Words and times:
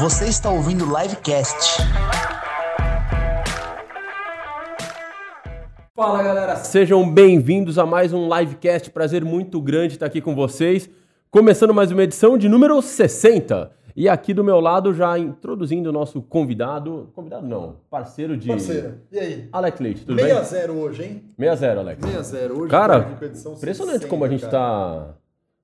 Você 0.00 0.26
está 0.26 0.48
ouvindo 0.50 0.84
o 0.84 0.98
Livecast. 0.98 1.82
Fala 5.94 6.22
galera, 6.22 6.56
sejam 6.56 7.08
bem-vindos 7.12 7.78
a 7.78 7.84
mais 7.84 8.12
um 8.12 8.26
livecast. 8.34 8.90
Prazer 8.90 9.22
muito 9.24 9.60
grande 9.60 9.94
estar 9.94 10.06
aqui 10.06 10.20
com 10.22 10.34
vocês. 10.34 10.88
Começando 11.30 11.74
mais 11.74 11.92
uma 11.92 12.02
edição 12.02 12.38
de 12.38 12.48
número 12.48 12.80
60. 12.80 13.70
E 13.94 14.08
aqui 14.08 14.32
do 14.32 14.42
meu 14.42 14.58
lado, 14.58 14.94
já 14.94 15.18
introduzindo 15.18 15.90
o 15.90 15.92
nosso 15.92 16.22
convidado. 16.22 17.10
Convidado 17.14 17.46
não, 17.46 17.76
parceiro 17.90 18.36
de. 18.36 18.48
Parceiro, 18.48 18.94
e 19.12 19.18
aí? 19.18 19.48
Alex 19.52 19.80
Leite, 19.80 20.06
tudo 20.06 20.18
6 20.18 20.32
bem? 20.32 20.38
a 20.38 20.42
0 20.42 20.72
hoje, 20.78 21.02
hein? 21.04 21.24
6x0, 21.38 21.78
Alex. 21.78 22.02
6 22.02 22.16
a 22.16 22.22
0 22.22 22.58
hoje. 22.58 22.70
Cara, 22.70 23.08
Impressionante 23.16 23.60
60, 23.60 24.08
como 24.08 24.24
a 24.24 24.28
gente 24.28 24.46
cara. 24.46 24.52
tá 24.52 25.14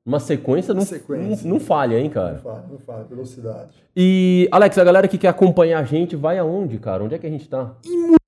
numa 0.07 0.21
sequência, 0.21 0.73
não, 0.73 0.83
Sequência. 0.83 1.45
Não, 1.49 1.55
não 1.55 1.61
falha, 1.61 1.99
hein, 1.99 2.05
Não 2.05 2.11
cara? 2.11 2.39
fala, 2.39 2.65
não 2.71 2.79
fala, 2.79 3.05
velocidade. 3.05 3.71
E, 3.97 4.49
Alex, 4.53 4.79
a 4.79 4.85
galera 4.85 5.09
que 5.09 5.19
quer 5.19 5.29
acompanhar 5.29 5.81
a 5.81 5.85
gente, 5.85 6.15
vai 6.15 6.39
aonde, 6.39 6.79
cara? 6.79 7.03
Onde 7.03 7.17
é 7.17 7.19
que 7.19 7.27
a 7.27 7.31
gente 7.31 7.49
tá? 7.49 7.75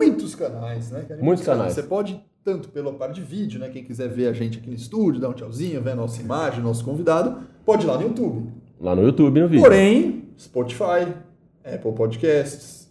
Muitos 0.01 0.35
canais, 0.35 0.91
né? 0.91 1.05
cara? 1.07 1.23
Muitos 1.23 1.45
canais. 1.47 1.75
Você 1.75 1.85
pode, 1.85 2.21
tanto 2.45 2.69
pela 2.71 2.93
parte 2.93 3.15
de 3.15 3.21
vídeo, 3.21 3.61
né? 3.61 3.69
Quem 3.69 3.85
quiser 3.85 4.09
ver 4.09 4.27
a 4.27 4.33
gente 4.33 4.59
aqui 4.59 4.69
no 4.69 4.75
estúdio, 4.75 5.21
dar 5.21 5.29
um 5.29 5.35
tchauzinho, 5.35 5.81
ver 5.81 5.93
a 5.93 5.95
nossa 5.95 6.21
imagem, 6.21 6.61
nosso 6.61 6.85
convidado, 6.85 7.43
pode 7.65 7.85
ir 7.85 7.87
lá 7.87 7.97
no 7.97 8.03
YouTube. 8.03 8.53
Lá 8.81 8.97
no 8.97 9.03
YouTube, 9.03 9.41
no 9.41 9.49
vídeo. 9.49 9.63
Porém, 9.63 10.25
Spotify, 10.37 11.15
Apple 11.65 11.93
Podcasts, 11.93 12.91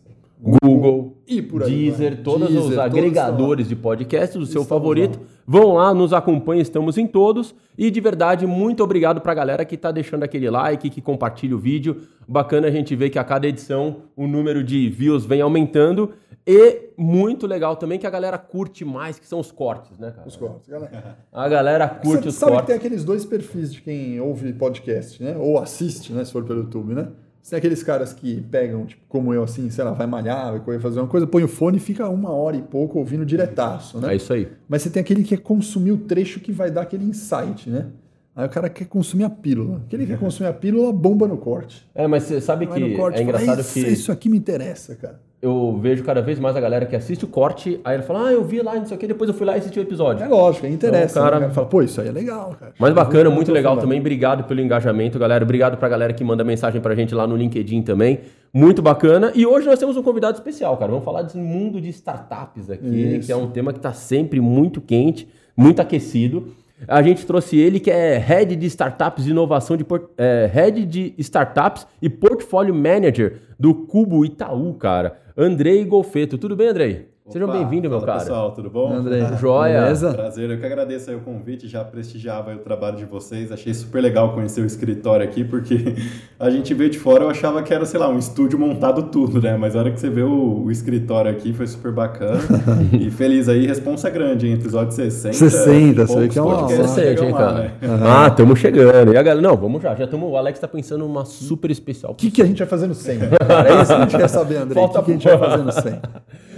Google, 0.63 1.16
e 1.27 1.41
por 1.41 1.63
aí 1.63 1.70
Deezer, 1.70 2.13
vai. 2.16 2.23
todos 2.23 2.48
Deezer, 2.48 2.72
os 2.72 2.77
agregadores 2.77 3.67
de 3.67 3.76
podcast, 3.76 4.38
o 4.38 4.45
seu 4.45 4.63
favorito. 4.63 5.20
lá. 5.20 5.26
Vão 5.45 5.73
lá, 5.73 5.94
nos 5.94 6.13
acompanhem, 6.13 6.62
estamos 6.62 6.98
em 6.98 7.05
todos. 7.05 7.53
E 7.77 7.91
de 7.91 8.00
verdade, 8.02 8.48
muito 8.48 8.84
obrigado 8.84 9.20
pra 9.22 9.34
galera 9.34 9.63
que 9.66 9.76
tá 9.77 9.91
deixando 9.91 10.23
aquele 10.23 10.50
like, 10.50 10.90
que 10.90 11.02
compartilha 11.02 11.55
o 11.55 11.59
vídeo. 11.59 12.02
Bacana 12.27 12.67
a 12.67 12.72
gente 12.72 12.95
ver 12.95 13.09
que 13.09 13.19
a 13.19 13.23
cada 13.23 13.47
edição 13.47 13.97
o 14.16 14.25
número 14.28 14.64
de 14.64 14.89
views 14.89 15.25
vem 15.25 15.42
aumentando. 15.42 16.11
E 16.45 16.92
muito 16.97 17.45
legal 17.45 17.75
também 17.75 18.00
que 18.00 18.08
a 18.08 18.09
galera 18.09 18.38
curte 18.38 18.86
mais, 18.86 19.19
que 19.19 19.28
são 19.28 19.39
os 19.39 19.52
cortes, 19.52 20.00
né, 20.00 20.12
cara? 20.12 20.28
Os 20.28 20.38
cortes, 20.38 20.67
galera. 20.69 21.17
A 21.31 21.50
galera 21.50 21.89
curte 21.89 22.23
Você 22.23 22.30
os 22.30 22.36
sabe 22.36 22.52
que 22.52 22.56
cortes. 22.59 22.67
tem 22.67 22.75
aqueles 22.78 23.03
dois 23.03 23.25
perfis 23.25 23.73
de 23.73 23.81
quem 23.81 24.19
ouve 24.22 24.53
podcast, 24.53 25.22
né? 25.22 25.36
Ou 25.38 25.59
assiste, 25.59 26.14
né? 26.14 26.23
Se 26.23 26.31
for 26.31 26.45
pelo 26.45 26.62
YouTube, 26.62 26.94
né? 26.94 27.09
Você 27.41 27.52
tem 27.52 27.57
aqueles 27.59 27.81
caras 27.81 28.11
que 28.13 28.41
pegam, 28.52 28.85
tipo, 28.85 29.02
como 29.07 29.33
eu, 29.33 29.43
assim, 29.43 29.69
sei 29.69 29.83
lá, 29.83 29.91
vai 29.91 30.05
malhar, 30.05 30.52
vai 30.52 30.59
correr, 30.59 30.80
fazer 30.80 30.99
uma 30.99 31.07
coisa, 31.07 31.25
põe 31.25 31.44
o 31.44 31.47
fone 31.47 31.77
e 31.77 31.79
fica 31.79 32.09
uma 32.09 32.29
hora 32.31 32.57
e 32.57 32.61
pouco 32.61 32.99
ouvindo 32.99 33.25
diretaço, 33.25 33.99
né? 33.99 34.13
É 34.13 34.16
isso 34.17 34.33
aí. 34.33 34.49
Mas 34.67 34.81
você 34.81 34.89
tem 34.89 34.99
aquele 35.02 35.23
que 35.23 35.29
quer 35.38 35.41
consumir 35.41 35.91
o 35.91 35.97
trecho 35.97 36.39
que 36.41 36.52
vai 36.52 36.69
dar 36.69 36.81
aquele 36.81 37.05
insight, 37.05 37.69
né? 37.69 37.88
Aí 38.35 38.45
o 38.45 38.49
cara 38.49 38.69
quer 38.69 38.85
consumir 38.85 39.23
a 39.23 39.29
pílula. 39.29 39.81
Aquele 39.88 40.03
que 40.05 40.11
quer 40.11 40.19
consumir 40.19 40.47
a 40.49 40.53
pílula, 40.53 40.91
bomba 40.91 41.27
no 41.27 41.38
corte. 41.38 41.88
É, 41.95 42.05
mas 42.05 42.23
você 42.23 42.39
sabe 42.41 42.66
Vai 42.66 42.79
que 42.81 42.88
no 42.89 42.95
corte 42.97 43.16
é 43.16 43.25
fala, 43.25 43.29
engraçado 43.41 43.61
"Isso- 43.61 43.73
que 43.73 43.79
Isso 43.88 44.11
aqui 44.11 44.29
me 44.29 44.38
interessa, 44.38 44.95
cara. 44.95 45.19
Eu 45.39 45.77
vejo 45.80 46.03
cada 46.03 46.19
vez 46.21 46.39
mais 46.39 46.55
a 46.55 46.59
galera 46.59 46.85
que 46.85 46.95
assiste 46.95 47.23
o 47.23 47.27
corte, 47.27 47.80
aí 47.85 47.95
ele 47.95 48.03
fala, 48.03 48.27
ah, 48.30 48.31
eu 48.33 48.43
vi 48.43 48.59
lá, 48.61 48.73
não 48.75 48.85
sei 48.85 48.97
o 48.97 48.99
que, 48.99 49.05
depois 49.05 49.30
eu 49.30 49.35
fui 49.35 49.45
lá 49.45 49.55
e 49.55 49.59
assisti 49.59 49.79
o 49.79 49.83
episódio. 49.83 50.23
É 50.23 50.27
lógico, 50.27 50.66
aí 50.66 50.73
interessa. 50.73 51.19
Então, 51.19 51.23
cara- 51.23 51.35
né? 51.35 51.38
O 51.38 51.41
cara 51.49 51.53
fala, 51.53 51.67
pô, 51.67 51.81
isso 51.83 52.02
aí 52.02 52.07
é 52.07 52.11
legal, 52.11 52.55
cara. 52.59 52.73
Mas 52.79 52.89
Eu 52.89 52.95
bacana, 52.95 53.29
muito 53.29 53.52
legal 53.52 53.77
também. 53.77 53.99
Obrigado 53.99 54.45
pelo 54.45 54.59
engajamento, 54.61 55.19
galera. 55.19 55.44
Obrigado 55.44 55.77
pra 55.77 55.88
galera 55.88 56.11
que 56.11 56.23
manda 56.23 56.44
mensagem 56.44 56.81
pra 56.81 56.95
gente 56.95 57.13
lá 57.13 57.27
no 57.27 57.35
LinkedIn 57.38 57.83
também. 57.83 58.19
Muito 58.52 58.81
bacana. 58.81 59.31
E 59.35 59.45
hoje 59.45 59.67
nós 59.67 59.77
temos 59.77 59.95
um 59.95 60.02
convidado 60.02 60.38
especial, 60.38 60.75
cara. 60.77 60.89
Vamos 60.91 61.05
falar 61.05 61.21
desse 61.21 61.38
mundo 61.38 61.79
de 61.79 61.89
startups 61.89 62.69
aqui, 62.72 63.17
Isso. 63.17 63.27
que 63.27 63.31
é 63.31 63.35
um 63.35 63.47
tema 63.51 63.72
que 63.72 63.79
tá 63.79 63.94
sempre 63.94 64.41
muito 64.41 64.81
quente, 64.81 65.27
muito 65.55 65.79
aquecido. 65.81 66.47
A 66.88 67.01
gente 67.01 67.25
trouxe 67.25 67.57
ele, 67.57 67.79
que 67.79 67.89
é 67.89 68.17
Head 68.19 68.55
de 68.55 68.66
Startups 68.67 69.25
e 69.25 69.31
Inovação 69.31 69.75
de 69.75 69.83
Port- 69.83 70.09
é, 70.16 70.47
Head 70.51 70.85
de 70.85 71.13
Startups 71.17 71.88
e 71.99 72.07
Portfólio 72.07 72.73
Manager 72.73 73.39
do 73.59 73.73
Cubo 73.73 74.23
Itaú, 74.23 74.75
cara. 74.75 75.17
Andrei 75.38 75.85
Golfeto. 75.85 76.38
Tudo 76.38 76.55
bem, 76.55 76.69
Andrei? 76.69 77.16
Sejam 77.29 77.49
Opa, 77.49 77.57
bem-vindos, 77.57 77.91
meu 77.91 77.99
cara. 77.99 78.19
pessoal, 78.19 78.51
tudo 78.53 78.69
bom? 78.69 78.93
André, 78.93 79.19
Joia. 79.38 79.81
beleza? 79.81 80.13
Prazer, 80.13 80.49
eu 80.49 80.57
que 80.57 80.65
agradeço 80.65 81.09
aí 81.09 81.15
o 81.17 81.19
convite, 81.19 81.67
já 81.67 81.83
prestigiava 81.83 82.51
aí 82.51 82.55
o 82.55 82.59
trabalho 82.59 82.95
de 82.95 83.03
vocês, 83.03 83.51
achei 83.51 83.73
super 83.73 84.01
legal 84.01 84.31
conhecer 84.33 84.61
o 84.61 84.65
escritório 84.65 85.25
aqui, 85.25 85.43
porque 85.43 85.95
a 86.39 86.49
gente 86.49 86.73
veio 86.73 86.89
de 86.89 86.97
fora, 86.97 87.25
eu 87.25 87.29
achava 87.29 87.61
que 87.61 87.73
era, 87.73 87.85
sei 87.85 87.99
lá, 87.99 88.07
um 88.07 88.17
estúdio 88.17 88.57
montado 88.57 89.03
tudo, 89.11 89.41
né? 89.41 89.57
Mas 89.57 89.75
a 89.75 89.79
hora 89.79 89.91
que 89.91 89.99
você 89.99 90.09
vê 90.09 90.21
o, 90.21 90.63
o 90.63 90.71
escritório 90.71 91.29
aqui 91.29 91.51
foi 91.51 91.67
super 91.67 91.91
bacana 91.91 92.39
e 92.97 93.11
feliz 93.11 93.49
aí, 93.49 93.67
responsa 93.67 94.09
grande, 94.09 94.47
hein? 94.47 94.53
Episódio 94.53 94.94
60. 94.94 95.33
60, 95.33 96.07
você 96.07 96.13
vê 96.13 96.19
poucos 96.19 96.33
que 96.33 96.39
é 96.39 96.41
uma- 96.41 96.57
podcasts 96.59 96.89
Você 96.91 96.95
sente, 97.01 97.07
chegam 97.09 97.25
hein, 97.25 97.31
lá, 97.33 97.39
cara? 97.39 97.61
né? 97.61 97.71
Ah, 98.07 98.27
estamos 98.27 98.57
chegando. 98.57 99.13
E 99.13 99.17
a 99.17 99.21
galera, 99.21 99.41
não, 99.45 99.57
vamos 99.57 99.81
já. 99.83 99.94
Já 99.95 100.05
estamos. 100.05 100.31
O 100.31 100.38
Alex 100.38 100.59
tá 100.59 100.67
pensando 100.67 100.99
numa 101.05 101.25
super 101.25 101.69
especial. 101.71 102.13
O 102.13 102.15
que, 102.15 102.31
que 102.31 102.41
a 102.41 102.45
gente 102.45 102.59
vai 102.59 102.67
fazer 102.67 102.88
no 102.88 102.95
100? 102.95 103.19
Cara, 103.45 103.69
é 103.69 103.81
isso 103.81 103.88
que 103.88 103.94
a 103.94 104.01
gente 104.03 104.15
quer 104.17 104.27
saber, 104.29 104.55
André. 104.59 104.79
O 104.79 104.83
Falta 104.88 104.99
que, 104.99 105.05
que 105.07 105.11
a 105.11 105.13
gente 105.15 105.27
vai 105.27 105.38
fazer 105.49 105.63
no 105.63 105.71
100? 105.73 106.01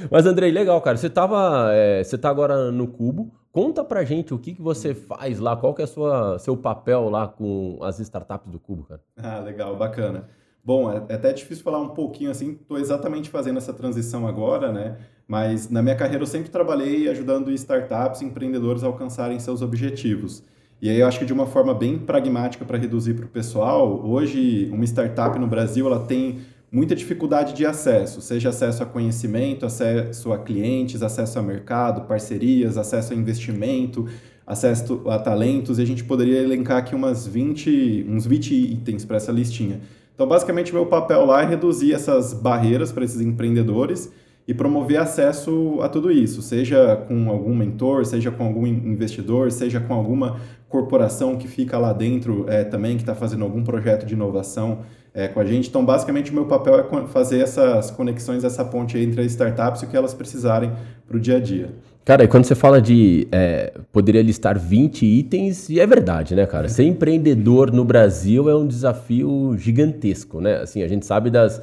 Mas, 0.10 0.26
Andrei, 0.26 0.52
legal, 0.52 0.80
cara. 0.82 0.98
Você 0.98 1.10
tava. 1.10 1.70
é, 1.74 2.04
você 2.04 2.18
tá 2.18 2.30
agora 2.30 2.72
no 2.72 2.88
Cubo. 2.88 3.32
Conta 3.52 3.84
pra 3.84 4.04
gente 4.04 4.34
o 4.34 4.38
que, 4.38 4.54
que 4.54 4.62
você 4.62 4.94
faz 4.94 5.40
lá, 5.40 5.58
qual 5.58 5.74
que 5.74 5.82
é 5.82 5.88
sua, 5.88 6.38
seu 6.38 6.56
papel 6.56 7.10
lá 7.10 7.28
com 7.28 7.80
as 7.82 8.00
startups 8.00 8.52
do 8.52 8.60
Cubo, 8.60 8.84
cara. 8.84 9.02
Ah, 9.18 9.40
legal, 9.40 9.76
bacana. 9.76 10.30
Bom, 10.64 10.92
é 10.92 11.04
é 11.10 11.16
até 11.16 11.34
difícil 11.34 11.64
falar 11.64 11.80
um 11.80 11.90
pouquinho 11.90 12.30
assim, 12.30 12.52
estou 12.52 12.78
exatamente 12.78 13.30
fazendo 13.30 13.58
essa 13.58 13.74
transição 13.74 14.28
agora, 14.28 14.72
né? 14.72 14.98
Mas 15.28 15.70
na 15.70 15.82
minha 15.82 15.96
carreira 15.96 16.22
eu 16.22 16.28
sempre 16.28 16.50
trabalhei 16.50 17.10
ajudando 17.10 17.52
startups 17.52 18.22
e 18.22 18.26
empreendedores 18.26 18.84
a 18.84 18.88
alcançarem 18.88 19.40
seus 19.40 19.62
objetivos. 19.62 20.44
E 20.82 20.90
aí 20.90 21.00
eu 21.00 21.08
acho 21.08 21.20
que 21.20 21.26
de 21.26 21.34
uma 21.34 21.46
forma 21.46 21.74
bem 21.74 21.98
pragmática 21.98 22.64
para 22.64 22.78
reduzir 22.78 23.14
para 23.14 23.26
o 23.26 23.30
pessoal, 23.30 24.06
hoje 24.06 24.70
uma 24.72 24.86
startup 24.86 25.38
no 25.38 25.48
Brasil 25.48 25.86
ela 25.88 26.06
tem 26.06 26.40
muita 26.72 26.96
dificuldade 26.96 27.54
de 27.54 27.66
acesso, 27.66 28.22
seja 28.22 28.50
acesso 28.50 28.84
a 28.84 28.86
conhecimento, 28.86 29.66
acesso 29.66 30.32
a 30.32 30.38
clientes, 30.38 31.02
acesso 31.02 31.40
a 31.40 31.42
mercado, 31.42 32.02
parcerias, 32.02 32.78
acesso 32.78 33.14
a 33.14 33.16
investimento, 33.16 34.08
acesso 34.46 35.04
a 35.08 35.18
talentos, 35.18 35.80
e 35.80 35.82
a 35.82 35.86
gente 35.86 36.04
poderia 36.04 36.40
elencar 36.42 36.78
aqui 36.78 36.96
umas 36.96 37.26
20, 37.28 38.06
uns 38.10 38.26
20 38.26 38.54
itens 38.54 39.06
para 39.06 39.18
essa 39.18 39.32
listinha. 39.32 39.82
Então, 40.14 40.28
basicamente, 40.28 40.74
meu 40.74 40.86
papel 40.86 41.26
lá 41.26 41.44
é 41.44 41.46
reduzir 41.46 41.94
essas 41.94 42.34
barreiras 42.34 42.92
para 42.92 43.06
esses 43.06 43.22
empreendedores 43.22 44.12
e 44.48 44.54
promover 44.54 45.00
acesso 45.00 45.80
a 45.82 45.88
tudo 45.88 46.12
isso, 46.12 46.42
seja 46.42 46.96
com 47.08 47.30
algum 47.30 47.56
mentor, 47.56 48.06
seja 48.06 48.32
com 48.32 48.44
algum 48.44 48.66
in- 48.66 48.92
investidor, 48.92 49.52
seja 49.52 49.80
com 49.80 49.94
alguma 49.94 50.40
corporação 50.68 51.38
que 51.38 51.48
fica 51.48 51.78
lá 51.78 51.94
dentro 51.94 52.46
eh, 52.50 52.64
também, 52.64 52.96
que 52.96 53.04
está 53.04 53.14
fazendo 53.14 53.44
algum 53.44 53.64
projeto 53.64 54.06
de 54.06 54.16
inovação 54.16 54.80
eh, 55.20 55.28
com 55.28 55.40
a 55.42 55.46
gente. 55.46 55.68
Então, 55.68 55.84
basicamente, 55.84 56.32
o 56.32 56.34
meu 56.34 56.46
papel 56.46 56.80
é 56.80 57.08
fazer 57.08 57.42
essas 57.42 57.92
conexões, 57.92 58.44
essa 58.44 58.64
ponte 58.64 58.98
entre 58.98 59.20
as 59.20 59.28
startups 59.28 59.82
e 59.82 59.86
o 59.86 59.90
que 59.90 59.98
elas 59.98 60.14
precisarem 60.14 60.72
para 61.06 61.18
o 61.18 61.20
dia 61.20 61.38
a 61.38 61.40
dia. 61.40 61.70
Cara, 62.06 62.24
e 62.24 62.28
quando 62.28 62.46
você 62.46 62.56
fala 62.56 62.82
de. 62.82 63.28
é, 63.32 63.74
poderia 63.92 64.22
listar 64.22 64.58
20 64.58 65.06
itens, 65.06 65.70
e 65.70 65.80
é 65.80 65.86
verdade, 65.86 66.36
né, 66.36 66.46
cara? 66.46 66.70
Ser 66.70 66.86
empreendedor 66.86 67.72
no 67.72 67.84
Brasil 67.84 68.50
é 68.50 68.56
um 68.56 68.66
desafio 68.66 69.56
gigantesco, 69.58 70.40
né? 70.40 70.62
Assim, 70.62 70.82
a 70.84 70.88
gente 70.88 71.06
sabe 71.06 71.30
das 71.30 71.62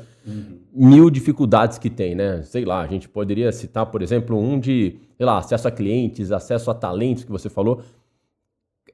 mil 0.75 1.09
dificuldades 1.09 1.79
que 1.79 1.89
tem, 1.89 2.15
né? 2.15 2.43
Sei 2.43 2.65
lá, 2.65 2.83
a 2.83 2.87
gente 2.87 3.09
poderia 3.09 3.51
citar, 3.53 3.87
por 3.87 4.03
exemplo, 4.03 4.39
um 4.39 4.61
de, 4.61 4.97
sei 5.17 5.25
lá, 5.25 5.39
acesso 5.39 5.67
a 5.67 5.71
clientes, 5.71 6.31
acesso 6.31 6.71
a 6.71 6.75
talentos 6.75 7.25
que 7.25 7.33
você 7.33 7.49
falou. 7.49 7.81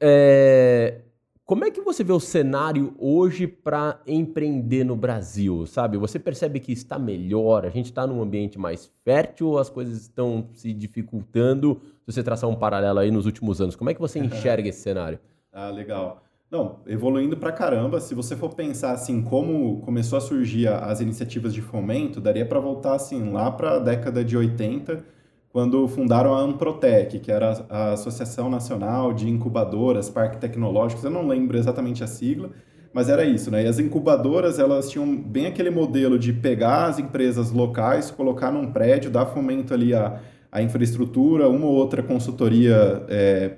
É, 0.01 1.01
Como 1.45 1.65
é 1.65 1.71
que 1.71 1.81
você 1.81 2.05
vê 2.05 2.13
o 2.13 2.21
cenário 2.21 2.95
hoje 2.99 3.49
para 3.49 4.01
empreender 4.07 4.85
no 4.85 4.95
Brasil, 4.95 5.67
sabe? 5.67 5.99
Você 5.99 6.19
percebe 6.19 6.61
que 6.61 6.71
está 6.73 7.01
melhor, 7.01 7.67
a 7.67 7.69
gente 7.69 7.87
está 7.87 8.07
num 8.07 8.23
ambiente 8.23 8.59
mais 8.59 8.91
fértil 9.05 9.59
as 9.59 9.69
coisas 9.69 10.03
estão 10.03 10.49
se 10.55 10.73
dificultando? 10.73 11.81
Se 12.07 12.13
você 12.13 12.23
traçar 12.23 12.49
um 12.49 12.55
paralelo 12.55 13.01
aí 13.01 13.11
nos 13.11 13.27
últimos 13.27 13.61
anos, 13.61 13.75
como 13.75 13.91
é 13.91 13.95
que 13.95 14.01
você 14.01 14.21
enxerga 14.21 14.69
esse 14.69 14.81
cenário? 14.81 15.19
Ah, 15.53 15.69
legal. 15.69 16.23
Não, 16.49 16.81
evoluindo 16.87 17.37
pra 17.37 17.51
caramba. 17.51 17.99
Se 17.99 18.15
você 18.15 18.37
for 18.37 18.55
pensar 18.55 18.93
assim, 18.93 19.21
como 19.21 19.81
começou 19.81 20.19
a 20.19 20.21
surgir 20.21 20.69
as 20.69 21.01
iniciativas 21.01 21.53
de 21.53 21.61
fomento, 21.61 22.21
daria 22.21 22.47
para 22.47 22.61
voltar 22.61 22.95
assim 22.95 23.33
lá 23.33 23.51
para 23.51 23.77
a 23.77 23.79
década 23.81 24.25
de 24.25 24.37
80, 24.37 25.05
quando 25.53 25.87
fundaram 25.87 26.35
a 26.35 26.41
Amprotec, 26.41 27.19
que 27.19 27.31
era 27.31 27.67
a 27.69 27.93
Associação 27.93 28.49
Nacional 28.49 29.13
de 29.13 29.29
Incubadoras, 29.29 30.09
Parques 30.09 30.39
Tecnológicos. 30.41 31.05
Eu 31.05 31.11
não 31.11 31.27
lembro 31.27 31.59
exatamente 31.59 32.03
a 32.03 32.07
sigla, 32.07 32.51
mas 32.93 33.09
era 33.09 33.25
isso, 33.25 33.51
né? 33.51 33.65
E 33.65 33.67
as 33.67 33.79
incubadoras, 33.79 34.59
elas 34.59 34.89
tinham 34.91 35.15
bem 35.15 35.47
aquele 35.47 35.71
modelo 35.71 36.19
de 36.19 36.33
pegar 36.33 36.87
as 36.87 36.99
empresas 36.99 37.51
locais, 37.51 38.11
colocar 38.11 38.51
num 38.51 38.73
prédio, 38.73 39.11
dar 39.11 39.27
fomento 39.27 39.75
ali 39.75 39.93
à, 39.93 40.21
à 40.51 40.63
infraestrutura, 40.63 41.49
uma 41.49 41.67
ou 41.67 41.75
outra 41.75 42.03
consultoria 42.03 43.05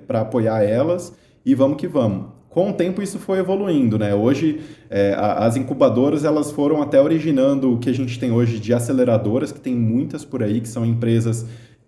para 0.05 0.21
apoiar 0.21 0.63
elas 0.63 1.13
e 1.45 1.55
vamos 1.55 1.77
que 1.77 1.87
vamos. 1.87 2.35
Com 2.49 2.69
o 2.69 2.73
tempo 2.73 3.01
isso 3.01 3.19
foi 3.19 3.39
evoluindo, 3.39 3.97
né? 3.99 4.15
Hoje 4.15 4.61
é, 4.89 5.13
a- 5.13 5.45
as 5.45 5.57
incubadoras 5.57 6.23
elas 6.23 6.51
foram 6.51 6.81
até 6.81 7.01
originando 7.01 7.73
o 7.73 7.77
que 7.79 7.89
a 7.89 7.93
gente 7.93 8.17
tem 8.17 8.31
hoje 8.31 8.59
de 8.59 8.73
aceleradoras, 8.73 9.51
que 9.51 9.59
tem 9.59 9.75
muitas 9.75 10.23
por 10.23 10.41
aí, 10.41 10.61
que 10.61 10.67
são 10.69 10.85
empresas 10.85 11.45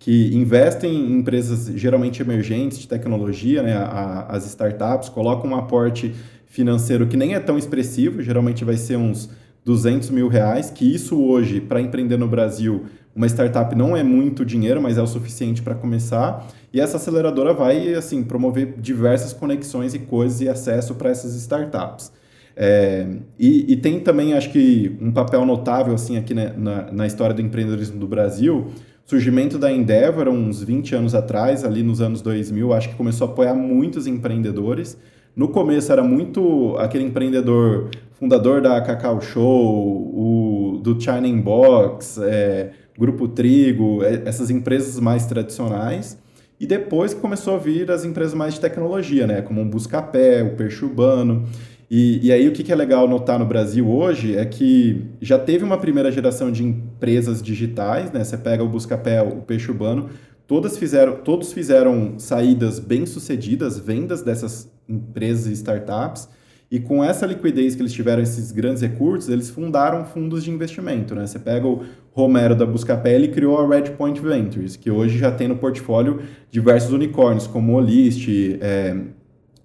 que 0.08 0.34
investem 0.34 0.90
em 0.90 1.18
empresas 1.18 1.66
geralmente 1.78 2.22
emergentes 2.22 2.78
de 2.78 2.88
tecnologia, 2.88 3.62
né? 3.62 3.74
A- 3.76 4.24
as 4.30 4.46
startups 4.46 5.10
colocam 5.10 5.50
um 5.50 5.54
aporte 5.54 6.14
financeiro 6.46 7.06
que 7.06 7.14
nem 7.14 7.34
é 7.34 7.38
tão 7.38 7.58
expressivo, 7.58 8.22
geralmente 8.22 8.64
vai 8.64 8.78
ser 8.78 8.96
uns 8.96 9.28
200 9.66 10.08
mil 10.08 10.26
reais, 10.26 10.70
que 10.70 10.82
isso 10.82 11.22
hoje, 11.22 11.60
para 11.60 11.78
empreender 11.78 12.16
no 12.16 12.26
Brasil, 12.26 12.86
uma 13.14 13.26
startup 13.26 13.76
não 13.76 13.94
é 13.94 14.02
muito 14.02 14.46
dinheiro, 14.46 14.80
mas 14.80 14.96
é 14.96 15.02
o 15.02 15.06
suficiente 15.06 15.60
para 15.60 15.74
começar. 15.74 16.46
E 16.72 16.80
essa 16.80 16.96
aceleradora 16.96 17.52
vai 17.52 17.92
assim 17.92 18.22
promover 18.22 18.76
diversas 18.78 19.34
conexões 19.34 19.92
e 19.92 19.98
coisas 19.98 20.40
e 20.40 20.48
acesso 20.48 20.94
para 20.94 21.10
essas 21.10 21.34
startups. 21.34 22.10
É, 22.56 23.06
e, 23.38 23.72
e, 23.72 23.76
tem 23.76 24.00
também, 24.00 24.32
acho 24.32 24.50
que, 24.50 24.96
um 25.00 25.12
papel 25.12 25.46
notável 25.46 25.94
assim 25.94 26.16
aqui 26.16 26.34
na, 26.34 26.52
na, 26.54 26.92
na, 26.92 27.06
história 27.06 27.32
do 27.32 27.40
empreendedorismo 27.40 28.00
do 28.00 28.08
Brasil. 28.08 28.72
Surgimento 29.08 29.58
da 29.58 29.72
Endeavor, 29.72 30.28
uns 30.28 30.62
20 30.62 30.94
anos 30.94 31.14
atrás, 31.14 31.64
ali 31.64 31.82
nos 31.82 32.02
anos 32.02 32.20
2000, 32.20 32.74
acho 32.74 32.90
que 32.90 32.94
começou 32.94 33.26
a 33.26 33.30
apoiar 33.30 33.54
muitos 33.54 34.06
empreendedores. 34.06 34.98
No 35.34 35.48
começo 35.48 35.90
era 35.90 36.02
muito 36.02 36.76
aquele 36.76 37.04
empreendedor 37.04 37.88
fundador 38.12 38.60
da 38.60 38.78
Cacau 38.82 39.18
Show, 39.22 40.12
o, 40.14 40.80
do 40.82 41.00
China 41.00 41.26
Inbox, 41.26 42.18
é, 42.18 42.72
Grupo 42.98 43.26
Trigo, 43.28 44.04
é, 44.04 44.24
essas 44.26 44.50
empresas 44.50 45.00
mais 45.00 45.24
tradicionais. 45.24 46.18
E 46.60 46.66
depois 46.66 47.14
começou 47.14 47.54
a 47.54 47.58
vir 47.58 47.90
as 47.90 48.04
empresas 48.04 48.34
mais 48.34 48.54
de 48.54 48.60
tecnologia, 48.60 49.26
né? 49.26 49.40
Como 49.40 49.62
o 49.62 49.64
Buscapé, 49.64 50.42
o 50.42 50.54
Peixe 50.54 50.84
Urbano. 50.84 51.44
E, 51.90 52.26
e 52.26 52.32
aí 52.32 52.46
o 52.46 52.52
que, 52.52 52.62
que 52.62 52.70
é 52.70 52.76
legal 52.76 53.08
notar 53.08 53.38
no 53.38 53.46
Brasil 53.46 53.88
hoje 53.88 54.36
é 54.36 54.44
que 54.44 55.06
já 55.20 55.38
teve 55.38 55.64
uma 55.64 55.78
primeira 55.78 56.12
geração 56.12 56.52
de 56.52 56.62
empresas 56.62 57.42
digitais, 57.42 58.12
né? 58.12 58.22
Você 58.22 58.36
pega 58.36 58.62
o 58.62 58.68
Buscapé, 58.68 59.22
o 59.22 59.36
Peixe 59.36 59.70
Urbano, 59.70 60.10
todas 60.46 60.76
fizeram, 60.76 61.16
todos 61.16 61.52
fizeram 61.52 62.18
saídas 62.18 62.78
bem 62.78 63.06
sucedidas, 63.06 63.78
vendas 63.78 64.22
dessas 64.22 64.70
empresas 64.86 65.46
e 65.46 65.52
startups, 65.52 66.28
e 66.70 66.78
com 66.78 67.02
essa 67.02 67.24
liquidez 67.24 67.74
que 67.74 67.80
eles 67.80 67.94
tiveram, 67.94 68.22
esses 68.22 68.52
grandes 68.52 68.82
recursos, 68.82 69.30
eles 69.30 69.48
fundaram 69.48 70.04
fundos 70.04 70.44
de 70.44 70.50
investimento. 70.50 71.14
Né? 71.14 71.26
Você 71.26 71.38
pega 71.38 71.66
o 71.66 71.84
Romero 72.12 72.54
da 72.54 72.66
Buscapé 72.66 73.18
e 73.18 73.28
criou 73.28 73.58
a 73.58 73.66
Redpoint 73.66 74.20
Ventures, 74.20 74.76
que 74.76 74.90
hoje 74.90 75.16
já 75.16 75.30
tem 75.30 75.48
no 75.48 75.56
portfólio 75.56 76.20
diversos 76.50 76.92
unicórnios, 76.92 77.46
como 77.46 77.72
Olist, 77.72 78.28
é, 78.60 78.94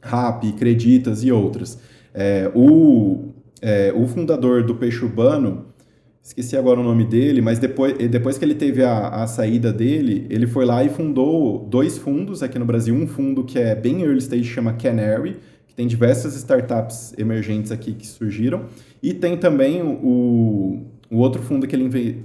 Rap, 0.01 0.49
Creditas 0.53 1.25
e 1.25 1.31
outras. 1.31 1.77
É, 2.13 2.51
o, 2.53 3.29
é, 3.61 3.91
o 3.95 4.07
fundador 4.07 4.63
do 4.63 4.75
Peixe 4.75 5.03
Urbano, 5.03 5.65
esqueci 6.21 6.55
agora 6.55 6.79
o 6.79 6.83
nome 6.83 7.03
dele, 7.03 7.41
mas 7.41 7.59
depois, 7.59 7.97
depois 7.97 8.37
que 8.37 8.45
ele 8.45 8.55
teve 8.55 8.83
a, 8.83 9.09
a 9.09 9.27
saída 9.27 9.73
dele, 9.73 10.25
ele 10.29 10.47
foi 10.47 10.65
lá 10.65 10.83
e 10.83 10.89
fundou 10.89 11.67
dois 11.69 11.97
fundos 11.97 12.41
aqui 12.41 12.57
no 12.57 12.65
Brasil. 12.65 12.95
Um 12.95 13.07
fundo 13.07 13.43
que 13.43 13.59
é 13.59 13.75
bem 13.75 14.01
early 14.01 14.19
stage, 14.19 14.45
chama 14.45 14.73
Canary, 14.73 15.37
que 15.67 15.73
tem 15.73 15.87
diversas 15.87 16.35
startups 16.35 17.13
emergentes 17.17 17.71
aqui 17.71 17.93
que 17.93 18.05
surgiram. 18.05 18.65
E 19.01 19.13
tem 19.13 19.35
também 19.35 19.81
o, 19.81 20.85
o 21.11 21.17
outro 21.17 21.41
fundo 21.41 21.67
que 21.67 21.75
ele 21.75 22.23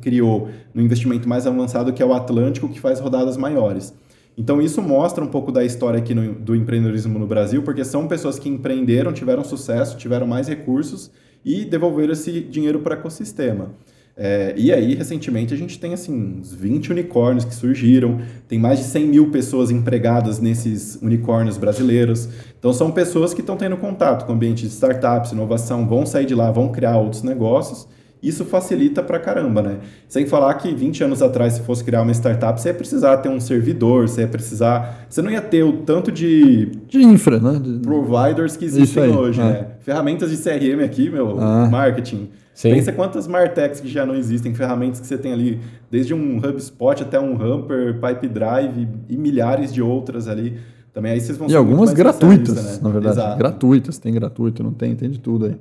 criou 0.00 0.48
no 0.72 0.82
investimento 0.82 1.28
mais 1.28 1.46
avançado, 1.46 1.92
que 1.92 2.02
é 2.02 2.06
o 2.06 2.12
Atlântico, 2.12 2.68
que 2.68 2.78
faz 2.78 3.00
rodadas 3.00 3.36
maiores. 3.36 3.92
Então, 4.36 4.60
isso 4.60 4.82
mostra 4.82 5.24
um 5.24 5.28
pouco 5.28 5.50
da 5.50 5.64
história 5.64 5.98
aqui 5.98 6.14
no, 6.14 6.34
do 6.34 6.54
empreendedorismo 6.54 7.18
no 7.18 7.26
Brasil, 7.26 7.62
porque 7.62 7.84
são 7.84 8.06
pessoas 8.06 8.38
que 8.38 8.48
empreenderam, 8.48 9.12
tiveram 9.12 9.42
sucesso, 9.42 9.96
tiveram 9.96 10.26
mais 10.26 10.46
recursos 10.46 11.10
e 11.42 11.64
devolveram 11.64 12.12
esse 12.12 12.40
dinheiro 12.40 12.80
para 12.80 12.96
o 12.96 12.98
ecossistema. 12.98 13.72
É, 14.14 14.54
e 14.56 14.72
aí, 14.72 14.94
recentemente, 14.94 15.54
a 15.54 15.56
gente 15.56 15.78
tem 15.78 15.94
assim, 15.94 16.38
uns 16.40 16.52
20 16.52 16.90
unicórnios 16.90 17.44
que 17.44 17.54
surgiram, 17.54 18.20
tem 18.46 18.58
mais 18.58 18.78
de 18.78 18.84
100 18.84 19.06
mil 19.06 19.30
pessoas 19.30 19.70
empregadas 19.70 20.38
nesses 20.38 20.96
unicórnios 21.02 21.56
brasileiros. 21.56 22.28
Então, 22.58 22.72
são 22.72 22.90
pessoas 22.90 23.32
que 23.32 23.40
estão 23.40 23.56
tendo 23.56 23.76
contato 23.76 24.26
com 24.26 24.32
o 24.32 24.34
ambiente 24.34 24.62
de 24.62 24.68
startups, 24.68 25.32
inovação, 25.32 25.86
vão 25.86 26.04
sair 26.04 26.26
de 26.26 26.34
lá, 26.34 26.50
vão 26.50 26.70
criar 26.70 26.98
outros 26.98 27.22
negócios 27.22 27.86
isso 28.22 28.44
facilita 28.44 29.02
pra 29.02 29.18
caramba, 29.18 29.62
né? 29.62 29.78
Sem 30.08 30.26
falar 30.26 30.54
que 30.54 30.74
20 30.74 31.04
anos 31.04 31.22
atrás, 31.22 31.54
se 31.54 31.60
fosse 31.60 31.84
criar 31.84 32.02
uma 32.02 32.12
startup, 32.12 32.60
você 32.60 32.68
ia 32.68 32.74
precisar 32.74 33.18
ter 33.18 33.28
um 33.28 33.38
servidor, 33.38 34.08
você 34.08 34.22
ia 34.22 34.28
precisar. 34.28 35.06
Você 35.08 35.20
não 35.22 35.30
ia 35.30 35.42
ter 35.42 35.62
o 35.62 35.72
tanto 35.72 36.10
de. 36.10 36.66
De 36.88 37.02
infra, 37.02 37.38
né? 37.38 37.60
De... 37.62 37.80
Providers 37.80 38.56
que 38.56 38.64
existem 38.64 39.14
hoje, 39.16 39.40
é. 39.40 39.44
né? 39.44 39.66
Ferramentas 39.80 40.30
de 40.30 40.36
CRM 40.38 40.82
aqui, 40.84 41.10
meu, 41.10 41.38
ah. 41.40 41.68
marketing. 41.70 42.30
Sim. 42.56 42.70
Pensa 42.70 42.90
quantas 42.90 43.28
Martechs 43.28 43.80
que 43.80 43.88
já 43.88 44.06
não 44.06 44.14
existem, 44.14 44.54
ferramentas 44.54 44.98
que 44.98 45.06
você 45.06 45.18
tem 45.18 45.30
ali, 45.30 45.60
desde 45.90 46.14
um 46.14 46.38
HubSpot 46.38 47.02
até 47.02 47.20
um 47.20 47.34
Hamper, 47.34 48.00
Pipedrive 48.00 48.88
e 49.10 49.16
milhares 49.18 49.70
de 49.70 49.82
outras 49.82 50.26
ali. 50.26 50.56
Também 50.90 51.12
aí 51.12 51.20
vocês 51.20 51.36
vão 51.36 51.50
E 51.50 51.54
algumas 51.54 51.92
gratuitas, 51.92 52.54
né? 52.54 52.78
na 52.80 52.88
verdade. 52.88 53.18
Exato. 53.18 53.36
Gratuitas, 53.36 53.98
tem 53.98 54.14
gratuito, 54.14 54.62
não 54.62 54.72
tem, 54.72 54.96
tem 54.96 55.10
de 55.10 55.20
tudo 55.20 55.44
aí. 55.44 55.56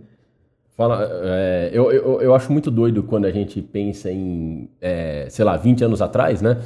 Fala, 0.75 1.09
é, 1.23 1.69
eu, 1.71 1.89
eu, 1.89 2.21
eu 2.21 2.35
acho 2.35 2.51
muito 2.51 2.69
doido 2.69 3.01
quando 3.01 3.25
a 3.25 3.31
gente 3.31 3.61
pensa 3.61 4.11
em, 4.11 4.69
é, 4.81 5.25
sei 5.29 5.45
lá, 5.45 5.55
20 5.55 5.85
anos 5.85 6.01
atrás, 6.01 6.41
né? 6.41 6.57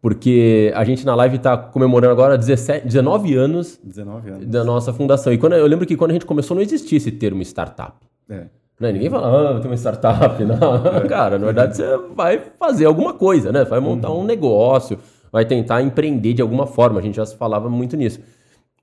Porque 0.00 0.72
a 0.76 0.84
gente 0.84 1.04
na 1.04 1.16
live 1.16 1.36
está 1.36 1.56
comemorando 1.56 2.12
agora 2.12 2.38
17, 2.38 2.86
19 2.86 3.34
anos, 3.34 3.80
19 3.82 4.30
anos 4.30 4.46
da 4.46 4.62
nossa 4.62 4.92
fundação. 4.92 5.32
E 5.32 5.38
quando, 5.38 5.54
eu 5.54 5.66
lembro 5.66 5.84
que 5.84 5.96
quando 5.96 6.12
a 6.12 6.14
gente 6.14 6.24
começou 6.24 6.54
não 6.54 6.62
existia 6.62 6.96
esse 6.96 7.10
termo 7.10 7.42
startup. 7.42 7.96
É. 8.30 8.44
Né? 8.78 8.92
Ninguém 8.92 9.10
fala, 9.10 9.56
ah, 9.56 9.60
tem 9.60 9.68
uma 9.68 9.76
startup. 9.76 10.42
Não. 10.44 10.86
É. 10.86 11.08
Cara, 11.08 11.38
na 11.38 11.46
verdade 11.46 11.76
você 11.76 11.96
vai 12.14 12.40
fazer 12.56 12.84
alguma 12.84 13.14
coisa, 13.14 13.50
né? 13.50 13.64
Vai 13.64 13.80
montar 13.80 14.10
uhum. 14.10 14.20
um 14.20 14.24
negócio, 14.24 14.98
vai 15.32 15.44
tentar 15.44 15.82
empreender 15.82 16.34
de 16.34 16.42
alguma 16.42 16.66
forma. 16.66 17.00
A 17.00 17.02
gente 17.02 17.16
já 17.16 17.26
falava 17.26 17.68
muito 17.68 17.96
nisso. 17.96 18.20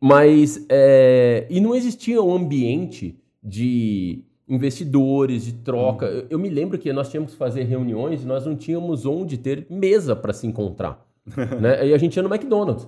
Mas, 0.01 0.65
é... 0.67 1.45
e 1.49 1.61
não 1.61 1.73
existia 1.73 2.21
um 2.21 2.35
ambiente 2.35 3.17
de 3.41 4.25
investidores, 4.53 5.45
de 5.45 5.53
troca. 5.53 6.05
Uhum. 6.05 6.11
Eu, 6.11 6.25
eu, 6.31 6.39
me 6.39 6.49
lembro 6.49 6.77
que 6.77 6.91
nós 6.93 7.09
tínhamos 7.09 7.33
que 7.33 7.37
fazer 7.37 7.63
reuniões 7.63 8.23
e 8.23 8.25
nós 8.25 8.45
não 8.45 8.55
tínhamos 8.55 9.05
onde 9.05 9.37
ter 9.37 9.65
mesa 9.69 10.15
para 10.15 10.33
se 10.33 10.47
encontrar. 10.47 11.05
né? 11.59 11.87
E 11.87 11.93
a 11.93 11.97
gente 11.97 12.15
ia 12.15 12.23
no 12.23 12.33
McDonald's. 12.33 12.87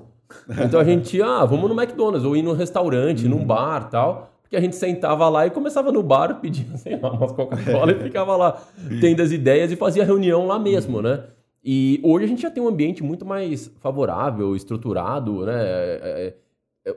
Então 0.66 0.80
a 0.80 0.84
gente 0.84 1.18
ia, 1.18 1.26
ah, 1.26 1.46
vamos 1.46 1.70
no 1.70 1.80
McDonald's, 1.80 2.26
ou 2.26 2.36
ir 2.36 2.42
num 2.42 2.54
restaurante, 2.54 3.26
uhum. 3.26 3.32
num 3.32 3.46
bar 3.46 3.90
tal. 3.90 4.32
Porque 4.42 4.56
a 4.56 4.62
gente 4.62 4.76
sentava 4.76 5.28
lá 5.28 5.48
e 5.48 5.50
começava 5.50 5.92
no 5.92 6.04
bar, 6.04 6.36
pedia, 6.42 6.78
sei 6.78 7.00
lá, 7.00 7.12
umas 7.12 7.32
Coca-Cola 7.32 7.92
e 7.92 8.00
ficava 8.04 8.36
lá 8.36 8.62
tendo 9.02 9.22
as 9.22 9.32
ideias 9.32 9.72
e 9.72 9.76
fazia 9.76 10.06
reunião 10.06 10.46
lá 10.46 10.60
mesmo, 10.60 11.02
né? 11.02 11.24
E 11.64 12.00
hoje 12.04 12.26
a 12.26 12.28
gente 12.28 12.44
já 12.44 12.52
tem 12.52 12.62
um 12.62 12.68
ambiente 12.68 13.04
muito 13.04 13.26
mais 13.26 13.72
favorável, 13.80 14.56
estruturado, 14.56 15.46
né? 15.48 15.54
É, 15.56 16.00
é, 16.04 16.34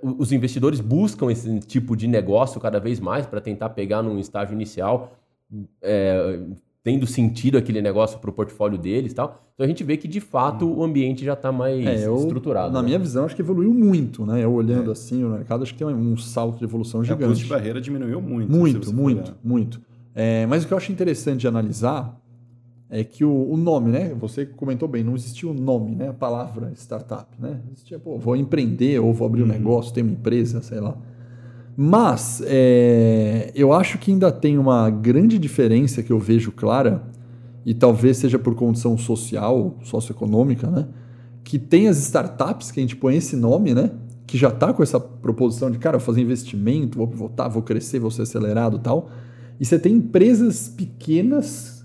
os 0.02 0.32
investidores 0.32 0.80
buscam 0.80 1.30
esse 1.30 1.60
tipo 1.60 1.96
de 1.96 2.06
negócio 2.06 2.60
cada 2.60 2.78
vez 2.78 3.00
mais 3.00 3.26
para 3.26 3.40
tentar 3.40 3.70
pegar 3.70 4.02
num 4.02 4.18
estágio 4.18 4.54
inicial, 4.54 5.16
é, 5.80 6.40
tendo 6.82 7.06
sentido 7.06 7.56
aquele 7.56 7.80
negócio 7.80 8.18
para 8.18 8.28
o 8.28 8.32
portfólio 8.32 8.78
deles 8.78 9.12
e 9.12 9.14
tal. 9.14 9.42
Então 9.54 9.64
a 9.64 9.68
gente 9.68 9.82
vê 9.82 9.96
que 9.96 10.06
de 10.06 10.20
fato 10.20 10.66
hum. 10.66 10.78
o 10.78 10.84
ambiente 10.84 11.24
já 11.24 11.32
está 11.32 11.50
mais 11.50 11.84
é, 11.86 12.06
eu, 12.06 12.16
estruturado. 12.16 12.72
Na 12.72 12.80
né? 12.80 12.86
minha 12.86 12.98
visão, 12.98 13.24
acho 13.24 13.34
que 13.34 13.42
evoluiu 13.42 13.72
muito, 13.72 14.24
né? 14.26 14.44
Eu 14.44 14.52
olhando 14.52 14.90
é. 14.90 14.92
assim 14.92 15.24
o 15.24 15.30
mercado, 15.30 15.62
acho 15.62 15.72
que 15.72 15.78
tem 15.78 15.86
um 15.86 16.16
salto 16.16 16.58
de 16.58 16.64
evolução 16.64 17.02
gigante. 17.02 17.24
A 17.24 17.28
custo 17.28 17.44
de 17.44 17.50
barreira 17.50 17.80
diminuiu 17.80 18.20
muito. 18.20 18.50
Muito, 18.50 18.94
muito, 18.94 19.34
muito. 19.42 19.80
É, 20.14 20.46
mas 20.46 20.64
o 20.64 20.66
que 20.66 20.72
eu 20.72 20.78
acho 20.78 20.92
interessante 20.92 21.40
de 21.40 21.48
analisar 21.48 22.20
é 22.90 23.04
que 23.04 23.24
o, 23.24 23.50
o, 23.50 23.56
nome, 23.56 23.90
né? 23.90 24.14
Você 24.18 24.46
comentou 24.46 24.88
bem, 24.88 25.04
não 25.04 25.14
existia 25.14 25.48
o 25.48 25.54
nome, 25.54 25.94
né? 25.94 26.08
A 26.08 26.14
palavra 26.14 26.72
startup, 26.74 27.28
né? 27.38 27.60
Existia, 27.72 27.98
pô, 27.98 28.18
vou 28.18 28.34
empreender 28.34 28.98
ou 28.98 29.12
vou 29.12 29.26
abrir 29.26 29.42
um 29.42 29.46
uhum. 29.46 29.52
negócio, 29.52 29.92
ter 29.92 30.02
uma 30.02 30.12
empresa, 30.12 30.62
sei 30.62 30.80
lá. 30.80 30.96
Mas 31.76 32.42
é, 32.46 33.52
eu 33.54 33.72
acho 33.72 33.98
que 33.98 34.10
ainda 34.10 34.32
tem 34.32 34.58
uma 34.58 34.90
grande 34.90 35.38
diferença 35.38 36.02
que 36.02 36.10
eu 36.10 36.18
vejo 36.18 36.50
clara, 36.50 37.02
e 37.68 37.74
talvez 37.74 38.16
seja 38.16 38.38
por 38.38 38.54
condição 38.54 38.96
social, 38.96 39.76
socioeconômica, 39.82 40.70
né? 40.70 40.88
Que 41.44 41.58
tem 41.58 41.86
as 41.86 41.98
startups, 41.98 42.70
que 42.70 42.80
a 42.80 42.82
gente 42.82 42.96
põe 42.96 43.16
esse 43.16 43.36
nome, 43.36 43.74
né? 43.74 43.90
Que 44.26 44.38
já 44.38 44.48
está 44.48 44.72
com 44.72 44.82
essa 44.82 44.98
proposição 44.98 45.70
de, 45.70 45.78
cara, 45.78 45.98
vou 45.98 46.06
fazer 46.06 46.22
investimento, 46.22 46.96
vou 46.96 47.06
voltar, 47.06 47.46
vou 47.48 47.62
crescer, 47.62 47.98
vou 47.98 48.10
ser 48.10 48.22
acelerado 48.22 48.78
tal. 48.78 49.10
E 49.60 49.66
você 49.66 49.78
tem 49.78 49.96
empresas 49.96 50.66
pequenas 50.66 51.77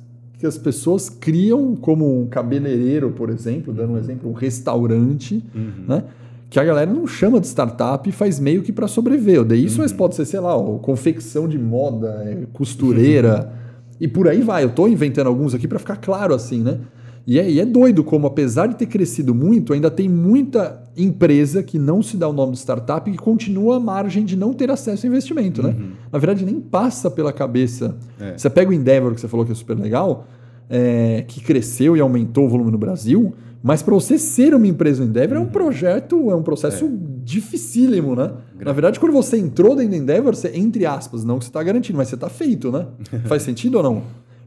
que 0.43 0.47
as 0.47 0.57
pessoas 0.57 1.07
criam 1.07 1.73
como 1.73 2.21
um 2.21 2.27
cabeleireiro, 2.27 3.11
por 3.11 3.29
exemplo, 3.29 3.73
dando 3.73 3.93
um 3.93 3.97
exemplo, 3.97 4.29
um 4.29 4.33
restaurante, 4.33 5.41
uhum. 5.55 5.85
né? 5.87 6.03
Que 6.49 6.59
a 6.59 6.65
galera 6.65 6.91
não 6.91 7.07
chama 7.07 7.39
de 7.39 7.47
startup 7.47 8.07
e 8.09 8.11
faz 8.11 8.41
meio 8.41 8.61
que 8.61 8.73
para 8.73 8.85
sobreviver. 8.85 9.45
Daí 9.45 9.63
isso 9.63 9.81
uhum. 9.81 9.87
pode 9.91 10.15
ser, 10.15 10.25
sei 10.25 10.41
lá, 10.41 10.53
confecção 10.81 11.47
de 11.47 11.57
moda, 11.57 12.09
é, 12.25 12.45
costureira 12.51 13.49
uhum. 13.49 13.85
e 14.01 14.07
por 14.09 14.27
aí 14.27 14.41
vai. 14.41 14.65
Eu 14.65 14.67
estou 14.67 14.89
inventando 14.89 15.27
alguns 15.27 15.55
aqui 15.55 15.65
para 15.65 15.79
ficar 15.79 15.95
claro 15.95 16.35
assim, 16.35 16.61
né? 16.61 16.77
E 17.25 17.39
é, 17.39 17.49
e 17.49 17.59
é, 17.59 17.65
doido 17.65 18.03
como, 18.03 18.27
apesar 18.27 18.67
de 18.67 18.75
ter 18.75 18.85
crescido 18.85 19.33
muito, 19.33 19.71
ainda 19.71 19.89
tem 19.89 20.09
muita 20.09 20.83
empresa 20.95 21.63
que 21.63 21.79
não 21.79 22.01
se 22.01 22.17
dá 22.17 22.27
o 22.27 22.33
nome 22.33 22.51
de 22.51 22.59
startup 22.59 23.09
e 23.09 23.13
que 23.13 23.19
continua 23.19 23.77
à 23.77 23.79
margem 23.79 24.25
de 24.25 24.35
não 24.35 24.53
ter 24.53 24.69
acesso 24.69 25.05
a 25.05 25.09
investimento, 25.09 25.63
né? 25.63 25.69
uhum. 25.69 25.75
né? 25.75 25.91
Na 26.11 26.19
verdade, 26.19 26.45
nem 26.45 26.59
passa 26.59 27.09
pela 27.09 27.31
cabeça. 27.31 27.95
É. 28.19 28.37
Você 28.37 28.49
pega 28.49 28.69
o 28.69 28.73
Endeavor, 28.73 29.13
que 29.13 29.21
você 29.21 29.27
falou 29.27 29.45
que 29.45 29.53
é 29.53 29.55
super 29.55 29.77
legal, 29.77 30.27
é, 30.69 31.23
que 31.27 31.41
cresceu 31.41 31.95
e 31.95 32.01
aumentou 32.01 32.45
o 32.45 32.49
volume 32.49 32.71
no 32.71 32.77
Brasil, 32.77 33.33
mas 33.63 33.81
para 33.81 33.93
você 33.93 34.17
ser 34.19 34.53
uma 34.53 34.67
empresa 34.67 35.01
Endeavor 35.01 35.37
uhum. 35.37 35.43
é 35.43 35.45
um 35.45 35.47
uhum. 35.47 35.51
projeto, 35.51 36.29
é 36.29 36.35
um 36.35 36.43
processo 36.43 36.85
é. 36.85 36.89
dificílimo, 37.23 38.17
né? 38.17 38.31
Na 38.59 38.73
verdade, 38.73 38.99
quando 38.99 39.13
você 39.13 39.37
entrou 39.37 39.77
dentro 39.77 39.91
da 39.91 39.97
Endeavor, 39.97 40.35
você, 40.35 40.51
entre 40.53 40.85
aspas, 40.85 41.23
não 41.23 41.39
que 41.39 41.45
você 41.45 41.49
está 41.49 41.63
garantindo, 41.63 41.97
mas 41.97 42.09
você 42.09 42.15
está 42.15 42.27
feito, 42.27 42.69
né? 42.69 42.85
Faz 43.25 43.43
sentido 43.43 43.75
ou 43.75 43.83
não? 43.83 44.03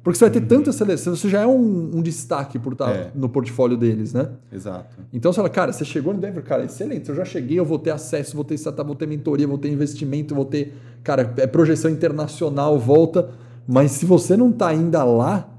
Porque 0.07 0.17
você 0.21 0.25
vai 0.27 0.31
ter 0.31 0.39
Uhum. 0.41 0.47
tanta 0.47 0.71
seleção, 0.71 1.17
você 1.17 1.29
já 1.29 1.41
é 1.43 1.47
um, 1.49 1.97
um 1.97 2.01
destaque 2.01 2.61
por 2.61 2.75
estar 2.75 2.91
É. 2.95 3.11
no 3.13 3.29
portfólio 3.29 3.77
deles, 3.77 4.13
né? 4.15 4.29
Exato. 4.53 4.97
Então 5.13 5.33
você 5.33 5.37
fala, 5.39 5.49
cara, 5.49 5.73
você 5.73 5.85
chegou 5.85 6.13
no 6.13 6.19
Endeavor, 6.21 6.45
cara, 6.45 6.65
excelente. 6.65 7.09
Eu 7.09 7.17
já 7.17 7.25
cheguei, 7.25 7.59
eu 7.59 7.65
vou 7.65 7.77
ter 7.77 7.91
acesso, 7.91 8.37
vou 8.37 8.45
ter 8.45 8.55
startup, 8.55 8.87
vou 8.87 8.95
ter 8.95 9.09
mentoria, 9.09 9.49
vou 9.49 9.59
ter 9.59 9.69
investimento, 9.69 10.33
vou 10.33 10.45
ter, 10.45 10.75
cara, 11.03 11.35
é 11.39 11.47
projeção 11.49 11.91
internacional, 11.91 12.79
volta. 12.79 13.31
Mas 13.67 13.91
se 13.91 14.07
você 14.07 14.37
não 14.37 14.53
tá 14.53 14.69
ainda 14.69 15.03
lá, 15.03 15.53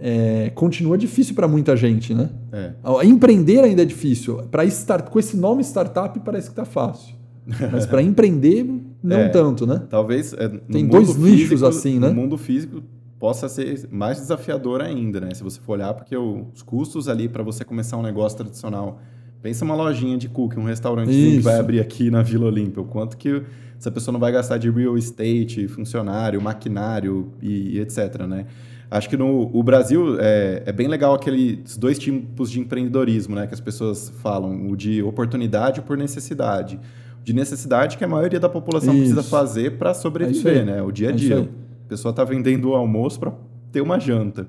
é, 0.00 0.50
continua 0.56 0.98
difícil 0.98 1.36
para 1.36 1.46
muita 1.46 1.76
gente, 1.76 2.12
né? 2.12 2.28
É. 2.52 2.72
Empreender 3.06 3.60
ainda 3.62 3.82
é 3.82 3.84
difícil. 3.84 4.38
Para 4.50 4.64
start, 4.64 5.10
com 5.10 5.18
esse 5.20 5.36
nome 5.36 5.62
startup 5.62 6.18
parece 6.24 6.50
que 6.50 6.56
tá 6.56 6.64
fácil. 6.64 7.14
Mas 7.70 7.86
para 7.86 8.02
empreender, 8.02 8.66
não 9.00 9.16
É. 9.16 9.28
tanto, 9.28 9.64
né? 9.64 9.82
Talvez 9.88 10.32
é, 10.32 10.48
Tem 10.48 10.84
dois 10.88 11.16
nichos 11.16 11.48
físico- 11.50 11.66
assim, 11.68 12.00
né? 12.00 12.08
No 12.08 12.14
mundo 12.16 12.36
físico 12.36 12.82
possa 13.18 13.48
ser 13.48 13.88
mais 13.90 14.18
desafiador 14.18 14.80
ainda, 14.82 15.20
né? 15.20 15.32
Se 15.34 15.42
você 15.42 15.58
for 15.60 15.72
olhar, 15.74 15.94
porque 15.94 16.16
os 16.16 16.62
custos 16.62 17.08
ali 17.08 17.28
para 17.28 17.42
você 17.42 17.64
começar 17.64 17.96
um 17.96 18.02
negócio 18.02 18.36
tradicional. 18.38 19.00
Pensa 19.42 19.64
uma 19.64 19.74
lojinha 19.74 20.16
de 20.18 20.28
cookie, 20.28 20.58
um 20.58 20.64
restaurantezinho 20.64 21.36
que 21.36 21.40
vai 21.40 21.58
abrir 21.58 21.78
aqui 21.80 22.10
na 22.10 22.20
Vila 22.22 22.46
Olímpia. 22.46 22.82
O 22.82 22.86
quanto 22.86 23.16
que 23.16 23.42
essa 23.78 23.90
pessoa 23.90 24.12
não 24.12 24.18
vai 24.18 24.32
gastar 24.32 24.58
de 24.58 24.68
real 24.70 24.96
estate, 24.98 25.68
funcionário, 25.68 26.40
maquinário 26.42 27.32
e, 27.40 27.76
e 27.76 27.80
etc, 27.80 28.26
né? 28.26 28.46
Acho 28.90 29.08
que 29.08 29.16
no 29.16 29.50
o 29.52 29.62
Brasil 29.62 30.16
é, 30.20 30.62
é 30.66 30.72
bem 30.72 30.88
legal 30.88 31.14
aqueles 31.14 31.76
dois 31.76 31.98
tipos 31.98 32.50
de 32.50 32.60
empreendedorismo, 32.60 33.34
né? 33.36 33.46
Que 33.46 33.54
as 33.54 33.60
pessoas 33.60 34.10
falam, 34.22 34.68
o 34.70 34.76
de 34.76 35.02
oportunidade 35.02 35.80
por 35.82 35.96
necessidade. 35.96 36.78
De 37.22 37.32
necessidade 37.32 37.96
que 37.98 38.04
a 38.04 38.08
maioria 38.08 38.38
da 38.40 38.48
população 38.48 38.94
precisa 38.94 39.20
Isso. 39.20 39.28
fazer 39.30 39.78
para 39.78 39.90
É 39.90 39.94
sobreviver, 39.94 40.60
aí. 40.60 40.64
né? 40.64 40.82
O 40.82 40.90
dia 40.90 41.08
a 41.08 41.12
É 41.12 41.14
dia. 41.14 41.36
aí. 41.38 41.48
Pessoa 41.88 42.10
está 42.10 42.24
vendendo 42.24 42.70
o 42.70 42.74
almoço 42.74 43.18
para 43.18 43.32
ter 43.72 43.80
uma 43.80 43.98
janta. 43.98 44.48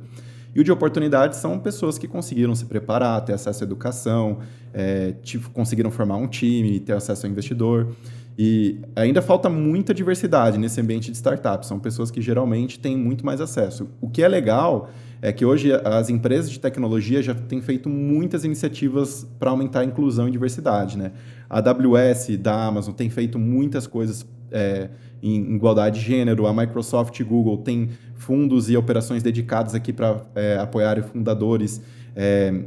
E 0.56 0.60
o 0.60 0.64
de 0.64 0.72
oportunidade 0.72 1.36
são 1.36 1.60
pessoas 1.60 1.98
que 1.98 2.08
conseguiram 2.08 2.56
se 2.56 2.66
preparar, 2.66 3.24
ter 3.24 3.34
acesso 3.34 3.64
à 3.64 3.66
educação, 3.66 4.40
é, 4.74 5.14
tipo, 5.22 5.50
conseguiram 5.52 5.92
formar 5.92 6.18
um 6.18 6.28
time, 6.28 6.80
ter 6.80 6.94
acesso 6.94 7.26
ao 7.26 7.32
investidor. 7.32 7.96
E 8.38 8.80
ainda 8.96 9.22
falta 9.22 9.50
muita 9.50 9.94
diversidade 9.94 10.58
nesse 10.58 10.80
ambiente 10.80 11.12
de 11.12 11.18
startup. 11.18 11.66
São 11.66 11.80
pessoas 11.80 12.12
que 12.12 12.22
geralmente 12.22 12.80
têm 12.80 12.96
muito 12.96 13.26
mais 13.26 13.42
acesso. 13.42 13.90
O 14.00 14.10
que 14.10 14.22
é 14.22 14.28
legal 14.28 14.90
é 15.22 15.34
que 15.34 15.44
hoje 15.44 15.72
as 15.74 16.10
empresas 16.10 16.50
de 16.50 16.60
tecnologia 16.60 17.22
já 17.22 17.34
têm 17.34 17.62
feito 17.62 17.90
muitas 17.90 18.44
iniciativas 18.44 19.28
para 19.40 19.50
aumentar 19.50 19.80
a 19.80 19.86
inclusão 19.86 20.28
e 20.28 20.32
diversidade. 20.32 20.98
Né? 20.98 21.12
A 21.50 21.58
AWS 21.58 22.38
da 22.40 22.66
Amazon 22.66 22.94
tem 22.94 23.10
feito 23.10 23.40
muitas 23.40 23.88
coisas 23.88 24.26
é, 24.52 24.90
em 25.22 25.56
igualdade 25.56 26.00
de 26.00 26.06
gênero, 26.06 26.46
a 26.48 26.54
Microsoft 26.54 27.20
e 27.20 27.24
Google 27.24 27.58
têm 27.58 27.90
fundos 28.16 28.70
e 28.70 28.78
operações 28.78 29.24
dedicadas 29.24 29.74
aqui 29.74 29.92
para 29.94 30.22
é, 30.36 30.58
apoiar 30.58 31.02
fundadores, 31.04 31.82
é, 32.16 32.64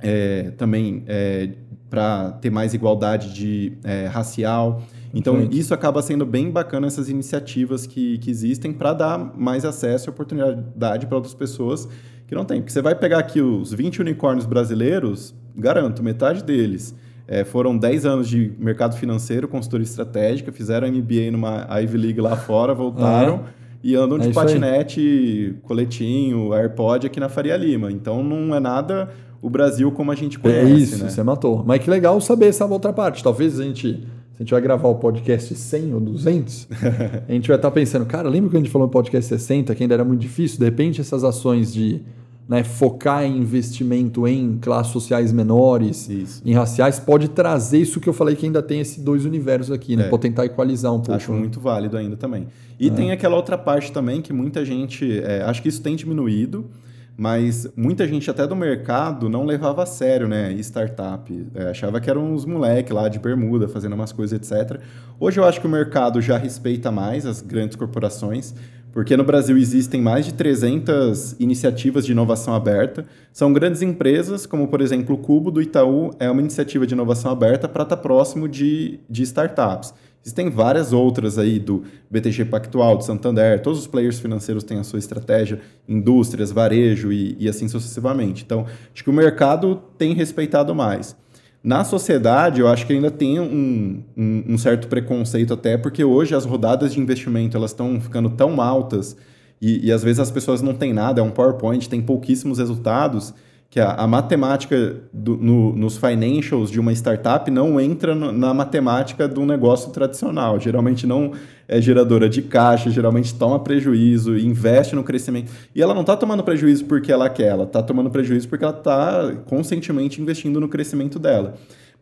é, 0.00 0.50
também 0.56 1.04
é, 1.06 1.50
para 1.88 2.32
ter 2.32 2.50
mais 2.50 2.74
igualdade 2.74 3.32
de 3.32 3.78
é, 3.84 4.06
racial. 4.06 4.82
Então, 5.12 5.34
Perfeito. 5.34 5.56
isso 5.56 5.72
acaba 5.72 6.02
sendo 6.02 6.26
bem 6.26 6.50
bacana, 6.50 6.86
essas 6.86 7.08
iniciativas 7.08 7.86
que, 7.86 8.18
que 8.18 8.30
existem 8.30 8.72
para 8.72 8.92
dar 8.92 9.18
mais 9.36 9.64
acesso 9.64 10.08
e 10.08 10.10
oportunidade 10.10 11.06
para 11.06 11.16
outras 11.16 11.34
pessoas 11.34 11.88
que 12.26 12.34
não 12.34 12.44
têm. 12.44 12.60
Porque 12.60 12.72
você 12.72 12.82
vai 12.82 12.94
pegar 12.94 13.18
aqui 13.18 13.40
os 13.40 13.72
20 13.72 14.00
unicórnios 14.00 14.46
brasileiros, 14.46 15.34
garanto, 15.56 16.02
metade 16.02 16.42
deles 16.42 16.94
é, 17.26 17.44
foram 17.44 17.76
10 17.76 18.04
anos 18.06 18.28
de 18.28 18.52
mercado 18.58 18.96
financeiro, 18.96 19.48
consultoria 19.48 19.84
estratégica, 19.84 20.52
fizeram 20.52 20.86
MBA 20.88 21.30
numa 21.32 21.66
Ivy 21.80 21.96
League 21.98 22.20
lá 22.20 22.36
fora, 22.36 22.74
voltaram 22.74 23.44
e 23.82 23.94
andam 23.94 24.16
É 24.18 24.20
de 24.22 24.28
aí. 24.28 24.34
patinete, 24.34 25.54
coletinho, 25.62 26.52
AirPod 26.54 27.06
aqui 27.06 27.20
na 27.20 27.28
Faria 27.28 27.56
Lima. 27.56 27.90
Então, 27.92 28.22
não 28.22 28.54
é 28.54 28.60
nada 28.60 29.10
o 29.42 29.50
Brasil 29.50 29.92
como 29.92 30.10
a 30.10 30.14
gente 30.14 30.38
conhece, 30.38 30.70
é 30.70 30.74
isso, 30.74 31.04
né? 31.04 31.10
você 31.10 31.22
matou. 31.22 31.62
Mas 31.66 31.82
que 31.82 31.90
legal 31.90 32.18
saber 32.20 32.46
essa 32.46 32.64
outra 32.64 32.94
parte. 32.94 33.22
Talvez 33.22 33.60
a 33.60 33.62
gente, 33.62 33.88
se 33.92 34.36
a 34.36 34.42
gente 34.42 34.50
vai 34.52 34.60
gravar 34.62 34.88
o 34.88 34.94
podcast 34.94 35.54
100 35.54 35.92
ou 35.92 36.00
200, 36.00 36.68
a 37.28 37.32
gente 37.32 37.46
vai 37.48 37.56
estar 37.56 37.70
pensando, 37.70 38.06
cara, 38.06 38.26
lembra 38.26 38.48
que 38.50 38.56
a 38.56 38.60
gente 38.60 38.70
falou 38.70 38.86
no 38.86 38.92
podcast 38.92 39.28
60 39.28 39.74
que 39.74 39.82
ainda 39.82 39.94
era 39.94 40.04
muito 40.04 40.20
difícil? 40.20 40.58
De 40.58 40.64
repente, 40.64 41.02
essas 41.02 41.22
ações 41.24 41.70
de 41.72 42.00
né, 42.48 42.62
focar 42.62 43.24
em 43.24 43.38
investimento 43.38 44.28
em 44.28 44.58
classes 44.58 44.92
sociais 44.92 45.32
menores, 45.32 46.08
Isso. 46.08 46.42
em 46.44 46.52
raciais, 46.52 47.00
pode 47.00 47.28
trazer 47.28 47.78
isso 47.78 47.98
que 47.98 48.08
eu 48.08 48.12
falei 48.12 48.36
que 48.36 48.44
ainda 48.44 48.62
tem 48.62 48.80
esses 48.80 49.02
dois 49.02 49.24
universos 49.24 49.72
aqui, 49.72 49.96
né? 49.96 50.06
É. 50.06 50.08
Pode 50.08 50.22
tentar 50.22 50.44
equalizar 50.44 50.92
um 50.92 50.98
pouco. 50.98 51.12
Acho 51.12 51.32
né? 51.32 51.38
muito 51.38 51.58
válido 51.58 51.96
ainda 51.96 52.16
também. 52.16 52.46
E 52.78 52.90
tem 52.90 53.12
aquela 53.12 53.36
outra 53.36 53.56
parte 53.56 53.90
também 53.92 54.20
que 54.20 54.32
muita 54.32 54.64
gente. 54.64 55.20
é, 55.20 55.42
acho 55.42 55.62
que 55.62 55.68
isso 55.68 55.80
tem 55.80 55.96
diminuído, 55.96 56.68
mas 57.16 57.66
muita 57.76 58.06
gente 58.06 58.28
até 58.30 58.46
do 58.46 58.56
mercado 58.56 59.28
não 59.28 59.46
levava 59.46 59.84
a 59.84 59.86
sério, 59.86 60.28
né? 60.28 60.52
Startup. 60.58 61.46
É, 61.54 61.70
achava 61.70 62.00
que 62.00 62.10
eram 62.10 62.32
uns 62.32 62.44
moleques 62.44 62.92
lá 62.92 63.08
de 63.08 63.18
bermuda 63.18 63.68
fazendo 63.68 63.94
umas 63.94 64.12
coisas, 64.12 64.38
etc. 64.38 64.80
Hoje 65.18 65.38
eu 65.38 65.44
acho 65.44 65.60
que 65.60 65.66
o 65.66 65.70
mercado 65.70 66.20
já 66.20 66.36
respeita 66.36 66.90
mais 66.90 67.24
as 67.24 67.40
grandes 67.40 67.76
corporações. 67.76 68.54
Porque 68.94 69.16
no 69.16 69.24
Brasil 69.24 69.58
existem 69.58 70.00
mais 70.00 70.24
de 70.24 70.32
300 70.32 71.34
iniciativas 71.40 72.06
de 72.06 72.12
inovação 72.12 72.54
aberta. 72.54 73.04
São 73.32 73.52
grandes 73.52 73.82
empresas, 73.82 74.46
como 74.46 74.68
por 74.68 74.80
exemplo 74.80 75.16
o 75.16 75.18
Cubo 75.18 75.50
do 75.50 75.60
Itaú, 75.60 76.12
é 76.20 76.30
uma 76.30 76.40
iniciativa 76.40 76.86
de 76.86 76.94
inovação 76.94 77.32
aberta 77.32 77.68
para 77.68 77.82
estar 77.82 77.96
próximo 77.96 78.48
de, 78.48 79.00
de 79.10 79.24
startups. 79.24 79.92
Existem 80.24 80.48
várias 80.48 80.92
outras 80.92 81.38
aí 81.38 81.58
do 81.58 81.82
BTG 82.08 82.44
Pactual, 82.44 82.96
do 82.96 83.04
Santander, 83.04 83.60
todos 83.60 83.80
os 83.80 83.86
players 83.88 84.20
financeiros 84.20 84.62
têm 84.62 84.78
a 84.78 84.84
sua 84.84 85.00
estratégia, 85.00 85.60
indústrias, 85.88 86.52
varejo 86.52 87.12
e, 87.12 87.36
e 87.38 87.48
assim 87.48 87.66
sucessivamente. 87.66 88.44
Então, 88.44 88.64
acho 88.94 89.02
que 89.02 89.10
o 89.10 89.12
mercado 89.12 89.82
tem 89.98 90.14
respeitado 90.14 90.72
mais. 90.72 91.16
Na 91.64 91.82
sociedade, 91.82 92.60
eu 92.60 92.68
acho 92.68 92.86
que 92.86 92.92
ainda 92.92 93.10
tem 93.10 93.40
um, 93.40 94.02
um, 94.14 94.44
um 94.50 94.58
certo 94.58 94.86
preconceito 94.86 95.54
até, 95.54 95.78
porque 95.78 96.04
hoje 96.04 96.34
as 96.34 96.44
rodadas 96.44 96.92
de 96.92 97.00
investimento 97.00 97.56
elas 97.56 97.70
estão 97.70 97.98
ficando 97.98 98.28
tão 98.28 98.60
altas 98.60 99.16
e, 99.62 99.86
e 99.86 99.90
às 99.90 100.04
vezes 100.04 100.20
as 100.20 100.30
pessoas 100.30 100.60
não 100.60 100.74
têm 100.74 100.92
nada, 100.92 101.22
é 101.22 101.24
um 101.24 101.30
PowerPoint, 101.30 101.88
tem 101.88 102.02
pouquíssimos 102.02 102.58
resultados, 102.58 103.32
que 103.70 103.80
a, 103.80 103.92
a 103.92 104.06
matemática 104.06 104.96
do- 105.12 105.36
no- 105.36 105.74
nos 105.74 105.96
financials 105.96 106.70
de 106.70 106.78
uma 106.78 106.92
startup 106.92 107.50
não 107.50 107.80
entra 107.80 108.14
no- 108.14 108.30
na 108.30 108.54
matemática 108.54 109.26
do 109.26 109.44
negócio 109.44 109.90
tradicional. 109.90 110.60
Geralmente 110.60 111.06
não 111.06 111.32
é 111.66 111.80
geradora 111.80 112.28
de 112.28 112.42
caixa, 112.42 112.88
geralmente 112.90 113.34
toma 113.34 113.58
prejuízo, 113.58 114.36
investe 114.38 114.94
no 114.94 115.02
crescimento. 115.02 115.50
E 115.74 115.82
ela 115.82 115.92
não 115.94 116.02
está 116.02 116.16
tomando 116.16 116.44
prejuízo 116.44 116.84
porque 116.84 117.10
ela 117.10 117.28
quer, 117.28 117.48
ela 117.48 117.64
está 117.64 117.82
tomando 117.82 118.10
prejuízo 118.10 118.48
porque 118.48 118.64
ela 118.64 118.76
está 118.76 119.34
conscientemente 119.46 120.20
investindo 120.20 120.60
no 120.60 120.68
crescimento 120.68 121.18
dela. 121.18 121.54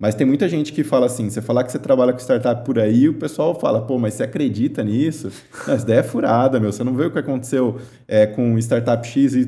Mas 0.03 0.17
tem 0.17 0.27
muita 0.27 0.49
gente 0.49 0.73
que 0.73 0.83
fala 0.83 1.07
assim, 1.07 1.31
você 1.31 1.41
falar 1.41 1.63
que 1.63 1.71
você 1.71 1.79
trabalha 1.79 2.13
com 2.13 2.19
startup 2.19 2.65
por 2.65 2.77
aí, 2.77 3.09
o 3.09 3.15
pessoal 3.15 3.55
fala, 3.55 3.81
pô, 3.81 4.01
mas 4.01 4.15
você 4.15 4.25
acredita 4.25 4.83
nisso? 4.83 5.31
Não, 5.65 5.77
ideia 5.77 6.01
é 6.01 6.03
furada, 6.03 6.59
meu. 6.59 6.73
Você 6.73 6.83
não 6.83 6.93
vê 6.93 7.05
o 7.05 7.11
que 7.13 7.21
aconteceu 7.21 7.77
é, 8.09 8.27
com 8.27 8.59
startup 8.59 9.07
XYZ? 9.07 9.47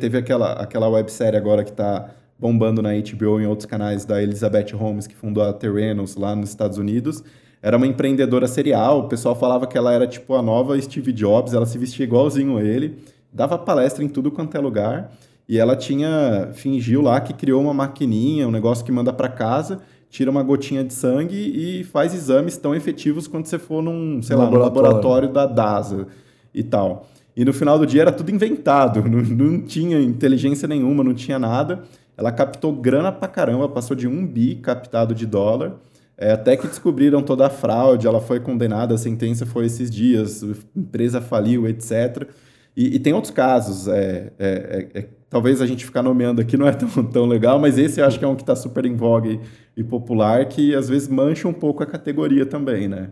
Teve 0.00 0.18
aquela, 0.18 0.54
aquela 0.54 0.88
websérie 0.88 1.38
agora 1.38 1.62
que 1.62 1.70
está 1.70 2.10
bombando 2.36 2.82
na 2.82 2.88
HBO 2.88 3.38
e 3.38 3.44
em 3.44 3.46
outros 3.46 3.64
canais 3.64 4.04
da 4.04 4.20
Elizabeth 4.20 4.74
Holmes, 4.74 5.06
que 5.06 5.14
fundou 5.14 5.44
a 5.44 5.52
Terrenos 5.52 6.16
lá 6.16 6.34
nos 6.34 6.48
Estados 6.48 6.78
Unidos. 6.78 7.22
Era 7.62 7.76
uma 7.76 7.86
empreendedora 7.86 8.48
serial, 8.48 9.02
o 9.02 9.08
pessoal 9.08 9.36
falava 9.36 9.68
que 9.68 9.78
ela 9.78 9.92
era 9.92 10.08
tipo 10.08 10.34
a 10.34 10.42
nova 10.42 10.76
Steve 10.80 11.12
Jobs, 11.12 11.54
ela 11.54 11.64
se 11.64 11.78
vestia 11.78 12.02
igualzinho 12.02 12.58
a 12.58 12.64
ele, 12.64 12.98
dava 13.32 13.56
palestra 13.56 14.02
em 14.02 14.08
tudo 14.08 14.32
quanto 14.32 14.56
é 14.56 14.60
lugar. 14.60 15.12
E 15.52 15.58
ela 15.58 15.76
tinha 15.76 16.48
fingiu 16.54 17.02
lá 17.02 17.20
que 17.20 17.34
criou 17.34 17.60
uma 17.60 17.74
maquininha, 17.74 18.48
um 18.48 18.50
negócio 18.50 18.82
que 18.82 18.90
manda 18.90 19.12
para 19.12 19.28
casa, 19.28 19.80
tira 20.08 20.30
uma 20.30 20.42
gotinha 20.42 20.82
de 20.82 20.94
sangue 20.94 21.36
e 21.36 21.84
faz 21.84 22.14
exames 22.14 22.56
tão 22.56 22.74
efetivos 22.74 23.26
quanto 23.26 23.50
você 23.50 23.58
for 23.58 23.82
num, 23.82 24.22
sei 24.22 24.34
lá, 24.34 24.46
no 24.46 24.52
Laboratório. 24.52 24.88
laboratório 24.88 25.28
da 25.30 25.44
DASA 25.44 26.06
e 26.54 26.62
tal. 26.62 27.06
E 27.36 27.44
no 27.44 27.52
final 27.52 27.78
do 27.78 27.86
dia 27.86 28.00
era 28.00 28.10
tudo 28.10 28.30
inventado, 28.30 29.04
não, 29.06 29.20
não 29.20 29.60
tinha 29.60 30.00
inteligência 30.00 30.66
nenhuma, 30.66 31.04
não 31.04 31.12
tinha 31.12 31.38
nada. 31.38 31.82
Ela 32.16 32.32
captou 32.32 32.72
grana 32.72 33.12
pra 33.12 33.28
caramba, 33.28 33.68
passou 33.68 33.94
de 33.94 34.08
um 34.08 34.26
bi 34.26 34.54
captado 34.54 35.14
de 35.14 35.26
dólar. 35.26 35.74
É, 36.16 36.32
até 36.32 36.56
que 36.56 36.66
descobriram 36.66 37.22
toda 37.22 37.46
a 37.46 37.50
fraude, 37.50 38.06
ela 38.06 38.22
foi 38.22 38.40
condenada, 38.40 38.94
a 38.94 38.98
sentença 38.98 39.44
foi 39.44 39.66
esses 39.66 39.90
dias, 39.90 40.42
a 40.42 40.46
empresa 40.74 41.20
faliu, 41.20 41.68
etc. 41.68 42.26
E, 42.74 42.96
e 42.96 42.98
tem 42.98 43.12
outros 43.12 43.34
casos. 43.34 43.86
é, 43.86 44.32
é, 44.38 44.88
é, 44.94 44.98
é, 44.98 45.08
talvez 45.32 45.62
a 45.62 45.66
gente 45.66 45.82
ficar 45.86 46.02
nomeando 46.02 46.42
aqui 46.42 46.58
não 46.58 46.68
é 46.68 46.72
tão, 46.72 46.88
tão 47.10 47.24
legal, 47.24 47.58
mas 47.58 47.78
esse 47.78 47.98
eu 47.98 48.04
acho 48.04 48.18
que 48.18 48.24
é 48.24 48.28
um 48.28 48.36
que 48.36 48.42
está 48.42 48.54
super 48.54 48.84
em 48.84 48.94
vogue 48.94 49.40
e, 49.74 49.82
popular, 49.82 50.44
que 50.44 50.74
às 50.74 50.90
vezes 50.90 51.08
mancha 51.08 51.48
um 51.48 51.54
pouco 51.54 51.82
a 51.82 51.86
categoria 51.86 52.44
também, 52.44 52.86
né? 52.86 53.08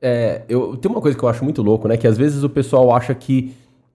É, 0.00 0.42
eu 0.46 0.76
tem 0.76 0.90
uma 0.90 1.00
coisa 1.00 1.16
que 1.16 1.24
eu 1.24 1.28
acho 1.28 1.42
muito 1.42 1.62
louco, 1.62 1.88
né? 1.88 1.96
Que 1.96 2.06
às 2.06 2.18
vezes 2.18 2.42
o 2.44 2.50
pessoal 2.50 2.94
acha 2.94 3.14
que 3.14 3.54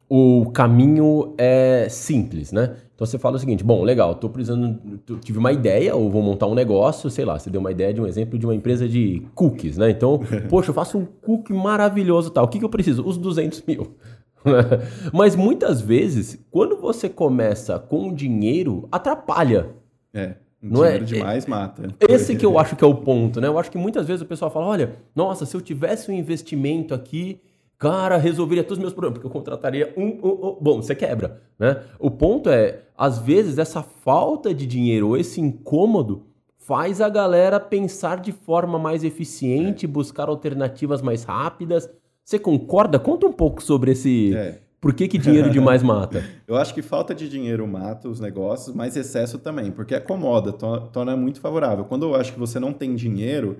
o 0.09 0.49
caminho 0.51 1.35
é 1.37 1.85
simples, 1.87 2.51
né? 2.51 2.75
Então 2.95 3.05
você 3.05 3.19
fala 3.19 3.35
o 3.35 3.39
seguinte: 3.39 3.63
bom, 3.63 3.83
legal, 3.83 4.15
tô 4.15 4.27
precisando, 4.27 4.79
tive 5.21 5.37
uma 5.37 5.51
ideia, 5.51 5.95
ou 5.95 6.09
vou 6.09 6.23
montar 6.23 6.47
um 6.47 6.55
negócio, 6.55 7.07
sei 7.11 7.23
lá, 7.23 7.37
você 7.37 7.51
deu 7.51 7.61
uma 7.61 7.71
ideia 7.71 7.93
de 7.93 8.01
um 8.01 8.07
exemplo 8.07 8.39
de 8.39 8.47
uma 8.47 8.55
empresa 8.55 8.89
de 8.89 9.21
cookies, 9.35 9.77
né? 9.77 9.91
Então, 9.91 10.19
poxa, 10.49 10.71
eu 10.71 10.73
faço 10.73 10.97
um 10.97 11.05
cookie 11.05 11.53
maravilhoso 11.53 12.31
tal. 12.31 12.45
O 12.45 12.47
que, 12.47 12.57
que 12.57 12.65
eu 12.65 12.69
preciso? 12.69 13.05
Os 13.05 13.15
200 13.15 13.63
mil. 13.67 13.95
Mas 15.13 15.35
muitas 15.35 15.81
vezes, 15.81 16.39
quando 16.49 16.77
você 16.77 17.09
começa 17.09 17.79
com 17.79 18.13
dinheiro, 18.13 18.87
atrapalha. 18.91 19.69
É. 20.13 20.35
Não 20.61 20.83
é? 20.83 20.97
Dinheiro 20.97 21.05
demais 21.05 21.45
mata. 21.45 21.87
Esse 22.01 22.35
que 22.35 22.45
eu 22.45 22.57
acho 22.59 22.75
que 22.75 22.83
é 22.83 22.87
o 22.87 22.95
ponto, 22.95 23.39
né? 23.39 23.47
Eu 23.47 23.57
acho 23.57 23.71
que 23.71 23.77
muitas 23.77 24.05
vezes 24.05 24.21
o 24.21 24.25
pessoal 24.25 24.51
fala: 24.51 24.67
olha, 24.67 24.95
nossa, 25.15 25.45
se 25.45 25.55
eu 25.55 25.61
tivesse 25.61 26.11
um 26.11 26.13
investimento 26.13 26.93
aqui, 26.93 27.39
cara, 27.77 28.17
resolveria 28.17 28.63
todos 28.63 28.77
os 28.77 28.81
meus 28.81 28.93
problemas, 28.93 29.19
porque 29.19 29.27
eu 29.27 29.31
contrataria 29.31 29.93
um, 29.95 30.19
um, 30.21 30.47
um. 30.47 30.57
Bom, 30.59 30.81
você 30.81 30.93
quebra, 30.93 31.41
né? 31.57 31.81
O 31.97 32.11
ponto 32.11 32.49
é, 32.49 32.81
às 32.97 33.19
vezes, 33.19 33.57
essa 33.57 33.81
falta 33.81 34.53
de 34.53 34.65
dinheiro 34.65 35.07
ou 35.07 35.17
esse 35.17 35.39
incômodo 35.39 36.25
faz 36.57 37.01
a 37.01 37.09
galera 37.09 37.59
pensar 37.59 38.19
de 38.19 38.31
forma 38.31 38.77
mais 38.77 39.03
eficiente, 39.03 39.87
buscar 39.87 40.27
alternativas 40.29 41.01
mais 41.01 41.23
rápidas. 41.23 41.89
Você 42.29 42.37
concorda? 42.37 42.99
Conta 42.99 43.25
um 43.25 43.33
pouco 43.33 43.59
sobre 43.59 43.89
esse. 43.89 44.35
É. 44.35 44.59
Por 44.79 44.93
que, 44.93 45.07
que 45.07 45.17
dinheiro 45.17 45.49
demais 45.49 45.81
mata? 45.81 46.23
Eu 46.47 46.57
acho 46.57 46.75
que 46.75 46.81
falta 46.83 47.15
de 47.15 47.27
dinheiro 47.27 47.67
mata 47.67 48.07
os 48.07 48.19
negócios, 48.19 48.75
mas 48.75 48.95
excesso 48.95 49.39
também, 49.39 49.71
porque 49.71 49.95
acomoda, 49.95 50.53
to- 50.53 50.81
torna 50.93 51.17
muito 51.17 51.39
favorável. 51.41 51.85
Quando 51.85 52.05
eu 52.05 52.13
acho 52.13 52.31
que 52.31 52.39
você 52.39 52.59
não 52.59 52.71
tem 52.71 52.93
dinheiro, 52.93 53.57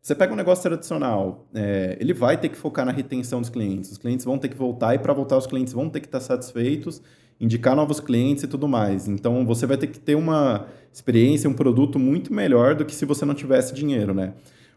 você 0.00 0.14
pega 0.14 0.32
um 0.32 0.36
negócio 0.36 0.62
tradicional, 0.62 1.48
é, 1.52 1.96
ele 2.00 2.14
vai 2.14 2.36
ter 2.36 2.48
que 2.48 2.56
focar 2.56 2.86
na 2.86 2.92
retenção 2.92 3.40
dos 3.40 3.50
clientes. 3.50 3.90
Os 3.90 3.98
clientes 3.98 4.24
vão 4.24 4.38
ter 4.38 4.48
que 4.50 4.56
voltar 4.56 4.94
e 4.94 5.00
para 5.00 5.12
voltar 5.12 5.36
os 5.36 5.46
clientes 5.48 5.72
vão 5.72 5.90
ter 5.90 5.98
que 5.98 6.06
estar 6.06 6.20
satisfeitos, 6.20 7.02
indicar 7.40 7.74
novos 7.74 7.98
clientes 7.98 8.44
e 8.44 8.46
tudo 8.46 8.68
mais. 8.68 9.08
Então 9.08 9.44
você 9.44 9.66
vai 9.66 9.76
ter 9.76 9.88
que 9.88 9.98
ter 9.98 10.14
uma 10.14 10.66
experiência, 10.92 11.50
um 11.50 11.54
produto 11.54 11.98
muito 11.98 12.32
melhor 12.32 12.76
do 12.76 12.84
que 12.84 12.94
se 12.94 13.04
você 13.04 13.24
não 13.24 13.34
tivesse 13.34 13.74
dinheiro, 13.74 14.14
né? 14.14 14.34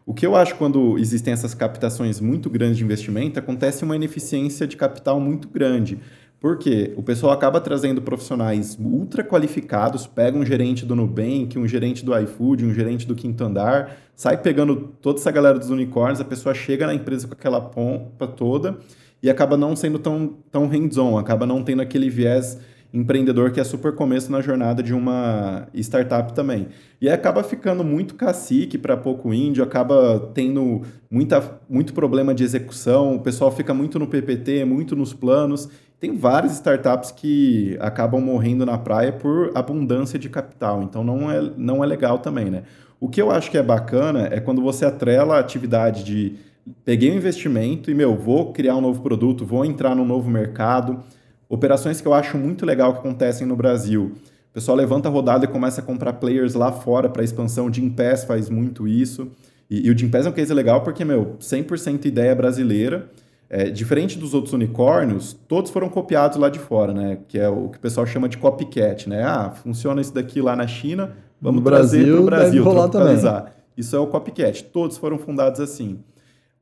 O 0.08 0.14
que 0.14 0.24
eu 0.24 0.36
acho 0.36 0.54
quando 0.54 0.96
existem 0.98 1.32
essas 1.32 1.52
captações 1.52 2.20
muito 2.20 2.48
grandes 2.48 2.78
de 2.78 2.84
investimento, 2.84 3.40
acontece 3.40 3.82
uma 3.82 3.96
ineficiência 3.96 4.64
de 4.64 4.76
capital 4.76 5.18
muito 5.18 5.48
grande. 5.48 5.98
Porque 6.38 6.92
o 6.96 7.02
pessoal 7.02 7.32
acaba 7.32 7.60
trazendo 7.60 8.00
profissionais 8.00 8.78
ultra 8.80 9.24
qualificados, 9.24 10.06
pega 10.06 10.38
um 10.38 10.46
gerente 10.46 10.86
do 10.86 10.94
Nubank, 10.94 11.58
um 11.58 11.66
gerente 11.66 12.04
do 12.04 12.16
iFood, 12.16 12.64
um 12.64 12.72
gerente 12.72 13.04
do 13.04 13.16
Quinto 13.16 13.42
Andar, 13.42 13.96
sai 14.14 14.40
pegando 14.40 14.94
toda 15.02 15.18
essa 15.18 15.32
galera 15.32 15.58
dos 15.58 15.70
unicórnios, 15.70 16.20
a 16.20 16.24
pessoa 16.24 16.54
chega 16.54 16.86
na 16.86 16.94
empresa 16.94 17.26
com 17.26 17.34
aquela 17.34 17.60
pompa 17.60 18.28
toda 18.28 18.78
e 19.20 19.28
acaba 19.28 19.56
não 19.56 19.74
sendo 19.74 19.98
tão, 19.98 20.36
tão 20.52 20.68
hands-on, 20.68 21.18
acaba 21.18 21.46
não 21.46 21.64
tendo 21.64 21.82
aquele 21.82 22.08
viés 22.08 22.56
empreendedor 22.92 23.50
que 23.50 23.60
é 23.60 23.64
super 23.64 23.94
começo 23.94 24.30
na 24.30 24.40
jornada 24.40 24.82
de 24.82 24.94
uma 24.94 25.68
startup 25.74 26.32
também. 26.32 26.68
E 27.00 27.08
acaba 27.08 27.42
ficando 27.42 27.84
muito 27.84 28.14
cacique 28.14 28.78
para 28.78 28.96
pouco 28.96 29.32
índio, 29.32 29.62
acaba 29.62 30.30
tendo 30.34 30.82
muita, 31.10 31.60
muito 31.68 31.92
problema 31.92 32.34
de 32.34 32.44
execução, 32.44 33.16
o 33.16 33.20
pessoal 33.20 33.50
fica 33.52 33.74
muito 33.74 33.98
no 33.98 34.06
PPT, 34.06 34.64
muito 34.64 34.96
nos 34.96 35.12
planos. 35.12 35.68
Tem 35.98 36.16
várias 36.16 36.52
startups 36.52 37.10
que 37.10 37.76
acabam 37.80 38.20
morrendo 38.20 38.66
na 38.66 38.76
praia 38.76 39.12
por 39.12 39.50
abundância 39.54 40.18
de 40.18 40.28
capital, 40.28 40.82
então 40.82 41.02
não 41.02 41.30
é, 41.30 41.50
não 41.56 41.82
é 41.82 41.86
legal 41.86 42.18
também, 42.18 42.50
né? 42.50 42.64
O 43.00 43.08
que 43.08 43.20
eu 43.20 43.30
acho 43.30 43.50
que 43.50 43.58
é 43.58 43.62
bacana 43.62 44.28
é 44.30 44.40
quando 44.40 44.62
você 44.62 44.84
atrela 44.84 45.36
a 45.36 45.38
atividade 45.38 46.02
de 46.02 46.36
peguei 46.84 47.10
um 47.10 47.16
investimento 47.16 47.90
e, 47.90 47.94
meu, 47.94 48.16
vou 48.16 48.52
criar 48.52 48.76
um 48.76 48.80
novo 48.80 49.02
produto, 49.02 49.44
vou 49.44 49.64
entrar 49.64 49.94
num 49.94 50.04
novo 50.04 50.30
mercado, 50.30 51.02
Operações 51.48 52.00
que 52.00 52.08
eu 52.08 52.14
acho 52.14 52.36
muito 52.36 52.66
legal 52.66 52.92
que 52.92 52.98
acontecem 52.98 53.46
no 53.46 53.56
Brasil. 53.56 54.12
O 54.50 54.54
pessoal 54.54 54.76
levanta 54.76 55.08
a 55.08 55.12
rodada 55.12 55.44
e 55.44 55.48
começa 55.48 55.80
a 55.80 55.84
comprar 55.84 56.14
players 56.14 56.54
lá 56.54 56.72
fora 56.72 57.08
para 57.08 57.22
expansão. 57.22 57.66
O 57.66 57.72
Jim 57.72 57.90
Pass 57.90 58.24
faz 58.24 58.48
muito 58.48 58.88
isso. 58.88 59.30
E, 59.70 59.86
e 59.86 59.90
o 59.90 59.96
Jim 59.96 60.08
Pass 60.08 60.26
é 60.26 60.28
um 60.28 60.32
case 60.32 60.52
legal 60.52 60.82
porque, 60.82 61.04
meu, 61.04 61.36
100% 61.40 62.04
ideia 62.06 62.34
brasileira. 62.34 63.10
É, 63.48 63.70
diferente 63.70 64.18
dos 64.18 64.34
outros 64.34 64.52
unicórnios, 64.54 65.32
todos 65.46 65.70
foram 65.70 65.88
copiados 65.88 66.36
lá 66.36 66.48
de 66.48 66.58
fora, 66.58 66.92
né? 66.92 67.18
Que 67.28 67.38
é 67.38 67.48
o 67.48 67.68
que 67.68 67.78
o 67.78 67.80
pessoal 67.80 68.04
chama 68.04 68.28
de 68.28 68.38
copycat, 68.38 69.08
né? 69.08 69.22
Ah, 69.22 69.50
funciona 69.50 70.00
isso 70.00 70.12
daqui 70.12 70.40
lá 70.40 70.56
na 70.56 70.66
China, 70.66 71.12
vamos 71.40 71.62
No 71.62 71.70
trazer 71.70 71.98
para 71.98 72.06
Brasil, 72.06 72.22
o 72.22 72.24
Brasil, 72.24 72.50
deve 72.50 72.64
rolar 72.64 72.88
tropicalizar. 72.88 73.52
Isso 73.76 73.94
é 73.94 73.98
o 74.00 74.06
copycat. 74.08 74.64
Todos 74.64 74.98
foram 74.98 75.16
fundados 75.16 75.60
assim. 75.60 76.00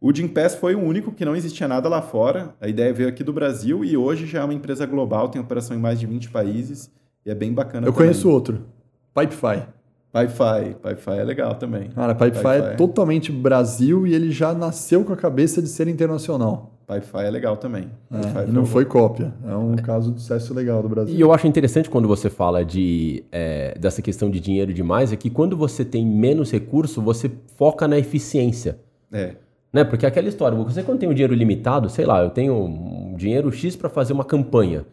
O 0.05 0.15
Jim 0.15 0.29
Pass 0.29 0.55
foi 0.55 0.75
o 0.75 0.83
único 0.83 1.13
que 1.13 1.25
não 1.25 1.35
existia 1.35 1.67
nada 1.67 1.89
lá 1.89 2.03
fora. 2.03 2.55
A 2.61 2.69
ideia 2.69 2.93
veio 2.93 3.09
aqui 3.09 3.25
do 3.25 3.33
Brasil 3.33 3.83
e 3.83 3.97
hoje 3.97 4.27
já 4.27 4.41
é 4.43 4.45
uma 4.45 4.53
empresa 4.53 4.85
global, 4.85 5.31
tem 5.31 5.41
operação 5.41 5.75
em 5.75 5.81
mais 5.81 5.99
de 5.99 6.05
20 6.05 6.29
países 6.29 6.91
e 7.25 7.31
é 7.31 7.35
bem 7.35 7.55
bacana 7.55 7.87
Eu 7.87 7.91
também. 7.91 8.09
conheço 8.09 8.29
outro. 8.29 8.67
Pipefy. 9.15 9.63
Pipefy. 10.13 10.75
Pipefy 10.83 11.11
é 11.19 11.25
legal 11.25 11.55
também. 11.55 11.89
Cara, 11.89 12.15
Pipefy 12.15 12.47
é 12.47 12.61
Pipefy. 12.61 12.77
totalmente 12.77 13.33
Brasil 13.33 14.07
e 14.07 14.13
ele 14.13 14.31
já 14.31 14.53
nasceu 14.53 15.03
com 15.07 15.15
a 15.15 15.17
cabeça 15.17 15.63
de 15.63 15.69
ser 15.69 15.89
internacional. 15.89 16.73
Pipefy 16.87 17.25
é 17.25 17.31
legal 17.31 17.57
também. 17.57 17.89
É, 18.13 18.47
e 18.47 18.53
não 18.53 18.67
foi 18.67 18.85
cópia. 18.85 19.33
É 19.49 19.57
um 19.57 19.75
caso 19.75 20.13
de 20.13 20.21
sucesso 20.21 20.53
legal 20.53 20.83
do 20.83 20.89
Brasil. 20.91 21.17
E 21.17 21.19
eu 21.19 21.33
acho 21.33 21.47
interessante 21.47 21.89
quando 21.89 22.07
você 22.07 22.29
fala 22.29 22.63
de, 22.63 23.25
é, 23.33 23.75
dessa 23.79 24.03
questão 24.03 24.31
de 24.31 24.39
dinheiro 24.39 24.71
demais, 24.75 25.15
é 25.15 25.17
que 25.17 25.31
quando 25.31 25.57
você 25.57 25.83
tem 25.83 26.05
menos 26.05 26.53
recurso, 26.53 27.01
você 27.01 27.31
foca 27.57 27.89
na 27.89 27.97
eficiência. 27.99 28.79
É. 29.11 29.37
Né? 29.75 29.83
Porque 29.83 30.07
aquela 30.07 30.29
história, 30.29 30.57
você 30.57 30.85
quando 30.85 31.01
tem 31.01 31.09
um 31.09 31.13
dinheiro 31.13 31.35
limitado, 31.35 31.91
sei 31.91 32.07
lá, 32.07 32.23
eu 32.23 32.31
tenho 32.31 32.55
um 32.55 33.17
dinheiro 33.17 33.51
X 33.51 33.75
para 33.75 33.91
fazer 33.91 34.13
uma 34.13 34.25
campanha. 34.25 34.87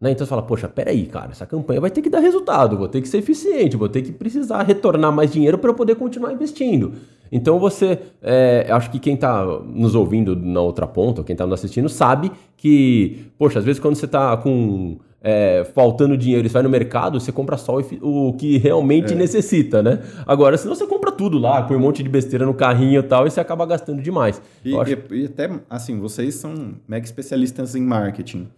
Né? 0.00 0.12
Então 0.12 0.24
você 0.24 0.30
fala, 0.30 0.42
poxa, 0.42 0.68
peraí, 0.68 1.06
cara, 1.06 1.32
essa 1.32 1.44
campanha 1.44 1.80
vai 1.80 1.90
ter 1.90 2.00
que 2.00 2.08
dar 2.08 2.20
resultado, 2.20 2.78
vou 2.78 2.86
ter 2.86 3.02
que 3.02 3.08
ser 3.08 3.18
eficiente, 3.18 3.76
vou 3.76 3.88
ter 3.88 4.00
que 4.00 4.12
precisar 4.12 4.62
retornar 4.62 5.10
mais 5.10 5.32
dinheiro 5.32 5.58
para 5.58 5.70
eu 5.70 5.74
poder 5.74 5.96
continuar 5.96 6.32
investindo. 6.32 6.92
Então 7.32 7.58
você, 7.58 7.98
é, 8.22 8.68
acho 8.70 8.92
que 8.92 9.00
quem 9.00 9.14
está 9.14 9.44
nos 9.44 9.96
ouvindo 9.96 10.36
na 10.36 10.60
outra 10.60 10.86
ponta, 10.86 11.24
quem 11.24 11.34
está 11.34 11.44
nos 11.44 11.54
assistindo, 11.54 11.88
sabe 11.88 12.30
que, 12.56 13.26
poxa, 13.36 13.58
às 13.58 13.64
vezes 13.64 13.80
quando 13.80 13.96
você 13.96 14.06
está 14.06 14.36
com 14.36 14.98
é, 15.22 15.64
faltando 15.74 16.16
dinheiro 16.16 16.46
e 16.46 16.50
vai 16.50 16.62
no 16.62 16.68
mercado, 16.68 17.20
você 17.20 17.30
compra 17.30 17.56
só 17.56 17.78
o 18.00 18.32
que 18.32 18.58
realmente 18.58 19.14
necessita, 19.14 19.82
né? 19.82 20.00
Agora, 20.26 20.56
senão 20.58 20.74
você 20.74 20.86
compra 20.86 21.12
tudo 21.12 21.38
lá, 21.38 21.62
põe 21.62 21.76
um 21.76 21.80
monte 21.80 22.02
de 22.02 22.08
besteira 22.08 22.44
no 22.44 22.52
carrinho 22.54 22.98
e 23.00 23.02
tal, 23.04 23.26
e 23.26 23.30
você 23.30 23.38
acaba 23.40 23.64
gastando 23.64 24.02
demais. 24.02 24.42
E, 24.64 24.72
acho- 24.76 24.98
e- 25.14 25.22
e 25.22 25.24
até, 25.26 25.48
assim, 25.70 25.98
vocês 26.00 26.34
são 26.34 26.74
mega 26.88 27.04
especialistas 27.06 27.74
em 27.76 27.82
marketing. 27.82 28.48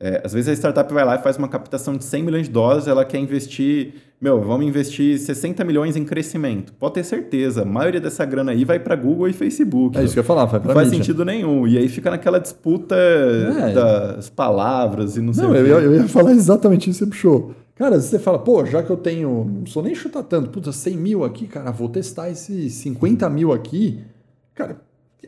É, 0.00 0.22
às 0.24 0.32
vezes 0.32 0.48
a 0.48 0.52
startup 0.52 0.92
vai 0.92 1.04
lá 1.04 1.16
e 1.16 1.18
faz 1.18 1.36
uma 1.36 1.48
captação 1.48 1.96
de 1.96 2.04
100 2.04 2.22
milhões 2.22 2.46
de 2.46 2.52
dólares, 2.52 2.86
ela 2.86 3.04
quer 3.04 3.18
investir, 3.18 3.94
meu, 4.20 4.40
vamos 4.42 4.66
investir 4.66 5.16
60 5.18 5.62
milhões 5.64 5.96
em 5.96 6.04
crescimento. 6.04 6.72
Pode 6.72 6.94
ter 6.94 7.04
certeza, 7.04 7.62
a 7.62 7.64
maioria 7.64 8.00
dessa 8.00 8.24
grana 8.24 8.50
aí 8.52 8.64
vai 8.64 8.78
para 8.80 8.96
Google 8.96 9.28
e 9.28 9.32
Facebook. 9.32 9.96
É 9.96 10.02
isso 10.02 10.12
que 10.12 10.18
eu 10.18 10.22
ia 10.22 10.26
falar, 10.26 10.44
vai 10.46 10.58
pra 10.58 10.68
Não 10.68 10.74
faz 10.74 10.88
mídia. 10.90 11.04
sentido 11.04 11.24
nenhum. 11.24 11.66
E 11.68 11.78
aí 11.78 11.88
fica 11.88 12.10
naquela 12.10 12.38
disputa 12.40 12.96
É. 12.96 13.72
das 13.72 14.28
palavras 14.28 15.16
e 15.16 15.20
não 15.20 15.32
sei 15.32 15.44
Não, 15.44 15.52
o 15.52 15.56
eu 15.56 15.64
quê. 15.64 15.70
ia, 15.70 15.76
eu 15.76 15.94
ia 15.94 16.08
falar 16.08 16.32
exatamente 16.32 16.90
isso 16.90 16.98
que 17.00 17.04
você 17.04 17.10
puxou. 17.10 17.54
Cara, 17.76 18.00
você 18.00 18.18
fala, 18.18 18.40
pô, 18.40 18.66
já 18.66 18.82
que 18.82 18.90
eu 18.90 18.96
tenho. 18.96 19.44
Não 19.60 19.66
sou 19.66 19.84
nem 19.84 19.94
chutar 19.94 20.24
tanto, 20.24 20.50
puta, 20.50 20.72
100 20.72 20.96
mil 20.96 21.22
aqui, 21.24 21.46
cara, 21.46 21.70
vou 21.70 21.88
testar 21.88 22.28
esses 22.28 22.72
50 22.74 23.30
mil 23.30 23.52
aqui. 23.52 24.00
Cara, 24.52 24.80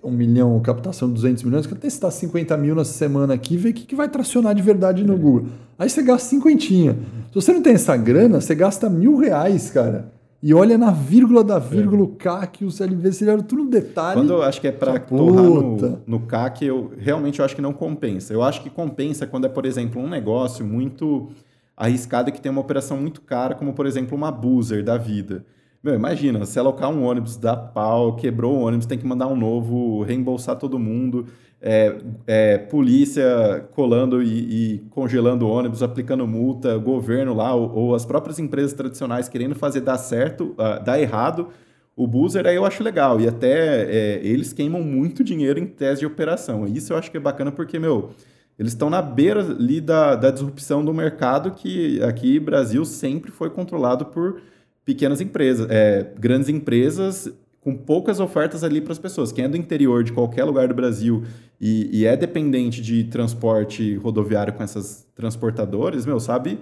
um 0.03 0.11
milhão, 0.11 0.59
captação 0.61 1.09
de 1.09 1.15
200 1.15 1.43
milhões, 1.43 1.67
quero 1.67 1.81
testar 1.81 2.11
50 2.11 2.57
mil 2.57 2.75
nessa 2.75 2.93
semana 2.93 3.35
aqui 3.35 3.55
e 3.55 3.57
ver 3.57 3.71
o 3.71 3.75
que, 3.75 3.87
que 3.87 3.95
vai 3.95 4.09
tracionar 4.09 4.55
de 4.55 4.63
verdade 4.63 5.05
no 5.05 5.17
Google. 5.17 5.47
Aí 5.79 5.89
você 5.89 6.03
gasta 6.03 6.29
cinquentinha. 6.29 6.97
Se 7.29 7.35
você 7.35 7.53
não 7.53 7.63
tem 7.63 7.75
essa 7.75 7.97
grana, 7.97 8.41
você 8.41 8.55
gasta 8.55 8.89
mil 8.89 9.17
reais, 9.17 9.71
cara. 9.71 10.13
E 10.43 10.55
olha 10.55 10.79
na 10.79 10.91
vírgula 10.91 11.45
da 11.45 11.59
vírgula, 11.59 12.03
o 12.03 12.09
CAC, 12.09 12.65
o 12.65 12.71
CLV, 12.71 13.13
você 13.13 13.29
olha 13.29 13.43
tudo 13.43 13.65
no 13.65 13.71
detalhe. 13.71 14.21
Quando 14.21 14.33
eu 14.33 14.43
acho 14.43 14.59
que 14.59 14.69
é 14.69 14.73
para 14.73 14.99
torrar 14.99 15.45
no, 15.45 16.03
no 16.07 16.21
CAC, 16.21 16.65
eu 16.65 16.93
realmente 16.97 17.41
eu 17.41 17.45
acho 17.45 17.55
que 17.55 17.61
não 17.61 17.75
compensa. 17.75 18.33
Eu 18.33 18.43
acho 18.43 18.63
que 18.63 18.71
compensa 18.71 19.27
quando 19.27 19.45
é, 19.45 19.49
por 19.51 19.67
exemplo, 19.67 20.01
um 20.01 20.09
negócio 20.09 20.65
muito 20.65 21.29
arriscado 21.77 22.33
que 22.33 22.41
tem 22.41 22.51
uma 22.51 22.61
operação 22.61 22.97
muito 22.97 23.21
cara, 23.21 23.55
como, 23.55 23.75
por 23.75 23.85
exemplo, 23.85 24.17
uma 24.17 24.33
buzzer 24.33 24.83
da 24.83 24.97
vida. 24.97 25.45
Meu, 25.83 25.95
imagina, 25.95 26.45
se 26.45 26.59
alocar 26.59 26.91
um 26.91 27.03
ônibus, 27.05 27.39
dá 27.39 27.57
pau, 27.57 28.15
quebrou 28.15 28.55
o 28.55 28.61
ônibus, 28.61 28.85
tem 28.85 28.99
que 28.99 29.07
mandar 29.07 29.29
um 29.29 29.37
novo, 29.37 30.03
reembolsar 30.03 30.57
todo 30.57 30.79
mundo, 30.79 31.27
é, 31.59 31.97
é, 32.27 32.59
polícia 32.59 33.67
colando 33.73 34.23
e, 34.23 34.75
e 34.75 34.79
congelando 34.91 35.49
ônibus, 35.49 35.83
aplicando 35.83 36.27
multa, 36.27 36.77
governo 36.77 37.33
lá, 37.33 37.55
ou, 37.55 37.75
ou 37.75 37.95
as 37.95 38.05
próprias 38.05 38.39
empresas 38.39 38.75
tradicionais 38.75 39.27
querendo 39.27 39.55
fazer 39.55 39.81
dar 39.81 39.97
certo, 39.97 40.55
ah, 40.59 40.79
dar 40.79 41.01
errado, 41.01 41.49
o 41.97 42.07
buzzer 42.07 42.47
aí 42.47 42.57
eu 42.57 42.67
acho 42.67 42.83
legal. 42.83 43.19
E 43.19 43.27
até 43.27 43.85
é, 43.85 44.21
eles 44.23 44.53
queimam 44.53 44.83
muito 44.83 45.25
dinheiro 45.25 45.59
em 45.59 45.67
tese 45.67 46.01
de 46.01 46.07
operação. 46.07 46.67
Isso 46.67 46.93
eu 46.93 46.99
acho 46.99 47.11
que 47.11 47.17
é 47.17 47.21
bacana 47.21 47.51
porque, 47.51 47.79
meu, 47.79 48.11
eles 48.59 48.73
estão 48.73 48.91
na 48.91 49.01
beira 49.01 49.41
ali 49.41 49.81
da, 49.81 50.15
da 50.15 50.31
disrupção 50.31 50.85
do 50.85 50.93
mercado 50.93 51.53
que 51.53 52.03
aqui 52.03 52.39
Brasil 52.39 52.85
sempre 52.85 53.31
foi 53.31 53.49
controlado 53.49 54.05
por 54.05 54.43
pequenas 54.85 55.21
empresas, 55.21 55.67
é, 55.71 56.13
grandes 56.19 56.49
empresas 56.49 57.33
com 57.61 57.77
poucas 57.77 58.21
ofertas 58.21 58.65
ali 58.65 58.81
para 58.81 58.93
as 58.93 58.99
pessoas. 58.99 59.33
Quem 59.33 59.45
é 59.45 59.49
do 59.49 59.57
interior 59.57 60.03
de 60.03 60.13
qualquer 60.13 60.45
lugar 60.45 60.69
do 60.69 60.75
Brasil 60.75 61.25
e, 61.61 62.01
e, 62.01 62.07
é 62.07 62.17
dependente 62.17 62.81
de 62.81 63.05
transporte 63.05 63.97
rodoviário 63.97 64.53
com 64.53 64.63
essas 64.63 65.07
transportadoras, 65.15 66.07
meu, 66.07 66.19
sabe 66.19 66.59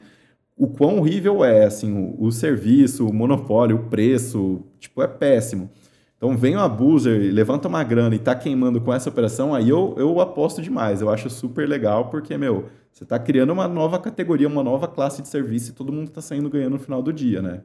o 0.57 0.67
quão 0.67 0.99
horrível 0.99 1.45
é, 1.45 1.65
assim, 1.65 1.97
o, 1.97 2.27
o 2.27 2.33
serviço, 2.33 3.07
o 3.07 3.15
monopólio, 3.15 3.77
o 3.77 3.85
preço, 3.85 4.65
tipo, 4.81 5.01
é 5.01 5.07
péssimo. 5.07 5.71
Então 6.17 6.37
vem 6.37 6.57
o 6.57 6.61
abuser, 6.61 7.33
levanta 7.33 7.69
uma 7.69 7.85
grana 7.85 8.13
e 8.17 8.19
tá 8.19 8.35
queimando 8.35 8.81
com 8.81 8.93
essa 8.93 9.09
operação, 9.09 9.55
aí 9.55 9.69
eu, 9.69 9.95
eu 9.97 10.21
aposto 10.21 10.61
demais. 10.61 11.01
Eu 11.01 11.09
acho 11.11 11.31
super 11.31 11.69
legal, 11.69 12.11
porque, 12.11 12.37
meu, 12.37 12.67
você 12.93 13.05
tá 13.05 13.21
criando 13.21 13.53
uma 13.53 13.69
nova 13.69 14.01
categoria, 14.01 14.49
uma 14.49 14.65
nova 14.65 14.89
classe 14.89 15.23
de 15.23 15.29
serviço 15.29 15.71
e 15.71 15.75
todo 15.75 15.93
mundo 15.93 16.11
tá 16.11 16.21
saindo 16.21 16.51
ganhando 16.51 16.73
no 16.73 16.79
final 16.81 17.01
do 17.01 17.13
dia, 17.13 17.41
né? 17.41 17.63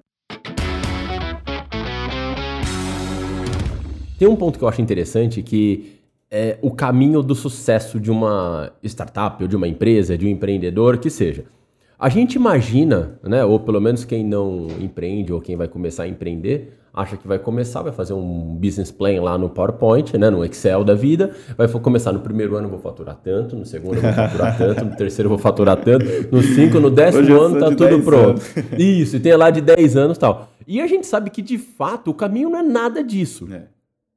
Tem 4.17 4.27
um 4.27 4.35
ponto 4.35 4.57
que 4.57 4.63
eu 4.63 4.67
acho 4.67 4.81
interessante 4.81 5.41
que 5.41 5.99
é 6.29 6.57
o 6.61 6.71
caminho 6.71 7.21
do 7.21 7.35
sucesso 7.35 7.99
de 7.99 8.09
uma 8.09 8.71
startup, 8.83 9.41
ou 9.43 9.47
de 9.47 9.55
uma 9.55 9.67
empresa, 9.67 10.17
de 10.17 10.25
um 10.25 10.29
empreendedor, 10.29 10.97
que 10.97 11.09
seja. 11.09 11.45
A 11.99 12.09
gente 12.09 12.33
imagina, 12.35 13.19
né, 13.23 13.45
ou 13.45 13.59
pelo 13.59 13.79
menos 13.79 14.03
quem 14.03 14.25
não 14.25 14.67
empreende 14.81 15.31
ou 15.31 15.39
quem 15.39 15.55
vai 15.55 15.67
começar 15.67 16.03
a 16.03 16.07
empreender, 16.07 16.73
acha 16.93 17.17
que 17.17 17.27
vai 17.27 17.39
começar, 17.39 17.81
vai 17.81 17.91
fazer 17.91 18.13
um 18.13 18.55
business 18.55 18.91
plan 18.91 19.21
lá 19.21 19.37
no 19.37 19.49
PowerPoint, 19.49 20.17
né, 20.17 20.29
no 20.29 20.43
Excel 20.43 20.83
da 20.83 20.93
vida, 20.93 21.31
vai 21.55 21.67
começar 21.67 22.11
no 22.11 22.19
primeiro 22.19 22.55
ano 22.55 22.67
vou 22.67 22.79
faturar 22.79 23.15
tanto, 23.23 23.55
no 23.55 23.65
segundo 23.65 23.95
eu 23.95 24.01
vou 24.01 24.13
faturar 24.13 24.57
tanto, 24.59 24.85
no 24.85 24.95
terceiro 24.95 25.29
vou 25.29 25.37
faturar 25.37 25.77
tanto, 25.77 26.05
no 26.31 26.41
cinco, 26.41 26.79
no 26.79 26.89
décimo 26.89 27.39
ano 27.39 27.59
tá 27.59 27.67
tudo 27.67 28.01
pronto. 28.01 28.41
Anos. 28.41 28.79
Isso, 28.79 29.15
e 29.15 29.19
tem 29.19 29.35
lá 29.35 29.49
de 29.49 29.61
10 29.61 29.95
anos 29.95 30.17
tal. 30.17 30.49
E 30.67 30.81
a 30.81 30.87
gente 30.87 31.07
sabe 31.07 31.29
que 31.29 31.41
de 31.41 31.57
fato 31.57 32.11
o 32.11 32.13
caminho 32.13 32.49
não 32.49 32.59
é 32.59 32.63
nada 32.63 33.03
disso. 33.03 33.47
É. 33.51 33.72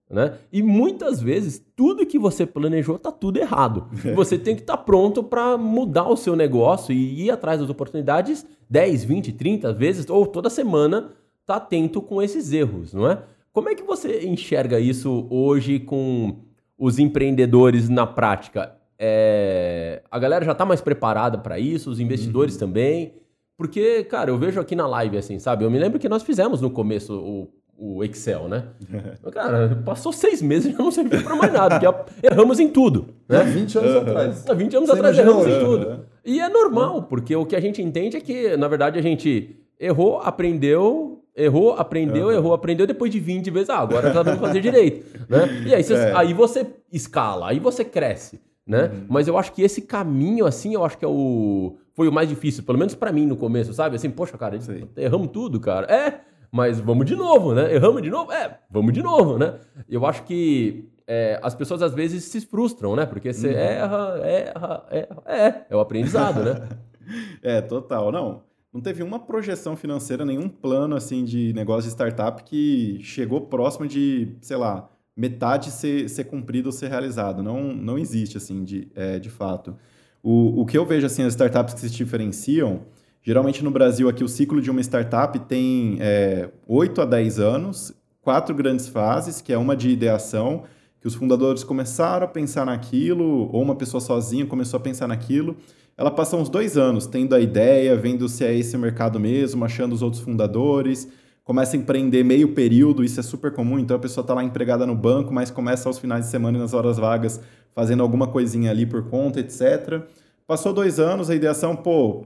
Né? 0.09 0.35
E 0.53 0.63
muitas 0.63 1.21
vezes 1.21 1.65
tudo 1.75 2.07
que 2.07 2.19
você 2.19 2.47
planejou 2.47 2.99
tá 2.99 3.11
tudo 3.11 3.39
errado. 3.39 3.89
Você 4.15 4.39
tem 4.39 4.55
que 4.55 4.63
estar 4.63 4.77
tá 4.77 4.83
pronto 4.83 5.23
para 5.23 5.57
mudar 5.59 6.09
o 6.09 6.17
seu 6.17 6.37
negócio 6.37 6.93
e 6.93 7.25
ir 7.25 7.31
atrás 7.31 7.61
das 7.61 7.69
oportunidades 7.69 8.47
10, 8.71 9.05
20, 9.05 9.33
30 9.33 9.73
vezes 9.73 10.09
ou 10.09 10.25
toda 10.27 10.49
semana 10.49 11.11
tá 11.45 11.57
atento 11.57 12.01
com 12.01 12.23
esses 12.23 12.53
erros, 12.53 12.93
não 12.93 13.09
é? 13.09 13.23
Como 13.53 13.69
é 13.69 13.75
que 13.75 13.83
você 13.83 14.27
enxerga 14.27 14.79
isso 14.79 15.27
hoje 15.31 15.81
com 15.81 16.41
os 16.79 16.99
empreendedores 16.99 17.89
na 17.89 18.07
prática? 18.07 18.77
É... 18.99 20.03
A 20.11 20.19
galera 20.19 20.45
já 20.45 20.55
tá 20.55 20.65
mais 20.65 20.81
preparada 20.81 21.39
para 21.39 21.59
isso, 21.59 21.91
os 21.91 21.99
investidores 21.99 22.55
uhum. 22.55 22.61
também. 22.61 23.15
Porque, 23.57 24.05
cara, 24.05 24.31
eu 24.31 24.37
vejo 24.37 24.61
aqui 24.61 24.77
na 24.77 24.87
live 24.87 25.17
assim, 25.17 25.39
sabe? 25.39 25.65
Eu 25.65 25.71
me 25.71 25.79
lembro 25.79 25.99
que 25.99 26.09
nós 26.09 26.23
fizemos 26.23 26.61
no 26.61 26.71
começo 26.71 27.15
o 27.15 27.49
o 27.79 28.03
Excel, 28.03 28.49
né? 28.49 28.65
Cara, 29.33 29.83
passou 29.85 30.13
seis 30.13 30.41
meses 30.41 30.73
e 30.73 30.77
já 30.77 30.83
não 30.83 30.91
serviu 30.91 31.23
para 31.23 31.37
mais 31.37 31.53
nada, 31.53 31.79
porque 31.79 32.27
erramos 32.27 32.59
em 32.59 32.69
tudo. 32.69 33.09
Né? 33.29 33.39
Há 33.39 33.43
20 33.43 33.79
anos 33.79 33.97
atrás. 33.97 34.45
Há 34.49 34.55
20 34.55 34.77
anos 34.77 34.89
Você 34.89 34.97
atrás 34.97 35.19
erramos 35.19 35.47
em 35.47 35.59
tudo. 35.59 36.07
E 36.25 36.41
é 36.41 36.49
normal, 36.49 37.03
porque 37.03 37.35
o 37.37 37.47
que 37.47 37.55
a 37.55 37.61
gente 37.61 37.83
entende 37.83 38.17
é 38.17 38.21
que, 38.21 38.57
na 38.57 38.69
verdade, 38.69 38.99
a 38.99 39.03
gente 39.03 39.57
errou, 39.79 40.19
aprendeu, 40.21 41.23
errou, 41.37 41.75
aprendeu, 41.75 42.27
uhum. 42.27 42.33
errou, 42.33 42.55
aprendeu, 42.55 42.87
depois 42.87 43.13
de 43.13 43.21
20 43.21 43.51
vezes, 43.51 43.71
ah, 43.71 43.79
agora 43.79 44.11
tá 44.13 44.23
dando 44.23 44.41
fazer 44.41 44.61
direito. 44.61 45.05
Né? 45.29 45.65
E 45.67 45.75
aí 45.75 45.85
você, 45.85 45.95
é. 45.95 46.17
aí 46.17 46.33
você 46.33 46.67
escala, 46.91 47.51
aí 47.51 47.61
você 47.61 47.85
cresce. 47.85 48.41
Né? 48.67 48.91
Uhum. 48.93 49.07
Mas 49.09 49.29
eu 49.29 49.39
acho 49.39 49.53
que 49.53 49.63
esse 49.63 49.83
caminho, 49.83 50.45
assim, 50.45 50.75
eu 50.75 50.85
acho 50.85 50.99
que 50.99 51.05
é 51.05 51.09
o. 51.09 51.77
Foi 51.95 52.09
o 52.09 52.13
mais 52.13 52.29
difícil, 52.29 52.65
pelo 52.65 52.79
menos 52.79 52.95
para 52.95 53.13
mim 53.13 53.25
no 53.25 53.37
começo, 53.37 53.73
sabe? 53.73 53.97
Assim, 53.97 54.11
poxa, 54.11 54.37
cara, 54.37 54.59
erramos 54.97 55.29
tudo, 55.29 55.61
cara. 55.61 55.87
É, 55.87 56.21
mas 56.51 56.81
vamos 56.81 57.07
de 57.07 57.17
novo, 57.17 57.55
né? 57.55 57.75
Erramos 57.75 58.03
de 58.03 58.11
novo? 58.11 58.33
É, 58.33 58.59
vamos 58.71 58.93
de 58.93 59.03
novo, 59.03 59.39
né? 59.39 59.59
Eu 59.89 60.05
acho 60.07 60.25
que 60.25 60.89
é, 61.07 61.39
as 61.43 61.55
pessoas 61.55 61.83
às 61.83 61.95
vezes 61.95 62.25
se 62.25 62.41
frustram, 62.41 62.97
né? 62.97 63.07
Porque 63.07 63.33
você 63.33 63.49
uhum. 63.49 63.55
erra, 63.55 64.21
erra, 64.25 64.87
erra. 64.91 65.23
É, 65.27 65.67
é 65.71 65.77
o 65.77 65.81
aprendizado, 65.81 66.43
né? 66.43 66.69
é, 67.43 67.61
total. 67.61 68.11
Não, 68.11 68.43
não 68.73 68.81
teve 68.81 69.03
uma 69.03 69.19
projeção 69.19 69.77
financeira, 69.77 70.25
nenhum 70.25 70.49
plano 70.49 70.97
assim 70.97 71.25
de 71.25 71.53
negócio 71.53 71.85
de 71.85 71.95
startup 71.95 72.43
que 72.43 72.99
chegou 73.03 73.43
próximo 73.43 73.87
de, 73.87 74.37
sei 74.41 74.57
lá, 74.57 74.91
metade 75.17 75.71
ser, 75.71 76.09
ser 76.11 76.25
cumprido 76.25 76.69
ou 76.69 76.73
ser 76.73 76.89
realizado. 76.89 77.43
Não, 77.43 77.73
não 77.73 77.99
existe, 77.99 78.37
assim, 78.37 78.65
de, 78.65 78.89
é, 78.95 79.19
de 79.19 79.31
fato. 79.31 79.77
O, 80.23 80.63
o 80.63 80.67
que 80.67 80.77
eu 80.77 80.85
vejo, 80.85 81.07
assim, 81.07 81.23
as 81.23 81.33
startups 81.35 81.75
que 81.75 81.81
se 81.81 81.91
diferenciam 81.91 82.83
Geralmente 83.27 83.65
no 83.65 83.73
Brasil 83.73 84.09
aqui 84.09 84.23
o 84.23 84.29
ciclo 84.29 84.63
de 84.63 84.71
uma 84.71 84.81
startup 84.81 85.37
tem 85.49 85.97
é, 85.99 86.49
8 86.65 87.03
a 87.03 87.05
10 87.05 87.41
anos, 87.41 87.93
quatro 88.23 88.55
grandes 88.55 88.87
fases, 88.87 89.41
que 89.41 89.53
é 89.53 89.59
uma 89.59 89.77
de 89.77 89.91
ideação, 89.91 90.63
que 91.01 91.09
os 91.09 91.15
fundadores 91.17 91.65
começaram 91.65 92.25
a 92.25 92.29
pensar 92.29 92.65
naquilo, 92.65 93.51
ou 93.53 93.61
uma 93.61 93.75
pessoa 93.75 94.01
sozinha 94.01 94.47
começou 94.47 94.79
a 94.79 94.81
pensar 94.81 95.09
naquilo. 95.09 95.57
Ela 95.99 96.09
passa 96.09 96.37
uns 96.37 96.49
dois 96.49 96.77
anos 96.77 97.09
tendo 97.09 97.35
a 97.35 97.41
ideia, 97.41 97.97
vendo 97.97 98.29
se 98.29 98.45
é 98.45 98.57
esse 98.57 98.77
o 98.77 98.79
mercado 98.79 99.19
mesmo, 99.19 99.65
achando 99.65 99.93
os 99.93 100.03
outros 100.03 100.23
fundadores, 100.23 101.09
começa 101.43 101.77
a 101.77 101.81
empreender 101.81 102.23
meio 102.23 102.55
período, 102.55 103.03
isso 103.03 103.19
é 103.19 103.25
super 103.25 103.53
comum, 103.53 103.77
então 103.77 103.97
a 103.97 104.01
pessoa 104.01 104.23
está 104.23 104.35
lá 104.35 104.45
empregada 104.45 104.87
no 104.87 104.95
banco, 104.95 105.35
mas 105.35 105.51
começa 105.51 105.89
aos 105.89 105.99
finais 105.99 106.27
de 106.27 106.31
semana 106.31 106.59
e 106.59 106.61
nas 106.61 106.73
horas 106.73 106.97
vagas 106.97 107.41
fazendo 107.75 108.05
alguma 108.05 108.29
coisinha 108.29 108.71
ali 108.71 108.87
por 108.87 109.11
conta, 109.11 109.41
etc. 109.41 110.03
Passou 110.47 110.73
dois 110.73 111.01
anos, 111.01 111.29
a 111.29 111.35
ideação, 111.35 111.75
pô, 111.75 112.25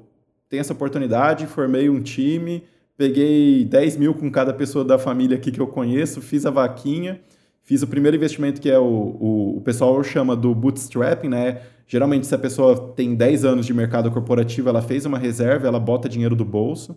tem 0.51 0.59
essa 0.59 0.73
oportunidade, 0.73 1.47
formei 1.47 1.89
um 1.89 2.03
time, 2.03 2.65
peguei 2.97 3.65
10 3.65 3.97
mil 3.97 4.13
com 4.13 4.29
cada 4.31 4.53
pessoa 4.53 4.85
da 4.85 4.99
família 4.99 5.37
aqui 5.37 5.53
que 5.53 5.61
eu 5.61 5.67
conheço, 5.69 6.21
fiz 6.21 6.45
a 6.45 6.51
vaquinha, 6.51 7.21
fiz 7.63 7.83
o 7.83 7.87
primeiro 7.87 8.17
investimento 8.17 8.61
que 8.61 8.69
é 8.69 8.79
o, 8.79 8.83
o, 8.83 9.57
o 9.59 9.61
pessoal 9.61 10.03
chama 10.03 10.35
do 10.35 10.53
bootstrapping, 10.53 11.29
né? 11.29 11.61
Geralmente, 11.87 12.27
se 12.27 12.35
a 12.35 12.39
pessoa 12.39 12.93
tem 12.97 13.15
10 13.15 13.45
anos 13.45 13.65
de 13.65 13.73
mercado 13.73 14.11
corporativo, 14.11 14.69
ela 14.69 14.83
fez 14.83 15.07
uma 15.07 15.19
reserva, 15.19 15.69
ela 15.69 15.79
bota 15.79 16.09
dinheiro 16.09 16.35
do 16.35 16.45
bolso. 16.45 16.97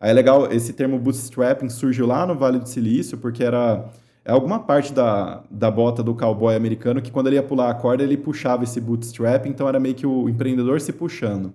Aí 0.00 0.10
é 0.10 0.12
legal, 0.12 0.52
esse 0.52 0.72
termo 0.72 0.98
bootstrapping 0.98 1.68
surgiu 1.68 2.06
lá 2.06 2.24
no 2.24 2.36
Vale 2.36 2.60
do 2.60 2.68
Silício, 2.68 3.18
porque 3.18 3.42
era 3.42 3.90
é 4.24 4.30
alguma 4.30 4.60
parte 4.60 4.92
da, 4.92 5.42
da 5.50 5.68
bota 5.68 6.04
do 6.04 6.14
cowboy 6.14 6.54
americano 6.54 7.02
que 7.02 7.10
quando 7.10 7.26
ele 7.26 7.36
ia 7.36 7.42
pular 7.42 7.68
a 7.68 7.74
corda, 7.74 8.04
ele 8.04 8.16
puxava 8.16 8.62
esse 8.62 8.80
bootstrap, 8.80 9.46
então 9.46 9.68
era 9.68 9.80
meio 9.80 9.96
que 9.96 10.06
o 10.06 10.28
empreendedor 10.28 10.80
se 10.80 10.92
puxando. 10.92 11.52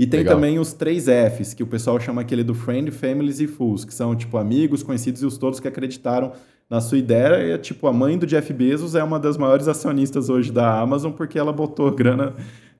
E 0.00 0.06
tem 0.06 0.20
Legal. 0.20 0.36
também 0.36 0.58
os 0.58 0.72
três 0.72 1.04
Fs, 1.04 1.52
que 1.52 1.62
o 1.62 1.66
pessoal 1.66 2.00
chama 2.00 2.22
aquele 2.22 2.42
do 2.42 2.54
Friend, 2.54 2.90
Families 2.90 3.38
e 3.38 3.46
Fools, 3.46 3.84
que 3.84 3.92
são, 3.92 4.16
tipo, 4.16 4.38
amigos, 4.38 4.82
conhecidos 4.82 5.20
e 5.20 5.26
os 5.26 5.36
todos 5.36 5.60
que 5.60 5.68
acreditaram 5.68 6.32
na 6.70 6.80
sua 6.80 6.96
ideia. 6.96 7.54
E, 7.54 7.58
tipo, 7.58 7.86
a 7.86 7.92
mãe 7.92 8.16
do 8.16 8.26
Jeff 8.26 8.50
Bezos 8.50 8.94
é 8.94 9.04
uma 9.04 9.20
das 9.20 9.36
maiores 9.36 9.68
acionistas 9.68 10.30
hoje 10.30 10.50
da 10.50 10.80
Amazon 10.80 11.12
porque 11.12 11.38
ela 11.38 11.52
botou 11.52 11.90
grana 11.92 12.32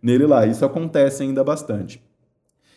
nele 0.03 0.25
lá. 0.27 0.47
Isso 0.47 0.65
acontece 0.65 1.23
ainda 1.23 1.45
bastante. 1.45 2.03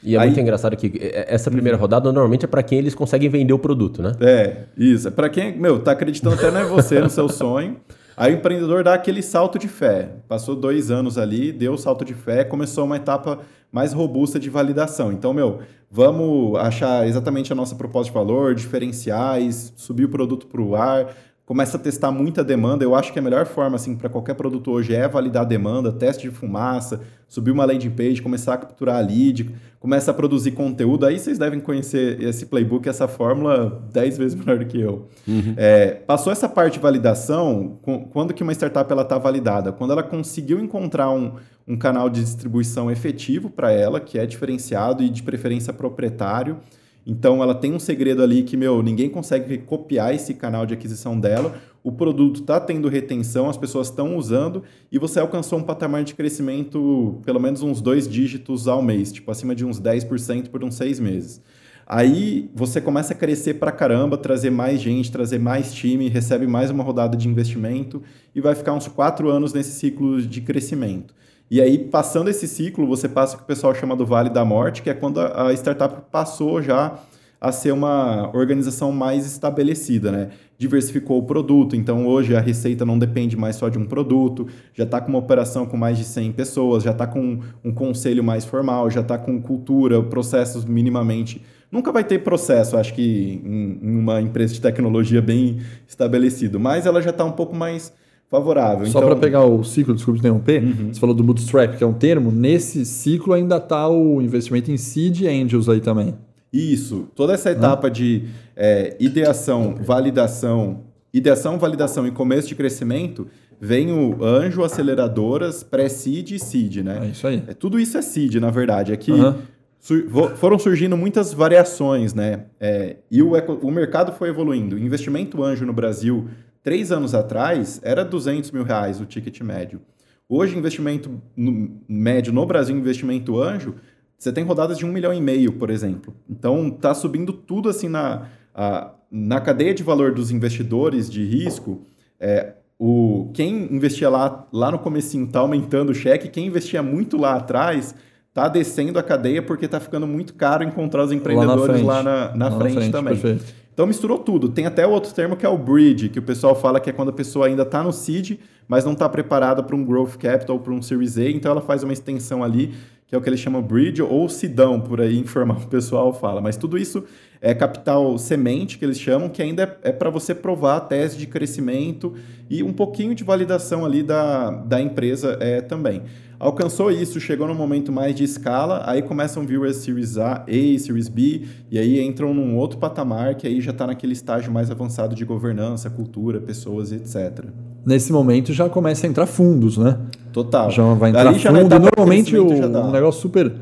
E 0.03 0.17
é 0.17 0.19
Aí, 0.19 0.25
muito 0.25 0.41
engraçado 0.41 0.75
que 0.75 0.91
essa 0.99 1.49
primeira 1.49 1.77
rodada 1.77 2.12
normalmente 2.12 2.43
é 2.43 2.47
para 2.49 2.62
quem 2.62 2.79
eles 2.79 2.93
conseguem 2.93 3.29
vender 3.29 3.53
o 3.53 3.60
produto, 3.60 4.03
né? 4.03 4.12
É, 4.19 4.63
isso. 4.77 5.08
É 5.08 5.12
para 5.12 5.29
quem, 5.29 5.58
meu, 5.58 5.79
tá 5.79 5.93
acreditando 5.93 6.36
até 6.36 6.51
não 6.51 6.60
é 6.60 6.65
você, 6.65 6.99
no 6.99 7.10
seu 7.10 7.29
sonho. 7.29 7.77
Aí 8.17 8.34
o 8.34 8.36
empreendedor 8.36 8.84
dá 8.84 8.93
aquele 8.93 9.21
salto 9.21 9.58
de 9.58 9.69
fé. 9.69 10.10
Passou 10.27 10.53
dois 10.53 10.91
anos 10.91 11.17
ali, 11.17 11.53
deu 11.53 11.71
o 11.71 11.77
salto 11.77 12.03
de 12.03 12.13
fé, 12.13 12.43
começou 12.43 12.84
uma 12.84 12.97
etapa 12.97 13.39
mais 13.74 13.92
robusta 13.92 14.40
de 14.40 14.52
validação. 14.52 15.12
Então, 15.12 15.34
meu, 15.34 15.62
vamos 15.90 16.58
achar 16.60 17.08
exatamente 17.08 17.52
a 17.52 17.56
nossa 17.56 17.76
proposta 17.76 18.12
de 18.12 18.14
valor, 18.14 18.54
diferenciais, 18.54 19.74
subir 19.76 20.06
o 20.06 20.10
produto 20.10 20.46
para 20.46 20.62
o 20.62 20.76
ar, 20.76 21.08
começa 21.45 21.77
a 21.77 21.79
testar 21.79 22.12
muita 22.12 22.43
demanda. 22.43 22.84
Eu 22.84 22.95
acho 22.95 23.12
que 23.12 23.19
a 23.19 23.21
melhor 23.21 23.45
forma 23.45 23.75
assim 23.75 23.95
para 23.95 24.10
qualquer 24.10 24.34
produto 24.34 24.71
hoje 24.71 24.95
é 24.95 25.08
validar 25.08 25.43
a 25.43 25.45
demanda, 25.45 25.91
teste 25.91 26.29
de 26.29 26.36
fumaça, 26.36 27.01
subir 27.27 27.51
uma 27.51 27.65
landing 27.65 27.89
page, 27.89 28.21
começar 28.21 28.53
a 28.53 28.58
capturar 28.58 28.95
a 28.95 29.01
lead, 29.01 29.53
começa 29.79 30.12
a 30.12 30.13
produzir 30.13 30.51
conteúdo. 30.51 31.06
Aí 31.06 31.19
vocês 31.19 31.38
devem 31.38 31.60
conhecer 31.60 32.21
esse 32.21 32.45
playbook, 32.45 32.88
essa 32.88 33.08
fórmula 33.08 33.84
10 33.91 34.17
vezes 34.17 34.36
melhor 34.39 34.58
do 34.58 34.65
que 34.65 34.79
eu. 34.79 35.10
Uhum. 35.27 35.53
É, 35.58 35.95
passou 36.08 36.32
essa 36.32 36.47
parte 36.47 36.75
de 36.75 36.79
validação, 36.79 37.77
quando 38.12 38.34
que 38.34 38.43
uma 38.43 38.53
startup 38.53 38.89
ela 38.91 39.01
está 39.01 39.17
validada? 39.17 39.71
Quando 39.71 39.91
ela 39.91 40.03
conseguiu 40.03 40.60
encontrar 40.60 41.12
um, 41.12 41.34
um 41.67 41.75
canal 41.75 42.10
de 42.10 42.21
distribuição 42.21 42.89
efetivo 42.89 43.49
para 43.49 43.71
ela, 43.71 43.99
que 43.99 44.17
é 44.17 44.25
diferenciado 44.25 45.03
e 45.03 45.10
de 45.10 45.21
preferência 45.21 45.73
proprietário. 45.73 46.58
Então 47.06 47.44
ela 47.44 47.54
tem 47.54 47.74
um 47.74 47.80
segredo 47.80 48.24
ali 48.24 48.44
que, 48.44 48.56
meu, 48.56 48.82
ninguém 48.82 49.10
consegue 49.10 49.58
copiar 49.60 50.16
esse 50.16 50.34
canal 50.34 50.66
de 50.66 50.74
aquisição 50.74 51.20
dela. 51.20 51.56
O 51.84 51.92
produto 51.92 52.42
está 52.42 52.60
tendo 52.60 52.88
retenção, 52.88 53.50
as 53.50 53.58
pessoas 53.58 53.88
estão 53.89 54.16
usando 54.16 54.63
e 54.89 54.98
você 54.98 55.20
alcançou 55.20 55.60
um 55.60 55.63
patamar 55.63 56.04
de 56.04 56.16
crescimento 56.16 57.20
pelo 57.26 57.39
menos 57.39 57.62
uns 57.62 57.82
dois 57.82 58.08
dígitos 58.08 58.68
ao 58.70 58.82
mês, 58.82 59.12
tipo 59.12 59.30
acima 59.30 59.54
de 59.54 59.66
uns 59.66 59.82
10% 59.82 60.48
por 60.48 60.63
uns 60.63 60.76
seis 60.76 61.00
meses. 61.00 61.42
Aí 61.86 62.50
você 62.56 62.80
começa 62.80 63.13
a 63.13 63.16
crescer 63.16 63.56
pra 63.56 63.72
caramba, 63.72 64.18
trazer 64.18 64.50
mais 64.50 64.80
gente, 64.80 65.12
trazer 65.12 65.38
mais 65.38 65.74
time, 65.74 66.08
recebe 66.08 66.48
mais 66.48 66.72
uma 66.72 66.84
rodada 66.84 67.18
de 67.18 67.28
investimento 67.28 68.02
e 68.34 68.39
vai 68.39 68.56
ficar 68.56 68.74
uns 68.74 68.88
quatro 68.88 69.30
anos 69.30 69.52
nesse 69.52 69.72
ciclo 69.72 70.22
de 70.22 70.39
crescimento. 70.39 71.13
E 71.54 71.62
aí, 71.62 71.78
passando 71.78 72.32
esse 72.32 72.48
ciclo, 72.48 72.88
você 72.88 73.08
passa 73.08 73.36
o 73.36 73.38
que 73.38 73.44
o 73.44 73.46
pessoal 73.46 73.76
chama 73.76 73.96
do 73.96 74.08
Vale 74.08 74.32
da 74.32 74.44
Morte, 74.44 74.82
que 74.82 74.89
é 74.89 74.94
quando 74.96 75.20
a 75.20 75.54
startup 75.54 76.10
passou 76.12 76.63
já 76.63 76.98
a 77.39 77.52
ser 77.52 77.72
uma 77.72 78.36
organização 78.36 78.92
mais 78.92 79.24
estabelecida, 79.28 80.12
né? 80.12 80.30
Diversificou 80.58 81.20
o 81.20 81.28
produto, 81.28 81.76
então 81.76 82.08
hoje 82.08 82.36
a 82.36 82.39
receita 82.39 82.84
não 82.84 82.98
depende 82.98 83.38
mais 83.38 83.56
só 83.56 83.70
de 83.70 83.78
um 83.78 83.86
produto, 83.86 84.48
já 84.74 84.84
está 84.84 85.00
com 85.00 85.10
uma 85.10 85.20
operação 85.20 85.68
com 85.68 85.78
mais 85.78 85.96
de 85.96 86.06
100 86.06 86.32
pessoas, 86.32 86.82
já 86.82 86.89
está 86.89 87.06
com 87.06 87.42
um 87.63 87.72
conselho 87.72 88.24
mais 88.24 88.44
formal, 88.44 88.89
já 88.89 89.02
está 89.02 89.20
com 89.20 89.39
cultura, 89.39 90.02
processos 90.02 90.66
minimamente. 90.66 91.39
Nunca 91.72 91.92
vai 91.92 92.04
ter 92.04 92.24
processo, 92.24 92.78
acho 92.78 92.96
que 92.96 93.44
em, 93.46 93.80
uma 93.84 94.20
empresa 94.20 94.56
de 94.56 94.60
tecnologia 94.60 95.22
bem 95.22 95.62
estabelecido, 95.88 96.60
mas 96.60 96.88
ela 96.88 97.00
já 97.00 97.12
está 97.12 97.24
um 97.24 97.34
pouco 97.34 97.56
mais 97.56 97.94
favorável. 98.34 98.88
Só 98.88 98.98
então... 98.98 99.12
para 99.12 99.19
pegar 99.19 99.46
o 99.46 99.63
ciclo, 99.63 99.93
desculpe 99.93 100.19
interromper, 100.19 100.63
uhum. 100.63 100.91
você 100.91 101.00
falou 101.00 101.15
do 101.15 101.24
bootstrap, 101.24 101.78
que 101.78 101.84
é 101.84 101.88
um 101.88 101.93
termo, 101.93 102.32
nesse 102.32 102.84
ciclo 102.84 103.32
ainda 103.32 103.58
está 103.58 103.88
o 103.88 104.19
investimento 104.24 104.72
em 104.72 104.78
seed 104.78 105.22
angels 105.26 105.69
aí 105.69 105.80
também. 105.80 106.15
Isso, 106.52 107.08
toda 107.15 107.34
essa 107.34 107.52
etapa 107.52 107.91
de 107.91 108.24
é, 108.56 108.98
ideação, 109.00 109.76
validação, 109.80 110.82
ideação, 111.13 111.60
validação 111.60 112.08
e 112.08 112.12
começo 112.12 112.48
de 112.48 112.56
crescimento, 112.56 113.28
vem 113.62 113.91
o 113.91 114.24
anjo, 114.24 114.63
aceleradoras, 114.63 115.62
pré-seed 115.63 116.32
e 116.32 116.39
seed, 116.39 116.78
né? 116.78 117.02
É 117.04 117.08
isso 117.10 117.28
aí. 117.28 117.43
É, 117.48 117.54
tudo 117.54 117.80
isso 117.80 117.98
é 117.98 118.02
seed, 118.02 118.36
na 118.36 118.50
verdade. 118.50 118.91
Aqui 118.91 119.12
uhum. 119.12 119.36
sur 119.80 120.10
foram 120.36 120.58
surgindo 120.58 120.98
muitas 120.98 121.34
variações, 121.34 122.13
né? 122.13 122.46
É, 122.60 122.98
e 123.10 123.22
o, 123.22 123.34
o 123.62 123.72
mercado 123.72 124.12
foi 124.12 124.30
evoluindo. 124.30 124.76
O 124.76 124.80
investimento 124.80 125.43
anjo 125.43 125.65
no 125.65 125.74
Brasil, 125.74 126.28
três 126.63 126.91
anos 126.91 127.13
atrás, 127.13 127.80
era 127.84 128.04
200 128.04 128.49
mil 128.52 128.63
reais 128.63 128.99
o 128.99 129.06
ticket 129.06 129.41
médio. 129.41 129.82
Hoje, 130.28 130.58
investimento 130.58 131.21
no, 131.36 131.82
médio 131.88 132.32
no 132.34 132.45
Brasil, 132.45 132.76
investimento 132.76 133.39
anjo, 133.39 133.76
você 134.17 134.32
tem 134.32 134.43
rodadas 134.43 134.78
de 134.78 134.86
um 134.86 134.91
milhão 134.91 135.13
e 135.13 135.21
meio, 135.21 135.54
por 135.54 135.69
exemplo. 135.69 136.15
Então, 136.30 136.69
está 136.69 136.93
subindo 136.93 137.34
tudo 137.34 137.69
assim 137.69 137.89
na, 137.89 138.28
a, 138.56 138.91
na 139.12 139.41
cadeia 139.41 139.73
de 139.73 139.84
valor 139.84 140.13
dos 140.13 140.32
investidores 140.32 141.10
de 141.10 141.26
risco. 141.26 141.86
É, 142.17 142.54
o, 142.80 143.30
quem 143.34 143.71
investia 143.73 144.10
lá, 144.10 144.47
lá 144.52 144.71
no 144.71 144.80
comecinho 144.80 145.26
está 145.26 145.39
aumentando 145.39 145.91
o 145.91 145.93
cheque, 145.95 146.30
quem 146.30 146.47
investia 146.47 146.82
muito 146.82 147.17
lá 147.17 147.36
atrás 147.36 147.93
está 148.30 148.47
descendo 148.47 148.97
a 148.97 149.04
cadeia 149.04 149.43
porque 149.43 149.65
está 149.65 149.80
ficando 149.80 150.08
muito 150.08 150.34
caro 150.34 150.63
encontrar 150.63 151.04
os 151.04 151.12
empreendedores 151.12 151.82
lá 151.84 152.02
na, 152.02 152.12
lá 152.12 152.36
na, 152.36 152.49
na 152.49 152.58
frente, 152.58 152.76
frente, 152.76 152.91
também. 152.91 153.13
Perfeito. 153.15 153.62
Então 153.74 153.88
misturou 153.88 154.20
tudo. 154.20 154.50
Tem 154.50 154.66
até 154.66 154.86
outro 154.86 155.14
termo 155.14 155.36
que 155.36 155.46
é 155.46 155.50
o 155.50 155.58
bridge, 155.58 156.10
que 156.10 156.20
o 156.20 156.24
pessoal 156.24 156.56
fala 156.56 156.80
que 156.80 156.90
é 156.90 156.94
quando 156.94 157.10
a 157.10 157.14
pessoa 157.14 157.48
ainda 157.48 157.64
está 157.64 157.82
no 157.82 157.92
seed, 157.92 158.40
mas 158.68 158.86
não 158.86 158.94
está 158.94 159.10
preparada 159.10 159.64
para 159.64 159.76
um 159.76 159.84
growth 159.84 160.16
capital, 160.18 160.60
para 160.60 160.74
um 160.74 160.82
Series 160.82 161.18
A, 161.18 161.30
então 161.30 161.52
ela 161.52 161.62
faz 161.62 161.84
uma 161.84 161.92
extensão 161.92 162.44
ali 162.44 162.74
que 163.14 163.16
é 163.16 163.20
o 163.20 163.22
que 163.22 163.30
eles 163.30 163.40
chamam 163.40 163.62
bridge 163.62 164.02
ou 164.02 164.28
sidão, 164.28 164.82
por 164.82 165.00
aí 165.00 165.18
informal 165.20 165.58
o 165.58 165.68
pessoal 165.68 166.12
fala. 166.12 166.42
Mas 166.42 166.58
tudo 166.58 166.80
isso 166.80 167.04
é 167.40 167.54
capital 167.54 168.18
semente, 168.18 168.80
que 168.80 168.84
eles 168.84 169.00
chamam, 169.00 169.30
que 169.30 169.40
ainda 169.40 169.78
é, 169.84 169.90
é 169.90 169.92
para 169.92 170.10
você 170.10 170.34
provar 170.34 170.78
a 170.78 170.80
tese 170.80 171.16
de 171.16 171.28
crescimento 171.28 172.16
e 172.50 172.64
um 172.64 172.74
pouquinho 172.74 173.14
de 173.14 173.24
validação 173.24 173.86
ali 173.86 174.02
da, 174.02 174.50
da 174.50 174.82
empresa 174.82 175.38
é, 175.40 175.62
também. 175.62 176.02
Alcançou 176.43 176.91
isso, 176.91 177.21
chegou 177.21 177.47
no 177.47 177.56
momento 177.56 177.89
mais 177.89 178.13
de 178.13 178.25
escala, 178.25 178.84
aí 178.86 179.01
começam 179.01 179.45
as 179.65 179.75
Series 179.77 180.17
A, 180.17 180.43
A, 180.45 180.79
Series 180.79 181.08
B, 181.08 181.43
e 181.71 181.79
aí 181.79 182.06
entram 182.06 182.34
num 182.34 182.58
outro 182.58 182.77
patamar 182.77 183.36
que 183.36 183.47
aí 183.47 183.62
já 183.62 183.71
está 183.71 183.88
naquele 183.88 184.12
estágio 184.12 184.51
mais 184.51 184.69
avançado 184.69 185.15
de 185.15 185.23
governança, 185.23 185.89
cultura, 185.89 186.41
pessoas, 186.41 186.91
etc. 186.91 187.45
Nesse 187.86 188.12
momento 188.12 188.51
já 188.51 188.67
começa 188.67 189.08
a 189.08 189.10
entrar 189.10 189.25
fundos, 189.25 189.77
né? 189.77 189.97
Total. 190.34 190.69
Já 190.69 190.84
vai 190.95 191.12
entrar 191.12 191.29
Ali 191.29 191.39
fundo. 191.39 191.79
Normalmente 191.79 192.38
o, 192.38 192.51
um 192.51 192.91
negócio 192.91 193.21
super. 193.21 193.53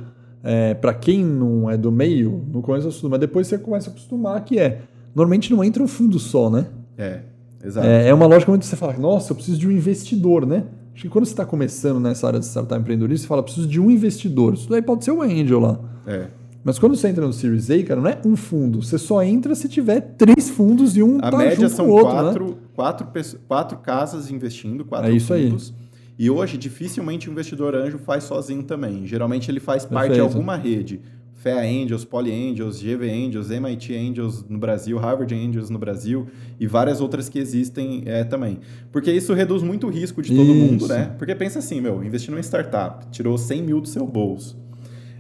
É, 0.43 0.73
para 0.73 0.95
quem 0.95 1.23
não 1.23 1.69
é 1.69 1.77
do 1.77 1.91
meio, 1.91 2.43
não 2.51 2.63
conhece 2.63 2.87
assusta, 2.87 3.07
mas 3.09 3.19
depois 3.19 3.45
você 3.45 3.59
começa 3.59 3.91
a 3.91 3.93
acostumar 3.93 4.43
que 4.43 4.57
é. 4.57 4.81
Normalmente 5.13 5.51
não 5.51 5.63
entra 5.63 5.83
um 5.83 5.87
fundo 5.87 6.17
só, 6.17 6.49
né? 6.49 6.65
É, 6.97 7.19
exato. 7.63 7.85
É, 7.85 8.07
é 8.07 8.13
uma 8.13 8.25
lógica 8.25 8.51
onde 8.51 8.65
você 8.65 8.75
fala, 8.75 8.93
nossa, 8.97 9.33
eu 9.33 9.35
preciso 9.35 9.59
de 9.59 9.67
um 9.67 9.71
investidor, 9.71 10.47
né? 10.47 10.63
Acho 10.93 11.03
que 11.03 11.09
quando 11.09 11.25
você 11.25 11.31
está 11.31 11.45
começando 11.45 11.99
nessa 11.99 12.27
área 12.27 12.39
de 12.39 12.45
startup 12.45 12.79
empreendedorismo, 12.79 13.23
você 13.23 13.27
fala, 13.27 13.43
preciso 13.43 13.67
de 13.67 13.79
um 13.79 13.89
investidor. 13.89 14.53
Isso 14.53 14.69
daí 14.69 14.81
pode 14.81 15.03
ser 15.03 15.11
o 15.11 15.21
angel 15.21 15.59
lá. 15.59 15.79
É. 16.05 16.27
Mas 16.63 16.77
quando 16.77 16.95
você 16.95 17.07
entra 17.07 17.25
no 17.25 17.33
Series 17.33 17.71
A, 17.71 17.83
cara, 17.83 18.01
não 18.01 18.09
é 18.09 18.19
um 18.23 18.35
fundo. 18.35 18.83
Você 18.83 18.97
só 18.97 19.23
entra 19.23 19.55
se 19.55 19.67
tiver 19.67 20.01
três 20.17 20.49
fundos 20.49 20.95
e 20.95 21.01
um 21.01 21.17
A 21.19 21.31
tá 21.31 21.37
média 21.37 21.67
são 21.69 21.89
outro, 21.89 22.11
quatro, 22.11 22.45
né? 22.45 22.55
quatro, 22.75 23.07
quatro 23.47 23.77
casas 23.79 24.29
investindo, 24.29 24.85
quatro 24.85 25.09
é 25.09 25.13
isso 25.13 25.33
fundos. 25.33 25.73
Aí. 25.75 25.81
E 26.19 26.29
hoje, 26.29 26.57
dificilmente 26.57 27.27
o 27.27 27.31
investidor 27.31 27.73
anjo 27.73 27.97
faz 27.97 28.25
sozinho 28.25 28.61
também. 28.61 29.07
Geralmente 29.07 29.49
ele 29.49 29.59
faz 29.59 29.85
parte 29.85 30.09
Perfeito. 30.09 30.29
de 30.29 30.35
alguma 30.35 30.55
rede. 30.55 31.01
FEA 31.41 31.61
Angels, 31.61 32.05
Poly 32.05 32.31
Angels, 32.31 32.79
GV 32.79 33.09
Angels, 33.09 33.49
MIT 33.49 33.95
Angels 33.95 34.45
no 34.47 34.59
Brasil, 34.59 34.97
Harvard 34.99 35.33
Angels 35.33 35.71
no 35.71 35.79
Brasil 35.79 36.27
e 36.59 36.67
várias 36.67 37.01
outras 37.01 37.29
que 37.29 37.39
existem 37.39 38.03
é, 38.05 38.23
também. 38.23 38.59
Porque 38.91 39.11
isso 39.11 39.33
reduz 39.33 39.63
muito 39.63 39.87
o 39.87 39.89
risco 39.89 40.21
de 40.21 40.35
todo 40.35 40.51
isso. 40.51 40.53
mundo, 40.53 40.87
né? 40.87 41.15
Porque 41.17 41.33
pensa 41.33 41.57
assim, 41.57 41.81
meu, 41.81 42.03
investir 42.03 42.29
numa 42.29 42.41
startup, 42.41 43.07
tirou 43.09 43.37
100 43.37 43.63
mil 43.63 43.81
do 43.81 43.87
seu 43.87 44.05
bolso. 44.05 44.59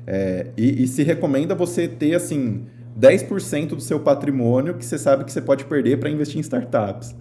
É, 0.05 0.51
e, 0.55 0.83
e 0.83 0.87
se 0.87 1.01
recomenda 1.01 1.55
você 1.55 1.87
ter, 1.87 2.13
assim, 2.13 2.65
10% 2.99 3.69
do 3.69 3.81
seu 3.81 3.99
patrimônio 3.99 4.75
que 4.75 4.85
você 4.85 4.99
sabe 4.99 5.23
que 5.23 5.31
você 5.31 5.41
pode 5.41 5.65
perder 5.65 5.97
para 5.97 6.09
investir 6.09 6.37
em 6.37 6.41
startups. 6.41 7.15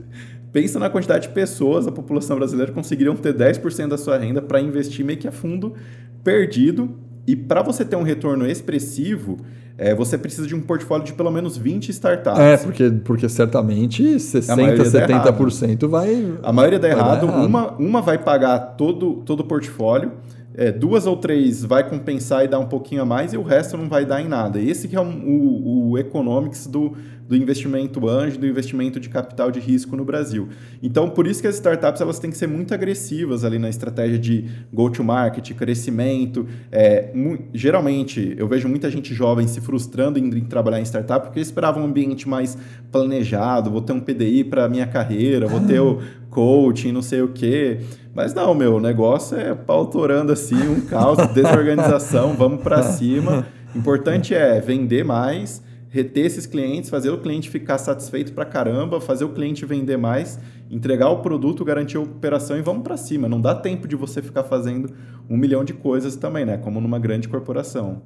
Pensa 0.52 0.78
na 0.78 0.90
quantidade 0.90 1.28
de 1.28 1.34
pessoas, 1.34 1.86
a 1.86 1.92
população 1.92 2.36
brasileira 2.36 2.70
conseguiriam 2.72 3.16
ter 3.16 3.32
10% 3.32 3.88
da 3.88 3.96
sua 3.96 4.18
renda 4.18 4.42
para 4.42 4.60
investir 4.60 5.04
meio 5.06 5.18
que 5.18 5.28
a 5.28 5.32
fundo 5.32 5.74
perdido. 6.22 6.98
E 7.30 7.36
para 7.36 7.62
você 7.62 7.84
ter 7.84 7.94
um 7.94 8.02
retorno 8.02 8.44
expressivo, 8.44 9.36
é, 9.78 9.94
você 9.94 10.18
precisa 10.18 10.48
de 10.48 10.54
um 10.54 10.60
portfólio 10.60 11.04
de 11.04 11.12
pelo 11.12 11.30
menos 11.30 11.56
20 11.56 11.90
startups. 11.90 12.40
É, 12.40 12.56
porque, 12.56 12.90
porque 13.04 13.28
certamente 13.28 14.02
60%, 14.02 14.82
70% 14.82 15.88
vai. 15.88 16.34
A 16.42 16.52
maioria 16.52 16.80
dá 16.80 16.88
errado, 16.88 17.26
errado. 17.26 17.46
Uma, 17.46 17.70
uma 17.74 18.02
vai 18.02 18.18
pagar 18.18 18.58
todo, 18.76 19.22
todo 19.24 19.40
o 19.40 19.44
portfólio 19.44 20.10
é, 20.54 20.70
duas 20.72 21.06
ou 21.06 21.16
três 21.16 21.64
vai 21.64 21.88
compensar 21.88 22.44
e 22.44 22.48
dar 22.48 22.58
um 22.58 22.66
pouquinho 22.66 23.02
a 23.02 23.04
mais 23.04 23.32
e 23.32 23.36
o 23.36 23.42
resto 23.42 23.76
não 23.76 23.88
vai 23.88 24.04
dar 24.04 24.20
em 24.20 24.28
nada. 24.28 24.60
Esse 24.60 24.88
que 24.88 24.96
é 24.96 25.00
um, 25.00 25.24
o, 25.26 25.90
o 25.90 25.98
economics 25.98 26.66
do, 26.66 26.96
do 27.30 27.36
investimento 27.36 28.08
anjo, 28.08 28.40
do 28.40 28.46
investimento 28.46 28.98
de 28.98 29.08
capital 29.08 29.52
de 29.52 29.60
risco 29.60 29.94
no 29.94 30.04
Brasil. 30.04 30.48
Então, 30.82 31.08
por 31.08 31.28
isso 31.28 31.40
que 31.40 31.46
as 31.46 31.54
startups 31.54 32.00
elas 32.00 32.18
têm 32.18 32.28
que 32.28 32.36
ser 32.36 32.48
muito 32.48 32.74
agressivas 32.74 33.44
ali 33.44 33.56
na 33.56 33.68
estratégia 33.68 34.18
de 34.18 34.46
go-to-market, 34.72 35.54
crescimento. 35.54 36.44
É, 36.72 37.12
geralmente, 37.54 38.34
eu 38.36 38.48
vejo 38.48 38.68
muita 38.68 38.90
gente 38.90 39.14
jovem 39.14 39.46
se 39.46 39.60
frustrando 39.60 40.18
em, 40.18 40.24
em 40.24 40.44
trabalhar 40.44 40.80
em 40.80 40.84
startup 40.84 41.26
porque 41.26 41.38
esperava 41.38 41.78
um 41.78 41.84
ambiente 41.84 42.28
mais 42.28 42.58
planejado, 42.90 43.70
vou 43.70 43.80
ter 43.80 43.92
um 43.92 44.00
PDI 44.00 44.42
para 44.42 44.68
minha 44.68 44.88
carreira, 44.88 45.46
vou 45.46 45.60
ter 45.60 45.78
o 45.78 46.00
coaching, 46.30 46.90
não 46.90 47.02
sei 47.02 47.22
o 47.22 47.28
quê. 47.28 47.78
Mas 48.12 48.34
não, 48.34 48.52
meu, 48.56 48.74
o 48.74 48.80
negócio 48.80 49.38
é 49.38 49.54
pautorando 49.54 50.32
assim, 50.32 50.66
um 50.66 50.80
caos, 50.80 51.18
desorganização, 51.32 52.34
vamos 52.34 52.60
para 52.60 52.82
cima. 52.82 53.46
Importante 53.72 54.34
é 54.34 54.60
vender 54.60 55.04
mais, 55.04 55.62
reter 55.90 56.24
esses 56.24 56.46
clientes, 56.46 56.88
fazer 56.88 57.10
o 57.10 57.18
cliente 57.18 57.50
ficar 57.50 57.76
satisfeito 57.76 58.32
para 58.32 58.44
caramba, 58.44 59.00
fazer 59.00 59.24
o 59.24 59.30
cliente 59.30 59.66
vender 59.66 59.96
mais, 59.96 60.38
entregar 60.70 61.10
o 61.10 61.18
produto, 61.18 61.64
garantir 61.64 61.96
a 61.96 62.00
operação 62.00 62.56
e 62.56 62.62
vamos 62.62 62.84
para 62.84 62.96
cima. 62.96 63.28
Não 63.28 63.40
dá 63.40 63.56
tempo 63.56 63.88
de 63.88 63.96
você 63.96 64.22
ficar 64.22 64.44
fazendo 64.44 64.94
um 65.28 65.36
milhão 65.36 65.64
de 65.64 65.74
coisas 65.74 66.14
também, 66.14 66.44
né? 66.44 66.56
Como 66.56 66.80
numa 66.80 66.98
grande 66.98 67.28
corporação. 67.28 68.02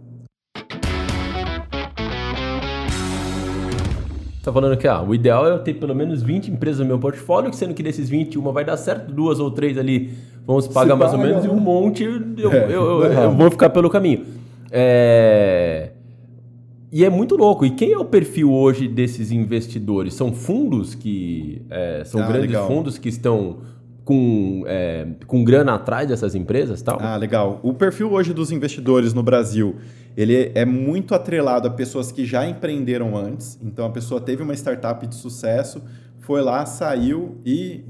Tá 4.43 4.53
falando 4.53 4.77
que 4.77 4.87
ah, 4.87 5.03
o 5.03 5.15
ideal 5.15 5.47
é 5.47 5.51
eu 5.51 5.59
ter 5.59 5.75
pelo 5.75 5.95
menos 5.95 6.23
20 6.23 6.51
empresas 6.51 6.81
no 6.81 6.87
meu 6.87 6.99
portfólio, 6.99 7.53
sendo 7.53 7.73
que 7.73 7.83
desses 7.83 8.09
20, 8.11 8.39
uma 8.39 8.53
vai 8.53 8.65
dar 8.65 8.77
certo, 8.77 9.11
duas 9.11 9.41
ou 9.41 9.51
três 9.51 9.79
ali 9.79 10.11
vão 10.47 10.61
se 10.61 10.69
pagar 10.71 10.95
se 10.95 10.99
mais 10.99 11.13
paga, 11.13 11.23
ou 11.23 11.29
menos, 11.29 11.45
né? 11.45 11.51
e 11.51 11.55
um 11.55 11.61
monte 11.61 12.05
eu, 12.05 12.53
é, 12.53 12.65
eu, 12.65 12.71
eu, 12.71 13.05
eu, 13.05 13.31
vou 13.31 13.51
ficar 13.51 13.71
pelo 13.71 13.89
caminho. 13.89 14.25
É... 14.71 15.94
E 16.95 17.05
é 17.05 17.11
muito 17.11 17.35
louco. 17.35 17.67
E 17.67 17.71
quem 17.71 17.91
é 17.91 17.99
o 17.99 18.05
perfil 18.05 18.53
hoje 18.53 18.87
desses 18.87 19.33
investidores? 19.33 20.15
São 20.15 20.33
fundos 20.33 20.95
que. 20.95 21.67
É, 21.69 22.05
são 22.05 22.23
ah, 22.23 22.27
grandes 22.29 22.51
legal. 22.51 22.69
fundos 22.69 22.99
que 22.99 23.09
estão 23.09 23.63
com, 24.05 24.63
é, 24.65 25.05
com 25.27 25.43
grana 25.43 25.75
atrás 25.75 26.07
dessas 26.07 26.37
empresas 26.37 26.81
tal? 26.83 26.99
Ah, 27.01 27.17
legal. 27.17 27.59
O 27.65 27.75
perfil 27.75 28.13
hoje 28.13 28.33
dos 28.33 28.53
investidores 28.53 29.13
no 29.13 29.25
Brasil 29.25 29.75
ele 30.17 30.53
é 30.55 30.65
muito 30.65 31.17
atrelado 31.17 31.67
a 31.67 31.71
pessoas 31.73 32.13
que 32.13 32.25
já 32.25 32.47
empreenderam 32.47 33.17
antes. 33.17 33.59
Então, 33.61 33.87
a 33.87 33.91
pessoa 33.91 34.21
teve 34.21 34.45
uma 34.45 34.55
startup 34.55 35.05
de 35.05 35.17
sucesso, 35.17 35.83
foi 36.21 36.43
lá, 36.43 36.65
saiu 36.65 37.39
e 37.45 37.85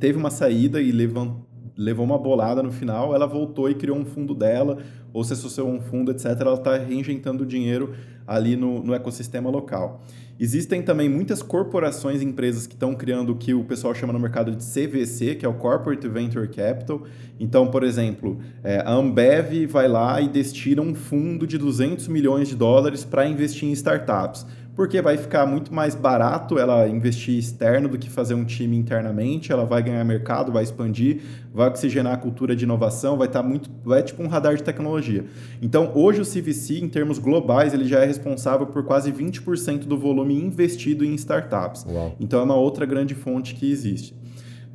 teve 0.00 0.16
uma 0.16 0.30
saída 0.30 0.80
e 0.80 0.90
levou, 0.92 1.46
levou 1.76 2.06
uma 2.06 2.16
bolada 2.16 2.62
no 2.62 2.72
final. 2.72 3.14
Ela 3.14 3.26
voltou 3.26 3.68
e 3.68 3.74
criou 3.74 3.98
um 3.98 4.06
fundo 4.06 4.34
dela, 4.34 4.78
ou 5.12 5.22
se 5.22 5.34
associou 5.34 5.68
a 5.68 5.72
um 5.72 5.80
fundo, 5.82 6.10
etc. 6.10 6.24
Ela 6.40 6.54
está 6.54 6.74
reinjetando 6.78 7.44
dinheiro 7.44 7.92
ali 8.26 8.56
no, 8.56 8.82
no 8.82 8.94
ecossistema 8.94 9.48
local. 9.50 10.02
Existem 10.38 10.82
também 10.82 11.08
muitas 11.08 11.42
corporações 11.42 12.20
e 12.20 12.24
empresas 12.24 12.66
que 12.66 12.74
estão 12.74 12.94
criando 12.94 13.32
o 13.32 13.36
que 13.36 13.54
o 13.54 13.64
pessoal 13.64 13.94
chama 13.94 14.12
no 14.12 14.20
mercado 14.20 14.54
de 14.54 14.62
CVC, 14.62 15.36
que 15.36 15.46
é 15.46 15.48
o 15.48 15.54
Corporate 15.54 16.06
Venture 16.08 16.46
Capital. 16.48 17.04
Então, 17.40 17.68
por 17.68 17.82
exemplo, 17.82 18.38
é, 18.62 18.80
a 18.80 18.92
Ambev 18.92 19.66
vai 19.66 19.88
lá 19.88 20.20
e 20.20 20.28
destina 20.28 20.82
um 20.82 20.94
fundo 20.94 21.46
de 21.46 21.56
200 21.56 22.08
milhões 22.08 22.48
de 22.48 22.54
dólares 22.54 23.02
para 23.02 23.26
investir 23.26 23.66
em 23.66 23.72
startups. 23.72 24.44
Porque 24.76 25.00
vai 25.00 25.16
ficar 25.16 25.46
muito 25.46 25.72
mais 25.72 25.94
barato 25.94 26.58
ela 26.58 26.86
investir 26.86 27.38
externo 27.38 27.88
do 27.88 27.98
que 27.98 28.10
fazer 28.10 28.34
um 28.34 28.44
time 28.44 28.76
internamente, 28.76 29.50
ela 29.50 29.64
vai 29.64 29.82
ganhar 29.82 30.04
mercado, 30.04 30.52
vai 30.52 30.62
expandir, 30.62 31.22
vai 31.52 31.68
oxigenar 31.68 32.12
a 32.12 32.16
cultura 32.18 32.54
de 32.54 32.64
inovação, 32.64 33.16
vai 33.16 33.26
estar 33.26 33.42
tá 33.42 33.48
muito, 33.48 33.70
vai 33.82 34.02
tipo 34.02 34.22
um 34.22 34.28
radar 34.28 34.54
de 34.54 34.62
tecnologia. 34.62 35.24
Então, 35.62 35.90
hoje 35.94 36.20
o 36.20 36.24
CVC, 36.24 36.78
em 36.78 36.88
termos 36.88 37.18
globais, 37.18 37.72
ele 37.72 37.86
já 37.86 38.00
é 38.00 38.04
responsável 38.04 38.66
por 38.66 38.84
quase 38.84 39.10
20% 39.10 39.86
do 39.86 39.96
volume 39.96 40.34
investido 40.34 41.04
em 41.04 41.14
startups. 41.14 41.86
Uau. 41.88 42.14
Então, 42.20 42.40
é 42.40 42.42
uma 42.42 42.56
outra 42.56 42.84
grande 42.84 43.14
fonte 43.14 43.54
que 43.54 43.70
existe. 43.70 44.14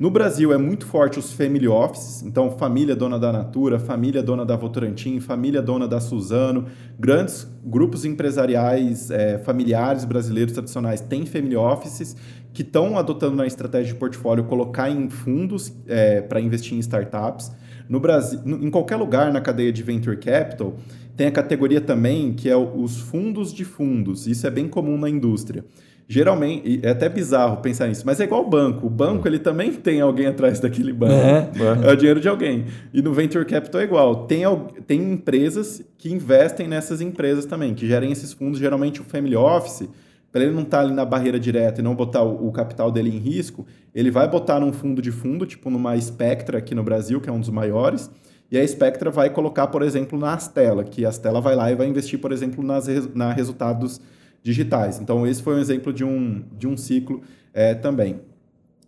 No 0.02 0.10
Brasil 0.10 0.52
é 0.52 0.58
muito 0.58 0.84
forte 0.84 1.20
os 1.20 1.32
family 1.32 1.68
offices, 1.68 2.24
então 2.24 2.50
família 2.58 2.96
dona 2.96 3.20
da 3.20 3.30
Natura, 3.30 3.78
família 3.78 4.20
dona 4.20 4.44
da 4.44 4.56
Votorantim, 4.56 5.20
família 5.20 5.62
dona 5.62 5.86
da 5.86 6.00
Suzano, 6.00 6.66
grandes 6.98 7.48
grupos 7.64 8.04
empresariais 8.04 9.12
é, 9.12 9.38
familiares 9.38 10.04
brasileiros 10.04 10.54
tradicionais 10.54 11.00
têm 11.00 11.24
family 11.24 11.54
offices 11.54 12.16
que 12.52 12.62
estão 12.62 12.98
adotando 12.98 13.36
na 13.36 13.46
estratégia 13.46 13.92
de 13.92 13.98
portfólio 14.00 14.42
colocar 14.42 14.90
em 14.90 15.08
fundos 15.08 15.72
é, 15.86 16.20
para 16.20 16.40
investir 16.40 16.76
em 16.76 16.80
startups. 16.80 17.52
No 17.88 18.00
Brasil, 18.00 18.40
em 18.44 18.72
qualquer 18.72 18.96
lugar 18.96 19.32
na 19.32 19.40
cadeia 19.40 19.72
de 19.72 19.84
venture 19.84 20.16
capital, 20.16 20.74
tem 21.16 21.28
a 21.28 21.30
categoria 21.30 21.80
também 21.80 22.32
que 22.32 22.50
é 22.50 22.56
os 22.56 22.98
fundos 22.98 23.54
de 23.54 23.64
fundos. 23.64 24.26
Isso 24.26 24.48
é 24.48 24.50
bem 24.50 24.66
comum 24.66 24.98
na 24.98 25.08
indústria 25.08 25.64
geralmente, 26.08 26.80
é 26.82 26.90
até 26.90 27.08
bizarro 27.08 27.58
pensar 27.58 27.88
nisso, 27.88 28.02
mas 28.04 28.20
é 28.20 28.24
igual 28.24 28.44
o 28.44 28.48
banco. 28.48 28.86
O 28.86 28.90
banco, 28.90 29.26
ele 29.26 29.38
também 29.38 29.72
tem 29.72 30.00
alguém 30.00 30.26
atrás 30.26 30.60
daquele 30.60 30.92
banco. 30.92 31.14
É, 31.14 31.88
é 31.88 31.92
o 31.92 31.96
dinheiro 31.96 32.20
de 32.20 32.28
alguém. 32.28 32.66
E 32.92 33.00
no 33.00 33.12
Venture 33.12 33.44
Capital 33.44 33.80
é 33.80 33.84
igual. 33.84 34.26
Tem, 34.26 34.42
tem 34.86 35.12
empresas 35.12 35.82
que 35.96 36.12
investem 36.12 36.68
nessas 36.68 37.00
empresas 37.00 37.46
também, 37.46 37.74
que 37.74 37.86
gerem 37.86 38.12
esses 38.12 38.32
fundos, 38.32 38.58
geralmente 38.58 39.00
o 39.00 39.04
Family 39.04 39.36
Office, 39.36 39.88
para 40.32 40.42
ele 40.42 40.52
não 40.52 40.62
estar 40.62 40.78
tá 40.78 40.82
ali 40.84 40.94
na 40.94 41.04
barreira 41.04 41.38
direta 41.38 41.80
e 41.80 41.84
não 41.84 41.94
botar 41.94 42.22
o, 42.22 42.48
o, 42.48 42.52
capital 42.52 42.90
dele 42.90 43.10
em 43.14 43.18
risco, 43.18 43.66
ele 43.94 44.10
vai 44.10 44.26
botar 44.26 44.58
num 44.58 44.72
fundo 44.72 45.02
de 45.02 45.12
fundo, 45.12 45.44
tipo 45.44 45.68
numa 45.68 46.00
Spectra 46.00 46.58
aqui 46.58 46.74
no 46.74 46.82
Brasil, 46.82 47.20
que 47.20 47.28
é 47.28 47.32
um 47.32 47.38
dos 47.38 47.50
maiores, 47.50 48.10
e 48.50 48.58
a 48.58 48.66
Spectra 48.66 49.10
vai 49.10 49.30
colocar, 49.30 49.66
por 49.68 49.82
exemplo, 49.82 50.18
na 50.18 50.34
Astela, 50.34 50.84
que 50.84 51.04
a 51.04 51.10
Astela 51.10 51.40
vai 51.40 51.54
lá 51.54 51.70
e 51.70 51.74
vai 51.74 51.86
investir, 51.86 52.18
por 52.18 52.32
exemplo, 52.32 52.62
nas, 52.62 52.86
na 53.14 53.32
resultados 53.32 54.00
digitais. 54.42 54.98
Então, 55.00 55.26
esse 55.26 55.42
foi 55.42 55.54
um 55.54 55.58
exemplo 55.58 55.92
de 55.92 56.04
um, 56.04 56.42
de 56.58 56.66
um 56.66 56.76
ciclo 56.76 57.22
é, 57.54 57.74
também. 57.74 58.20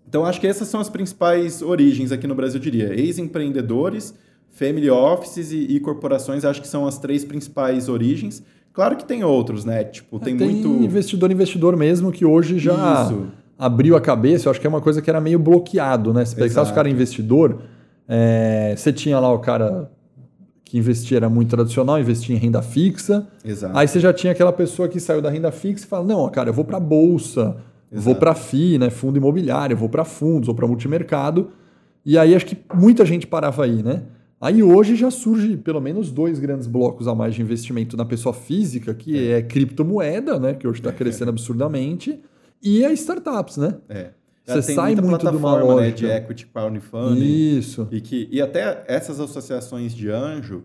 Então, 0.09 0.25
acho 0.25 0.41
que 0.41 0.47
essas 0.47 0.69
são 0.69 0.81
as 0.81 0.89
principais 0.89 1.63
origens 1.63 2.13
aqui 2.13 2.27
no 2.27 2.35
Brasil, 2.35 2.59
eu 2.59 2.63
diria. 2.63 2.95
Ex-empreendedores, 2.95 4.15
family 4.51 4.91
offices 4.91 5.53
e, 5.53 5.59
e, 5.59 5.81
corporações, 5.81 6.45
acho 6.45 6.61
que 6.61 6.69
são 6.69 6.87
as 6.87 6.99
três 6.99 7.25
principais 7.25 7.89
origens. 7.89 8.43
Claro 8.73 8.97
que 8.97 9.05
tem 9.05 9.25
outros, 9.25 9.65
né? 9.65 9.85
Tipo, 9.85 10.19
tem, 10.19 10.35
é, 10.35 10.39
tem 10.39 10.51
muito... 10.51 10.85
investidor, 10.85 11.31
investidor 11.31 11.77
mesmo, 11.77 12.13
que 12.13 12.25
hoje 12.25 12.59
já 12.59 13.05
Isso. 13.05 13.27
abriu 13.59 13.97
a 13.97 14.01
cabeça. 14.01 14.49
Eu 14.49 14.51
acho 14.51 14.61
que 14.61 14.67
é 14.67 14.71
uma 14.71 14.81
coisa 14.81 15.01
que 15.01 15.09
era 15.09 15.21
meio 15.21 15.39
bloqueado, 15.39 16.13
né? 16.13 16.25
Se 16.25 16.35
pensasse 16.35 16.71
o 16.71 16.75
cara 16.75 16.89
investidor, 16.89 17.63
é, 18.09 18.75
você 18.77 18.93
tinha 18.93 19.19
lá 19.19 19.33
o 19.33 19.39
cara 19.39 19.91
que 20.75 20.79
investia 20.79 21.19
era 21.19 21.29
muito 21.29 21.51
tradicional, 21.51 22.01
investia 22.01 22.35
em 22.35 22.39
renda 22.39 22.61
fixa. 22.61 23.29
Exato. 23.45 23.79
Aí 23.79 23.87
você 23.87 24.01
já 24.01 24.13
tinha 24.13 24.33
aquela 24.33 24.53
pessoa 24.53 24.89
que 24.89 24.99
saiu 24.99 25.23
da 25.23 25.31
renda 25.31 25.53
fixa 25.53 25.85
e 25.85 25.89
fala: 25.89 26.05
não, 26.05 26.29
cara, 26.29 26.49
eu 26.49 26.53
vou 26.53 26.65
para 26.65 26.81
bolsa, 26.81 27.57
Exato. 27.93 28.05
vou 28.05 28.17
para 28.17 28.35
FI, 28.35 28.79
né, 28.79 28.91
fundo 28.91 29.17
imobiliário, 29.17 29.77
vou 29.77 29.89
para 29.89 30.05
fundos, 30.05 30.47
vou 30.47 30.55
para 30.57 30.67
multimercado. 30.67 31.53
E 32.05 32.19
aí 32.19 32.35
acho 32.35 32.45
que 32.45 32.59
muita 32.75 33.07
gente 33.07 33.25
parava 33.25 33.65
aí, 33.65 33.85
né? 33.85 34.03
Aí 34.41 34.65
hoje 34.65 34.97
já 34.97 35.13
surge 35.13 35.57
pelo 35.57 35.81
menos 35.81 36.11
dois 36.11 36.41
grandes 36.41 36.67
blocos 36.67 37.07
a 37.07 37.15
mais 37.15 37.37
de 37.37 37.41
investimento 37.41 37.97
na 37.97 38.05
pessoa 38.05 38.33
física, 38.33 38.93
que 38.93 39.17
é, 39.17 39.39
é 39.39 39.43
criptomoeda, 39.43 40.41
né, 40.41 40.55
que 40.55 40.67
hoje 40.67 40.81
está 40.81 40.91
crescendo 40.93 41.29
absurdamente, 41.29 42.21
e 42.61 42.85
as 42.85 42.99
startups, 42.99 43.59
né? 43.59 43.77
É. 43.89 44.11
Você 44.47 44.75
sai 44.75 44.95
muito 44.97 45.31
de 45.31 45.37
uma 45.37 45.57
lógica. 45.57 45.81
Né, 45.81 45.91
de 45.91 46.07
equity 46.07 46.47
crowdfunding. 46.47 47.59
Isso. 47.59 47.89
E, 47.91 48.01
que, 48.01 48.29
e 48.31 48.43
até 48.43 48.85
essas 48.87 49.19
associações 49.19 49.95
de 49.95 50.11
anjo, 50.11 50.65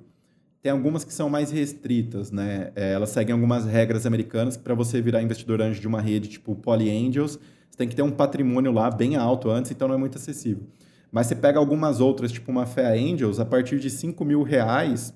tem 0.62 0.72
algumas 0.72 1.06
que 1.06 1.14
são 1.14 1.30
mais 1.30 1.52
restritas, 1.52 2.32
né? 2.32 2.72
É, 2.76 2.92
elas 2.92 3.10
seguem 3.10 3.34
algumas 3.34 3.66
regras 3.66 4.06
americanas 4.06 4.58
para 4.58 4.74
você 4.74 5.02
virar 5.02 5.22
investidor 5.22 5.62
anjo 5.62 5.80
de 5.80 5.88
uma 5.88 6.02
rede 6.02 6.28
tipo 6.28 6.54
Poly 6.56 6.90
Angels, 6.90 7.40
você 7.70 7.78
tem 7.78 7.88
que 7.88 7.96
ter 7.96 8.02
um 8.02 8.12
patrimônio 8.12 8.72
lá 8.72 8.92
bem 8.92 9.16
alto 9.16 9.50
antes, 9.50 9.72
então 9.72 9.88
não 9.88 9.96
é 9.96 9.98
muito 9.98 10.18
acessível. 10.18 10.64
Mas 11.12 11.28
você 11.28 11.36
pega 11.36 11.58
algumas 11.58 12.02
outras, 12.02 12.32
tipo 12.32 12.52
uma 12.52 12.66
Fea 12.66 12.92
Angels, 12.92 13.40
a 13.40 13.46
partir 13.46 13.80
de 13.80 13.90
5 13.90 14.24
mil 14.26 14.44
reais, 14.44 15.14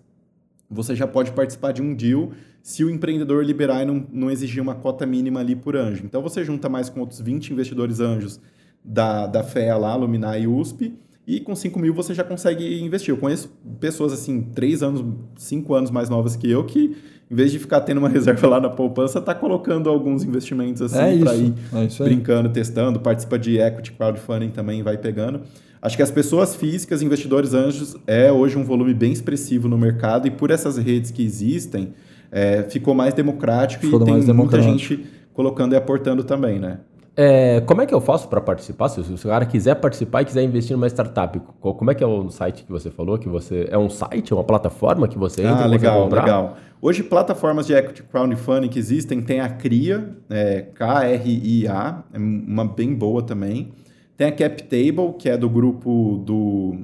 você 0.69 0.95
já 0.95 1.05
pode 1.05 1.31
participar 1.33 1.71
de 1.71 1.81
um 1.81 1.93
deal 1.93 2.31
se 2.63 2.83
o 2.83 2.89
empreendedor 2.89 3.43
liberar 3.43 3.83
e 3.83 3.85
não, 3.85 4.07
não 4.11 4.31
exigir 4.31 4.61
uma 4.61 4.73
cota 4.73 5.05
mínima 5.05 5.41
ali 5.41 5.55
por 5.55 5.75
anjo. 5.75 6.05
Então 6.05 6.21
você 6.21 6.43
junta 6.43 6.69
mais 6.69 6.89
com 6.89 7.01
outros 7.01 7.19
20 7.19 7.51
investidores 7.51 7.99
anjos 7.99 8.39
da, 8.83 9.27
da 9.27 9.43
FEA 9.43 9.77
lá, 9.77 9.95
Luminar 9.95 10.39
e 10.39 10.47
USP, 10.47 10.93
e 11.25 11.39
com 11.39 11.55
5 11.55 11.79
mil 11.79 11.93
você 11.93 12.13
já 12.13 12.23
consegue 12.23 12.81
investir. 12.81 13.13
Eu 13.13 13.17
conheço 13.17 13.49
pessoas 13.79 14.11
assim, 14.11 14.41
3 14.53 14.83
anos, 14.83 15.05
5 15.37 15.73
anos 15.73 15.91
mais 15.91 16.09
novas 16.09 16.35
que 16.35 16.49
eu, 16.49 16.63
que 16.65 16.95
em 17.31 17.35
vez 17.35 17.51
de 17.51 17.59
ficar 17.59 17.81
tendo 17.81 17.97
uma 17.97 18.09
reserva 18.09 18.47
lá 18.47 18.59
na 18.59 18.69
poupança, 18.69 19.21
tá 19.21 19.33
colocando 19.33 19.89
alguns 19.89 20.23
investimentos 20.23 20.81
assim 20.81 20.97
é 20.97 21.17
para 21.17 21.35
ir 21.35 21.53
é 21.73 22.03
brincando, 22.03 22.49
testando, 22.49 22.99
participa 22.99 23.39
de 23.39 23.57
equity 23.57 23.93
crowdfunding 23.93 24.49
também, 24.49 24.83
vai 24.83 24.97
pegando. 24.97 25.41
Acho 25.81 25.97
que 25.97 26.03
as 26.03 26.11
pessoas 26.11 26.55
físicas, 26.55 27.01
investidores 27.01 27.53
anjos, 27.53 27.97
é 28.07 28.31
hoje 28.31 28.57
um 28.57 28.63
volume 28.63 28.93
bem 28.93 29.11
expressivo 29.11 29.67
no 29.67 29.77
mercado 29.77 30.27
e 30.27 30.31
por 30.31 30.49
essas 30.49 30.77
redes 30.77 31.11
que 31.11 31.23
existem, 31.23 31.93
é, 32.31 32.63
ficou 32.63 32.93
mais 32.93 33.13
democrático 33.13 33.85
ficou 33.85 34.01
e 34.01 34.05
tem 34.05 34.33
muita 34.33 34.61
gente 34.61 35.05
colocando 35.33 35.73
e 35.73 35.75
aportando 35.75 36.23
também, 36.23 36.59
né? 36.59 36.79
É, 37.15 37.61
como 37.61 37.81
é 37.81 37.85
que 37.85 37.93
eu 37.93 38.01
faço 38.01 38.27
para 38.27 38.41
participar? 38.41 38.89
Se 38.89 38.99
o 38.99 39.29
cara 39.29 39.45
quiser 39.45 39.75
participar 39.75 40.23
e 40.23 40.25
quiser 40.25 40.43
investir 40.43 40.75
numa 40.75 40.87
startup, 40.87 41.39
como 41.59 41.91
é 41.91 41.95
que 41.95 42.03
é 42.03 42.07
o 42.07 42.29
site 42.31 42.63
que 42.63 42.71
você 42.71 42.89
falou? 42.89 43.19
Que 43.19 43.29
você 43.29 43.67
é 43.69 43.77
um 43.77 43.89
site, 43.89 44.33
é 44.33 44.35
uma 44.35 44.43
plataforma 44.43 45.07
que 45.07 45.17
você 45.17 45.41
entra? 45.41 45.63
Ah, 45.63 45.67
legal, 45.67 46.09
legal. 46.09 46.57
Hoje 46.81 47.03
plataformas 47.03 47.67
de 47.67 47.73
equity 47.73 48.03
crowdfunding 48.03 48.67
que 48.67 48.79
existem 48.79 49.21
tem 49.21 49.39
a 49.39 49.47
Cria, 49.47 50.17
é, 50.29 50.63
K-R-I-A, 50.73 52.03
é 52.11 52.17
uma 52.17 52.65
bem 52.65 52.93
boa 52.93 53.21
também. 53.21 53.71
Tem 54.17 54.27
a 54.27 54.31
CapTable, 54.31 55.13
que 55.17 55.29
é 55.29 55.37
do 55.37 55.49
grupo 55.49 56.21
do 56.25 56.79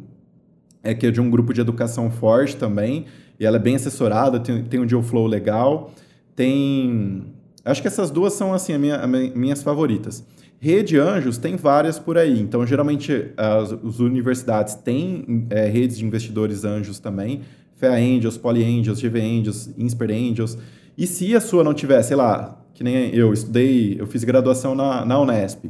é 0.81 0.93
que 0.93 1.07
é 1.07 1.11
de 1.11 1.19
um 1.19 1.29
grupo 1.29 1.53
de 1.53 1.59
educação 1.59 2.09
forte 2.09 2.55
também, 2.55 3.05
e 3.39 3.45
ela 3.45 3.57
é 3.57 3.59
bem 3.59 3.75
assessorada, 3.75 4.39
tem, 4.39 4.63
tem 4.63 4.79
um 4.79 4.85
deal 4.85 5.01
flow 5.01 5.25
legal. 5.25 5.91
Tem 6.35 7.33
Acho 7.63 7.81
que 7.81 7.87
essas 7.87 8.09
duas 8.09 8.33
são 8.33 8.53
assim 8.53 8.77
minha, 8.77 9.05
minhas 9.07 9.61
favoritas. 9.61 10.23
Rede 10.61 10.97
Anjos 10.97 11.37
tem 11.37 11.55
várias 11.55 11.97
por 11.97 12.17
aí. 12.17 12.39
Então, 12.39 12.65
geralmente, 12.67 13.31
as, 13.37 13.71
as 13.71 13.99
universidades 13.99 14.75
têm 14.75 15.45
é, 15.49 15.65
redes 15.67 15.97
de 15.97 16.05
investidores 16.05 16.65
anjos 16.65 16.99
também. 16.99 17.41
FEA 17.77 17.93
Angels, 17.93 18.37
Poly 18.37 18.63
Angels, 18.63 19.01
GV 19.01 19.21
Angels, 19.21 19.69
Insper 19.77 20.11
Angels. 20.11 20.57
E 20.97 21.07
se 21.07 21.33
a 21.33 21.39
sua 21.39 21.63
não 21.63 21.73
tiver, 21.73 22.01
sei 22.03 22.17
lá, 22.17 22.61
que 22.73 22.83
nem 22.83 23.15
eu 23.15 23.31
estudei, 23.31 23.95
eu 23.97 24.05
fiz 24.05 24.25
graduação 24.25 24.75
na, 24.75 25.05
na 25.05 25.19
Unesp. 25.19 25.65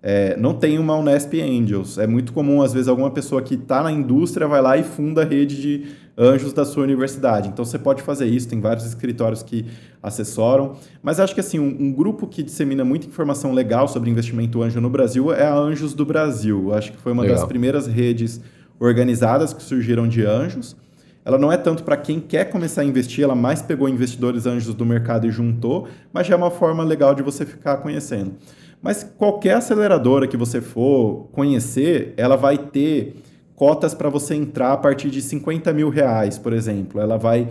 É, 0.00 0.36
não 0.36 0.54
tem 0.54 0.78
uma 0.78 0.96
Unesp 0.96 1.34
Angels. 1.34 1.98
É 1.98 2.06
muito 2.06 2.32
comum, 2.32 2.62
às 2.62 2.72
vezes, 2.72 2.86
alguma 2.86 3.10
pessoa 3.10 3.42
que 3.42 3.54
está 3.54 3.82
na 3.82 3.90
indústria 3.90 4.46
vai 4.46 4.62
lá 4.62 4.76
e 4.76 4.84
funda 4.84 5.22
a 5.22 5.24
rede 5.24 5.60
de 5.60 5.86
anjos 6.18 6.52
da 6.52 6.64
sua 6.64 6.82
universidade. 6.82 7.48
Então 7.48 7.64
você 7.64 7.78
pode 7.78 8.02
fazer 8.02 8.26
isso, 8.26 8.48
tem 8.48 8.60
vários 8.60 8.84
escritórios 8.84 9.42
que 9.42 9.64
assessoram. 10.02 10.74
Mas 11.00 11.20
acho 11.20 11.32
que 11.32 11.40
assim, 11.40 11.60
um, 11.60 11.76
um, 11.78 11.92
grupo 11.92 12.26
que 12.26 12.42
dissemina 12.42 12.84
muita 12.84 13.06
informação 13.06 13.52
legal 13.52 13.86
sobre 13.86 14.10
investimento 14.10 14.60
anjo 14.60 14.80
no 14.80 14.90
Brasil 14.90 15.32
é 15.32 15.46
a 15.46 15.54
Anjos 15.54 15.94
do 15.94 16.04
Brasil. 16.04 16.74
Acho 16.74 16.90
que 16.90 16.98
foi 16.98 17.12
uma 17.12 17.22
legal. 17.22 17.38
das 17.38 17.46
primeiras 17.46 17.86
redes 17.86 18.40
organizadas 18.80 19.52
que 19.52 19.62
surgiram 19.62 20.08
de 20.08 20.26
anjos. 20.26 20.76
Ela 21.24 21.38
não 21.38 21.52
é 21.52 21.56
tanto 21.56 21.84
para 21.84 21.96
quem 21.96 22.18
quer 22.18 22.46
começar 22.46 22.80
a 22.80 22.84
investir, 22.84 23.22
ela 23.22 23.34
mais 23.34 23.60
pegou 23.60 23.88
investidores 23.88 24.46
anjos 24.46 24.74
do 24.74 24.86
mercado 24.86 25.26
e 25.26 25.30
juntou, 25.30 25.86
mas 26.10 26.26
já 26.26 26.34
é 26.34 26.36
uma 26.36 26.50
forma 26.50 26.82
legal 26.82 27.14
de 27.14 27.22
você 27.22 27.44
ficar 27.44 27.76
conhecendo. 27.78 28.32
Mas 28.80 29.04
qualquer 29.18 29.56
aceleradora 29.56 30.26
que 30.26 30.36
você 30.36 30.60
for 30.60 31.28
conhecer, 31.32 32.14
ela 32.16 32.36
vai 32.36 32.56
ter 32.56 33.16
cotas 33.58 33.92
para 33.92 34.08
você 34.08 34.36
entrar 34.36 34.72
a 34.72 34.76
partir 34.76 35.10
de 35.10 35.20
50 35.20 35.72
mil 35.72 35.88
reais, 35.90 36.38
por 36.38 36.52
exemplo. 36.52 37.00
Ela 37.00 37.18
vai 37.18 37.48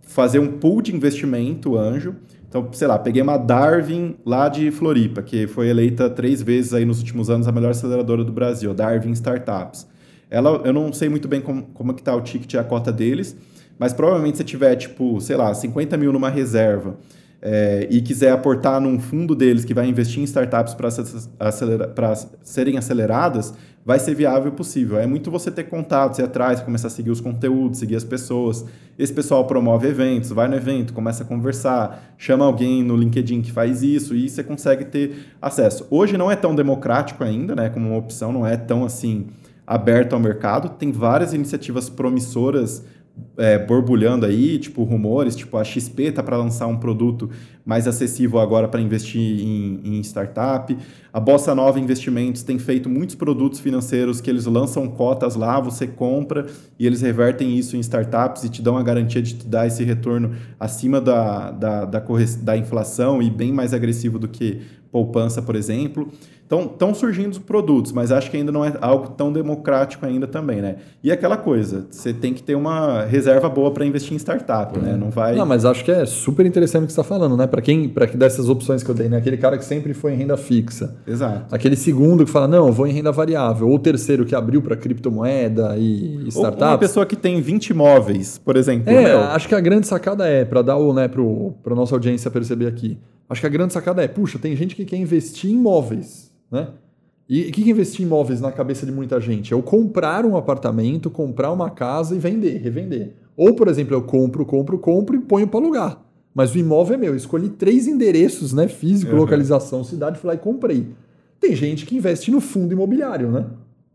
fazer 0.00 0.38
um 0.38 0.52
pool 0.58 0.80
de 0.80 0.96
investimento 0.96 1.76
anjo. 1.76 2.16
Então, 2.48 2.66
sei 2.72 2.88
lá, 2.88 2.98
peguei 2.98 3.20
uma 3.20 3.36
Darwin 3.36 4.16
lá 4.24 4.48
de 4.48 4.70
Floripa, 4.70 5.22
que 5.22 5.46
foi 5.46 5.68
eleita 5.68 6.08
três 6.08 6.42
vezes 6.42 6.72
aí 6.72 6.86
nos 6.86 6.98
últimos 6.98 7.28
anos 7.28 7.46
a 7.46 7.52
melhor 7.52 7.72
aceleradora 7.72 8.24
do 8.24 8.32
Brasil, 8.32 8.72
Darwin 8.72 9.12
Startups. 9.12 9.86
Ela, 10.30 10.62
eu 10.64 10.72
não 10.72 10.92
sei 10.94 11.10
muito 11.10 11.28
bem 11.28 11.42
como, 11.42 11.62
como 11.74 11.92
que 11.92 12.02
tá 12.02 12.16
o 12.16 12.22
ticket 12.22 12.54
e 12.54 12.58
a 12.58 12.64
cota 12.64 12.90
deles, 12.90 13.36
mas 13.78 13.92
provavelmente 13.92 14.38
se 14.38 14.44
tiver, 14.44 14.74
tipo, 14.76 15.20
sei 15.20 15.36
lá, 15.36 15.52
50 15.52 15.96
mil 15.98 16.10
numa 16.10 16.30
reserva, 16.30 16.96
é, 17.42 17.86
e 17.90 18.00
quiser 18.02 18.32
aportar 18.32 18.80
num 18.80 19.00
fundo 19.00 19.34
deles 19.34 19.64
que 19.64 19.72
vai 19.72 19.88
investir 19.88 20.20
em 20.20 20.24
startups 20.24 20.74
para 20.74 20.88
acelera 21.38 21.94
serem 22.42 22.76
aceleradas, 22.76 23.54
vai 23.90 23.98
ser 23.98 24.14
viável 24.14 24.52
possível. 24.52 25.00
É 25.00 25.04
muito 25.04 25.32
você 25.32 25.50
ter 25.50 25.64
contato, 25.64 26.20
ir 26.20 26.22
atrás, 26.22 26.60
começar 26.60 26.86
a 26.86 26.90
seguir 26.90 27.10
os 27.10 27.20
conteúdos, 27.20 27.80
seguir 27.80 27.96
as 27.96 28.04
pessoas. 28.04 28.64
Esse 28.96 29.12
pessoal 29.12 29.44
promove 29.48 29.88
eventos, 29.88 30.30
vai 30.30 30.46
no 30.46 30.54
evento, 30.54 30.92
começa 30.92 31.24
a 31.24 31.26
conversar, 31.26 32.14
chama 32.16 32.44
alguém 32.44 32.84
no 32.84 32.94
LinkedIn 32.94 33.42
que 33.42 33.50
faz 33.50 33.82
isso 33.82 34.14
e 34.14 34.28
você 34.28 34.44
consegue 34.44 34.84
ter 34.84 35.34
acesso. 35.42 35.88
Hoje 35.90 36.16
não 36.16 36.30
é 36.30 36.36
tão 36.36 36.54
democrático 36.54 37.24
ainda, 37.24 37.56
né, 37.56 37.68
como 37.68 37.88
uma 37.88 37.98
opção, 37.98 38.30
não 38.30 38.46
é 38.46 38.56
tão 38.56 38.84
assim 38.84 39.26
aberto 39.66 40.12
ao 40.12 40.20
mercado. 40.20 40.68
Tem 40.68 40.92
várias 40.92 41.34
iniciativas 41.34 41.90
promissoras 41.90 42.84
é, 43.36 43.58
borbulhando 43.58 44.24
aí, 44.24 44.56
tipo 44.56 44.84
rumores, 44.84 45.34
tipo 45.34 45.56
a 45.56 45.64
XP 45.64 46.12
tá 46.12 46.22
para 46.22 46.36
lançar 46.36 46.68
um 46.68 46.76
produto 46.76 47.28
mais 47.70 47.86
acessível 47.86 48.40
agora 48.40 48.66
para 48.66 48.80
investir 48.80 49.40
em, 49.46 49.80
em, 49.84 50.00
startup. 50.00 50.76
A 51.12 51.20
Bossa 51.20 51.54
Nova 51.54 51.78
Investimentos 51.78 52.42
tem 52.42 52.58
feito 52.58 52.88
muitos 52.88 53.14
produtos 53.14 53.60
financeiros 53.60 54.20
que 54.20 54.28
eles 54.28 54.44
lançam 54.44 54.88
cotas 54.88 55.36
lá, 55.36 55.60
você 55.60 55.86
compra 55.86 56.46
e 56.76 56.84
eles 56.84 57.00
revertem 57.00 57.56
isso 57.56 57.76
em 57.76 57.80
startups 57.80 58.42
e 58.42 58.48
te 58.48 58.60
dão 58.60 58.76
a 58.76 58.82
garantia 58.82 59.22
de 59.22 59.34
te 59.34 59.46
dar 59.46 59.68
esse 59.68 59.84
retorno 59.84 60.32
acima 60.58 61.00
da, 61.00 61.52
da, 61.52 61.84
da, 61.84 62.02
da 62.42 62.56
inflação 62.56 63.22
e 63.22 63.30
bem 63.30 63.52
mais 63.52 63.72
agressivo 63.72 64.18
do 64.18 64.26
que 64.26 64.62
poupança, 64.90 65.40
por 65.40 65.54
exemplo. 65.54 66.10
Então, 66.50 66.62
estão 66.62 66.92
surgindo 66.92 67.30
os 67.30 67.38
produtos, 67.38 67.92
mas 67.92 68.10
acho 68.10 68.28
que 68.28 68.36
ainda 68.36 68.50
não 68.50 68.64
é 68.64 68.72
algo 68.80 69.10
tão 69.10 69.32
democrático 69.32 70.04
ainda 70.04 70.26
também, 70.26 70.60
né? 70.60 70.78
E 71.00 71.12
aquela 71.12 71.36
coisa, 71.36 71.86
você 71.88 72.12
tem 72.12 72.34
que 72.34 72.42
ter 72.42 72.56
uma 72.56 73.04
reserva 73.04 73.48
boa 73.48 73.70
para 73.70 73.86
investir 73.86 74.14
em 74.14 74.16
startup, 74.16 74.76
né? 74.76 74.96
Não 74.96 75.10
vai... 75.10 75.36
Não, 75.36 75.46
mas 75.46 75.64
acho 75.64 75.84
que 75.84 75.92
é 75.92 76.04
super 76.04 76.44
interessante 76.44 76.82
o 76.82 76.86
que 76.88 76.92
você 76.92 77.00
está 77.00 77.08
falando, 77.08 77.36
né? 77.36 77.46
Para 77.60 77.62
quem, 77.62 77.88
para 77.88 78.06
que 78.06 78.16
dessas 78.16 78.48
opções 78.48 78.82
que 78.82 78.90
eu 78.90 78.94
dei, 78.94 79.08
né? 79.08 79.18
Aquele 79.18 79.36
cara 79.36 79.58
que 79.58 79.64
sempre 79.64 79.92
foi 79.92 80.14
em 80.14 80.16
renda 80.16 80.36
fixa. 80.36 80.96
Exato. 81.06 81.54
Aquele 81.54 81.76
segundo 81.76 82.24
que 82.24 82.30
fala, 82.30 82.48
não, 82.48 82.68
eu 82.68 82.72
vou 82.72 82.86
em 82.86 82.92
renda 82.92 83.12
variável. 83.12 83.68
Ou 83.68 83.74
o 83.74 83.78
terceiro 83.78 84.24
que 84.24 84.34
abriu 84.34 84.62
para 84.62 84.76
criptomoeda 84.76 85.76
e, 85.76 86.28
startups. 86.28 86.62
Ou 86.62 86.68
uma 86.68 86.78
pessoa 86.78 87.06
que 87.06 87.16
tem 87.16 87.40
20 87.40 87.68
imóveis, 87.68 88.38
por 88.38 88.56
exemplo. 88.56 88.90
É, 88.90 89.14
acho 89.14 89.46
que 89.46 89.54
a 89.54 89.60
grande 89.60 89.86
sacada 89.86 90.26
é, 90.26 90.44
para 90.44 90.62
dar 90.62 90.76
o, 90.76 90.92
né, 90.92 91.06
para 91.06 91.72
a 91.72 91.76
nossa 91.76 91.94
audiência 91.94 92.30
perceber 92.30 92.66
aqui, 92.66 92.98
acho 93.28 93.40
que 93.40 93.46
a 93.46 93.50
grande 93.50 93.72
sacada 93.72 94.02
é, 94.02 94.08
puxa, 94.08 94.38
tem 94.38 94.56
gente 94.56 94.74
que 94.74 94.84
quer 94.84 94.96
investir 94.96 95.50
em 95.50 95.54
imóveis 95.54 96.30
né? 96.50 96.68
E 97.28 97.42
o 97.42 97.52
que, 97.52 97.62
que 97.62 97.70
investir 97.70 98.02
em 98.02 98.06
imóveis 98.06 98.40
na 98.40 98.50
cabeça 98.50 98.84
de 98.84 98.90
muita 98.90 99.20
gente? 99.20 99.54
É 99.54 99.56
eu 99.56 99.62
comprar 99.62 100.26
um 100.26 100.36
apartamento, 100.36 101.08
comprar 101.08 101.52
uma 101.52 101.70
casa 101.70 102.16
e 102.16 102.18
vender, 102.18 102.58
revender. 102.58 103.14
Ou, 103.36 103.54
por 103.54 103.68
exemplo, 103.68 103.94
eu 103.94 104.02
compro, 104.02 104.44
compro, 104.44 104.78
compro 104.78 105.16
e 105.16 105.20
ponho 105.20 105.46
para 105.46 105.60
alugar. 105.60 106.09
Mas 106.34 106.54
o 106.54 106.58
imóvel 106.58 106.94
é 106.94 106.96
meu. 106.96 107.12
Eu 107.12 107.16
escolhi 107.16 107.48
três 107.48 107.86
endereços, 107.86 108.52
né? 108.52 108.68
Físico, 108.68 109.12
uhum. 109.12 109.18
localização, 109.18 109.82
cidade, 109.82 110.18
fui 110.18 110.28
lá 110.28 110.34
e 110.34 110.38
comprei. 110.38 110.88
Tem 111.40 111.56
gente 111.56 111.86
que 111.86 111.96
investe 111.96 112.30
no 112.30 112.40
fundo 112.40 112.72
imobiliário, 112.72 113.30
né? 113.30 113.46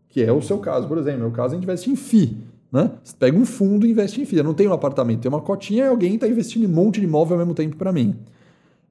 Que 0.08 0.22
é 0.22 0.32
o 0.32 0.42
seu 0.42 0.58
caso, 0.58 0.86
por 0.88 0.98
exemplo. 0.98 1.20
No 1.20 1.26
meu 1.26 1.34
caso, 1.34 1.54
a 1.54 1.56
gente 1.56 1.64
investe 1.64 1.90
em 1.90 1.96
FI. 1.96 2.36
Né? 2.72 2.90
Você 3.02 3.14
pega 3.18 3.38
um 3.38 3.44
fundo 3.44 3.86
e 3.86 3.90
investe 3.90 4.20
em 4.20 4.24
FI. 4.24 4.38
Eu 4.38 4.44
não 4.44 4.54
tenho 4.54 4.70
um 4.70 4.74
apartamento, 4.74 5.20
tem 5.20 5.28
uma 5.28 5.40
cotinha 5.40 5.84
e 5.84 5.88
alguém 5.88 6.14
está 6.14 6.26
investindo 6.26 6.64
em 6.64 6.66
um 6.66 6.72
monte 6.72 7.00
de 7.00 7.06
imóvel 7.06 7.34
ao 7.34 7.38
mesmo 7.38 7.54
tempo 7.54 7.76
para 7.76 7.92
mim. 7.92 8.16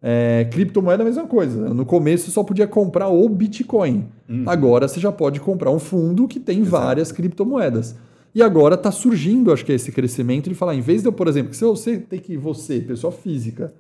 É, 0.01 0.47
criptomoeda 0.51 1.01
é 1.01 1.05
a 1.05 1.07
mesma 1.07 1.27
coisa. 1.27 1.73
No 1.73 1.85
começo 1.85 2.25
você 2.25 2.31
só 2.31 2.43
podia 2.43 2.67
comprar 2.67 3.09
o 3.09 3.27
Bitcoin. 3.27 4.05
Uhum. 4.29 4.43
Agora 4.45 4.87
você 4.87 4.99
já 4.99 5.11
pode 5.11 5.39
comprar 5.39 5.71
um 5.71 5.79
fundo 5.79 6.27
que 6.27 6.39
tem 6.39 6.59
Exato. 6.59 6.71
várias 6.71 7.11
criptomoedas. 7.11 7.95
E 8.35 8.43
agora 8.43 8.75
está 8.75 8.91
surgindo, 8.91 9.53
acho 9.53 9.63
que 9.63 9.71
é 9.71 9.75
esse 9.75 9.93
crescimento 9.93 10.49
de 10.49 10.55
falar, 10.55 10.75
em 10.75 10.81
vez 10.81 11.01
de 11.01 11.07
eu, 11.07 11.13
por 11.13 11.29
exemplo, 11.29 11.53
se 11.53 11.63
você 11.63 11.97
tem 11.97 12.19
que 12.19 12.35
você, 12.35 12.81
pessoa 12.81 13.13
física, 13.13 13.73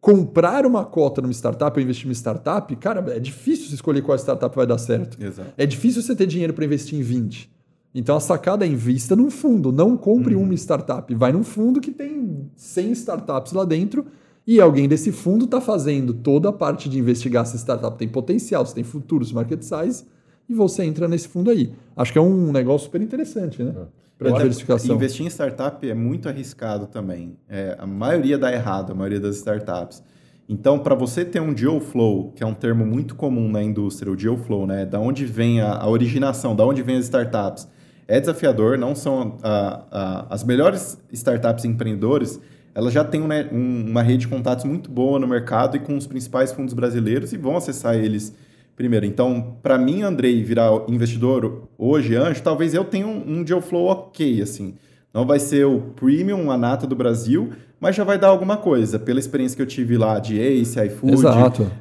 comprar 0.00 0.64
uma 0.64 0.86
cota 0.86 1.20
numa 1.20 1.34
startup 1.34 1.78
ou 1.78 1.84
investir 1.84 2.08
em 2.08 2.14
startup, 2.14 2.74
cara, 2.76 3.04
é 3.14 3.20
difícil 3.20 3.68
você 3.68 3.74
escolher 3.74 4.00
qual 4.00 4.16
startup 4.16 4.56
vai 4.56 4.66
dar 4.66 4.78
certo. 4.78 5.22
Exato. 5.22 5.52
É 5.54 5.66
difícil 5.66 6.00
você 6.00 6.16
ter 6.16 6.26
dinheiro 6.26 6.54
para 6.54 6.64
investir 6.64 6.98
em 6.98 7.02
20. 7.02 7.50
Então 7.94 8.16
a 8.16 8.20
sacada 8.20 8.64
é 8.64 8.68
invista 8.68 9.14
num 9.14 9.30
fundo, 9.30 9.70
não 9.70 9.98
compre 9.98 10.34
uhum. 10.34 10.44
uma 10.44 10.54
startup, 10.54 11.14
vai 11.14 11.32
num 11.32 11.44
fundo 11.44 11.78
que 11.78 11.90
tem 11.90 12.48
100 12.56 12.92
startups 12.92 13.52
lá 13.52 13.66
dentro 13.66 14.06
e 14.46 14.62
alguém 14.62 14.88
desse 14.88 15.12
fundo 15.12 15.44
está 15.44 15.60
fazendo 15.60 16.14
toda 16.14 16.48
a 16.48 16.52
parte 16.52 16.88
de 16.88 16.98
investigar 16.98 17.44
se 17.44 17.58
startup 17.58 17.98
tem 17.98 18.08
potencial, 18.08 18.64
se 18.64 18.74
tem 18.74 18.84
futuro, 18.84 19.24
se 19.26 19.34
market 19.34 19.60
size, 19.60 20.04
e 20.50 20.54
você 20.54 20.82
entra 20.82 21.06
nesse 21.06 21.28
fundo 21.28 21.48
aí. 21.48 21.72
Acho 21.96 22.12
que 22.12 22.18
é 22.18 22.20
um 22.20 22.50
negócio 22.50 22.86
super 22.86 23.00
interessante, 23.00 23.62
né? 23.62 23.72
Para 24.18 24.32
diversificação. 24.32 24.96
Investir 24.96 25.24
em 25.24 25.30
startup 25.30 25.88
é 25.88 25.94
muito 25.94 26.28
arriscado 26.28 26.88
também. 26.88 27.36
É, 27.48 27.76
a 27.78 27.86
maioria 27.86 28.36
dá 28.36 28.52
errado, 28.52 28.90
a 28.90 28.94
maioria 28.94 29.20
das 29.20 29.36
startups. 29.36 30.02
Então, 30.48 30.80
para 30.80 30.96
você 30.96 31.24
ter 31.24 31.40
um 31.40 31.54
deal 31.54 31.80
flow, 31.80 32.32
que 32.34 32.42
é 32.42 32.46
um 32.46 32.52
termo 32.52 32.84
muito 32.84 33.14
comum 33.14 33.48
na 33.48 33.62
indústria, 33.62 34.12
o 34.12 34.16
deal 34.16 34.36
flow, 34.36 34.66
né? 34.66 34.84
Da 34.84 34.98
onde 34.98 35.24
vem 35.24 35.60
a, 35.60 35.76
a 35.76 35.88
originação, 35.88 36.56
da 36.56 36.66
onde 36.66 36.82
vem 36.82 36.96
as 36.96 37.04
startups, 37.04 37.68
é 38.08 38.18
desafiador. 38.18 38.76
Não 38.76 38.96
são 38.96 39.38
a, 39.44 39.84
a, 39.88 40.34
as 40.34 40.42
melhores 40.42 40.98
startups 41.12 41.64
empreendedores 41.64 42.40
ela 42.74 42.90
já 42.90 43.02
tem 43.02 43.20
né, 43.20 43.48
um, 43.52 43.86
uma 43.88 44.02
rede 44.02 44.18
de 44.18 44.28
contatos 44.28 44.64
muito 44.64 44.90
boa 44.90 45.18
no 45.18 45.26
mercado 45.26 45.76
e 45.76 45.80
com 45.80 45.96
os 45.96 46.06
principais 46.06 46.52
fundos 46.52 46.72
brasileiros 46.72 47.32
e 47.32 47.36
vão 47.36 47.56
acessar 47.56 47.96
eles 47.96 48.32
primeiro. 48.80 49.04
Então, 49.04 49.58
para 49.62 49.76
mim, 49.76 50.00
Andrei, 50.00 50.42
virar 50.42 50.70
investidor 50.88 51.68
hoje, 51.76 52.16
anjo, 52.16 52.42
talvez 52.42 52.72
eu 52.72 52.82
tenha 52.82 53.06
um, 53.06 53.22
um 53.26 53.42
deal 53.42 53.60
flow 53.60 53.88
ok, 53.88 54.40
assim. 54.40 54.74
Não 55.12 55.26
vai 55.26 55.38
ser 55.38 55.66
o 55.66 55.92
premium, 55.94 56.50
a 56.50 56.56
nata 56.56 56.86
do 56.86 56.96
Brasil, 56.96 57.50
mas 57.78 57.94
já 57.94 58.04
vai 58.04 58.18
dar 58.18 58.28
alguma 58.28 58.56
coisa. 58.56 58.98
Pela 58.98 59.20
experiência 59.20 59.54
que 59.54 59.60
eu 59.60 59.66
tive 59.66 59.98
lá 59.98 60.18
de 60.18 60.40
Ace, 60.40 60.80
iFood, 60.86 61.26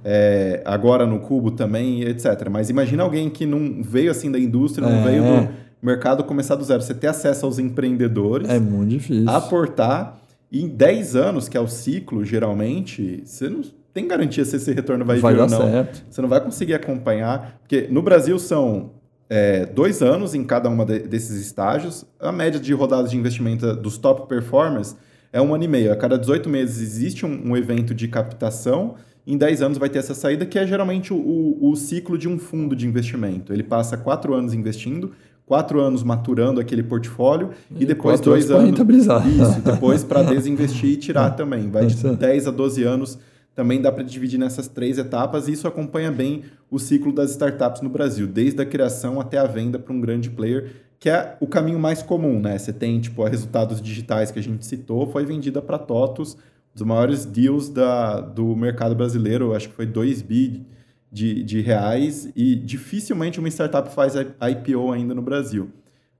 é, 0.03 0.61
agora 0.65 1.05
no 1.05 1.21
Cubo 1.21 1.51
também, 1.51 2.03
etc. 2.03 2.49
Mas 2.51 2.69
imagina 2.69 3.01
alguém 3.01 3.29
que 3.29 3.45
não 3.45 3.81
veio 3.81 4.11
assim 4.11 4.29
da 4.29 4.37
indústria, 4.37 4.85
não 4.85 4.97
é. 4.97 5.03
veio 5.03 5.23
do 5.23 5.49
mercado 5.81 6.25
começar 6.25 6.55
do 6.55 6.65
zero. 6.65 6.81
Você 6.81 6.93
ter 6.93 7.07
acesso 7.07 7.45
aos 7.45 7.59
empreendedores. 7.59 8.49
É 8.49 8.59
muito 8.59 8.89
difícil. 8.89 9.29
Aportar 9.29 10.19
e 10.51 10.63
em 10.63 10.67
10 10.67 11.15
anos, 11.15 11.47
que 11.47 11.55
é 11.55 11.61
o 11.61 11.67
ciclo, 11.67 12.25
geralmente, 12.25 13.21
você 13.23 13.47
não 13.47 13.61
tem 13.93 14.07
garantia 14.07 14.45
se 14.45 14.55
esse 14.55 14.71
retorno 14.71 15.03
vai, 15.03 15.19
vai 15.19 15.33
vir 15.33 15.41
ou 15.41 15.49
não. 15.49 15.71
Certo. 15.71 16.05
Você 16.09 16.21
não 16.21 16.29
vai 16.29 16.41
conseguir 16.41 16.73
acompanhar, 16.73 17.59
porque 17.61 17.87
no 17.89 18.01
Brasil 18.01 18.37
são 18.37 18.91
é, 19.29 19.65
dois 19.65 20.01
anos 20.01 20.33
em 20.33 20.43
cada 20.43 20.69
uma 20.69 20.85
de, 20.85 20.99
desses 20.99 21.39
estágios. 21.39 22.05
A 22.19 22.31
média 22.31 22.59
de 22.59 22.73
rodadas 22.73 23.11
de 23.11 23.17
investimento 23.17 23.75
dos 23.75 23.97
top 23.97 24.27
performers 24.27 24.95
é 25.31 25.41
um 25.41 25.53
ano 25.53 25.63
e 25.63 25.67
meio. 25.67 25.91
A 25.91 25.95
cada 25.95 26.17
18 26.17 26.49
meses 26.49 26.81
existe 26.81 27.25
um, 27.25 27.51
um 27.51 27.57
evento 27.57 27.93
de 27.93 28.07
captação. 28.07 28.95
Em 29.25 29.37
10 29.37 29.61
anos 29.61 29.77
vai 29.77 29.89
ter 29.89 29.99
essa 29.99 30.15
saída, 30.15 30.45
que 30.45 30.57
é 30.57 30.65
geralmente 30.65 31.13
o, 31.13 31.57
o, 31.61 31.75
ciclo 31.75 32.17
de 32.17 32.27
um 32.27 32.39
fundo 32.39 32.75
de 32.75 32.87
investimento. 32.87 33.53
Ele 33.53 33.61
passa 33.61 33.95
quatro 33.95 34.33
anos 34.33 34.55
investindo, 34.55 35.11
quatro 35.45 35.79
anos 35.79 36.01
maturando 36.01 36.59
aquele 36.59 36.81
portfólio 36.81 37.51
e, 37.75 37.83
e 37.83 37.85
depois 37.85 38.19
dois 38.19 38.49
anos. 38.49 38.65
Rentabilizar. 38.65 39.27
Isso, 39.27 39.61
depois 39.61 40.03
para 40.03 40.23
desinvestir 40.23 40.91
e 40.91 40.97
tirar 40.97 41.31
também. 41.37 41.69
Vai 41.69 41.85
de 41.85 41.95
10 41.95 42.47
a 42.47 42.51
12 42.51 42.83
anos. 42.83 43.19
Também 43.59 43.81
dá 43.81 43.91
para 43.91 44.05
dividir 44.05 44.39
nessas 44.39 44.69
três 44.69 44.97
etapas 44.97 45.49
e 45.49 45.51
isso 45.51 45.67
acompanha 45.67 46.09
bem 46.09 46.45
o 46.71 46.79
ciclo 46.79 47.11
das 47.11 47.31
startups 47.31 47.81
no 47.81 47.89
Brasil, 47.89 48.25
desde 48.25 48.61
a 48.61 48.65
criação 48.65 49.19
até 49.19 49.37
a 49.37 49.43
venda 49.45 49.77
para 49.77 49.91
um 49.91 49.99
grande 49.99 50.29
player, 50.29 50.71
que 50.97 51.09
é 51.09 51.35
o 51.41 51.45
caminho 51.45 51.77
mais 51.77 52.01
comum, 52.01 52.39
né? 52.39 52.57
Você 52.57 52.71
tem, 52.71 53.01
tipo, 53.01 53.21
resultados 53.25 53.81
digitais 53.81 54.31
que 54.31 54.39
a 54.39 54.41
gente 54.41 54.65
citou, 54.65 55.11
foi 55.11 55.25
vendida 55.25 55.61
para 55.61 55.77
TOTOS, 55.77 56.37
dos 56.73 56.83
maiores 56.83 57.25
deals 57.25 57.67
da, 57.67 58.21
do 58.21 58.55
mercado 58.55 58.95
brasileiro, 58.95 59.53
acho 59.53 59.67
que 59.67 59.75
foi 59.75 59.85
2 59.85 60.21
bi 60.21 60.65
de, 61.11 61.43
de 61.43 61.59
reais 61.59 62.31
e 62.37 62.55
dificilmente 62.55 63.39
uma 63.39 63.49
startup 63.49 63.93
faz 63.93 64.13
IPO 64.15 64.89
ainda 64.93 65.13
no 65.13 65.21
Brasil. 65.21 65.69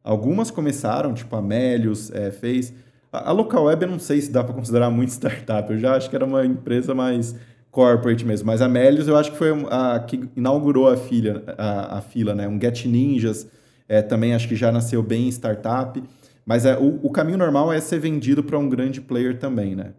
Algumas 0.03 0.51
começaram, 0.51 1.13
tipo 1.13 1.33
a 1.37 1.41
Melius 1.41 2.11
é, 2.11 2.31
fez. 2.31 2.73
A, 3.11 3.31
Local 3.31 3.65
Web 3.65 3.83
eu 3.83 3.91
não 3.91 3.99
sei 3.99 4.21
se 4.21 4.31
dá 4.31 4.43
para 4.43 4.53
considerar 4.53 4.89
muito 4.89 5.09
startup, 5.13 5.71
eu 5.71 5.77
já 5.77 5.95
acho 5.95 6.09
que 6.09 6.15
era 6.15 6.25
uma 6.25 6.45
empresa 6.45 6.93
mais 6.93 7.35
corporate 7.71 8.25
mesmo, 8.25 8.47
mas 8.47 8.61
a 8.61 8.67
Melius 8.67 9.07
eu 9.07 9.15
acho 9.15 9.31
que 9.31 9.37
foi 9.37 9.49
a 9.69 9.99
que 9.99 10.27
inaugurou 10.35 10.87
a, 10.87 10.97
filha, 10.97 11.43
a, 11.57 11.97
a 11.97 12.01
fila, 12.01 12.33
né? 12.33 12.47
Um 12.47 12.59
Get 12.59 12.85
Ninjas 12.85 13.47
é, 13.87 14.01
também 14.01 14.33
acho 14.33 14.47
que 14.47 14.55
já 14.55 14.71
nasceu 14.71 15.01
bem 15.03 15.27
startup, 15.29 16.01
mas 16.45 16.65
é, 16.65 16.77
o, 16.77 16.99
o 17.03 17.11
caminho 17.11 17.37
normal 17.37 17.71
é 17.71 17.79
ser 17.79 17.99
vendido 17.99 18.43
para 18.43 18.57
um 18.57 18.67
grande 18.67 18.99
player 19.01 19.37
também, 19.37 19.75
né? 19.75 19.93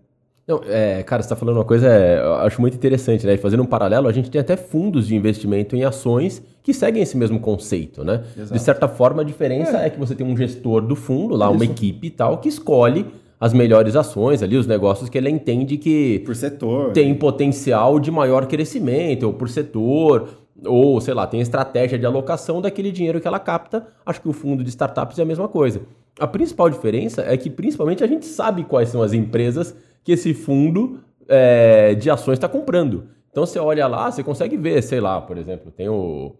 Não, 0.47 0.61
é, 0.67 1.03
cara, 1.03 1.23
você 1.23 1.27
está 1.27 1.37
falando 1.37 1.57
uma 1.57 1.65
coisa, 1.65 1.87
é, 1.87 2.19
eu 2.19 2.35
acho 2.35 2.61
muito 2.61 2.75
interessante, 2.75 3.25
né? 3.27 3.37
Fazendo 3.37 3.63
um 3.63 3.67
paralelo, 3.67 4.09
a 4.09 4.13
gente 4.13 4.31
tem 4.31 4.41
até 4.41 4.57
fundos 4.57 5.07
de 5.07 5.15
investimento 5.15 5.77
em 5.77 5.85
ações 5.85 6.43
que 6.63 6.75
seguem 6.75 7.03
esse 7.03 7.17
mesmo 7.17 7.39
conceito, 7.39 8.03
né? 8.03 8.25
Exato. 8.37 8.53
De 8.53 8.59
certa 8.59 8.89
forma, 8.89 9.23
a 9.23 9.25
diferença 9.25 9.79
é. 9.79 9.87
é. 9.87 9.91
que 9.91 9.99
você 9.99 10.15
tem 10.15 10.27
um 10.27 10.37
gestor 10.37 10.81
do 10.81 10.97
fundo, 10.97 11.37
lá, 11.37 11.47
Isso. 11.47 11.55
uma 11.55 11.65
equipe 11.65 12.09
e 12.09 12.11
tal, 12.11 12.39
que 12.39 12.49
escolhe 12.49 13.07
as 13.39 13.55
melhores 13.55 13.97
ações 13.97 14.43
ali, 14.43 14.57
os 14.57 14.67
negócios 14.67 15.09
que 15.09 15.17
ele 15.17 15.31
entende 15.31 15.79
que 15.79 16.19
por 16.27 16.37
setor 16.37 16.93
tem 16.93 17.15
potencial 17.15 17.99
de 17.99 18.11
maior 18.11 18.47
crescimento, 18.47 19.25
ou 19.25 19.33
por 19.33 19.49
setor, 19.49 20.29
ou 20.67 21.01
sei 21.01 21.15
lá, 21.15 21.27
tem 21.27 21.41
estratégia 21.41 21.99
de 21.99 22.05
alocação 22.05 22.61
daquele 22.61 22.93
dinheiro 22.93 23.21
que 23.21 23.27
ela 23.27 23.39
capta. 23.39 23.87
Acho 24.05 24.21
que 24.21 24.29
o 24.29 24.33
fundo 24.33 24.63
de 24.63 24.69
startups 24.69 25.19
é 25.19 25.23
a 25.23 25.25
mesma 25.25 25.49
coisa. 25.49 25.81
A 26.19 26.27
principal 26.27 26.69
diferença 26.69 27.23
é 27.23 27.37
que, 27.37 27.49
principalmente, 27.49 28.05
a 28.05 28.07
gente 28.07 28.27
sabe 28.27 28.65
quais 28.65 28.91
são 28.91 29.01
as 29.01 29.13
empresas 29.13 29.75
que 30.03 30.13
esse 30.13 30.35
fundo 30.35 31.01
é, 31.29 31.95
de 31.95 32.11
ações 32.11 32.35
está 32.35 32.49
comprando. 32.49 33.09
Então 33.31 33.47
você 33.47 33.59
olha 33.59 33.87
lá, 33.87 34.11
você 34.11 34.23
consegue 34.23 34.57
ver, 34.57 34.83
sei 34.83 35.01
lá, 35.01 35.21
por 35.21 35.39
exemplo, 35.39 35.71
tem 35.71 35.89
o, 35.89 36.35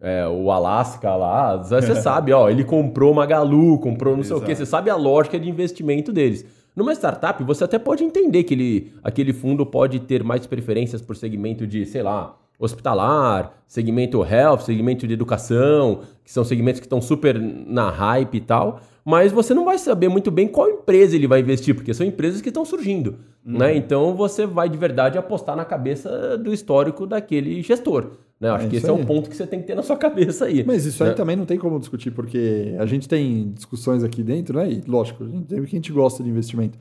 é, 0.00 0.26
o 0.28 0.50
Alaska 0.50 1.14
lá, 1.16 1.56
você 1.56 1.94
sabe, 2.00 2.32
ó, 2.32 2.50
ele 2.50 2.64
comprou 2.64 3.14
Magalu, 3.14 3.78
comprou 3.78 4.16
não 4.16 4.22
sei 4.22 4.32
Exato. 4.32 4.42
o 4.42 4.46
quê, 4.46 4.54
você 4.54 4.66
sabe 4.66 4.90
a 4.90 4.96
lógica 4.96 5.38
de 5.38 5.48
investimento 5.48 6.12
deles. 6.12 6.44
Numa 6.76 6.92
startup, 6.92 7.42
você 7.44 7.64
até 7.64 7.78
pode 7.78 8.02
entender 8.02 8.42
que 8.42 8.52
ele, 8.52 8.92
aquele 9.02 9.32
fundo 9.32 9.64
pode 9.64 10.00
ter 10.00 10.24
mais 10.24 10.46
preferências 10.46 11.00
por 11.00 11.16
segmento 11.16 11.66
de, 11.66 11.86
sei 11.86 12.02
lá, 12.02 12.36
hospitalar, 12.58 13.52
segmento 13.66 14.24
health, 14.24 14.60
segmento 14.60 15.06
de 15.06 15.14
educação, 15.14 16.00
que 16.24 16.32
são 16.32 16.44
segmentos 16.44 16.80
que 16.80 16.86
estão 16.86 17.00
super 17.00 17.38
na 17.40 17.90
hype 17.90 18.34
e 18.36 18.40
tal, 18.40 18.80
mas 19.04 19.30
você 19.32 19.52
não 19.52 19.64
vai 19.64 19.78
saber 19.78 20.08
muito 20.08 20.30
bem 20.30 20.48
qual 20.48 20.70
empresa 20.70 21.14
ele 21.14 21.26
vai 21.26 21.40
investir, 21.40 21.74
porque 21.74 21.92
são 21.92 22.06
empresas 22.06 22.40
que 22.40 22.48
estão 22.48 22.64
surgindo, 22.64 23.16
uhum. 23.44 23.58
né? 23.58 23.76
Então 23.76 24.14
você 24.14 24.46
vai 24.46 24.68
de 24.68 24.78
verdade 24.78 25.18
apostar 25.18 25.54
na 25.54 25.64
cabeça 25.64 26.38
do 26.38 26.52
histórico 26.52 27.06
daquele 27.06 27.60
gestor. 27.62 28.12
Né? 28.40 28.48
Acho 28.50 28.66
é 28.66 28.68
que 28.68 28.76
esse 28.76 28.86
aí. 28.86 28.90
é 28.90 28.94
um 28.94 29.04
ponto 29.04 29.28
que 29.28 29.36
você 29.36 29.46
tem 29.46 29.60
que 29.60 29.66
ter 29.66 29.74
na 29.74 29.82
sua 29.82 29.96
cabeça 29.96 30.46
aí. 30.46 30.64
Mas 30.64 30.86
isso 30.86 31.02
né? 31.04 31.10
aí 31.10 31.16
também 31.16 31.36
não 31.36 31.44
tem 31.44 31.58
como 31.58 31.78
discutir, 31.78 32.10
porque 32.10 32.74
a 32.78 32.86
gente 32.86 33.08
tem 33.08 33.50
discussões 33.52 34.02
aqui 34.02 34.22
dentro, 34.22 34.58
né? 34.58 34.70
E 34.70 34.82
lógico, 34.86 35.24
a 35.24 35.28
gente 35.28 35.46
tem 35.46 35.62
que 35.62 35.66
a 35.66 35.78
gente 35.78 35.92
gosta 35.92 36.22
de 36.22 36.30
investimento. 36.30 36.78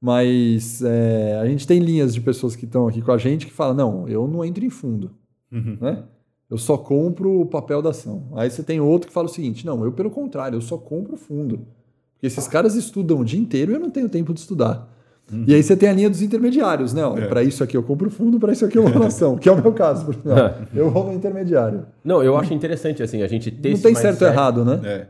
Mas 0.00 0.82
é, 0.82 1.38
a 1.40 1.46
gente 1.46 1.66
tem 1.66 1.80
linhas 1.80 2.14
de 2.14 2.20
pessoas 2.20 2.54
que 2.54 2.64
estão 2.64 2.86
aqui 2.86 3.02
com 3.02 3.12
a 3.12 3.18
gente 3.18 3.46
que 3.46 3.52
falam: 3.52 3.74
não, 3.74 4.08
eu 4.08 4.28
não 4.28 4.44
entro 4.44 4.64
em 4.64 4.70
fundo. 4.70 5.10
Uhum. 5.50 5.78
Né? 5.80 6.02
Eu 6.48 6.58
só 6.58 6.78
compro 6.78 7.40
o 7.40 7.46
papel 7.46 7.82
da 7.82 7.90
ação. 7.90 8.28
Aí 8.34 8.48
você 8.48 8.62
tem 8.62 8.80
outro 8.80 9.08
que 9.08 9.14
fala 9.14 9.26
o 9.26 9.30
seguinte: 9.30 9.66
não, 9.66 9.84
eu 9.84 9.92
pelo 9.92 10.10
contrário, 10.10 10.56
eu 10.56 10.60
só 10.60 10.78
compro 10.78 11.14
o 11.14 11.16
fundo. 11.16 11.66
Porque 12.14 12.26
esses 12.26 12.46
caras 12.46 12.74
estudam 12.76 13.20
o 13.20 13.24
dia 13.24 13.38
inteiro 13.38 13.72
e 13.72 13.74
eu 13.74 13.80
não 13.80 13.90
tenho 13.90 14.08
tempo 14.08 14.32
de 14.32 14.40
estudar. 14.40 14.88
Uhum. 15.30 15.44
E 15.46 15.54
aí 15.54 15.62
você 15.62 15.76
tem 15.76 15.88
a 15.88 15.92
linha 15.92 16.08
dos 16.08 16.22
intermediários, 16.22 16.94
né? 16.94 17.02
É. 17.02 17.26
Para 17.26 17.42
isso 17.42 17.64
aqui 17.64 17.76
eu 17.76 17.82
compro 17.82 18.08
fundo, 18.08 18.38
para 18.38 18.52
isso 18.52 18.64
aqui 18.64 18.78
eu 18.78 18.84
vou 18.84 19.00
na 19.00 19.08
ação, 19.08 19.36
que 19.36 19.48
é 19.48 19.52
o 19.52 19.60
meu 19.60 19.72
caso. 19.72 20.08
eu 20.72 20.88
vou 20.88 21.04
no 21.04 21.12
intermediário. 21.12 21.84
Não, 22.04 22.22
eu 22.22 22.36
acho 22.36 22.54
interessante 22.54 23.02
assim 23.02 23.22
a 23.22 23.26
gente 23.26 23.50
ter 23.50 23.72
Não 23.72 23.80
tem 23.80 23.94
certo 23.94 24.22
ou 24.22 24.28
errado, 24.28 24.64
né? 24.64 24.80
É. 24.84 25.08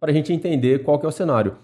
Para 0.00 0.10
a 0.10 0.14
gente 0.14 0.32
entender 0.32 0.82
qual 0.82 0.98
que 0.98 1.04
é 1.04 1.08
o 1.08 1.12
cenário. 1.12 1.56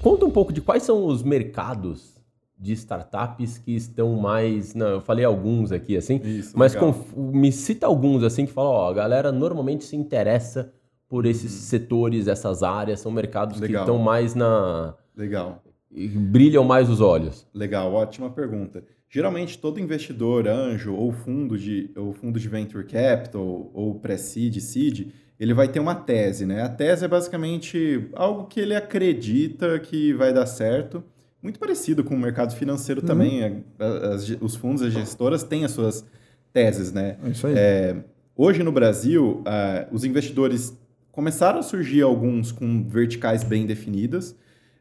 Conta 0.00 0.24
um 0.24 0.30
pouco 0.30 0.52
de 0.52 0.60
quais 0.60 0.84
são 0.84 1.04
os 1.04 1.24
mercados 1.24 2.17
de 2.58 2.72
startups 2.72 3.58
que 3.58 3.74
estão 3.76 4.16
mais. 4.16 4.74
Não, 4.74 4.86
eu 4.88 5.00
falei 5.00 5.24
alguns 5.24 5.70
aqui, 5.70 5.96
assim, 5.96 6.20
Isso, 6.22 6.58
mas 6.58 6.74
com, 6.74 6.92
me 7.16 7.52
cita 7.52 7.86
alguns 7.86 8.22
assim 8.22 8.46
que 8.46 8.52
falam, 8.52 8.72
ó, 8.72 8.90
a 8.90 8.94
galera 8.94 9.30
normalmente 9.30 9.84
se 9.84 9.96
interessa 9.96 10.72
por 11.08 11.24
esses 11.24 11.52
uhum. 11.52 11.60
setores, 11.60 12.28
essas 12.28 12.62
áreas, 12.62 13.00
são 13.00 13.10
mercados 13.10 13.60
legal. 13.60 13.84
que 13.84 13.90
estão 13.90 14.02
mais 14.02 14.34
na. 14.34 14.94
Legal. 15.16 15.62
Brilham 15.90 16.64
mais 16.64 16.90
os 16.90 17.00
olhos. 17.00 17.46
Legal, 17.54 17.92
ótima 17.92 18.28
pergunta. 18.28 18.84
Geralmente 19.08 19.58
todo 19.58 19.80
investidor, 19.80 20.46
anjo 20.46 20.94
ou 20.94 21.10
fundo 21.12 21.56
de, 21.56 21.90
ou 21.96 22.12
fundo 22.12 22.38
de 22.38 22.46
venture 22.46 22.84
capital 22.84 23.70
ou 23.72 23.94
pré-seed, 23.94 24.60
seed, 24.60 25.08
ele 25.40 25.54
vai 25.54 25.66
ter 25.66 25.80
uma 25.80 25.94
tese, 25.94 26.44
né? 26.44 26.62
A 26.62 26.68
tese 26.68 27.06
é 27.06 27.08
basicamente 27.08 28.10
algo 28.14 28.46
que 28.46 28.60
ele 28.60 28.76
acredita 28.76 29.78
que 29.78 30.12
vai 30.12 30.30
dar 30.30 30.44
certo, 30.44 31.02
muito 31.42 31.58
parecido 31.58 32.02
com 32.02 32.14
o 32.14 32.18
mercado 32.18 32.54
financeiro 32.54 33.00
uhum. 33.00 33.06
também. 33.06 33.64
As, 33.78 34.28
os 34.40 34.56
fundos, 34.56 34.82
as 34.82 34.92
gestoras 34.92 35.42
têm 35.42 35.64
as 35.64 35.70
suas 35.70 36.04
teses, 36.52 36.92
né? 36.92 37.16
É 37.24 37.28
isso 37.28 37.46
aí. 37.46 37.54
É, 37.56 37.96
hoje 38.36 38.62
no 38.62 38.72
Brasil, 38.72 39.42
uh, 39.42 39.94
os 39.94 40.04
investidores 40.04 40.76
começaram 41.12 41.58
a 41.58 41.62
surgir 41.62 42.02
alguns 42.02 42.52
com 42.52 42.84
verticais 42.84 43.42
bem 43.42 43.66
definidas. 43.66 44.36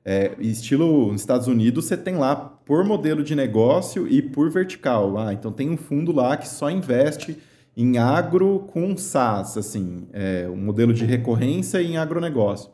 É, 0.10 0.32
estilo 0.40 1.12
nos 1.12 1.20
Estados 1.20 1.48
Unidos, 1.48 1.86
você 1.86 1.98
tem 1.98 2.16
lá 2.16 2.34
por 2.36 2.86
modelo 2.86 3.24
de 3.24 3.36
negócio 3.36 4.08
e 4.08 4.22
por 4.22 4.50
vertical. 4.50 5.18
Ah, 5.18 5.34
então 5.34 5.52
tem 5.52 5.70
um 5.70 5.76
fundo 5.76 6.14
lá 6.14 6.38
que 6.38 6.48
só 6.48 6.72
investe 6.72 7.38
em 7.76 7.98
agro 7.98 8.68
com 8.72 8.96
SaaS, 8.96 9.58
assim, 9.58 10.08
é, 10.14 10.48
um 10.50 10.56
modelo 10.56 10.94
de 10.94 11.04
recorrência 11.06 11.82
em 11.82 11.98
agronegócio. 11.98 12.72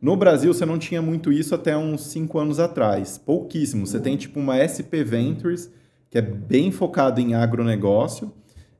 No 0.00 0.16
Brasil, 0.16 0.52
você 0.54 0.64
não 0.64 0.78
tinha 0.78 1.02
muito 1.02 1.30
isso 1.30 1.54
até 1.54 1.76
uns 1.76 2.06
cinco 2.06 2.38
anos 2.38 2.58
atrás, 2.58 3.18
pouquíssimo. 3.18 3.86
Você 3.86 4.00
tem 4.00 4.16
tipo 4.16 4.40
uma 4.40 4.56
SP 4.56 5.04
Ventures, 5.04 5.70
que 6.08 6.16
é 6.16 6.22
bem 6.22 6.70
focado 6.70 7.20
em 7.20 7.34
agronegócio, 7.34 8.32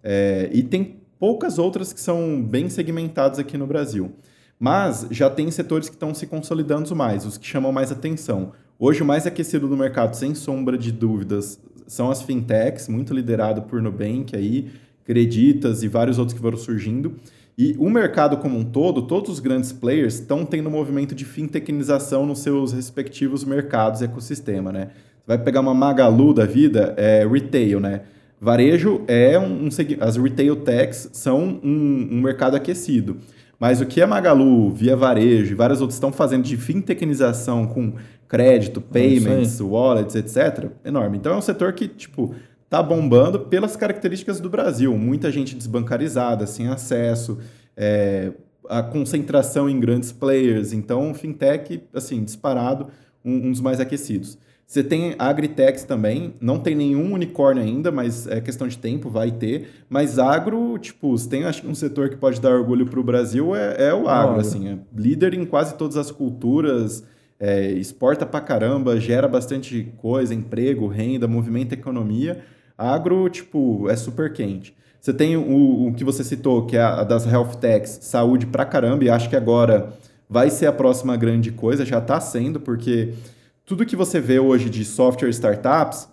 é, 0.03 0.49
e 0.51 0.63
tem 0.63 1.01
poucas 1.19 1.59
outras 1.59 1.93
que 1.93 2.01
são 2.01 2.43
bem 2.43 2.71
segmentadas 2.71 3.39
aqui 3.39 3.59
no 3.59 3.67
Brasil. 3.67 4.13
Mas 4.59 5.07
já 5.11 5.29
tem 5.29 5.51
setores 5.51 5.91
que 5.91 5.95
estão 5.95 6.15
se 6.15 6.27
consolidando 6.27 6.95
mais, 6.97 7.27
os 7.27 7.37
que 7.37 7.47
chamam 7.47 7.71
mais 7.71 7.93
atenção. 7.93 8.53
Hoje, 8.79 9.03
o 9.03 9.07
mais 9.07 9.27
aquecido 9.27 9.69
do 9.69 9.77
mercado, 9.77 10.15
sem 10.15 10.35
sombra 10.35 10.79
de 10.79 10.91
dúvidas, 10.91 11.61
são 11.87 12.11
as 12.11 12.23
fintechs, 12.23 12.89
muito 12.89 13.13
liderado 13.13 13.63
por 13.63 13.83
Nubank 13.83 14.35
aí, 14.35 14.71
Creditas 15.05 15.83
e 15.83 15.89
vários 15.89 16.19
outros 16.19 16.35
que 16.35 16.41
foram 16.41 16.57
surgindo. 16.57 17.17
E 17.59 17.75
o 17.79 17.91
mercado 17.91 18.37
como 18.39 18.59
um 18.59 18.65
todo, 18.65 19.03
todos 19.03 19.31
os 19.31 19.41
grandes 19.41 19.73
players 19.73 20.15
estão 20.15 20.45
tendo 20.45 20.69
um 20.69 20.73
movimento 20.73 21.15
de 21.15 21.25
fintechnização 21.25 22.25
nos 22.25 22.41
seus 22.41 22.73
respectivos 22.73 23.45
mercados 23.45 24.01
e 24.01 24.05
ecossistema, 24.05 24.73
né? 24.73 24.91
Você 25.19 25.27
vai 25.27 25.39
pegar 25.39 25.61
uma 25.61 25.75
Magalu 25.75 26.33
da 26.33 26.47
vida, 26.47 26.95
é 26.97 27.27
retail, 27.27 27.79
né? 27.81 28.03
Varejo 28.41 29.03
é 29.07 29.39
um, 29.39 29.67
um 29.67 29.69
as 30.01 30.17
retail 30.17 30.57
techs 30.57 31.11
são 31.13 31.61
um, 31.63 32.09
um, 32.11 32.21
mercado 32.23 32.57
aquecido. 32.57 33.19
Mas 33.59 33.83
o 33.83 33.87
que 33.87 34.01
a 34.01 34.07
Magalu, 34.07 34.71
via 34.71 34.97
varejo 34.97 35.53
e 35.53 35.55
várias 35.55 35.83
outras 35.83 35.97
estão 35.97 36.11
fazendo 36.11 36.45
de 36.45 36.57
fintechnização 36.57 37.67
com 37.67 37.93
crédito, 38.27 38.81
é 38.81 38.93
payments, 38.93 39.61
wallets, 39.61 40.15
etc., 40.15 40.71
enorme. 40.83 41.19
Então 41.19 41.35
é 41.35 41.37
um 41.37 41.43
setor 41.43 41.75
que, 41.75 41.87
tipo, 41.87 42.35
tá 42.71 42.81
bombando 42.81 43.41
pelas 43.41 43.77
características 43.77 44.41
do 44.41 44.49
Brasil. 44.49 44.97
Muita 44.97 45.31
gente 45.33 45.57
desbancarizada, 45.57 46.47
sem 46.47 46.69
acesso, 46.69 47.39
é, 47.77 48.33
a 48.69 48.81
concentração 48.81 49.69
em 49.69 49.81
grandes 49.81 50.13
players. 50.13 50.73
Então, 50.73 51.13
fintech, 51.13 51.83
assim, 51.93 52.23
disparado, 52.23 52.87
um, 53.25 53.49
um 53.49 53.51
dos 53.51 53.61
mais 53.61 53.81
aquecidos. 53.81 54.39
Você 54.65 54.85
tem 54.85 55.17
agritechs 55.19 55.83
também, 55.83 56.35
não 56.41 56.61
tem 56.61 56.77
nenhum 56.77 57.13
unicórnio 57.13 57.61
ainda, 57.61 57.91
mas 57.91 58.29
é 58.29 58.41
questão 58.41 58.69
de 58.69 58.79
tempo, 58.79 59.11
vai 59.11 59.33
ter. 59.33 59.69
Mas 59.89 60.17
agro, 60.17 60.79
tipo, 60.79 61.19
se 61.19 61.29
tem 61.29 61.43
acho 61.43 61.63
que 61.63 61.67
um 61.67 61.75
setor 61.75 62.09
que 62.09 62.17
pode 62.17 62.41
dar 62.41 62.55
orgulho 62.55 62.87
para 62.87 63.01
o 63.01 63.03
Brasil 63.03 63.57
é, 63.57 63.89
é, 63.89 63.93
o 63.93 64.09
agro, 64.09 64.39
assim, 64.39 64.69
é 64.69 64.79
líder 64.97 65.35
em 65.35 65.45
quase 65.45 65.75
todas 65.75 65.97
as 65.97 66.13
culturas, 66.13 67.03
é, 67.41 67.73
exporta 67.73 68.25
para 68.25 68.41
caramba, 68.41 69.01
gera 69.01 69.27
bastante 69.27 69.93
coisa, 69.97 70.33
emprego, 70.33 70.87
renda, 70.87 71.27
movimenta 71.27 71.75
economia. 71.75 72.41
Agro, 72.81 73.29
tipo, 73.29 73.91
é 73.91 73.95
super 73.95 74.33
quente. 74.33 74.75
Você 74.99 75.13
tem 75.13 75.37
o, 75.37 75.89
o 75.89 75.93
que 75.93 76.03
você 76.03 76.25
citou, 76.25 76.65
que 76.65 76.79
é 76.79 76.81
a 76.81 77.05
das 77.05 77.27
health 77.27 77.57
techs, 77.61 77.99
saúde 78.01 78.47
pra 78.47 78.65
caramba, 78.65 79.05
e 79.05 79.11
acho 79.11 79.29
que 79.29 79.37
agora 79.37 79.93
vai 80.27 80.49
ser 80.49 80.65
a 80.65 80.73
próxima 80.73 81.15
grande 81.15 81.53
coisa, 81.53 81.85
já 81.85 81.99
está 81.99 82.19
sendo, 82.19 82.59
porque 82.59 83.13
tudo 83.67 83.85
que 83.85 83.95
você 83.95 84.19
vê 84.19 84.39
hoje 84.39 84.71
de 84.71 84.83
software 84.83 85.29
startups 85.29 86.09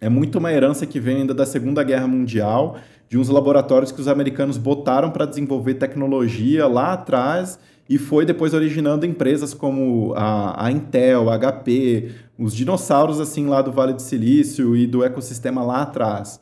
é 0.00 0.08
muito 0.08 0.38
uma 0.38 0.52
herança 0.52 0.86
que 0.86 1.00
vem 1.00 1.16
ainda 1.16 1.34
da 1.34 1.44
Segunda 1.44 1.82
Guerra 1.82 2.06
Mundial, 2.06 2.76
de 3.08 3.18
uns 3.18 3.28
laboratórios 3.28 3.90
que 3.90 4.00
os 4.00 4.06
americanos 4.06 4.56
botaram 4.56 5.10
para 5.10 5.26
desenvolver 5.26 5.74
tecnologia 5.74 6.68
lá 6.68 6.92
atrás 6.92 7.58
e 7.88 7.96
foi 7.96 8.26
depois 8.26 8.52
originando 8.52 9.06
empresas 9.06 9.54
como 9.54 10.12
a, 10.14 10.66
a 10.66 10.70
Intel, 10.70 11.30
a 11.30 11.38
HP, 11.38 12.10
os 12.38 12.54
dinossauros 12.54 13.20
assim 13.20 13.46
lá 13.46 13.62
do 13.62 13.72
Vale 13.72 13.94
do 13.94 14.02
Silício 14.02 14.76
e 14.76 14.86
do 14.86 15.02
ecossistema 15.02 15.62
lá 15.62 15.82
atrás. 15.82 16.40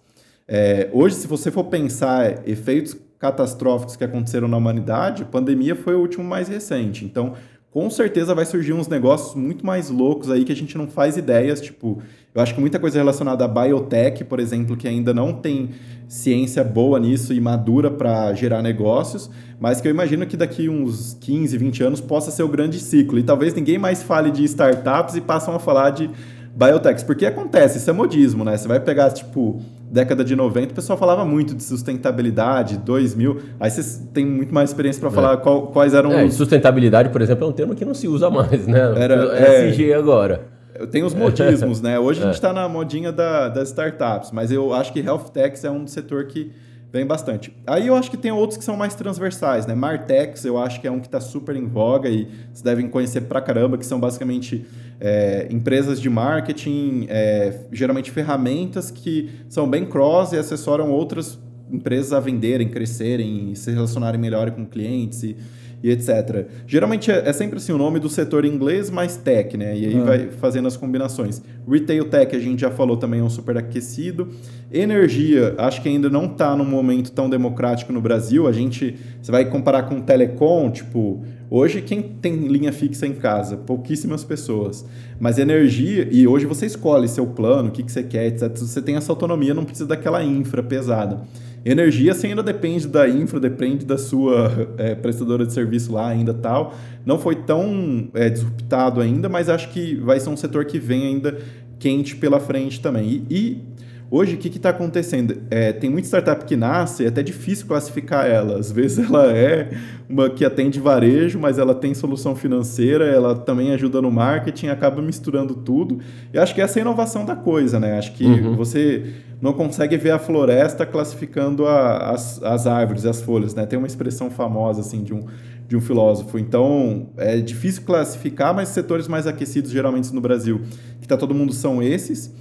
É, 0.49 0.89
hoje, 0.93 1.17
se 1.17 1.27
você 1.27 1.51
for 1.51 1.65
pensar 1.65 2.49
efeitos 2.49 2.97
catastróficos 3.19 3.97
que 3.97 4.05
aconteceram 4.05 4.49
na 4.49 4.57
humanidade, 4.57 5.25
pandemia 5.25 5.75
foi 5.75 5.95
o 5.95 6.01
último 6.01 6.25
mais 6.25 6.49
recente. 6.49 7.05
Então, 7.05 7.35
com 7.71 7.91
certeza 7.91 8.35
vai 8.35 8.47
surgir 8.47 8.73
uns 8.73 8.89
negócios 8.89 9.35
muito 9.35 9.65
mais 9.65 9.91
loucos 9.91 10.31
aí 10.31 10.45
que 10.45 10.53
a 10.53 10.57
gente 10.57 10.79
não 10.79 10.89
faz 10.89 11.17
ideias, 11.17 11.61
tipo, 11.61 12.01
eu 12.35 12.41
acho 12.41 12.55
que 12.55 12.61
muita 12.61 12.79
coisa 12.79 12.99
relacionada 12.99 13.45
à 13.45 13.49
biotech, 13.49 14.25
por 14.25 14.41
exemplo, 14.41 14.77
que 14.77 14.87
ainda 14.89 15.13
não 15.13 15.33
tem 15.33 15.71
ciência 16.09 16.63
boa 16.63 17.01
nisso 17.01 17.33
e 17.33 17.41
madura 17.41 17.91
para 17.91 18.33
gerar 18.35 18.63
negócios, 18.63 19.31
mas 19.59 19.81
que 19.81 19.89
eu 19.89 19.91
imagino 19.91 20.27
que 20.27 20.37
daqui 20.37 20.69
uns 20.69 21.17
15, 21.21 21.57
20 21.57 21.83
anos 21.83 22.01
possa 22.01 22.31
ser 22.31 22.43
o 22.43 22.49
grande 22.49 22.79
ciclo. 22.79 23.19
E 23.19 23.23
talvez 23.23 23.55
ninguém 23.55 23.79
mais 23.79 24.03
fale 24.03 24.31
de 24.31 24.45
startups 24.45 25.17
e 25.17 25.21
passam 25.21 25.55
a 25.55 25.59
falar 25.59 25.91
de 25.91 26.11
biotechs. 26.55 27.03
Porque 27.03 27.27
acontece, 27.27 27.79
isso 27.79 27.91
é 27.91 27.93
modismo, 27.93 28.45
né? 28.45 28.57
Você 28.57 28.69
vai 28.69 28.81
pegar, 28.81 29.11
tipo, 29.11 29.61
década 29.91 30.25
de 30.25 30.37
90, 30.37 30.73
o 30.73 30.75
pessoal 30.75 30.99
falava 30.99 31.25
muito 31.25 31.55
de 31.55 31.63
sustentabilidade, 31.63 32.79
2000. 32.79 33.39
Aí 33.59 33.71
vocês 33.71 34.03
têm 34.13 34.25
muito 34.25 34.55
mais 34.55 34.71
experiência 34.71 35.01
para 35.01 35.11
falar 35.11 35.35
é. 35.35 35.37
qual, 35.37 35.69
quais 35.69 35.95
eram 35.95 36.13
é, 36.13 36.25
os... 36.25 36.35
Sustentabilidade, 36.35 37.11
por 37.11 37.21
exemplo, 37.21 37.47
é 37.47 37.49
um 37.49 37.53
termo 37.53 37.75
que 37.75 37.85
não 37.85 37.95
se 37.95 38.09
usa 38.09 38.31
mais, 38.31 38.67
né? 38.67 38.81
Era, 38.97 39.37
é 39.37 39.69
SG 39.71 39.93
agora. 39.93 40.56
Tem 40.91 41.03
os 41.03 41.15
modismos, 41.15 41.81
né? 41.81 41.99
Hoje 41.99 42.21
a 42.21 42.27
gente 42.27 42.35
está 42.35 42.53
na 42.53 42.69
modinha 42.69 43.13
da, 43.13 43.49
das 43.49 43.69
startups, 43.69 44.31
mas 44.33 44.51
eu 44.51 44.73
acho 44.73 44.93
que 44.93 45.01
health 45.01 45.31
techs 45.33 45.65
é 45.65 45.71
um 45.71 45.87
setor 45.87 46.27
que 46.27 46.51
vem 46.93 47.07
bastante. 47.07 47.55
Aí 47.67 47.87
eu 47.89 47.95
acho 47.95 48.11
que 48.11 48.17
tem 48.17 48.33
outros 48.33 48.57
que 48.57 48.65
são 48.65 48.77
mais 48.77 48.95
transversais, 48.95 49.67
né? 49.67 49.75
Martechs, 49.75 50.45
eu 50.45 50.57
acho 50.59 50.81
que 50.81 50.87
é 50.87 50.91
um 50.91 51.01
que 51.01 51.07
está 51.07 51.21
super 51.21 51.55
em 51.57 51.67
voga 51.67 52.09
e 52.09 52.25
vocês 52.25 52.63
devem 52.63 52.89
conhecer 52.89 53.23
pra 53.23 53.41
caramba, 53.41 53.77
que 53.77 53.85
são 53.85 54.01
basicamente 54.01 54.65
é, 55.01 55.47
empresas 55.51 56.01
de 56.01 56.09
marketing, 56.09 57.07
é, 57.09 57.61
geralmente 57.73 58.11
ferramentas 58.11 58.91
que 58.91 59.31
são 59.49 59.69
bem 59.69 59.85
cross 59.85 60.33
e 60.33 60.39
assessoram 60.39 60.91
outras 60.91 61.39
empresas 61.71 62.13
a 62.13 62.21
venderem, 62.21 62.69
crescerem, 62.69 63.55
se 63.55 63.71
relacionarem 63.71 64.21
melhor 64.21 64.51
com 64.53 64.65
clientes 64.65 65.23
e, 65.23 65.37
e 65.83 65.91
etc. 65.91 66.47
Geralmente 66.67 67.11
é, 67.11 67.29
é, 67.29 67.33
sempre 67.33 67.59
assim 67.59 67.73
o 67.73 67.79
nome 67.79 67.99
do 67.99 68.09
setor 68.09 68.45
em 68.45 68.49
inglês 68.49 68.91
mais 68.91 69.17
tech, 69.17 69.57
né? 69.57 69.77
E 69.77 69.87
aí 69.87 69.99
ah. 69.99 70.05
vai 70.05 70.29
fazendo 70.31 70.67
as 70.67 70.77
combinações. 70.77 71.43
Retail 71.69 72.05
tech, 72.07 72.35
a 72.35 72.39
gente 72.39 72.61
já 72.61 72.71
falou 72.71 72.97
também, 72.97 73.21
é 73.21 73.23
um 73.23 73.31
super 73.31 73.57
aquecido. 73.57 74.29
Energia, 74.73 75.55
acho 75.59 75.83
que 75.83 75.89
ainda 75.89 76.09
não 76.09 76.27
está 76.27 76.57
num 76.57 76.65
momento 76.65 77.13
tão 77.13 77.29
democrático 77.29 77.93
no 77.93 78.01
Brasil. 78.01 78.47
A 78.47 78.53
gente, 78.53 78.97
você 79.21 79.31
vai 79.31 79.45
comparar 79.45 79.85
com 79.85 80.01
telecom, 80.01 80.71
tipo, 80.71 81.23
hoje 81.51 81.81
quem 81.83 82.03
tem 82.03 82.35
linha 82.49 82.73
fixa 82.73 83.07
em 83.07 83.15
casa? 83.15 83.57
Pouquíssimas 83.57 84.25
pessoas. 84.25 84.85
Mas 85.21 85.39
energia, 85.39 86.09
e 86.11 86.27
hoje 86.27 86.47
você 86.47 86.67
escolhe 86.67 87.09
seu 87.09 87.27
plano, 87.27 87.69
o 87.69 87.73
que, 87.73 87.83
que 87.83 87.93
você 87.93 88.03
quer, 88.03 88.27
etc. 88.27 88.57
Você 88.57 88.83
tem 88.83 88.97
essa 88.97 89.13
autonomia, 89.13 89.55
não 89.55 89.65
precisa 89.65 89.87
daquela 89.87 90.23
infra 90.23 90.63
pesada. 90.63 91.23
Energia 91.69 92.15
você 92.15 92.29
ainda 92.29 92.45
depende 92.45 92.87
da 92.87 93.09
infra, 93.09 93.41
depende 93.41 93.85
da 93.85 93.99
sua 93.99 94.69
é, 94.79 94.95
prestadora 94.95 95.45
de 95.45 95.53
serviço 95.53 95.93
lá 95.93 96.07
ainda 96.07 96.33
tal. 96.33 96.73
Não 97.05 97.19
foi 97.19 97.35
tão 97.35 98.09
é, 98.15 98.31
disruptado 98.31 99.01
ainda, 99.01 99.29
mas 99.29 99.49
acho 99.49 99.71
que 99.71 99.97
vai 99.97 100.21
ser 100.21 100.29
um 100.29 100.37
setor 100.37 100.65
que 100.65 100.79
vem 100.79 101.09
ainda 101.09 101.37
quente 101.81 102.15
pela 102.15 102.39
frente 102.39 102.81
também. 102.81 103.27
E, 103.29 103.37
e 103.37 103.63
Hoje, 104.09 104.37
o 104.37 104.39
que 104.39 104.49
está 104.49 104.71
acontecendo? 104.71 105.43
É, 105.51 105.73
tem 105.73 105.91
muita 105.91 106.07
startup 106.07 106.45
que 106.45 106.55
nasce, 106.55 107.05
é 107.05 107.09
até 107.09 107.23
difícil 107.23 107.67
classificar 107.67 108.27
ela. 108.27 108.59
Às 108.59 108.71
vezes 108.71 108.99
ela 109.05 109.33
é 109.33 109.71
uma 110.09 110.31
que 110.31 110.45
atende 110.45 110.79
varejo, 110.79 111.39
mas 111.41 111.59
ela 111.59 111.75
tem 111.75 111.93
solução 111.93 112.37
financeira, 112.37 113.05
ela 113.05 113.35
também 113.35 113.73
ajuda 113.73 114.01
no 114.01 114.11
marketing, 114.11 114.69
acaba 114.69 115.03
misturando 115.03 115.55
tudo. 115.55 115.99
E 116.33 116.39
acho 116.39 116.55
que 116.55 116.61
essa 116.61 116.79
é 116.79 116.81
a 116.81 116.85
inovação 116.85 117.25
da 117.25 117.35
coisa, 117.35 117.81
né? 117.81 117.99
Acho 117.99 118.13
que 118.13 118.25
uhum. 118.25 118.55
você 118.55 119.15
não 119.41 119.53
consegue 119.53 119.97
ver 119.97 120.13
a 120.13 120.19
floresta 120.19 120.87
classificando 120.87 121.67
a, 121.67 122.11
as, 122.11 122.41
as 122.43 122.67
árvores, 122.67 123.05
as 123.05 123.21
folhas, 123.21 123.55
né? 123.55 123.67
Tem 123.67 123.77
uma 123.77 123.89
expressão 123.89 124.31
famosa, 124.31 124.83
assim, 124.83 125.03
de 125.03 125.13
um, 125.13 125.25
de 125.67 125.77
um 125.77 125.81
filósofo. 125.81 126.39
Então, 126.39 127.09
é 127.17 127.39
difícil 127.39 127.83
classificar, 127.83 128.55
mas 128.55 128.69
setores 128.69 129.09
mais 129.09 129.27
aquecidos, 129.27 129.73
geralmente 129.73 130.15
no 130.15 130.21
Brasil, 130.21 130.61
que 131.01 131.07
está 131.07 131.17
todo 131.17 131.35
mundo, 131.35 131.53
são 131.53 131.83
esses. 131.83 132.33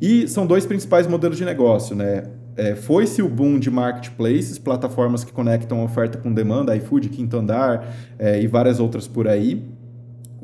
E 0.00 0.28
são 0.28 0.46
dois 0.46 0.66
principais 0.66 1.06
modelos 1.06 1.36
de 1.36 1.44
negócio, 1.44 1.94
né? 1.94 2.24
É, 2.56 2.74
Foi-se 2.74 3.20
o 3.20 3.28
boom 3.28 3.58
de 3.58 3.70
marketplaces, 3.70 4.58
plataformas 4.58 5.24
que 5.24 5.32
conectam 5.32 5.82
oferta 5.84 6.18
com 6.18 6.32
demanda, 6.32 6.76
iFood, 6.76 7.08
Quinto 7.08 7.36
Andar 7.36 7.94
é, 8.18 8.40
e 8.40 8.46
várias 8.46 8.78
outras 8.78 9.08
por 9.08 9.26
aí. 9.26 9.62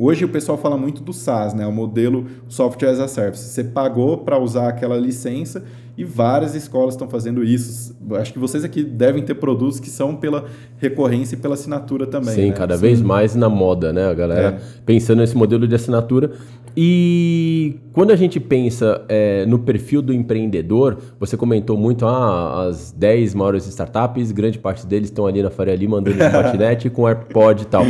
Hoje 0.02 0.24
o 0.24 0.28
pessoal 0.28 0.56
fala 0.56 0.78
muito 0.78 1.02
do 1.02 1.12
SaaS, 1.12 1.52
né? 1.52 1.66
o 1.66 1.72
modelo 1.72 2.24
Software 2.48 2.88
as 2.88 3.00
a 3.00 3.06
Service. 3.06 3.44
Você 3.44 3.62
pagou 3.62 4.16
para 4.16 4.38
usar 4.38 4.68
aquela 4.68 4.96
licença 4.96 5.62
e 5.94 6.02
várias 6.04 6.54
escolas 6.54 6.94
estão 6.94 7.06
fazendo 7.06 7.44
isso. 7.44 7.94
Acho 8.12 8.32
que 8.32 8.38
vocês 8.38 8.64
aqui 8.64 8.82
devem 8.82 9.22
ter 9.22 9.34
produtos 9.34 9.78
que 9.78 9.90
são 9.90 10.16
pela 10.16 10.46
recorrência 10.78 11.36
e 11.36 11.38
pela 11.38 11.52
assinatura 11.52 12.06
também. 12.06 12.34
Sim, 12.34 12.48
né? 12.48 12.52
cada 12.52 12.76
Sim. 12.76 12.80
vez 12.80 13.02
mais 13.02 13.34
na 13.34 13.50
moda, 13.50 13.92
né? 13.92 14.08
A 14.08 14.14
galera 14.14 14.58
é. 14.58 14.80
pensando 14.86 15.18
nesse 15.18 15.36
modelo 15.36 15.68
de 15.68 15.74
assinatura. 15.74 16.32
E 16.76 17.76
quando 17.92 18.10
a 18.10 18.16
gente 18.16 18.38
pensa 18.38 19.04
é, 19.08 19.44
no 19.46 19.58
perfil 19.58 20.02
do 20.02 20.12
empreendedor, 20.12 20.98
você 21.18 21.36
comentou 21.36 21.76
muito 21.76 22.06
ah, 22.06 22.66
as 22.66 22.92
10 22.92 23.34
maiores 23.34 23.66
startups, 23.66 24.32
grande 24.32 24.58
parte 24.58 24.86
deles 24.86 25.08
estão 25.08 25.26
ali 25.26 25.42
na 25.42 25.50
Faria 25.50 25.74
Lima 25.74 25.98
andando 25.98 26.14
de 26.14 26.18
patinete 26.30 26.90
com 26.90 27.06
AirPod 27.06 27.62
e 27.62 27.66
tal. 27.66 27.84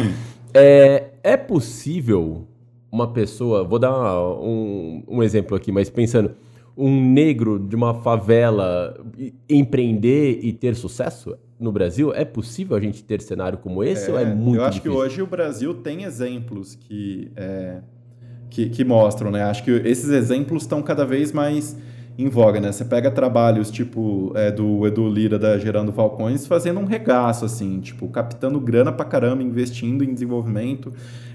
É, 0.55 1.11
é 1.23 1.37
possível 1.37 2.47
uma 2.91 3.13
pessoa, 3.13 3.63
vou 3.63 3.79
dar 3.79 3.93
um, 4.41 5.03
um 5.07 5.23
exemplo 5.23 5.57
aqui, 5.57 5.71
mas 5.71 5.89
pensando, 5.89 6.33
um 6.77 7.13
negro 7.13 7.59
de 7.59 7.77
uma 7.77 7.95
favela 7.95 8.99
empreender 9.49 10.41
e 10.43 10.53
ter 10.53 10.75
sucesso 10.75 11.37
no 11.59 11.71
Brasil? 11.71 12.13
É 12.15 12.25
possível 12.25 12.77
a 12.77 12.81
gente 12.81 13.05
ter 13.05 13.21
cenário 13.21 13.59
como 13.59 13.85
esse 13.85 14.11
é, 14.11 14.13
ou 14.13 14.19
é 14.19 14.25
muito 14.25 14.61
Eu 14.61 14.65
acho 14.65 14.79
difícil? 14.79 14.93
que 14.93 14.99
hoje 14.99 15.23
o 15.23 15.27
Brasil 15.27 15.75
tem 15.75 16.05
exemplos 16.05 16.75
que, 16.75 17.31
é, 17.37 17.81
que, 18.51 18.69
que, 18.69 18.85
mostram, 18.85 19.31
né? 19.31 19.45
Acho 19.45 19.63
que 19.63 19.71
esses 19.71 20.11
exemplos 20.11 20.63
estão 20.63 20.83
cada 20.83 21.07
vez 21.07 21.33
mais 21.33 21.77
em 22.19 22.29
voga, 22.29 22.61
né? 22.61 22.71
Você 22.71 22.85
pega 22.85 23.11
trabalhos 23.11 23.71
tipo 23.71 24.33
é, 24.35 24.51
do 24.51 24.87
Edu 24.87 25.09
Lira 25.09 25.39
da 25.39 25.57
Gerando 25.57 25.93
Falcões 25.93 26.47
fazendo 26.47 26.81
um 26.81 26.85
regaço, 26.85 27.45
assim, 27.45 27.81
tipo, 27.81 28.09
captando 28.09 28.61
grana 28.61 28.93
pra 28.93 29.07
caramba, 29.07 29.43
investindo 29.43 30.05
em 30.05 30.13
desenvolvimento. 30.13 30.93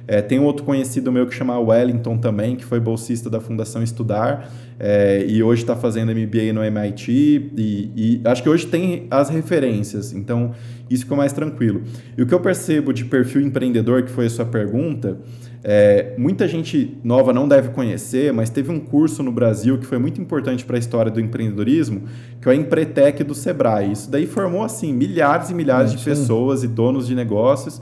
É, 0.07 0.21
tem 0.21 0.39
outro 0.39 0.63
conhecido 0.63 1.11
meu 1.11 1.25
que 1.25 1.33
chama 1.33 1.57
Wellington 1.57 2.17
também, 2.17 2.55
que 2.55 2.63
foi 2.63 2.79
bolsista 2.79 3.29
da 3.29 3.39
Fundação 3.39 3.81
Estudar 3.81 4.51
é, 4.79 5.25
e 5.27 5.41
hoje 5.41 5.63
está 5.63 5.75
fazendo 5.75 6.11
MBA 6.11 6.53
no 6.53 6.63
MIT. 6.63 7.51
E, 7.57 7.91
e, 7.95 8.21
acho 8.25 8.43
que 8.43 8.49
hoje 8.49 8.67
tem 8.67 9.07
as 9.09 9.29
referências, 9.29 10.13
então 10.13 10.51
isso 10.89 11.03
ficou 11.03 11.17
mais 11.17 11.33
tranquilo. 11.33 11.81
E 12.15 12.21
o 12.21 12.27
que 12.27 12.33
eu 12.33 12.39
percebo 12.39 12.93
de 12.93 13.05
perfil 13.05 13.41
empreendedor, 13.41 14.03
que 14.03 14.11
foi 14.11 14.27
a 14.27 14.29
sua 14.29 14.45
pergunta, 14.45 15.17
é, 15.67 16.13
muita 16.15 16.47
gente 16.47 16.95
nova 17.03 17.33
não 17.33 17.47
deve 17.47 17.69
conhecer, 17.69 18.31
mas 18.31 18.51
teve 18.51 18.71
um 18.71 18.79
curso 18.79 19.23
no 19.23 19.31
Brasil 19.31 19.79
que 19.79 19.85
foi 19.87 19.97
muito 19.97 20.21
importante 20.21 20.63
para 20.63 20.75
a 20.75 20.79
história 20.79 21.11
do 21.11 21.19
empreendedorismo, 21.19 22.03
que 22.39 22.47
é 22.47 22.51
o 22.51 22.53
Empretec 22.53 23.23
do 23.23 23.33
Sebrae. 23.33 23.91
Isso 23.91 24.11
daí 24.11 24.27
formou 24.27 24.63
assim 24.63 24.93
milhares 24.93 25.49
e 25.49 25.55
milhares 25.55 25.91
de 25.91 26.05
pessoas 26.05 26.63
e 26.63 26.67
donos 26.67 27.07
de 27.07 27.15
negócios. 27.15 27.81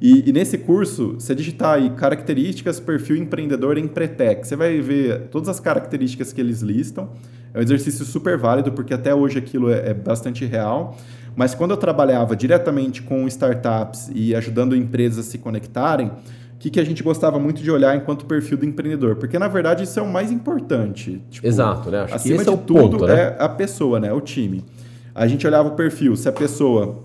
E, 0.00 0.28
e, 0.28 0.32
nesse 0.32 0.58
curso, 0.58 1.14
você 1.20 1.32
digitar 1.32 1.74
aí 1.74 1.90
características, 1.90 2.80
perfil 2.80 3.14
empreendedor 3.14 3.78
em 3.78 3.86
Pretec, 3.86 4.44
você 4.44 4.56
vai 4.56 4.80
ver 4.80 5.28
todas 5.30 5.48
as 5.48 5.60
características 5.60 6.32
que 6.32 6.40
eles 6.40 6.62
listam. 6.62 7.10
É 7.54 7.60
um 7.60 7.62
exercício 7.62 8.04
super 8.04 8.36
válido, 8.36 8.72
porque 8.72 8.92
até 8.92 9.14
hoje 9.14 9.38
aquilo 9.38 9.70
é, 9.70 9.90
é 9.90 9.94
bastante 9.94 10.44
real. 10.44 10.96
Mas 11.36 11.54
quando 11.54 11.70
eu 11.70 11.76
trabalhava 11.76 12.34
diretamente 12.34 13.02
com 13.02 13.24
startups 13.28 14.10
e 14.12 14.34
ajudando 14.34 14.74
empresas 14.74 15.28
a 15.28 15.30
se 15.30 15.38
conectarem, 15.38 16.10
que, 16.60 16.68
que 16.68 16.78
a 16.78 16.84
gente 16.84 17.02
gostava 17.02 17.38
muito 17.38 17.62
de 17.62 17.70
olhar 17.70 17.96
enquanto 17.96 18.26
perfil 18.26 18.58
do 18.58 18.66
empreendedor? 18.66 19.16
Porque, 19.16 19.38
na 19.38 19.48
verdade, 19.48 19.84
isso 19.84 19.98
é 19.98 20.02
o 20.02 20.06
mais 20.06 20.30
importante. 20.30 21.22
Tipo, 21.30 21.46
Exato, 21.46 21.90
né? 21.90 22.02
Acho 22.02 22.14
acima 22.16 22.36
que 22.36 22.42
esse 22.42 22.50
de 22.50 22.50
é 22.50 22.54
o 22.54 22.64
tudo 22.64 22.98
ponto, 22.98 23.06
né? 23.06 23.14
é 23.14 23.36
a 23.38 23.48
pessoa, 23.48 23.98
né? 23.98 24.12
O 24.12 24.20
time. 24.20 24.62
A 25.14 25.26
gente 25.26 25.46
olhava 25.46 25.70
o 25.70 25.72
perfil, 25.72 26.14
se 26.16 26.28
a 26.28 26.32
pessoa 26.32 27.02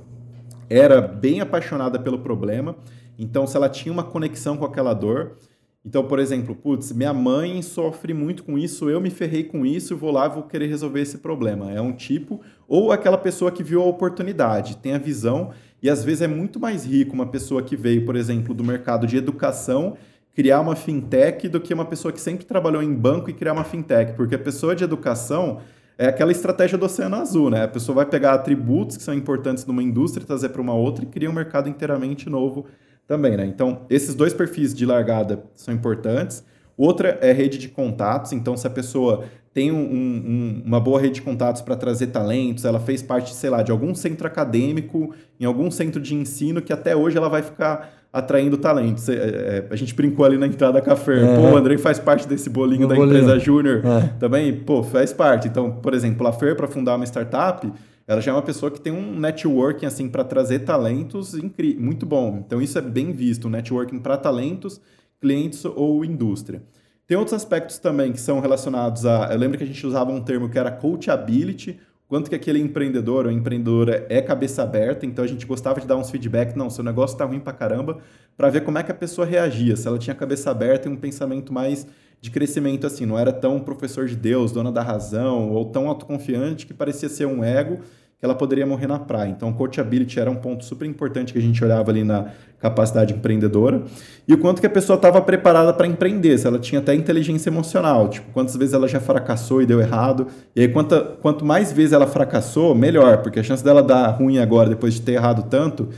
era 0.69 0.99
bem 0.99 1.39
apaixonada 1.39 1.97
pelo 1.97 2.19
problema, 2.19 2.75
então 3.17 3.47
se 3.47 3.55
ela 3.55 3.69
tinha 3.69 3.93
uma 3.93 4.03
conexão 4.03 4.57
com 4.57 4.65
aquela 4.65 4.93
dor. 4.93 5.37
Então, 5.85 6.03
por 6.03 6.19
exemplo, 6.19 6.53
putz, 6.53 6.91
minha 6.91 7.13
mãe 7.13 7.61
sofre 7.61 8.13
muito 8.13 8.43
com 8.43 8.57
isso, 8.57 8.89
eu 8.89 8.99
me 8.99 9.09
ferrei 9.09 9.43
com 9.45 9.65
isso, 9.65 9.95
vou 9.95 10.11
lá, 10.11 10.27
vou 10.27 10.43
querer 10.43 10.67
resolver 10.67 10.99
esse 10.99 11.19
problema. 11.19 11.71
É 11.71 11.79
um 11.79 11.93
tipo, 11.93 12.41
ou 12.67 12.91
aquela 12.91 13.17
pessoa 13.17 13.51
que 13.51 13.63
viu 13.63 13.81
a 13.81 13.85
oportunidade, 13.85 14.75
tem 14.77 14.93
a 14.93 14.97
visão, 14.97 15.51
e 15.85 15.89
às 15.89 16.03
vezes 16.03 16.23
é 16.23 16.27
muito 16.27 16.59
mais 16.59 16.83
rico 16.83 17.13
uma 17.13 17.27
pessoa 17.27 17.61
que 17.61 17.75
veio, 17.75 18.05
por 18.05 18.15
exemplo, 18.15 18.55
do 18.55 18.63
mercado 18.63 19.05
de 19.05 19.17
educação, 19.17 19.95
criar 20.33 20.59
uma 20.59 20.75
fintech 20.75 21.47
do 21.47 21.61
que 21.61 21.71
uma 21.71 21.85
pessoa 21.85 22.11
que 22.11 22.19
sempre 22.19 22.43
trabalhou 22.43 22.81
em 22.81 22.91
banco 22.91 23.29
e 23.29 23.33
criar 23.33 23.53
uma 23.53 23.63
fintech, 23.63 24.13
porque 24.13 24.33
a 24.33 24.39
pessoa 24.39 24.75
de 24.75 24.83
educação, 24.83 25.59
é 25.95 26.07
aquela 26.07 26.31
estratégia 26.31 26.75
do 26.75 26.85
oceano 26.87 27.17
azul, 27.17 27.51
né? 27.51 27.65
A 27.65 27.67
pessoa 27.67 27.97
vai 27.97 28.05
pegar 28.07 28.33
atributos 28.33 28.97
que 28.97 29.03
são 29.03 29.13
importantes 29.13 29.63
numa 29.67 29.83
indústria, 29.83 30.25
trazer 30.25 30.49
para 30.49 30.59
uma 30.59 30.73
outra 30.73 31.05
e 31.05 31.07
cria 31.07 31.29
um 31.29 31.33
mercado 31.33 31.69
inteiramente 31.69 32.31
novo 32.31 32.65
também, 33.07 33.37
né? 33.37 33.45
Então, 33.45 33.85
esses 33.87 34.15
dois 34.15 34.33
perfis 34.33 34.73
de 34.73 34.87
largada 34.87 35.43
são 35.53 35.71
importantes. 35.71 36.43
Outra 36.75 37.19
é 37.21 37.31
rede 37.31 37.59
de 37.59 37.69
contatos, 37.69 38.31
então 38.31 38.57
se 38.57 38.65
a 38.65 38.71
pessoa 38.71 39.25
tem 39.55 39.71
um, 39.71 39.77
um, 39.77 40.63
uma 40.65 40.81
boa 40.81 40.99
rede 40.99 41.15
de 41.15 41.21
contatos 41.21 41.61
para 41.61 41.77
trazer 41.77 42.07
talentos, 42.07 42.65
ela 42.65 42.77
fez 42.77 43.01
parte, 43.01 43.33
sei 43.33 43.49
lá, 43.49 43.63
de 43.63 43.71
algum 43.71 43.95
centro 43.95 44.27
acadêmico, 44.27 45.15
em 45.39 45.45
algum 45.45 45.71
centro 45.71 46.01
de 46.01 46.13
ensino, 46.13 46.61
que 46.61 46.73
até 46.73 46.93
hoje 46.93 47.17
ela 47.17 47.29
vai 47.29 47.41
ficar 47.41 47.89
atraindo 48.11 48.57
talentos. 48.57 49.07
É, 49.07 49.13
é, 49.13 49.67
a 49.69 49.75
gente 49.77 49.95
brincou 49.95 50.25
ali 50.25 50.37
na 50.37 50.45
entrada 50.45 50.73
da 50.73 50.81
café. 50.81 51.23
É. 51.23 51.35
Pô, 51.37 51.53
o 51.53 51.55
Andrei 51.55 51.77
faz 51.77 51.97
parte 51.97 52.27
desse 52.27 52.49
bolinho 52.49 52.85
da 52.85 52.95
bolinho. 52.95 53.17
empresa 53.17 53.39
Júnior 53.39 53.81
é. 53.85 54.07
também. 54.19 54.53
Pô, 54.53 54.83
faz 54.83 55.13
parte. 55.13 55.47
Então, 55.47 55.71
por 55.71 55.93
exemplo, 55.93 56.27
a 56.27 56.33
Fer, 56.33 56.57
para 56.57 56.67
fundar 56.67 56.97
uma 56.97 57.05
startup, 57.05 57.71
ela 58.05 58.19
já 58.19 58.31
é 58.31 58.33
uma 58.33 58.41
pessoa 58.41 58.69
que 58.69 58.81
tem 58.81 58.91
um 58.91 59.17
networking 59.17 59.85
assim 59.85 60.09
para 60.09 60.25
trazer 60.25 60.59
talentos 60.59 61.33
muito 61.79 62.05
bom. 62.05 62.43
Então, 62.45 62.61
isso 62.61 62.77
é 62.77 62.81
bem 62.81 63.13
visto, 63.13 63.47
um 63.47 63.51
networking 63.51 63.99
para 63.99 64.17
talentos, 64.17 64.81
clientes 65.21 65.63
ou 65.63 66.03
indústria. 66.03 66.61
Tem 67.07 67.15
outros 67.15 67.35
aspectos 67.35 67.77
também 67.77 68.11
que 68.11 68.19
são 68.19 68.39
relacionados 68.39 69.05
a. 69.05 69.29
Eu 69.31 69.37
lembro 69.37 69.57
que 69.57 69.63
a 69.63 69.67
gente 69.67 69.85
usava 69.85 70.11
um 70.11 70.21
termo 70.21 70.49
que 70.49 70.57
era 70.57 70.71
coachability, 70.71 71.79
quanto 72.07 72.29
que 72.29 72.35
aquele 72.35 72.59
empreendedor 72.59 73.25
ou 73.27 73.31
empreendedora 73.31 74.07
é 74.09 74.21
cabeça 74.21 74.63
aberta, 74.63 75.05
então 75.05 75.23
a 75.23 75.27
gente 75.27 75.45
gostava 75.45 75.79
de 75.79 75.85
dar 75.85 75.97
uns 75.97 76.09
feedback, 76.09 76.55
não, 76.55 76.69
seu 76.69 76.83
negócio 76.83 77.15
tá 77.15 77.25
ruim 77.25 77.39
pra 77.39 77.53
caramba, 77.53 77.99
para 78.35 78.49
ver 78.49 78.61
como 78.61 78.79
é 78.79 78.83
que 78.83 78.91
a 78.91 78.95
pessoa 78.95 79.25
reagia, 79.25 79.75
se 79.75 79.87
ela 79.87 79.99
tinha 79.99 80.15
cabeça 80.15 80.49
aberta 80.49 80.89
e 80.89 80.91
um 80.91 80.95
pensamento 80.95 81.53
mais 81.53 81.85
de 82.19 82.31
crescimento 82.31 82.87
assim, 82.87 83.05
não 83.05 83.19
era 83.19 83.31
tão 83.31 83.59
professor 83.59 84.07
de 84.07 84.15
Deus, 84.15 84.51
dona 84.51 84.71
da 84.71 84.81
razão, 84.81 85.51
ou 85.51 85.65
tão 85.65 85.87
autoconfiante 85.87 86.65
que 86.65 86.73
parecia 86.73 87.07
ser 87.07 87.27
um 87.27 87.43
ego, 87.43 87.81
ela 88.25 88.35
poderia 88.35 88.65
morrer 88.65 88.87
na 88.87 88.99
praia. 88.99 89.29
Então, 89.29 89.53
coachability 89.53 90.19
era 90.19 90.29
um 90.29 90.35
ponto 90.35 90.65
super 90.65 90.85
importante 90.85 91.31
que 91.31 91.39
a 91.39 91.41
gente 91.41 91.63
olhava 91.63 91.91
ali 91.91 92.03
na 92.03 92.27
capacidade 92.59 93.13
empreendedora. 93.13 93.83
E 94.27 94.33
o 94.33 94.37
quanto 94.37 94.59
que 94.59 94.67
a 94.67 94.69
pessoa 94.69 94.95
estava 94.95 95.21
preparada 95.21 95.71
para 95.73 95.87
empreender, 95.87 96.37
se 96.37 96.47
ela 96.47 96.59
tinha 96.59 96.81
até 96.81 96.93
inteligência 96.93 97.49
emocional, 97.49 98.09
tipo, 98.09 98.31
quantas 98.31 98.55
vezes 98.55 98.73
ela 98.73 98.87
já 98.87 98.99
fracassou 98.99 99.61
e 99.61 99.65
deu 99.65 99.79
errado. 99.79 100.27
E 100.55 100.61
aí, 100.61 100.67
quanto, 100.67 101.45
mais 101.45 101.71
vezes 101.71 101.93
ela 101.93 102.07
fracassou, 102.07 102.75
melhor, 102.75 103.19
porque 103.19 103.39
a 103.39 103.43
chance 103.43 103.63
dela 103.63 103.81
dar 103.81 104.07
ruim 104.09 104.39
agora, 104.39 104.69
depois 104.69 104.95
de 104.95 105.01
ter 105.01 105.13
errado 105.13 105.47
tanto, 105.49 105.89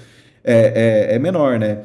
é, 0.43 1.09
é, 1.09 1.15
é 1.15 1.19
menor, 1.19 1.57
né? 1.57 1.79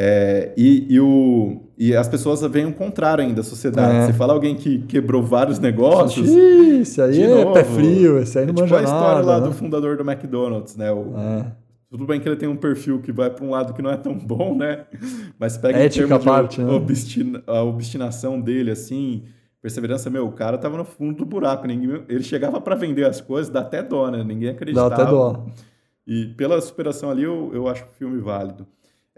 É, 0.00 0.52
e, 0.56 0.94
e, 0.94 1.00
o, 1.00 1.60
e 1.76 1.92
as 1.92 2.06
pessoas 2.06 2.40
veem 2.42 2.66
o 2.66 2.72
contrário 2.72 3.24
ainda 3.24 3.34
da 3.34 3.42
sociedade. 3.42 3.96
É. 3.96 4.06
Você 4.06 4.12
fala 4.12 4.32
alguém 4.32 4.54
que 4.54 4.78
quebrou 4.82 5.24
vários 5.24 5.58
negócios. 5.58 6.28
Isso 6.28 7.02
aí 7.02 7.20
é 7.20 7.26
novo, 7.26 7.52
pé 7.52 7.64
frio, 7.64 8.20
esse 8.20 8.38
aí 8.38 8.46
não 8.46 8.52
é 8.52 8.62
tipo 8.62 8.76
a 8.76 8.82
história 8.84 9.22
lá 9.22 9.40
né? 9.40 9.46
do 9.48 9.52
fundador 9.52 9.96
do 9.96 10.08
McDonald's, 10.08 10.76
né? 10.76 10.92
O, 10.92 11.14
é. 11.18 11.46
Tudo 11.90 12.06
bem 12.06 12.20
que 12.20 12.28
ele 12.28 12.36
tem 12.36 12.48
um 12.48 12.54
perfil 12.54 13.00
que 13.00 13.10
vai 13.10 13.28
para 13.28 13.44
um 13.44 13.50
lado 13.50 13.74
que 13.74 13.82
não 13.82 13.90
é 13.90 13.96
tão 13.96 14.14
bom, 14.14 14.54
né? 14.54 14.84
Mas 15.36 15.56
pega 15.56 15.76
Ética 15.76 16.04
em 16.04 16.08
termos 16.08 16.24
parte, 16.24 16.60
né? 16.60 16.70
obstina, 16.70 17.42
a 17.44 17.64
obstinação 17.64 18.40
dele, 18.40 18.70
assim, 18.70 19.24
perseverança, 19.60 20.08
meu, 20.08 20.28
o 20.28 20.32
cara 20.32 20.56
tava 20.58 20.76
no 20.76 20.84
fundo 20.84 21.16
do 21.16 21.24
buraco. 21.24 21.66
Ninguém, 21.66 22.04
ele 22.08 22.22
chegava 22.22 22.60
para 22.60 22.76
vender 22.76 23.04
as 23.04 23.20
coisas, 23.20 23.52
dá 23.52 23.62
até 23.62 23.82
dó, 23.82 24.12
né? 24.12 24.22
Ninguém 24.22 24.50
acreditava. 24.50 24.90
Dá 24.90 25.02
até 25.02 25.10
dó. 25.10 25.46
E 26.06 26.26
pela 26.36 26.60
superação 26.60 27.10
ali, 27.10 27.24
eu, 27.24 27.50
eu 27.52 27.66
acho 27.66 27.82
o 27.82 27.98
filme 27.98 28.20
válido. 28.20 28.64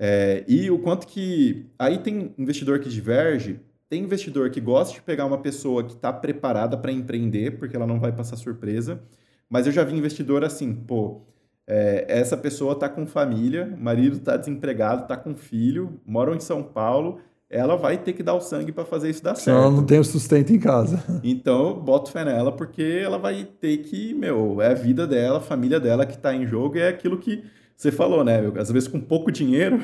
É, 0.03 0.45
e 0.49 0.71
o 0.71 0.79
quanto 0.79 1.07
que. 1.07 1.67
Aí 1.79 1.99
tem 1.99 2.35
investidor 2.39 2.79
que 2.79 2.89
diverge, 2.89 3.61
tem 3.87 4.03
investidor 4.03 4.49
que 4.49 4.59
gosta 4.59 4.95
de 4.95 5.03
pegar 5.03 5.27
uma 5.27 5.37
pessoa 5.37 5.85
que 5.85 5.93
está 5.93 6.11
preparada 6.11 6.75
para 6.79 6.91
empreender, 6.91 7.59
porque 7.59 7.77
ela 7.77 7.87
não 7.87 8.01
vai 8.01 8.11
passar 8.11 8.37
surpresa. 8.37 9.03
Mas 9.47 9.67
eu 9.67 9.73
já 9.73 9.85
vi 9.85 9.95
investidor 9.95 10.43
assim, 10.43 10.73
pô, 10.73 11.21
é, 11.67 12.07
essa 12.09 12.35
pessoa 12.35 12.73
está 12.73 12.89
com 12.89 13.07
família, 13.07 13.75
o 13.77 13.85
marido 13.85 14.17
está 14.17 14.39
desempregado, 14.39 15.03
está 15.03 15.19
com 15.19 15.35
filho, 15.35 16.01
moram 16.07 16.35
em 16.35 16.41
São 16.41 16.63
Paulo, 16.63 17.19
ela 17.51 17.77
vai 17.77 17.99
ter 17.99 18.15
que 18.15 18.23
dar 18.23 18.35
o 18.35 18.41
sangue 18.41 18.73
para 18.73 18.85
fazer 18.87 19.11
isso 19.11 19.23
dar 19.23 19.35
certo. 19.35 19.59
Ela 19.59 19.71
não 19.71 19.85
tem 19.85 19.99
o 19.99 20.05
sustento 20.05 20.51
em 20.51 20.59
casa. 20.59 21.05
Então, 21.23 21.71
eu 21.71 21.75
boto 21.75 22.11
fé 22.11 22.25
nela, 22.25 22.53
porque 22.53 23.03
ela 23.05 23.19
vai 23.19 23.45
ter 23.61 23.79
que, 23.79 24.15
meu, 24.15 24.63
é 24.63 24.69
a 24.69 24.75
vida 24.75 25.07
dela, 25.07 25.39
a 25.39 25.43
família 25.43 25.79
dela 25.79 26.07
que 26.07 26.15
está 26.15 26.33
em 26.35 26.47
jogo, 26.47 26.77
e 26.77 26.81
é 26.81 26.89
aquilo 26.89 27.19
que 27.19 27.45
você 27.81 27.91
falou, 27.91 28.23
né? 28.23 28.43
Às 28.59 28.71
vezes 28.71 28.87
com 28.87 29.01
pouco 29.01 29.33
dinheiro, 29.33 29.81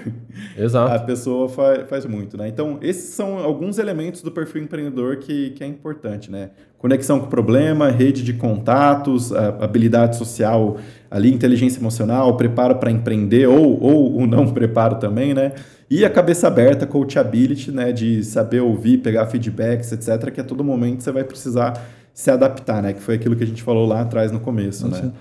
Exato. 0.55 0.92
a 0.92 0.99
pessoa 0.99 1.49
faz, 1.49 1.88
faz 1.88 2.05
muito, 2.05 2.36
né? 2.36 2.47
Então, 2.47 2.78
esses 2.82 3.14
são 3.14 3.38
alguns 3.38 3.78
elementos 3.78 4.20
do 4.20 4.30
perfil 4.30 4.64
empreendedor 4.64 5.16
que, 5.16 5.53
que 5.53 5.64
é 5.64 5.66
importante, 5.66 6.30
né? 6.30 6.51
Conexão 6.76 7.18
com 7.18 7.24
o 7.24 7.30
problema, 7.30 7.88
rede 7.88 8.22
de 8.22 8.34
contatos, 8.34 9.32
habilidade 9.32 10.16
social 10.16 10.76
ali, 11.11 11.32
inteligência 11.32 11.80
emocional, 11.80 12.36
preparo 12.36 12.74
para 12.74 12.90
empreender 12.90 13.47
ou, 13.47 13.82
ou 13.82 14.14
o 14.14 14.26
não 14.26 14.47
preparo 14.53 14.97
também, 14.97 15.32
né? 15.32 15.53
E 15.88 16.05
a 16.05 16.11
cabeça 16.11 16.49
aberta, 16.49 16.86
coachability, 16.86 17.70
né? 17.70 17.92
De 17.92 18.22
saber 18.22 18.61
ouvir, 18.61 18.99
pegar 18.99 19.24
feedbacks, 19.24 19.90
etc., 19.90 20.30
que 20.30 20.40
a 20.42 20.44
todo 20.44 20.62
momento 20.62 21.03
você 21.03 21.11
vai 21.11 21.24
precisar 21.24 21.82
se 22.12 22.30
adaptar, 22.30 22.82
né? 22.82 22.92
Que 22.92 23.01
foi 23.01 23.14
aquilo 23.14 23.34
que 23.34 23.44
a 23.44 23.47
gente 23.47 23.62
falou 23.62 23.86
lá 23.86 24.03
atrás 24.03 24.30
no 24.30 24.40
começo, 24.40 24.86
né? 24.86 25.12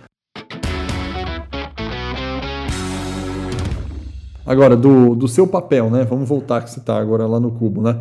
Agora, 4.45 4.75
do, 4.77 5.15
do 5.15 5.27
seu 5.27 5.47
papel, 5.47 5.89
né? 5.89 6.03
Vamos 6.03 6.29
voltar 6.29 6.61
que 6.61 6.69
você 6.69 6.79
está 6.79 6.97
agora 6.97 7.25
lá 7.25 7.39
no 7.39 7.51
Cubo, 7.51 7.81
né? 7.81 7.99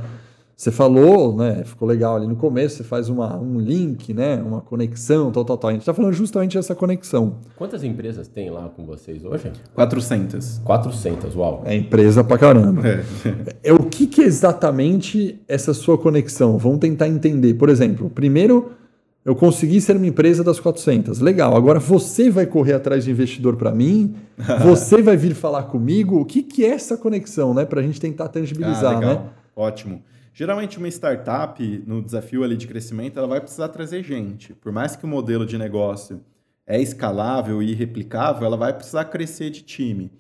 Você 0.57 0.71
falou, 0.71 1.35
né? 1.35 1.65
Ficou 1.65 1.89
legal 1.89 2.15
ali 2.15 2.29
no 2.29 2.37
começo, 2.37 2.77
você 2.77 2.85
faz 2.85 3.09
uma, 3.09 3.37
um 3.37 3.59
link, 3.59 4.15
né? 4.15 4.37
Uma 4.37 4.61
conexão, 4.61 5.33
tal, 5.33 5.45
tal, 5.45 5.59
tal. 5.59 5.71
A 5.71 5.73
gente 5.73 5.83
está 5.83 5.93
falando 5.93 6.13
justamente 6.13 6.57
dessa 6.57 6.77
conexão. 6.77 7.39
Quantas 7.57 7.83
empresas 7.83 8.29
tem 8.29 8.51
lá 8.51 8.69
com 8.69 8.87
vocês 8.87 9.25
hoje? 9.25 9.51
400. 9.75 10.61
400, 10.65 11.35
uau. 11.35 11.63
É 11.65 11.75
empresa 11.75 12.23
pra 12.23 12.39
caramba. 12.39 12.83
É. 12.87 13.05
é 13.71 13.73
o 13.73 13.81
que, 13.81 14.07
que 14.07 14.23
é 14.23 14.25
exatamente 14.25 15.43
essa 15.49 15.75
sua 15.75 15.99
conexão? 15.99 16.57
Vamos 16.57 16.79
tentar 16.79 17.09
entender. 17.09 17.55
Por 17.55 17.69
exemplo, 17.69 18.09
primeiro 18.09 18.71
eu 19.25 19.35
consegui 19.35 19.81
ser 19.81 19.97
uma 19.97 20.07
empresa 20.07 20.45
das 20.45 20.61
400. 20.61 21.21
Legal. 21.21 21.57
Agora 21.57 21.81
você 21.81 22.31
vai 22.31 22.47
correr 22.47 22.75
atrás 22.75 23.05
de 23.05 23.11
investidor 23.11 23.57
para 23.57 23.73
mim? 23.73 24.15
você 24.63 25.01
vai 25.01 25.17
vir 25.17 25.35
falar 25.35 25.65
comigo? 25.65 26.21
O 26.21 26.25
que, 26.25 26.43
que 26.43 26.65
é 26.65 26.71
essa 26.71 26.97
conexão, 26.97 27.55
né? 27.55 27.65
Para 27.65 27.81
a 27.81 27.83
gente 27.83 28.01
tentar 28.01 28.29
tangibilizar, 28.29 28.97
ah, 28.97 29.01
né? 29.01 29.27
Ótimo. 29.57 30.03
Geralmente 30.35 30.79
uma 30.79 30.89
startup, 30.89 31.85
no 31.87 32.03
desafio 32.03 32.43
ali 32.45 32.57
de 32.57 32.67
crescimento, 32.67 33.19
ela 33.19 33.29
vai 33.29 33.41
precisar 33.41 33.69
trazer 33.69 34.03
gente. 34.03 34.53
Por 34.53 34.73
mais 34.73 34.97
que 34.97 35.05
o 35.05 35.09
modelo 35.09 35.47
de 35.47 35.57
negócio 35.57 36.21
é 36.67 36.81
escalável 36.81 37.63
e 37.63 37.73
replicável, 37.73 38.45
ela 38.45 38.57
vai 38.57 38.73
precisar 38.75 39.05
crescer 39.07 39.51
de 39.51 39.63
time. 39.63 40.11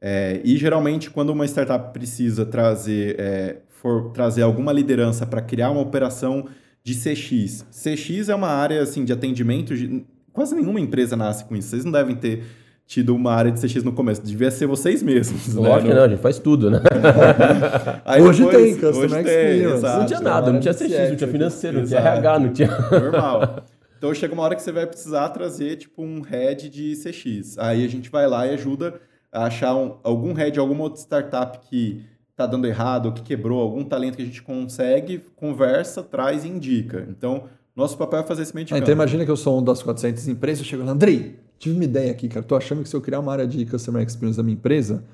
É, 0.00 0.40
e 0.44 0.56
geralmente, 0.56 1.10
quando 1.10 1.30
uma 1.30 1.46
startup 1.46 1.92
precisa 1.92 2.44
trazer, 2.44 3.18
é, 3.18 3.56
for 3.70 4.10
trazer 4.10 4.42
alguma 4.42 4.72
liderança 4.72 5.24
para 5.24 5.40
criar 5.40 5.70
uma 5.70 5.80
operação 5.80 6.46
de 6.84 6.94
CX. 6.94 7.64
CX 7.70 8.28
é 8.28 8.34
uma 8.34 8.48
área 8.48 8.82
assim 8.82 9.04
de 9.04 9.12
atendimento, 9.12 9.74
de... 9.76 10.04
quase 10.32 10.54
nenhuma 10.54 10.80
empresa 10.80 11.16
nasce 11.16 11.44
com 11.44 11.54
isso. 11.54 11.68
Vocês 11.68 11.84
não 11.84 11.92
devem 11.92 12.16
ter 12.16 12.42
tido 12.86 13.14
uma 13.14 13.32
área 13.32 13.50
de 13.50 13.60
CX 13.60 13.82
no 13.84 13.92
começo, 13.92 14.22
devia 14.22 14.50
ser 14.50 14.66
vocês 14.66 15.02
mesmos. 15.02 15.54
Lógico 15.54 15.82
né? 15.84 15.88
que 15.88 15.94
não, 15.94 16.04
a 16.04 16.08
gente 16.08 16.20
faz 16.20 16.38
tudo, 16.38 16.70
né? 16.70 16.80
hoje 18.20 18.44
depois, 18.44 18.62
tem, 18.62 18.74
Customer 18.74 19.04
hoje 19.04 19.16
Experience. 19.16 19.82
Tem, 19.82 19.98
não 19.98 20.06
tinha 20.06 20.20
nada, 20.20 20.52
não 20.52 20.60
tinha 20.60 20.74
CX, 20.74 21.10
não 21.10 21.16
tinha 21.16 21.30
financeiro, 21.30 21.78
não 21.78 21.86
tinha 21.86 22.00
RH, 22.00 22.38
não 22.38 22.52
tinha... 22.52 22.68
Normal. 22.90 23.64
Então 23.96 24.12
chega 24.12 24.34
uma 24.34 24.42
hora 24.42 24.56
que 24.56 24.62
você 24.62 24.72
vai 24.72 24.84
precisar 24.84 25.28
trazer 25.28 25.76
tipo 25.76 26.02
um 26.02 26.22
head 26.22 26.68
de 26.68 26.96
CX. 26.96 27.56
Aí 27.56 27.84
a 27.84 27.88
gente 27.88 28.10
vai 28.10 28.26
lá 28.26 28.46
e 28.46 28.50
ajuda 28.50 28.94
a 29.30 29.44
achar 29.44 29.76
um, 29.76 29.96
algum 30.02 30.32
head, 30.32 30.58
alguma 30.58 30.82
outra 30.82 31.00
startup 31.00 31.60
que 31.70 32.04
está 32.32 32.46
dando 32.46 32.66
errado, 32.66 33.10
o 33.10 33.12
que 33.12 33.22
quebrou, 33.22 33.60
algum 33.60 33.84
talento 33.84 34.16
que 34.16 34.22
a 34.22 34.26
gente 34.26 34.42
consegue, 34.42 35.22
conversa, 35.36 36.02
traz 36.02 36.44
e 36.44 36.48
indica. 36.48 37.06
Então, 37.08 37.44
nosso 37.76 37.96
papel 37.96 38.20
é 38.20 38.22
fazer 38.22 38.42
esse 38.42 38.54
meio 38.54 38.66
de 38.66 38.74
ah, 38.74 38.78
Então, 38.78 38.92
imagina 38.92 39.24
que 39.24 39.30
eu 39.30 39.36
sou 39.36 39.58
um 39.58 39.62
das 39.64 39.82
400 39.82 40.28
empresas, 40.28 40.60
eu 40.60 40.68
chego 40.68 40.84
lá, 40.84 40.92
Andrei, 40.92 41.38
tive 41.58 41.74
uma 41.74 41.84
ideia 41.84 42.10
aqui, 42.10 42.28
cara. 42.28 42.44
Tô 42.44 42.56
achando 42.56 42.82
que 42.82 42.88
se 42.88 42.96
eu 42.96 43.00
criar 43.00 43.20
uma 43.20 43.32
área 43.32 43.46
de 43.46 43.64
Customer 43.66 44.02
Experience 44.04 44.36
da 44.36 44.42
minha 44.42 44.54
empresa, 44.54 45.04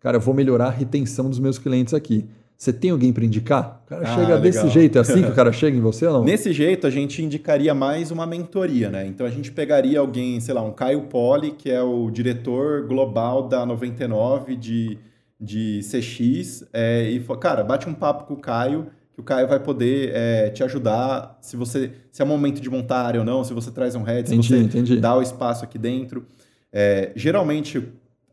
cara, 0.00 0.18
eu 0.18 0.20
vou 0.20 0.34
melhorar 0.34 0.66
a 0.66 0.70
retenção 0.70 1.28
dos 1.28 1.38
meus 1.38 1.58
clientes 1.58 1.94
aqui. 1.94 2.26
Você 2.56 2.72
tem 2.72 2.90
alguém 2.90 3.12
para 3.12 3.24
indicar? 3.24 3.82
O 3.84 3.88
cara 3.88 4.02
ah, 4.02 4.14
chega 4.14 4.22
legal. 4.22 4.40
desse 4.40 4.68
jeito, 4.68 4.96
é 4.96 5.00
assim 5.00 5.22
que 5.22 5.30
o 5.30 5.34
cara 5.36 5.52
chega 5.52 5.76
em 5.76 5.80
você 5.80 6.06
ou 6.06 6.14
não? 6.14 6.24
Nesse 6.24 6.54
jeito, 6.54 6.86
a 6.86 6.90
gente 6.90 7.22
indicaria 7.22 7.74
mais 7.74 8.10
uma 8.10 8.26
mentoria, 8.26 8.88
né? 8.88 9.06
Então 9.06 9.26
a 9.26 9.30
gente 9.30 9.52
pegaria 9.52 9.98
alguém, 9.98 10.40
sei 10.40 10.54
lá, 10.54 10.62
um 10.62 10.72
Caio 10.72 11.02
Poli, 11.02 11.50
que 11.50 11.70
é 11.70 11.82
o 11.82 12.10
diretor 12.10 12.86
global 12.86 13.46
da 13.46 13.66
99 13.66 14.56
de 14.56 14.98
de 15.40 15.80
CX 15.82 16.64
é, 16.72 17.10
e 17.10 17.20
cara, 17.38 17.62
bate 17.62 17.88
um 17.88 17.94
papo 17.94 18.24
com 18.24 18.34
o 18.34 18.40
Caio, 18.40 18.86
que 19.12 19.20
o 19.20 19.24
Caio 19.24 19.46
vai 19.46 19.60
poder 19.60 20.12
é, 20.14 20.50
te 20.50 20.62
ajudar 20.62 21.38
se 21.40 21.56
você 21.56 21.92
se 22.10 22.22
é 22.22 22.24
momento 22.24 22.60
de 22.60 22.70
montar 22.70 23.02
área 23.02 23.20
ou 23.20 23.26
não, 23.26 23.44
se 23.44 23.52
você 23.52 23.70
traz 23.70 23.94
um 23.94 24.02
head, 24.02 24.28
entendi, 24.28 24.46
se 24.46 24.54
você 24.54 24.64
entendi. 24.64 24.96
dá 24.98 25.16
o 25.16 25.22
espaço 25.22 25.64
aqui 25.64 25.78
dentro. 25.78 26.26
É, 26.72 27.12
geralmente, 27.14 27.82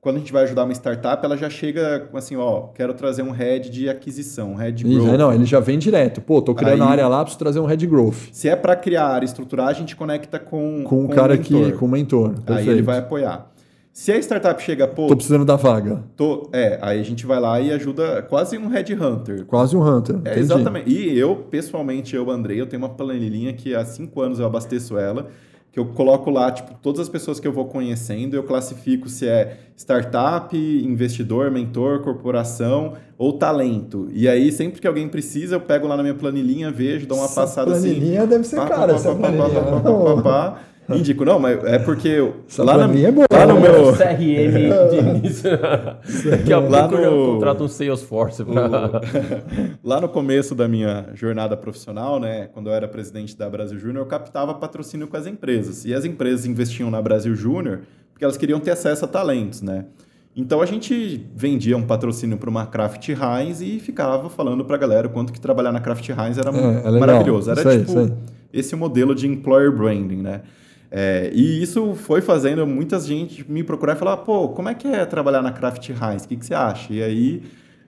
quando 0.03 0.17
a 0.17 0.19
gente 0.19 0.33
vai 0.33 0.43
ajudar 0.43 0.65
uma 0.65 0.73
startup, 0.73 1.23
ela 1.23 1.37
já 1.37 1.49
chega 1.49 2.09
assim, 2.13 2.35
ó, 2.35 2.67
quero 2.73 2.93
trazer 2.93 3.21
um 3.21 3.31
head 3.31 3.69
de 3.69 3.87
aquisição, 3.87 4.51
um 4.51 4.55
head 4.55 4.83
growth. 4.83 5.07
Isso, 5.07 5.17
não, 5.17 5.33
ele 5.33 5.45
já 5.45 5.61
vem 5.61 5.79
direto. 5.79 6.19
Pô, 6.19 6.41
tô 6.41 6.53
criando 6.53 6.81
Aí, 6.83 6.89
a 6.89 6.91
área 6.91 7.07
lá, 7.07 7.21
preciso 7.21 7.39
trazer 7.39 7.61
um 7.61 7.65
head 7.65 7.87
growth. 7.87 8.27
Se 8.33 8.49
é 8.49 8.55
para 8.55 8.75
criar 8.75 9.07
área 9.07 9.25
estruturar, 9.25 9.67
a 9.67 9.73
gente 9.73 9.95
conecta 9.95 10.37
com 10.39 10.83
com 10.83 11.05
o 11.05 11.09
cara 11.09 11.37
que 11.37 11.71
com 11.73 11.85
o 11.85 11.89
mentor. 11.89 12.31
Perfeito. 12.31 12.51
Aí 12.51 12.69
ele 12.69 12.81
vai 12.81 12.99
apoiar. 12.99 13.52
Se 13.93 14.11
a 14.11 14.17
startup 14.17 14.59
chega, 14.61 14.87
pô. 14.87 15.05
Tô 15.05 15.15
precisando 15.15 15.45
da 15.45 15.55
vaga. 15.55 16.03
Tô, 16.17 16.49
é, 16.51 16.79
aí 16.81 16.99
a 16.99 17.03
gente 17.03 17.27
vai 17.27 17.39
lá 17.39 17.61
e 17.61 17.71
ajuda 17.71 18.23
quase 18.23 18.57
um 18.57 18.67
headhunter. 18.67 19.45
Quase 19.45 19.77
um 19.77 19.87
hunter. 19.87 20.19
É, 20.25 20.39
exatamente. 20.39 20.89
E 20.89 21.15
eu, 21.17 21.35
pessoalmente, 21.35 22.15
eu, 22.15 22.31
Andrei, 22.31 22.59
eu 22.59 22.65
tenho 22.65 22.81
uma 22.81 22.89
planilhinha 22.89 23.53
que 23.53 23.75
há 23.75 23.85
cinco 23.85 24.19
anos 24.19 24.39
eu 24.39 24.47
abasteço 24.47 24.97
ela, 24.97 25.27
que 25.71 25.79
eu 25.79 25.85
coloco 25.85 26.31
lá, 26.31 26.51
tipo, 26.51 26.73
todas 26.81 27.01
as 27.01 27.09
pessoas 27.09 27.39
que 27.39 27.47
eu 27.47 27.53
vou 27.53 27.65
conhecendo, 27.65 28.35
eu 28.35 28.41
classifico 28.41 29.07
se 29.07 29.27
é 29.27 29.59
startup, 29.77 30.57
investidor, 30.57 31.51
mentor, 31.51 31.99
corporação 32.01 32.93
ou 33.15 33.33
talento. 33.33 34.07
E 34.11 34.27
aí, 34.27 34.51
sempre 34.51 34.81
que 34.81 34.87
alguém 34.87 35.07
precisa, 35.07 35.55
eu 35.55 35.61
pego 35.61 35.87
lá 35.87 35.95
na 35.95 36.01
minha 36.01 36.15
planilhinha, 36.15 36.71
vejo, 36.71 37.05
dou 37.05 37.19
uma 37.19 37.25
essa 37.25 37.41
passada 37.41 37.71
planilhinha 37.71 37.91
assim. 37.91 37.99
Planilhinha 37.99 38.27
deve 38.27 38.43
ser 38.43 38.55
cara, 38.55 38.93
essa 38.93 39.13
planilhinha. 39.13 40.72
Indico, 40.89 41.23
não, 41.23 41.39
mas 41.39 41.63
é 41.63 41.79
porque 41.79 42.31
Essa 42.47 42.63
lá, 42.63 42.77
na, 42.77 42.93
é 42.93 43.11
boa, 43.11 43.25
lá 43.31 43.45
no 43.45 43.59
meu 43.59 43.93
CRM 43.93 44.89
de 44.89 44.97
início. 44.97 45.49
Daqui 46.29 46.51
a 46.51 46.59
lá 46.59 46.87
pouco 46.87 46.97
no... 46.97 47.03
eu 47.03 47.33
contrato 47.33 47.63
um 47.63 47.67
Salesforce. 47.67 48.43
Pra... 48.43 49.01
lá 49.83 50.01
no 50.01 50.09
começo 50.09 50.53
da 50.53 50.67
minha 50.67 51.07
jornada 51.13 51.55
profissional, 51.55 52.19
né, 52.19 52.49
quando 52.53 52.69
eu 52.69 52.73
era 52.73 52.87
presidente 52.87 53.37
da 53.37 53.49
Brasil 53.49 53.79
Júnior, 53.79 54.03
eu 54.03 54.05
captava 54.05 54.53
patrocínio 54.53 55.07
com 55.07 55.15
as 55.15 55.25
empresas. 55.25 55.85
E 55.85 55.93
as 55.93 56.05
empresas 56.05 56.45
investiam 56.45 56.91
na 56.91 57.01
Brasil 57.01 57.35
Júnior 57.35 57.81
porque 58.11 58.23
elas 58.23 58.37
queriam 58.37 58.59
ter 58.59 58.71
acesso 58.71 59.05
a 59.05 59.07
talentos, 59.07 59.61
né? 59.61 59.85
Então 60.35 60.61
a 60.61 60.65
gente 60.65 61.27
vendia 61.35 61.77
um 61.77 61.83
patrocínio 61.83 62.37
para 62.37 62.49
uma 62.49 62.65
Kraft 62.65 63.07
Heinz 63.09 63.61
e 63.61 63.79
ficava 63.79 64.29
falando 64.29 64.65
para 64.65 64.75
a 64.75 64.79
galera 64.79 65.07
o 65.07 65.11
quanto 65.11 65.31
que 65.31 65.39
trabalhar 65.39 65.71
na 65.71 65.79
Kraft 65.79 66.09
Heinz 66.09 66.37
era 66.37 66.49
é, 66.49 66.87
é 66.87 66.99
maravilhoso. 66.99 67.51
Era 67.51 67.61
isso 67.61 67.85
tipo 67.85 67.99
aí, 67.99 68.13
esse 68.51 68.75
modelo 68.75 69.13
de 69.13 69.27
employer 69.27 69.71
branding, 69.71 70.21
né? 70.21 70.41
É, 70.95 71.31
e 71.33 71.63
isso 71.63 71.95
foi 71.95 72.21
fazendo 72.21 72.67
muita 72.67 72.99
gente 72.99 73.43
me 73.51 73.63
procurar 73.63 73.95
e 73.95 73.99
falar, 73.99 74.17
pô, 74.17 74.49
como 74.49 74.69
é 74.69 74.75
que 74.75 74.87
é 74.87 75.03
trabalhar 75.05 75.41
na 75.41 75.51
Kraft 75.51 75.89
Heinz? 75.89 76.23
O 76.23 76.27
que, 76.27 76.35
que 76.35 76.45
você 76.45 76.53
acha? 76.53 76.93
E 76.93 77.01
aí, 77.01 77.41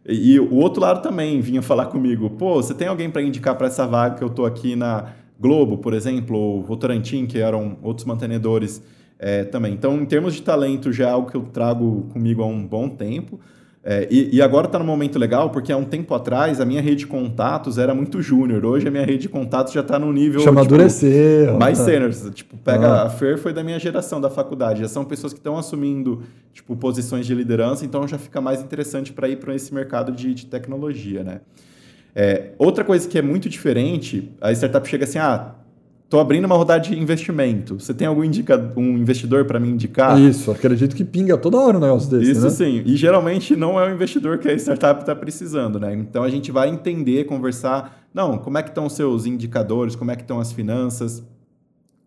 e 0.03 0.39
o 0.39 0.55
outro 0.55 0.81
lado 0.81 1.03
também 1.03 1.39
vinha 1.39 1.61
falar 1.61 1.85
comigo, 1.85 2.31
pô, 2.31 2.55
você 2.55 2.73
tem 2.73 2.87
alguém 2.87 3.11
para 3.11 3.21
indicar 3.21 3.53
para 3.53 3.67
essa 3.67 3.85
vaga 3.85 4.15
que 4.15 4.23
eu 4.23 4.29
tô 4.31 4.43
aqui 4.43 4.75
na 4.75 5.13
Globo, 5.39 5.77
por 5.77 5.93
exemplo, 5.93 6.35
ou 6.35 6.63
Votorantim, 6.63 7.27
que 7.27 7.37
eram 7.37 7.77
outros 7.83 8.07
mantenedores 8.07 8.81
é, 9.19 9.43
também. 9.43 9.73
Então, 9.73 9.95
em 9.97 10.05
termos 10.05 10.33
de 10.33 10.41
talento, 10.41 10.91
já 10.91 11.07
é 11.07 11.11
algo 11.11 11.29
que 11.29 11.37
eu 11.37 11.43
trago 11.43 12.07
comigo 12.11 12.41
há 12.41 12.47
um 12.47 12.65
bom 12.65 12.89
tempo. 12.89 13.39
É, 13.87 14.07
e, 14.09 14.37
e, 14.37 14.41
agora 14.41 14.65
está 14.65 14.79
no 14.79 14.85
momento 14.85 15.19
legal, 15.19 15.51
porque 15.51 15.71
há 15.71 15.77
um 15.77 15.85
tempo 15.85 16.15
atrás 16.15 16.59
a 16.59 16.65
minha 16.65 16.81
rede 16.81 17.01
de 17.01 17.07
contatos 17.07 17.77
era 17.77 17.93
muito 17.93 18.19
júnior. 18.19 18.65
Hoje 18.65 18.87
a 18.87 18.91
minha 18.91 19.05
rede 19.05 19.19
de 19.19 19.29
contatos 19.29 19.71
já 19.71 19.81
está 19.81 19.99
no 19.99 20.11
nível. 20.11 20.41
Chama 20.41 20.63
tipo, 20.63 20.73
amadurecer. 20.73 21.53
Mais 21.53 21.77
tá. 21.77 21.85
seniors. 21.85 22.27
Tipo, 22.33 22.57
pega 22.57 22.87
ah. 22.87 23.03
a 23.03 23.09
Fer 23.11 23.37
foi 23.37 23.53
da 23.53 23.63
minha 23.63 23.77
geração 23.77 24.19
da 24.19 24.27
faculdade. 24.27 24.81
Já 24.81 24.87
são 24.87 25.05
pessoas 25.05 25.33
que 25.33 25.39
estão 25.39 25.55
assumindo 25.55 26.23
tipo, 26.51 26.75
posições 26.75 27.27
de 27.27 27.35
liderança, 27.35 27.85
então 27.85 28.07
já 28.07 28.17
fica 28.17 28.41
mais 28.41 28.59
interessante 28.59 29.13
para 29.13 29.29
ir 29.29 29.35
para 29.35 29.53
esse 29.53 29.71
mercado 29.71 30.11
de, 30.11 30.33
de 30.33 30.47
tecnologia, 30.47 31.23
né? 31.23 31.41
É, 32.15 32.53
outra 32.57 32.83
coisa 32.83 33.07
que 33.07 33.19
é 33.19 33.21
muito 33.21 33.47
diferente, 33.47 34.31
a 34.41 34.51
startup 34.51 34.89
chega 34.89 35.03
assim, 35.03 35.19
ah, 35.19 35.53
Estou 36.15 36.21
abrindo 36.21 36.45
uma 36.45 36.55
rodada 36.55 36.79
de 36.79 36.97
investimento. 36.97 37.77
Você 37.77 37.93
tem 37.93 38.07
algum 38.07 38.23
indica, 38.23 38.71
um 38.77 38.97
investidor 38.97 39.43
para 39.43 39.59
me 39.59 39.67
indicar? 39.67 40.17
Isso, 40.17 40.49
acredito 40.49 40.95
que 40.95 41.03
pinga 41.03 41.37
toda 41.37 41.57
hora 41.57 41.75
um 41.75 41.81
negócio 41.81 42.09
desse. 42.09 42.31
Isso 42.31 42.43
né? 42.45 42.49
sim. 42.51 42.83
E 42.85 42.95
geralmente 42.95 43.53
não 43.53 43.77
é 43.77 43.85
o 43.85 43.93
investidor 43.93 44.37
que 44.37 44.47
a 44.47 44.53
startup 44.53 45.01
está 45.01 45.13
precisando, 45.13 45.77
né? 45.77 45.93
Então 45.93 46.23
a 46.23 46.29
gente 46.29 46.53
vai 46.53 46.69
entender, 46.69 47.25
conversar. 47.25 48.07
Não, 48.13 48.37
como 48.37 48.57
é 48.57 48.63
que 48.63 48.69
estão 48.69 48.85
os 48.85 48.93
seus 48.93 49.25
indicadores, 49.25 49.93
como 49.93 50.09
é 50.09 50.15
que 50.15 50.21
estão 50.21 50.39
as 50.39 50.53
finanças, 50.53 51.21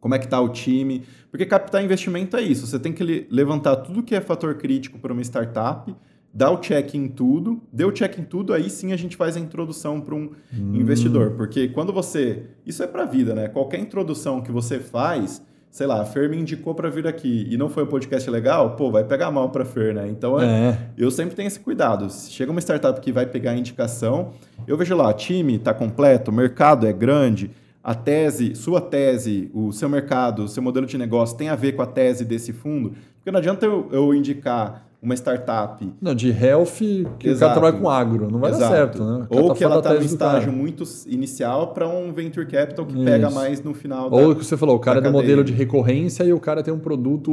como 0.00 0.14
é 0.14 0.18
que 0.18 0.24
está 0.24 0.40
o 0.40 0.48
time. 0.48 1.02
Porque 1.30 1.44
captar 1.44 1.84
investimento 1.84 2.34
é 2.34 2.40
isso. 2.40 2.66
Você 2.66 2.78
tem 2.78 2.94
que 2.94 3.26
levantar 3.30 3.76
tudo 3.76 4.02
que 4.02 4.14
é 4.14 4.22
fator 4.22 4.54
crítico 4.54 4.98
para 4.98 5.12
uma 5.12 5.20
startup 5.20 5.94
dá 6.32 6.50
o 6.50 6.58
check 6.58 6.94
em 6.94 7.08
tudo, 7.08 7.60
deu 7.72 7.90
check 7.90 8.18
em 8.18 8.24
tudo, 8.24 8.52
aí 8.52 8.68
sim 8.68 8.92
a 8.92 8.96
gente 8.96 9.16
faz 9.16 9.36
a 9.36 9.40
introdução 9.40 10.00
para 10.00 10.14
um 10.14 10.30
hum. 10.52 10.74
investidor. 10.74 11.32
Porque 11.32 11.68
quando 11.68 11.92
você. 11.92 12.44
Isso 12.64 12.82
é 12.82 12.86
para 12.86 13.02
a 13.02 13.06
vida, 13.06 13.34
né? 13.34 13.48
Qualquer 13.48 13.80
introdução 13.80 14.40
que 14.40 14.52
você 14.52 14.78
faz, 14.78 15.42
sei 15.70 15.86
lá, 15.86 16.02
a 16.02 16.04
Fer 16.04 16.28
me 16.28 16.36
indicou 16.36 16.74
para 16.74 16.90
vir 16.90 17.06
aqui 17.06 17.46
e 17.50 17.56
não 17.56 17.68
foi 17.68 17.84
um 17.84 17.86
podcast 17.86 18.28
legal, 18.30 18.76
pô, 18.76 18.90
vai 18.90 19.04
pegar 19.04 19.30
mal 19.30 19.50
para 19.50 19.64
Fer, 19.64 19.94
né? 19.94 20.06
Então 20.08 20.40
é. 20.40 20.90
eu 20.96 21.10
sempre 21.10 21.34
tenho 21.34 21.46
esse 21.46 21.60
cuidado. 21.60 22.10
Se 22.10 22.30
chega 22.30 22.50
uma 22.50 22.60
startup 22.60 23.00
que 23.00 23.10
vai 23.10 23.26
pegar 23.26 23.52
a 23.52 23.56
indicação, 23.56 24.32
eu 24.66 24.76
vejo 24.76 24.94
lá, 24.94 25.12
time 25.12 25.56
está 25.56 25.72
completo, 25.72 26.30
o 26.30 26.34
mercado 26.34 26.86
é 26.86 26.92
grande. 26.92 27.50
A 27.82 27.94
tese, 27.94 28.54
sua 28.54 28.82
tese, 28.82 29.50
o 29.54 29.72
seu 29.72 29.88
mercado, 29.88 30.44
o 30.44 30.48
seu 30.48 30.62
modelo 30.62 30.84
de 30.84 30.98
negócio 30.98 31.38
tem 31.38 31.48
a 31.48 31.54
ver 31.54 31.72
com 31.72 31.80
a 31.80 31.86
tese 31.86 32.22
desse 32.22 32.52
fundo? 32.52 32.92
Porque 33.16 33.30
não 33.30 33.38
adianta 33.38 33.64
eu, 33.64 33.88
eu 33.90 34.14
indicar 34.14 34.87
uma 35.00 35.14
startup. 35.14 35.88
Não, 36.00 36.12
de 36.14 36.30
health, 36.30 36.78
que 37.18 37.28
Exato. 37.28 37.36
o 37.36 37.38
cara 37.38 37.52
trabalha 37.52 37.76
com 37.80 37.88
agro, 37.88 38.30
não 38.30 38.40
vai 38.40 38.50
Exato. 38.50 38.70
dar 38.70 38.76
certo, 38.76 39.04
né? 39.04 39.26
Ou 39.30 39.48
tá 39.48 39.54
que 39.54 39.64
ela 39.64 39.78
está 39.78 39.94
no 39.94 40.02
estágio 40.02 40.52
muito 40.52 40.82
inicial 41.06 41.68
para 41.72 41.88
um 41.88 42.12
venture 42.12 42.44
capital 42.46 42.84
que 42.84 42.94
Isso. 42.94 43.04
pega 43.04 43.30
mais 43.30 43.62
no 43.62 43.74
final 43.74 44.12
Ou 44.12 44.32
o 44.32 44.36
que 44.36 44.44
você 44.44 44.56
falou, 44.56 44.76
o 44.76 44.80
cara 44.80 44.98
é 44.98 45.02
do 45.02 45.12
modelo 45.12 45.44
de 45.44 45.52
recorrência 45.52 46.24
e 46.24 46.32
o 46.32 46.40
cara 46.40 46.62
tem 46.62 46.74
um 46.74 46.80
produto 46.80 47.32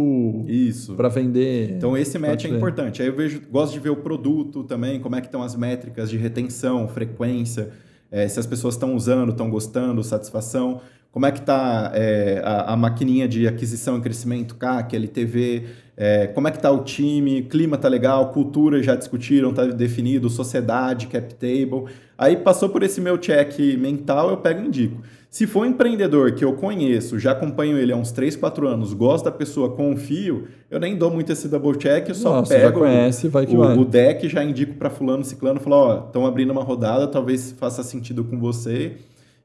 para 0.95 1.09
vender. 1.09 1.71
Então 1.71 1.97
esse 1.97 2.19
match 2.19 2.45
é 2.45 2.49
importante. 2.49 3.01
Aí 3.01 3.07
eu 3.07 3.15
vejo, 3.15 3.41
gosto 3.51 3.73
de 3.73 3.79
ver 3.79 3.89
o 3.89 3.97
produto 3.97 4.63
também, 4.63 4.99
como 4.99 5.15
é 5.15 5.21
que 5.21 5.27
estão 5.27 5.41
as 5.41 5.55
métricas 5.55 6.09
de 6.09 6.17
retenção, 6.17 6.87
frequência, 6.87 7.71
é, 8.11 8.27
se 8.27 8.39
as 8.39 8.45
pessoas 8.45 8.75
estão 8.75 8.95
usando, 8.95 9.31
estão 9.31 9.49
gostando, 9.49 10.03
satisfação 10.03 10.81
como 11.15 11.25
é 11.25 11.31
que 11.31 11.39
está 11.39 11.93
é, 11.95 12.41
a, 12.43 12.73
a, 12.73 12.75
maquininha 12.75 13.25
de 13.25 13.47
aquisição 13.47 13.97
e 13.97 14.01
crescimento, 14.01 14.55
CAC, 14.55 14.97
LTV, 14.97 15.63
é, 15.97 16.27
como 16.27 16.47
é 16.47 16.51
que 16.51 16.57
está 16.57 16.69
o 16.71 16.83
time, 16.83 17.43
clima 17.43 17.75
está 17.75 17.87
legal, 17.87 18.31
cultura 18.31 18.83
já 18.83 18.95
discutiram, 18.95 19.51
está 19.51 19.65
definido, 19.65 20.29
sociedade, 20.29 21.07
cap 21.07 21.33
table. 21.35 21.85
Aí 22.17 22.35
passou 22.37 22.69
por 22.69 22.83
esse 22.83 22.99
meu 22.99 23.17
check 23.17 23.57
mental, 23.77 24.29
eu 24.29 24.37
pego 24.37 24.61
e 24.61 24.67
indico. 24.67 25.01
Se 25.29 25.45
for 25.45 25.65
um 25.65 25.69
empreendedor 25.69 26.33
que 26.33 26.45
eu 26.45 26.53
conheço, 26.53 27.19
já 27.19 27.31
acompanho 27.31 27.77
ele 27.77 27.91
há 27.91 27.95
uns 27.95 28.11
3, 28.11 28.37
4 28.37 28.67
anos, 28.67 28.93
gosto 28.93 29.25
da 29.25 29.31
pessoa, 29.31 29.75
confio, 29.75 30.47
eu 30.71 30.79
nem 30.79 30.97
dou 30.97 31.11
muito 31.11 31.31
esse 31.31 31.49
double 31.49 31.77
check, 31.77 32.07
eu 32.07 32.15
só 32.15 32.37
Nossa, 32.37 32.53
pego 32.53 32.67
já 32.67 32.71
conhece, 32.71 33.27
vai 33.27 33.45
que 33.45 33.53
o, 33.53 33.59
vai. 33.59 33.77
o 33.77 33.83
deck, 33.83 34.29
já 34.29 34.43
indico 34.43 34.75
para 34.75 34.89
fulano, 34.89 35.25
ciclano, 35.25 35.59
falo, 35.59 35.75
ó, 35.75 36.05
estão 36.05 36.25
abrindo 36.25 36.51
uma 36.51 36.63
rodada, 36.63 37.05
talvez 37.07 37.51
faça 37.51 37.83
sentido 37.83 38.23
com 38.23 38.39
você 38.39 38.93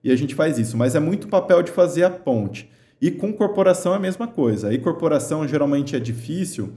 e 0.02 0.10
a 0.10 0.16
gente 0.16 0.34
faz 0.34 0.58
isso. 0.58 0.76
Mas 0.76 0.94
é 0.94 1.00
muito 1.00 1.28
papel 1.28 1.62
de 1.62 1.70
fazer 1.70 2.04
a 2.04 2.10
ponte. 2.10 2.70
E 3.00 3.10
com 3.10 3.32
corporação 3.32 3.94
é 3.94 3.96
a 3.96 4.00
mesma 4.00 4.26
coisa. 4.26 4.68
Aí 4.68 4.78
corporação 4.78 5.48
geralmente 5.48 5.96
é 5.96 6.00
difícil, 6.00 6.74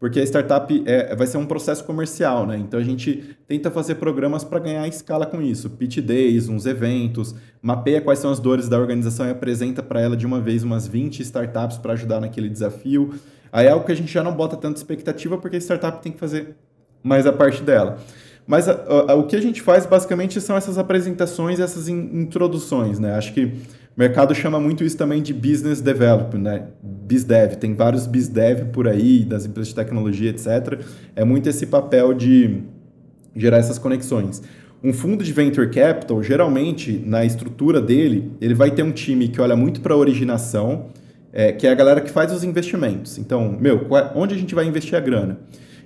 porque 0.00 0.18
a 0.18 0.22
startup 0.24 0.82
é, 0.86 1.14
vai 1.14 1.26
ser 1.26 1.36
um 1.36 1.46
processo 1.46 1.84
comercial, 1.84 2.46
né? 2.46 2.56
Então 2.56 2.80
a 2.80 2.82
gente 2.82 3.36
tenta 3.46 3.70
fazer 3.70 3.96
programas 3.96 4.42
para 4.42 4.58
ganhar 4.58 4.88
escala 4.88 5.26
com 5.26 5.40
isso. 5.40 5.70
Pitch 5.70 5.98
days, 5.98 6.48
uns 6.48 6.66
eventos, 6.66 7.34
mapeia 7.62 8.00
quais 8.00 8.18
são 8.18 8.32
as 8.32 8.40
dores 8.40 8.68
da 8.68 8.78
organização 8.78 9.26
e 9.26 9.30
apresenta 9.30 9.82
para 9.82 10.00
ela 10.00 10.16
de 10.16 10.26
uma 10.26 10.40
vez 10.40 10.64
umas 10.64 10.88
20 10.88 11.20
startups 11.20 11.78
para 11.78 11.92
ajudar 11.92 12.20
naquele 12.20 12.48
desafio. 12.48 13.14
Aí 13.52 13.66
é 13.66 13.70
algo 13.70 13.84
que 13.84 13.92
a 13.92 13.96
gente 13.96 14.12
já 14.12 14.22
não 14.22 14.32
bota 14.32 14.56
tanta 14.56 14.78
expectativa, 14.78 15.36
porque 15.38 15.56
a 15.56 15.60
startup 15.60 16.02
tem 16.02 16.10
que 16.10 16.18
fazer 16.18 16.56
mais 17.02 17.26
a 17.26 17.32
parte 17.32 17.62
dela. 17.62 17.98
Mas 18.46 18.68
a, 18.68 18.72
a, 19.08 19.14
o 19.14 19.26
que 19.26 19.36
a 19.36 19.40
gente 19.40 19.62
faz 19.62 19.86
basicamente 19.86 20.40
são 20.40 20.56
essas 20.56 20.78
apresentações, 20.78 21.60
essas 21.60 21.88
in, 21.88 22.10
introduções, 22.12 22.98
né? 22.98 23.14
Acho 23.14 23.32
que 23.32 23.52
o 23.96 24.00
mercado 24.00 24.34
chama 24.34 24.60
muito 24.60 24.84
isso 24.84 24.96
também 24.96 25.20
de 25.20 25.34
business 25.34 25.80
development, 25.80 26.40
né? 26.40 26.66
BizDev, 26.82 27.56
tem 27.56 27.74
vários 27.74 28.06
BizDev 28.06 28.66
por 28.66 28.86
aí, 28.86 29.24
das 29.24 29.44
empresas 29.44 29.68
de 29.68 29.74
tecnologia, 29.74 30.30
etc. 30.30 30.80
É 31.16 31.24
muito 31.24 31.48
esse 31.48 31.66
papel 31.66 32.14
de 32.14 32.62
gerar 33.34 33.58
essas 33.58 33.78
conexões. 33.78 34.42
Um 34.82 34.92
fundo 34.92 35.22
de 35.22 35.32
venture 35.32 35.68
capital, 35.68 36.22
geralmente, 36.22 37.02
na 37.04 37.24
estrutura 37.24 37.80
dele, 37.80 38.32
ele 38.40 38.54
vai 38.54 38.70
ter 38.70 38.82
um 38.82 38.92
time 38.92 39.28
que 39.28 39.40
olha 39.40 39.54
muito 39.54 39.80
para 39.80 39.92
a 39.92 39.96
originação, 39.96 40.86
é, 41.32 41.52
que 41.52 41.66
é 41.66 41.70
a 41.70 41.74
galera 41.74 42.00
que 42.00 42.10
faz 42.10 42.32
os 42.32 42.42
investimentos. 42.42 43.18
Então, 43.18 43.56
meu, 43.60 43.86
onde 44.14 44.34
a 44.34 44.38
gente 44.38 44.54
vai 44.54 44.66
investir 44.66 44.96
a 44.96 45.00
grana? 45.00 45.38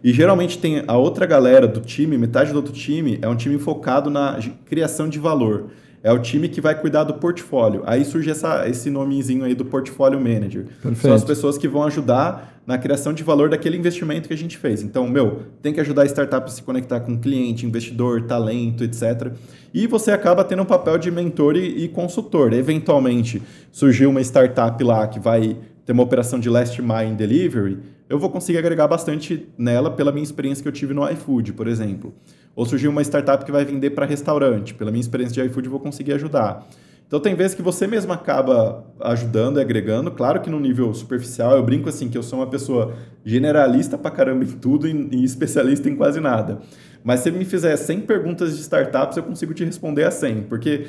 E 0.03 0.13
geralmente 0.13 0.59
tem 0.59 0.85
a 0.87 0.97
outra 0.97 1.27
galera 1.27 1.67
do 1.67 1.81
time, 1.81 2.17
metade 2.19 2.53
do 2.53 2.57
outro 2.57 2.73
time, 2.73 3.19
é 3.23 3.29
um 3.29 3.35
time 3.35 3.59
focado 3.59 4.11
na 4.11 4.39
criação 4.67 5.09
de 5.09 5.19
valor. 5.19 5.71
É 6.05 6.13
o 6.13 6.19
time 6.19 6.51
que 6.51 6.61
vai 6.61 6.79
cuidar 6.79 7.03
do 7.05 7.15
portfólio. 7.15 7.83
Aí 7.87 8.05
surge 8.05 8.31
essa, 8.31 8.69
esse 8.69 8.91
nomezinho 8.91 9.43
aí 9.43 9.55
do 9.55 9.65
portfólio 9.65 10.21
manager. 10.21 10.67
Perfeito. 10.67 11.01
São 11.01 11.15
as 11.15 11.25
pessoas 11.25 11.57
que 11.57 11.67
vão 11.67 11.83
ajudar 11.85 12.61
na 12.67 12.77
criação 12.77 13.15
de 13.15 13.23
valor 13.23 13.49
daquele 13.49 13.79
investimento 13.79 14.29
que 14.29 14.35
a 14.35 14.37
gente 14.37 14.59
fez. 14.59 14.83
Então, 14.83 15.09
meu, 15.09 15.45
tem 15.63 15.73
que 15.73 15.81
ajudar 15.81 16.03
a 16.03 16.07
startup 16.07 16.47
a 16.47 16.51
se 16.51 16.63
conectar 16.63 17.01
com 17.01 17.19
cliente, 17.19 17.65
investidor, 17.65 18.25
talento, 18.25 18.85
etc. 18.85 19.33
E 19.73 19.87
você 19.87 20.13
acaba 20.13 20.45
tendo 20.45 20.61
um 20.61 20.67
papel 20.67 20.99
de 20.99 21.11
mentor 21.11 21.57
e, 21.57 21.85
e 21.85 21.89
consultor. 21.89 22.53
Eventualmente, 22.53 23.43
surgiu 23.73 24.11
uma 24.11 24.21
startup 24.21 24.85
lá 24.85 25.09
que 25.09 25.19
vai 25.19 25.57
ter 25.87 25.93
uma 25.93 26.03
operação 26.03 26.39
de 26.39 26.51
last 26.51 26.81
mile 26.81 27.15
delivery, 27.15 27.79
eu 28.09 28.19
vou 28.19 28.31
conseguir 28.31 28.59
agregar 28.59 28.87
bastante 28.87 29.49
nela 29.57 29.91
pela 29.91 30.13
minha 30.13 30.23
experiência 30.23 30.63
que 30.63 30.69
eu 30.69 30.73
tive 30.73 30.93
no 30.93 31.09
iFood, 31.11 31.53
por 31.55 31.67
exemplo. 31.67 32.15
Ou 32.55 32.65
surgiu 32.65 32.91
uma 32.91 33.03
startup 33.03 33.45
que 33.45 33.51
vai 33.53 33.65
vender 33.65 33.91
para 33.91 34.07
restaurante, 34.07 34.75
pela 34.75 34.91
minha 34.91 35.01
experiência 35.01 35.43
de 35.43 35.49
iFood 35.49 35.67
eu 35.67 35.71
vou 35.71 35.81
conseguir 35.81 36.13
ajudar. 36.13 36.67
Então 37.07 37.21
tem 37.21 37.35
vezes 37.35 37.55
que 37.55 37.63
você 37.63 37.87
mesmo 37.87 38.13
acaba 38.13 38.85
ajudando 39.01 39.59
e 39.59 39.61
agregando, 39.61 40.11
claro 40.11 40.41
que 40.41 40.49
no 40.49 40.59
nível 40.59 40.93
superficial, 40.95 41.57
eu 41.57 41.63
brinco 41.63 41.89
assim 41.89 42.09
que 42.09 42.17
eu 42.17 42.23
sou 42.23 42.39
uma 42.39 42.47
pessoa 42.47 42.95
generalista 43.25 43.99
pra 43.99 44.11
caramba 44.11 44.45
em 44.45 44.49
tudo 44.49 44.89
e, 44.89 45.09
e 45.13 45.25
especialista 45.25 45.89
em 45.89 45.97
quase 45.97 46.19
nada. 46.21 46.61
Mas 47.03 47.21
se 47.21 47.31
me 47.31 47.45
fizer 47.45 47.77
100 47.77 48.01
perguntas 48.01 48.57
de 48.57 48.63
startups, 48.63 49.17
eu 49.17 49.23
consigo 49.23 49.53
te 49.53 49.65
responder 49.65 50.05
a 50.05 50.11
100, 50.11 50.45
porque 50.45 50.87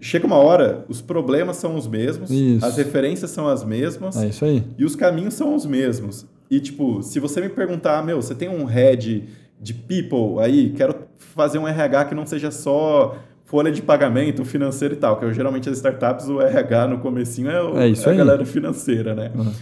chega 0.00 0.26
uma 0.26 0.36
hora, 0.36 0.84
os 0.88 1.00
problemas 1.00 1.56
são 1.56 1.76
os 1.76 1.86
mesmos, 1.86 2.30
isso. 2.30 2.64
as 2.64 2.76
referências 2.76 3.30
são 3.30 3.46
as 3.46 3.64
mesmas. 3.64 4.16
É 4.16 4.28
isso 4.28 4.44
aí. 4.44 4.64
E 4.78 4.84
os 4.84 4.96
caminhos 4.96 5.34
são 5.34 5.54
os 5.54 5.66
mesmos. 5.66 6.26
E, 6.50 6.60
tipo, 6.60 7.02
se 7.02 7.20
você 7.20 7.40
me 7.40 7.48
perguntar, 7.50 8.02
meu, 8.04 8.20
você 8.20 8.34
tem 8.34 8.48
um 8.48 8.64
head 8.64 9.28
de 9.60 9.74
people 9.74 10.40
aí, 10.40 10.70
quero 10.70 10.94
fazer 11.18 11.58
um 11.58 11.66
RH 11.66 12.06
que 12.06 12.14
não 12.14 12.26
seja 12.26 12.50
só 12.50 13.16
folha 13.44 13.72
de 13.72 13.80
pagamento 13.80 14.44
financeiro 14.44 14.94
e 14.94 14.96
tal, 14.98 15.18
que 15.18 15.24
eu, 15.24 15.32
geralmente 15.32 15.68
as 15.68 15.76
startups, 15.76 16.28
o 16.28 16.40
RH 16.40 16.88
no 16.88 16.98
comecinho 16.98 17.50
é, 17.50 17.62
o, 17.62 17.78
é, 17.78 17.90
é 17.90 18.10
a 18.10 18.14
galera 18.14 18.44
financeira, 18.44 19.14
né? 19.14 19.32
Uhum. 19.34 19.52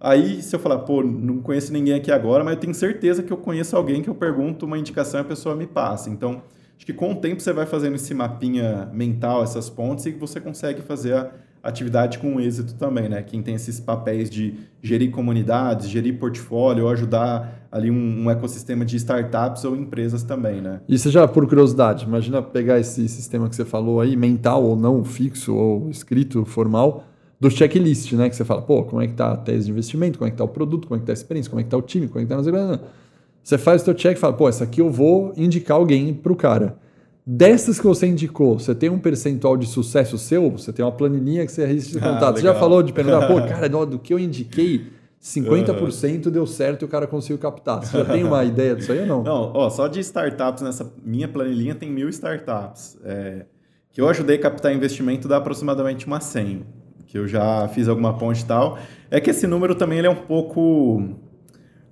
Aí, 0.00 0.42
se 0.42 0.54
eu 0.54 0.58
falar, 0.60 0.78
pô, 0.78 1.02
não 1.02 1.38
conheço 1.38 1.72
ninguém 1.72 1.94
aqui 1.94 2.10
agora, 2.10 2.42
mas 2.42 2.54
eu 2.54 2.60
tenho 2.60 2.74
certeza 2.74 3.22
que 3.22 3.32
eu 3.32 3.36
conheço 3.36 3.76
alguém 3.76 4.02
que 4.02 4.10
eu 4.10 4.14
pergunto 4.14 4.66
uma 4.66 4.76
indicação 4.76 5.20
e 5.20 5.22
a 5.22 5.24
pessoa 5.24 5.54
me 5.54 5.66
passa. 5.66 6.10
Então, 6.10 6.42
acho 6.76 6.84
que 6.84 6.92
com 6.92 7.12
o 7.12 7.16
tempo 7.16 7.40
você 7.40 7.52
vai 7.52 7.66
fazendo 7.66 7.94
esse 7.94 8.12
mapinha 8.12 8.88
mental, 8.92 9.44
essas 9.44 9.70
pontes, 9.70 10.06
e 10.06 10.10
você 10.10 10.40
consegue 10.40 10.82
fazer 10.82 11.14
a 11.14 11.30
atividade 11.62 12.18
com 12.18 12.40
êxito 12.40 12.74
também, 12.74 13.08
né? 13.08 13.22
Quem 13.22 13.40
tem 13.40 13.54
esses 13.54 13.78
papéis 13.78 14.28
de 14.28 14.54
gerir 14.82 15.10
comunidades, 15.10 15.88
gerir 15.88 16.18
portfólio, 16.18 16.88
ajudar 16.88 17.68
ali 17.70 17.90
um, 17.90 18.24
um, 18.24 18.30
ecossistema 18.30 18.84
de 18.84 18.96
startups 18.96 19.64
ou 19.64 19.76
empresas 19.76 20.24
também, 20.24 20.60
né? 20.60 20.80
E 20.88 20.98
você 20.98 21.10
já, 21.10 21.26
por 21.28 21.46
curiosidade, 21.46 22.04
imagina 22.04 22.42
pegar 22.42 22.80
esse 22.80 23.08
sistema 23.08 23.48
que 23.48 23.54
você 23.54 23.64
falou 23.64 24.00
aí, 24.00 24.16
mental 24.16 24.64
ou 24.64 24.76
não, 24.76 25.04
fixo 25.04 25.54
ou 25.54 25.88
escrito, 25.88 26.44
formal, 26.44 27.04
do 27.38 27.50
checklist, 27.50 28.12
né? 28.14 28.28
Que 28.28 28.34
você 28.34 28.44
fala, 28.44 28.62
pô, 28.62 28.82
como 28.82 29.00
é 29.00 29.06
que 29.06 29.14
tá 29.14 29.32
a 29.32 29.36
tese 29.36 29.66
de 29.66 29.70
investimento, 29.70 30.18
como 30.18 30.28
é 30.28 30.30
que 30.32 30.36
tá 30.36 30.44
o 30.44 30.48
produto, 30.48 30.88
como 30.88 30.98
é 30.98 31.00
que 31.00 31.06
tá 31.06 31.12
a 31.12 31.14
experiência, 31.14 31.48
como 31.48 31.60
é 31.60 31.64
que 31.64 31.70
tá 31.70 31.76
o 31.76 31.82
time, 31.82 32.08
como 32.08 32.20
é 32.20 32.26
que 32.26 32.28
tá... 32.28 32.80
Você 33.42 33.58
faz 33.58 33.82
o 33.82 33.84
seu 33.84 33.94
check 33.94 34.16
e 34.16 34.20
fala, 34.20 34.32
pô, 34.32 34.48
essa 34.48 34.64
aqui 34.64 34.80
eu 34.80 34.90
vou 34.90 35.32
indicar 35.36 35.76
alguém 35.76 36.12
pro 36.14 36.36
cara. 36.36 36.76
Dessas 37.24 37.78
que 37.78 37.86
você 37.86 38.06
indicou, 38.06 38.58
você 38.58 38.74
tem 38.74 38.90
um 38.90 38.98
percentual 38.98 39.56
de 39.56 39.66
sucesso 39.66 40.18
seu? 40.18 40.50
Você 40.50 40.72
tem 40.72 40.84
uma 40.84 40.90
planilhinha 40.90 41.46
que 41.46 41.52
você 41.52 41.64
registra 41.64 42.00
de 42.00 42.06
Ah, 42.06 42.12
contato. 42.14 42.36
você 42.36 42.42
já 42.42 42.54
falou 42.54 42.82
de 42.82 42.92
perguntar, 42.92 43.28
pô, 43.28 43.34
cara, 43.46 43.68
do 43.68 43.98
que 43.98 44.12
eu 44.12 44.18
indiquei, 44.18 44.86
50% 45.22 46.30
deu 46.30 46.44
certo 46.48 46.82
e 46.82 46.84
o 46.84 46.88
cara 46.88 47.06
conseguiu 47.06 47.38
captar. 47.38 47.84
Você 47.84 47.96
já 47.96 48.04
tem 48.04 48.24
uma 48.24 48.42
ideia 48.44 48.74
disso 48.74 48.90
aí 48.90 49.00
ou 49.02 49.06
não? 49.06 49.22
Não, 49.22 49.52
ó, 49.54 49.70
só 49.70 49.86
de 49.86 50.00
startups 50.00 50.62
nessa 50.64 50.92
minha 51.04 51.28
planilhinha 51.28 51.76
tem 51.76 51.88
mil 51.90 52.08
startups. 52.08 52.98
é, 53.04 53.46
que 53.92 54.00
eu 54.00 54.08
ajudei 54.08 54.36
a 54.36 54.40
captar 54.40 54.74
investimento 54.74 55.28
dá 55.28 55.36
aproximadamente 55.36 56.06
uma 56.06 56.18
100. 56.18 56.64
Que 57.06 57.18
eu 57.18 57.28
já 57.28 57.68
fiz 57.68 57.86
alguma 57.88 58.16
ponte 58.16 58.40
e 58.40 58.46
tal. 58.46 58.78
É 59.10 59.20
que 59.20 59.28
esse 59.30 59.46
número 59.46 59.74
também 59.74 59.98
ele 59.98 60.06
é 60.06 60.10
um 60.10 60.16
pouco 60.16 61.08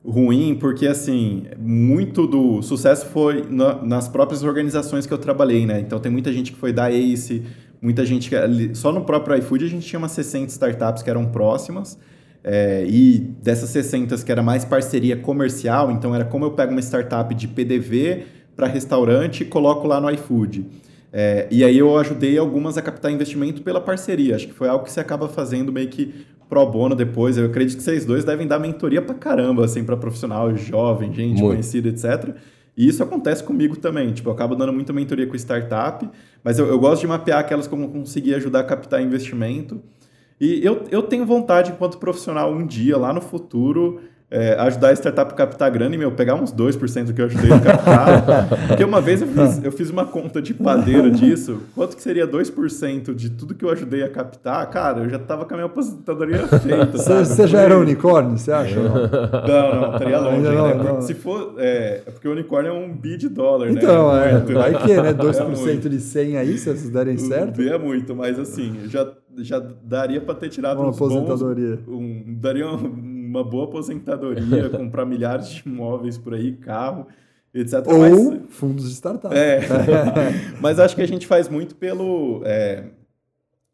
ruim, 0.04 0.56
porque 0.58 0.86
assim, 0.86 1.44
muito 1.58 2.26
do 2.26 2.62
sucesso 2.62 3.06
foi 3.06 3.44
na- 3.48 3.82
nas 3.82 4.08
próprias 4.08 4.42
organizações 4.42 5.06
que 5.06 5.12
eu 5.12 5.18
trabalhei, 5.18 5.66
né? 5.66 5.80
Então 5.80 5.98
tem 6.00 6.10
muita 6.10 6.32
gente 6.32 6.52
que 6.52 6.58
foi 6.58 6.72
da 6.72 6.90
Ace, 6.90 7.42
muita 7.82 8.04
gente 8.06 8.30
que 8.30 8.36
só 8.74 8.92
no 8.92 9.02
próprio 9.04 9.36
iFood 9.38 9.64
a 9.64 9.68
gente 9.68 9.86
tinha 9.86 9.98
umas 9.98 10.12
60 10.12 10.48
startups 10.48 11.02
que 11.02 11.10
eram 11.10 11.26
próximas. 11.26 11.98
é, 12.42 12.86
e 12.88 13.18
dessas 13.42 13.68
60 13.68 14.16
que 14.24 14.32
era 14.32 14.42
mais 14.42 14.64
parceria 14.64 15.14
comercial, 15.14 15.90
então 15.90 16.14
era 16.14 16.24
como 16.24 16.46
eu 16.46 16.52
pego 16.52 16.72
uma 16.72 16.80
startup 16.80 17.34
de 17.34 17.46
PDV 17.46 18.24
para 18.56 18.66
restaurante 18.66 19.42
e 19.42 19.44
coloco 19.44 19.86
lá 19.86 20.00
no 20.00 20.10
iFood. 20.10 20.64
É, 21.12 21.46
e 21.50 21.62
aí 21.62 21.76
eu 21.76 21.98
ajudei 21.98 22.38
algumas 22.38 22.78
a 22.78 22.82
captar 22.82 23.12
investimento 23.12 23.60
pela 23.60 23.78
parceria. 23.78 24.36
Acho 24.36 24.46
que 24.48 24.54
foi 24.54 24.68
algo 24.68 24.84
que 24.84 24.90
você 24.92 25.00
acaba 25.00 25.28
fazendo 25.28 25.70
meio 25.70 25.88
que 25.88 26.14
pro 26.50 26.66
bono 26.66 26.96
depois. 26.96 27.38
Eu 27.38 27.46
acredito 27.46 27.78
que 27.78 27.84
vocês 27.84 28.04
dois 28.04 28.24
devem 28.24 28.46
dar 28.46 28.58
mentoria 28.58 29.00
pra 29.00 29.14
caramba, 29.14 29.64
assim, 29.64 29.84
pra 29.84 29.96
profissional 29.96 30.54
jovem, 30.56 31.14
gente 31.14 31.40
Muito. 31.40 31.52
conhecida, 31.52 31.88
etc. 31.88 32.34
E 32.76 32.88
isso 32.88 33.02
acontece 33.02 33.42
comigo 33.44 33.76
também. 33.76 34.12
Tipo, 34.12 34.28
eu 34.28 34.32
acabo 34.32 34.56
dando 34.56 34.72
muita 34.72 34.92
mentoria 34.92 35.26
com 35.26 35.36
startup, 35.36 36.06
mas 36.42 36.58
eu, 36.58 36.66
eu 36.66 36.78
gosto 36.78 37.02
de 37.02 37.06
mapear 37.06 37.38
aquelas 37.38 37.68
como 37.68 37.88
conseguir 37.88 38.34
ajudar 38.34 38.60
a 38.60 38.64
captar 38.64 39.00
investimento. 39.00 39.80
E 40.40 40.64
eu, 40.64 40.84
eu 40.90 41.02
tenho 41.02 41.24
vontade, 41.24 41.70
enquanto 41.70 41.98
profissional, 41.98 42.52
um 42.52 42.66
dia, 42.66 42.96
lá 42.96 43.12
no 43.12 43.20
futuro, 43.20 44.00
é, 44.30 44.54
ajudar 44.60 44.90
a 44.90 44.92
startup 44.92 45.32
a 45.32 45.34
captar 45.36 45.70
grana 45.72 45.94
e, 45.94 45.98
meu, 45.98 46.12
pegar 46.12 46.36
uns 46.36 46.52
2% 46.54 47.12
que 47.12 47.20
eu 47.20 47.26
ajudei 47.26 47.50
a 47.52 47.58
captar. 47.60 48.48
Porque 48.68 48.84
uma 48.84 49.00
vez 49.00 49.20
eu 49.22 49.26
fiz, 49.28 49.64
eu 49.64 49.72
fiz 49.72 49.90
uma 49.90 50.04
conta 50.06 50.40
de 50.40 50.54
padeiro 50.54 51.10
disso. 51.10 51.60
Quanto 51.74 51.96
que 51.96 52.02
seria 52.02 52.26
2% 52.28 53.12
de 53.14 53.30
tudo 53.30 53.54
que 53.54 53.64
eu 53.64 53.70
ajudei 53.70 54.02
a 54.04 54.08
captar? 54.08 54.64
Cara, 54.70 55.00
eu 55.00 55.08
já 55.10 55.18
tava 55.18 55.44
com 55.44 55.54
a 55.54 55.56
minha 55.56 55.66
aposentadoria 55.66 56.46
feita, 56.46 56.96
Você, 56.96 57.46
já 57.48 57.60
era 57.62 57.76
unicórnio, 57.76 58.38
você 58.38 58.52
acha? 58.52 58.76
não? 58.80 58.94
Não, 58.94 59.80
não, 59.80 59.92
estaria 59.94 60.18
longe. 60.20 60.42
Não, 60.42 60.68
né? 60.68 60.74
Não. 60.84 61.00
Se 61.02 61.14
for. 61.14 61.54
É, 61.58 62.02
é 62.06 62.10
porque 62.10 62.28
o 62.28 62.32
unicórnio 62.32 62.70
é 62.70 62.72
um 62.72 62.94
bi 62.94 63.16
de 63.16 63.28
dólar, 63.28 63.68
Então, 63.70 64.12
né? 64.12 64.30
é, 64.30 64.32
Muito, 64.34 64.52
vai 64.54 64.74
que, 64.74 64.94
né? 65.00 65.08
É 65.10 65.14
2% 65.14 65.56
muito. 65.58 65.88
de 65.88 66.00
100 66.00 66.36
aí, 66.36 66.56
se 66.56 66.64
vocês 66.66 66.88
derem 66.88 67.18
certo. 67.18 67.56
Bi 67.56 67.68
é 67.68 67.78
muito, 67.78 68.14
mas 68.14 68.38
assim, 68.38 68.80
já, 68.86 69.08
já 69.38 69.60
daria 69.82 70.20
para 70.20 70.34
ter 70.36 70.48
tirado 70.50 70.78
Uma 70.80 70.90
uns 70.90 70.98
bons- 70.98 71.12
aposentadoria. 71.16 71.78
um- 71.88 72.22
daria 72.40 72.66
uma, 72.68 72.78
uma 73.30 73.44
boa 73.44 73.64
aposentadoria, 73.64 74.68
comprar 74.70 75.06
milhares 75.06 75.48
de 75.48 75.62
imóveis 75.66 76.18
por 76.18 76.34
aí, 76.34 76.52
carro, 76.52 77.06
etc. 77.54 77.86
Ou 77.86 77.98
Mas- 77.98 78.40
fundos 78.50 78.88
de 78.88 78.94
startup. 78.94 79.34
é. 79.34 79.60
Mas 80.60 80.78
acho 80.78 80.94
que 80.96 81.02
a 81.02 81.06
gente 81.08 81.26
faz 81.26 81.48
muito 81.48 81.74
pelo, 81.76 82.42
é, 82.44 82.84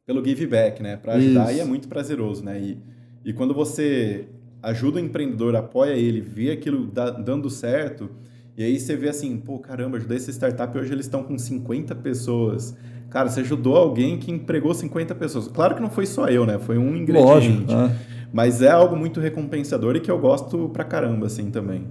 pelo 0.07 0.25
give 0.25 0.47
back, 0.47 0.83
né? 0.83 0.97
Para 0.97 1.15
ajudar 1.15 1.51
Isso. 1.51 1.59
e 1.59 1.61
é 1.61 1.65
muito 1.65 1.89
prazeroso, 1.89 2.45
né? 2.45 2.61
E, 2.61 2.79
e 3.25 3.33
quando 3.33 3.55
você 3.55 4.27
ajuda 4.63 4.99
o 4.99 5.01
empreendedor, 5.03 5.55
apoia 5.57 5.93
ele, 5.93 6.21
vê 6.21 6.51
aquilo 6.51 6.87
da- 6.87 7.11
dando 7.11 7.49
certo, 7.51 8.11
e 8.57 8.63
aí 8.65 8.79
você 8.81 8.97
vê 8.97 9.09
assim, 9.09 9.37
pô, 9.37 9.59
caramba, 9.59 9.97
ajudei 9.99 10.17
essa 10.17 10.31
startup 10.31 10.77
e 10.77 10.81
hoje 10.81 10.93
eles 10.93 11.07
estão 11.07 11.23
com 11.23 11.37
50 11.39 11.95
pessoas. 11.97 12.75
Cara, 13.11 13.29
você 13.29 13.41
ajudou 13.41 13.77
alguém 13.77 14.19
que 14.19 14.33
empregou 14.33 14.73
50 14.75 15.15
pessoas. 15.15 15.47
Claro 15.49 15.75
que 15.77 15.81
não 15.83 15.91
foi 15.91 16.07
só 16.07 16.27
eu, 16.29 16.45
né? 16.47 16.59
Foi 16.59 16.77
um 16.79 16.97
ingrediente. 16.97 17.25
Lógico. 17.29 17.73
né? 17.73 17.97
Mas 18.37 18.61
é 18.61 18.71
algo 18.71 18.95
muito 18.95 19.19
recompensador 19.19 19.97
e 19.97 20.01
que 20.01 20.11
eu 20.11 20.19
gosto 20.19 20.69
pra 20.69 20.85
caramba, 20.85 21.25
assim, 21.25 21.51
também. 21.51 21.87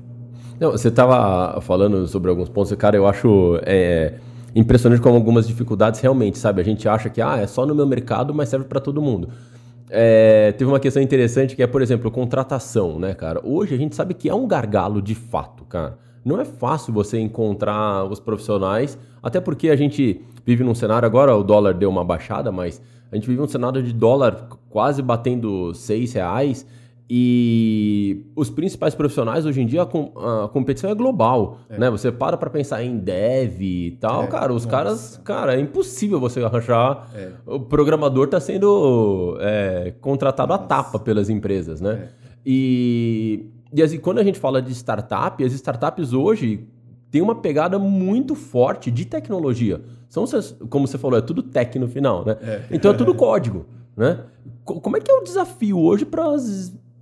Não, 0.60 0.74
você 0.74 0.90
estava 0.90 1.60
falando 1.60 2.08
sobre 2.08 2.30
alguns 2.30 2.50
pontos, 2.50 2.72
cara, 2.74 2.96
eu 2.96 3.08
acho 3.08 3.60
é, 3.64 4.14
impressionante 4.56 5.02
como 5.02 5.16
algumas 5.16 5.48
dificuldades 5.48 6.00
realmente, 6.02 6.38
sabe? 6.38 6.62
A 6.62 6.64
gente 6.64 6.88
acha 6.88 7.10
que 7.10 7.20
ah, 7.20 7.38
é 7.38 7.48
só 7.48 7.66
no 7.66 7.74
meu 7.74 7.88
mercado, 7.88 8.32
mas 8.32 8.48
serve 8.48 8.68
para 8.68 8.80
todo 8.80 9.02
mundo. 9.02 9.30
É, 9.90 10.52
teve 10.52 10.70
uma 10.70 10.80
questão 10.80 11.02
interessante 11.02 11.56
que 11.56 11.64
é, 11.64 11.68
por 11.68 11.82
exemplo, 11.82 12.12
contratação, 12.12 13.00
né, 13.00 13.16
cara? 13.16 13.42
Hoje 13.44 13.74
a 13.74 13.78
gente 13.78 13.96
sabe 13.96 14.14
que 14.14 14.30
é 14.30 14.36
um 14.36 14.48
gargalo 14.48 15.02
de 15.02 15.16
fato, 15.16 15.66
cara. 15.66 15.98
Não 16.24 16.40
é 16.40 16.46
fácil 16.46 16.94
você 16.94 17.18
encontrar 17.18 18.04
os 18.04 18.20
profissionais, 18.20 19.00
até 19.24 19.42
porque 19.42 19.70
a 19.70 19.76
gente 19.76 20.22
vive 20.46 20.64
num 20.64 20.76
cenário, 20.76 21.08
agora 21.08 21.36
o 21.36 21.42
dólar 21.42 21.74
deu 21.74 21.90
uma 21.90 22.06
baixada, 22.06 22.52
mas 22.52 22.80
a 23.12 23.16
gente 23.16 23.28
vive 23.28 23.42
um 23.42 23.48
cenário 23.48 23.82
de 23.84 23.94
dólar 23.94 24.50
quase 24.70 25.02
batendo 25.02 25.74
seis 25.74 26.14
reais 26.14 26.66
e 27.08 28.24
os 28.36 28.50
principais 28.50 28.96
profissionais 28.96 29.46
hoje 29.46 29.62
em 29.62 29.66
dia 29.68 29.84
a, 29.84 29.86
com- 29.86 30.12
a 30.18 30.48
competição 30.50 30.90
é 30.90 30.96
global, 30.96 31.60
né? 31.70 31.90
Você 31.90 32.12
para 32.12 32.36
para 32.36 32.50
pensar 32.50 32.84
em 32.84 32.98
dev 32.98 33.62
e 33.62 33.92
tal, 34.02 34.24
É, 34.24 34.28
cara, 34.28 34.52
os 34.54 34.66
nossa. 34.66 34.76
caras, 34.76 35.22
cara, 35.24 35.56
é 35.56 35.60
impossível 35.60 36.20
você 36.20 36.44
arranjar. 36.44 37.08
É. 37.14 37.30
O 37.46 37.60
programador 37.60 38.26
está 38.26 38.40
sendo 38.40 39.38
é, 39.40 39.94
contratado 40.02 40.52
à 40.54 40.58
tapa 40.58 40.98
pelas 41.00 41.30
empresas, 41.30 41.80
né? 41.80 42.10
E, 42.46 43.50
e 43.74 43.82
assim, 43.84 44.00
quando 44.00 44.20
a 44.20 44.24
gente 44.24 44.40
fala 44.40 44.62
de 44.62 44.72
startup, 44.74 45.44
as 45.44 45.54
startups 45.54 46.12
hoje 46.14 46.68
têm 47.12 47.22
uma 47.22 47.36
pegada 47.36 47.78
muito 47.80 48.34
forte 48.36 48.90
de 48.92 49.06
tecnologia. 49.06 49.80
São, 50.10 50.26
como 50.70 50.88
você 50.88 50.98
falou, 50.98 51.18
é 51.20 51.22
tudo 51.22 51.44
tech 51.44 51.78
no 51.80 51.88
final, 51.88 52.24
né? 52.26 52.38
Então 52.72 52.92
é 52.92 52.94
tudo 52.94 53.14
código, 53.16 53.66
né? 53.98 54.20
Co- 54.64 54.80
Como 54.80 54.98
é 54.98 55.00
que 55.02 55.12
é 55.12 55.14
o 55.14 55.24
desafio 55.24 55.80
hoje 55.80 56.06
para 56.06 56.24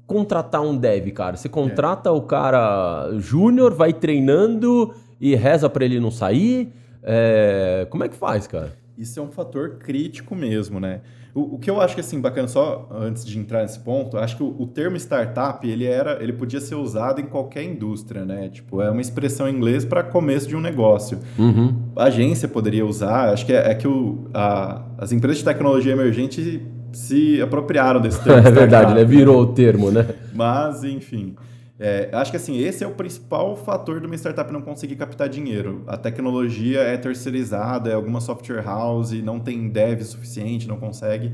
contratar 0.07 0.61
um 0.61 0.75
dev, 0.75 1.09
cara? 1.11 1.35
Você 1.37 1.47
contrata 1.49 2.11
o 2.11 2.21
cara 2.21 3.09
júnior, 3.17 3.73
vai 3.73 3.93
treinando 3.93 4.93
e 5.19 5.35
reza 5.35 5.69
para 5.69 5.85
ele 5.85 5.99
não 5.99 6.11
sair? 6.11 6.71
É, 7.01 7.85
Como 7.89 8.03
é 8.03 8.09
que 8.09 8.15
faz, 8.15 8.47
cara? 8.47 8.73
Isso 8.97 9.19
é 9.19 9.23
um 9.23 9.31
fator 9.31 9.77
crítico 9.79 10.35
mesmo, 10.35 10.79
né? 10.79 11.01
O, 11.35 11.55
o 11.55 11.59
que 11.59 11.69
eu 11.69 11.81
acho 11.81 11.95
que 11.95 12.01
assim 12.01 12.21
bacana 12.21 12.47
só 12.47 12.87
antes 12.91 13.25
de 13.25 13.39
entrar 13.39 13.63
nesse 13.63 13.79
ponto, 13.79 14.17
acho 14.17 14.37
que 14.37 14.43
o, 14.43 14.55
o 14.59 14.67
termo 14.67 14.95
startup 14.97 15.67
ele 15.67 15.85
era, 15.85 16.21
ele 16.21 16.31
podia 16.33 16.61
ser 16.61 16.75
usado 16.75 17.19
em 17.19 17.25
qualquer 17.25 17.63
indústria, 17.63 18.23
né? 18.23 18.49
Tipo 18.49 18.81
é 18.81 18.91
uma 18.91 19.01
expressão 19.01 19.49
em 19.49 19.55
inglês 19.55 19.83
para 19.83 20.03
começo 20.03 20.47
de 20.47 20.55
um 20.55 20.61
negócio. 20.61 21.17
Uhum. 21.39 21.75
A 21.95 22.03
agência 22.05 22.47
poderia 22.47 22.85
usar, 22.85 23.33
acho 23.33 23.45
que 23.47 23.53
é, 23.53 23.71
é 23.71 23.73
que 23.75 23.87
o, 23.87 24.27
a- 24.33 24.83
as 24.97 25.11
empresas 25.11 25.39
de 25.39 25.45
tecnologia 25.45 25.91
emergente 25.93 26.61
se 26.91 27.41
apropriaram 27.41 27.99
desse 27.99 28.23
termo. 28.23 28.37
É 28.47 28.51
verdade, 28.51 28.93
né? 28.93 29.03
Virou 29.03 29.41
o 29.41 29.47
termo, 29.47 29.89
né? 29.89 30.05
Mas, 30.33 30.83
enfim. 30.83 31.35
É, 31.79 32.09
acho 32.13 32.29
que 32.29 32.37
assim, 32.37 32.59
esse 32.59 32.83
é 32.83 32.87
o 32.87 32.91
principal 32.91 33.55
fator 33.55 33.99
de 33.99 34.05
uma 34.05 34.15
startup 34.15 34.51
não 34.53 34.61
conseguir 34.61 34.95
captar 34.95 35.27
dinheiro. 35.27 35.83
A 35.87 35.97
tecnologia 35.97 36.79
é 36.79 36.95
terceirizada, 36.97 37.89
é 37.89 37.93
alguma 37.93 38.21
software 38.21 38.63
house, 38.63 39.11
não 39.23 39.39
tem 39.39 39.69
dev 39.69 40.01
suficiente, 40.03 40.67
não 40.67 40.77
consegue. 40.77 41.31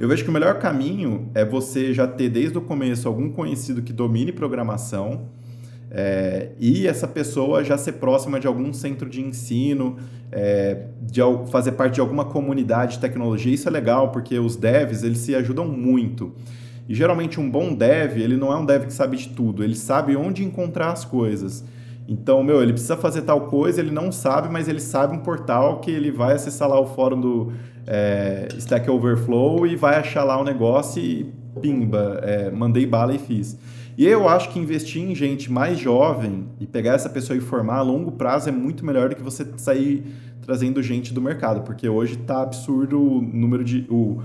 Eu 0.00 0.08
vejo 0.08 0.24
que 0.24 0.30
o 0.30 0.32
melhor 0.32 0.58
caminho 0.58 1.30
é 1.34 1.44
você 1.44 1.92
já 1.92 2.06
ter 2.06 2.30
desde 2.30 2.56
o 2.56 2.62
começo 2.62 3.06
algum 3.06 3.30
conhecido 3.30 3.82
que 3.82 3.92
domine 3.92 4.32
programação 4.32 5.28
é, 5.94 6.52
e 6.58 6.86
essa 6.86 7.06
pessoa 7.06 7.62
já 7.62 7.76
ser 7.76 7.92
próxima 7.92 8.40
de 8.40 8.46
algum 8.46 8.72
centro 8.72 9.10
de 9.10 9.20
ensino, 9.20 9.98
é, 10.30 10.86
de 11.02 11.20
fazer 11.50 11.72
parte 11.72 11.96
de 11.96 12.00
alguma 12.00 12.24
comunidade 12.24 12.94
de 12.94 13.00
tecnologia. 13.00 13.52
Isso 13.52 13.68
é 13.68 13.70
legal 13.70 14.10
porque 14.10 14.38
os 14.38 14.56
devs 14.56 15.02
eles 15.02 15.18
se 15.18 15.34
ajudam 15.34 15.68
muito. 15.68 16.32
E 16.88 16.94
geralmente 16.94 17.40
um 17.40 17.50
bom 17.50 17.74
dev, 17.74 18.18
ele 18.18 18.36
não 18.36 18.52
é 18.52 18.56
um 18.56 18.66
dev 18.66 18.84
que 18.84 18.92
sabe 18.92 19.16
de 19.16 19.28
tudo, 19.28 19.62
ele 19.62 19.76
sabe 19.76 20.16
onde 20.16 20.44
encontrar 20.44 20.92
as 20.92 21.04
coisas. 21.04 21.64
Então, 22.08 22.42
meu, 22.42 22.62
ele 22.62 22.72
precisa 22.72 22.96
fazer 22.96 23.22
tal 23.22 23.42
coisa, 23.42 23.80
ele 23.80 23.92
não 23.92 24.10
sabe, 24.10 24.48
mas 24.48 24.68
ele 24.68 24.80
sabe 24.80 25.16
um 25.16 25.20
portal 25.20 25.80
que 25.80 25.90
ele 25.90 26.10
vai 26.10 26.34
acessar 26.34 26.68
lá 26.68 26.78
o 26.80 26.86
fórum 26.86 27.20
do 27.20 27.52
é, 27.86 28.48
Stack 28.58 28.90
Overflow 28.90 29.66
e 29.66 29.76
vai 29.76 29.96
achar 29.96 30.24
lá 30.24 30.38
o 30.40 30.44
negócio 30.44 31.02
e 31.02 31.32
pimba, 31.60 32.18
é, 32.22 32.50
mandei 32.50 32.84
bala 32.86 33.14
e 33.14 33.18
fiz. 33.18 33.56
E 33.96 34.06
eu 34.06 34.28
acho 34.28 34.50
que 34.50 34.58
investir 34.58 35.02
em 35.02 35.14
gente 35.14 35.52
mais 35.52 35.78
jovem 35.78 36.48
e 36.58 36.66
pegar 36.66 36.94
essa 36.94 37.10
pessoa 37.10 37.36
e 37.36 37.40
formar 37.40 37.76
a 37.76 37.82
longo 37.82 38.12
prazo 38.12 38.48
é 38.48 38.52
muito 38.52 38.84
melhor 38.84 39.10
do 39.10 39.16
que 39.16 39.22
você 39.22 39.46
sair 39.56 40.02
trazendo 40.40 40.82
gente 40.82 41.12
do 41.12 41.20
mercado, 41.20 41.62
porque 41.62 41.88
hoje 41.88 42.16
tá 42.16 42.42
absurdo 42.42 43.00
o 43.00 43.22
número 43.22 43.62
de. 43.62 43.86
O, 43.88 44.20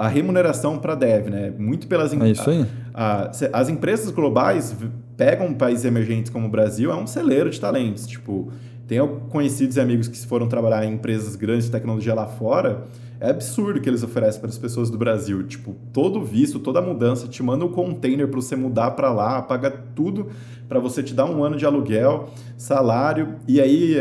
a 0.00 0.08
remuneração 0.08 0.78
para 0.78 0.94
dev, 0.94 1.28
né? 1.28 1.52
Muito 1.58 1.86
pelas 1.86 2.12
É 2.12 2.28
isso 2.30 2.48
aí. 2.48 2.64
a- 2.94 3.30
se- 3.32 3.50
as 3.52 3.68
empresas 3.68 4.10
globais 4.10 4.74
pegam 5.16 5.52
países 5.52 5.84
emergentes 5.84 6.30
como 6.30 6.46
o 6.46 6.50
Brasil, 6.50 6.90
é 6.90 6.94
um 6.96 7.06
celeiro 7.06 7.50
de 7.50 7.60
talentos. 7.60 8.06
Tipo, 8.06 8.50
tenho 8.88 9.06
conhecidos 9.28 9.76
e 9.76 9.80
amigos 9.80 10.08
que 10.08 10.18
foram 10.26 10.48
trabalhar 10.48 10.84
em 10.84 10.94
empresas 10.94 11.36
grandes 11.36 11.66
de 11.66 11.70
tecnologia 11.72 12.14
lá 12.14 12.26
fora. 12.26 12.84
É 13.20 13.28
absurdo 13.28 13.78
o 13.78 13.82
que 13.82 13.88
eles 13.90 14.02
oferecem 14.02 14.40
para 14.40 14.48
as 14.48 14.56
pessoas 14.56 14.88
do 14.88 14.96
Brasil. 14.96 15.42
Tipo, 15.46 15.76
todo 15.92 16.24
visto, 16.24 16.58
toda 16.58 16.80
mudança, 16.80 17.28
te 17.28 17.42
manda 17.42 17.66
um 17.66 17.68
container 17.70 18.26
para 18.26 18.40
você 18.40 18.56
mudar 18.56 18.92
para 18.92 19.12
lá, 19.12 19.42
paga 19.42 19.70
tudo 19.94 20.28
para 20.66 20.80
você 20.80 21.02
te 21.02 21.12
dar 21.12 21.26
um 21.26 21.44
ano 21.44 21.58
de 21.58 21.66
aluguel, 21.66 22.30
salário. 22.56 23.34
E 23.46 23.60
aí, 23.60 23.96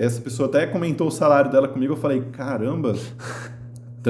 essa 0.00 0.22
pessoa 0.22 0.48
até 0.48 0.66
comentou 0.66 1.08
o 1.08 1.10
salário 1.10 1.50
dela 1.50 1.68
comigo. 1.68 1.92
Eu 1.92 1.96
falei, 1.98 2.22
caramba, 2.32 2.94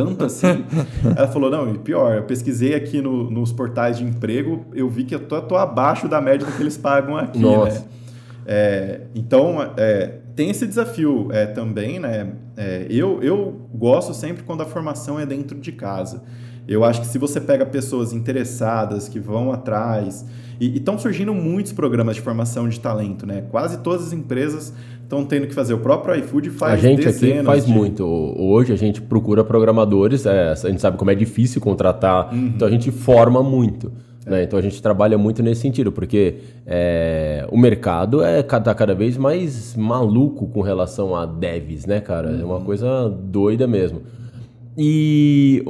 tanto 0.05 0.25
assim? 0.25 0.65
Ela 1.17 1.29
falou, 1.29 1.51
não, 1.51 1.75
e 1.75 1.79
pior, 1.79 2.17
eu 2.17 2.23
pesquisei 2.23 2.75
aqui 2.75 3.01
no, 3.01 3.31
nos 3.31 3.53
portais 3.53 3.99
de 3.99 4.05
emprego, 4.05 4.65
eu 4.75 4.89
vi 4.89 5.05
que 5.05 5.15
eu 5.15 5.21
tô, 5.21 5.41
tô 5.43 5.57
abaixo 5.57 6.07
da 6.09 6.21
média 6.21 6.47
do 6.47 6.53
que 6.53 6.63
eles 6.63 6.77
pagam 6.77 7.17
aqui, 7.17 7.39
né? 7.39 7.45
Nossa. 7.45 7.81
né? 7.81 7.85
É, 8.51 9.01
então, 9.15 9.75
é, 9.77 10.15
tem 10.35 10.49
esse 10.49 10.67
desafio 10.67 11.29
é, 11.33 11.47
também, 11.47 11.99
né? 11.99 12.33
É, 12.57 12.87
eu, 12.89 13.23
eu 13.23 13.69
gosto 13.75 14.15
sempre 14.15 14.43
quando 14.43 14.63
a 14.63 14.67
formação 14.67 15.19
é 15.21 15.27
dentro 15.27 15.59
de 15.59 15.73
casa. 15.73 16.23
Eu 16.67 16.85
acho 16.85 17.01
que 17.01 17.07
se 17.07 17.19
você 17.19 17.41
pega 17.41 17.67
pessoas 17.67 18.13
interessadas, 18.13 19.09
que 19.09 19.19
vão 19.19 19.53
atrás, 19.53 20.25
e 20.61 20.77
estão 20.77 20.99
surgindo 20.99 21.33
muitos 21.35 21.73
programas 21.73 22.17
de 22.17 22.23
formação 22.23 22.69
de 22.69 22.81
talento, 22.81 23.27
né? 23.27 23.45
Quase 23.51 23.79
todas 23.79 24.09
as 24.09 24.13
empresas 24.13 24.73
estão 25.09 25.25
tendo 25.25 25.47
que 25.47 25.55
fazer. 25.55 25.73
O 25.73 25.79
próprio 25.79 26.15
iFood 26.17 26.51
faz 26.51 26.75
A 26.75 26.77
gente 26.77 27.09
aqui 27.09 27.43
faz 27.43 27.65
de... 27.65 27.73
muito. 27.73 28.05
Hoje 28.05 28.75
a 28.75 28.77
gente 28.77 29.01
procura 29.01 29.43
programadores, 29.43 30.27
é, 30.27 30.51
a 30.51 30.55
gente 30.55 30.81
sabe 30.81 30.99
como 30.99 31.11
é 31.11 31.15
difícil 31.15 31.61
contratar, 31.61 32.33
uhum. 32.33 32.53
então 32.55 32.69
a 32.69 32.71
gente 32.71 32.91
forma 32.93 33.43
muito. 33.43 33.91
Né? 34.27 34.43
Então 34.43 34.59
a 34.59 34.63
gente 34.63 34.83
trabalha 34.83 35.17
muito 35.17 35.43
nesse 35.43 35.63
sentido, 35.63 35.91
porque 35.91 36.35
é, 36.67 37.47
o 37.51 37.57
mercado 37.57 38.23
é 38.23 38.43
cada, 38.43 38.75
cada 38.75 38.95
vez 38.95 39.17
mais 39.17 39.75
maluco 39.75 40.47
com 40.49 40.61
relação 40.61 41.17
a 41.17 41.25
devs, 41.25 41.87
né, 41.87 42.01
cara? 42.01 42.29
Uhum. 42.29 42.41
É 42.41 42.45
uma 42.45 42.57
uhum. 42.57 42.65
coisa 42.65 43.09
doida 43.09 43.67
mesmo. 43.67 44.03
E 44.81 45.65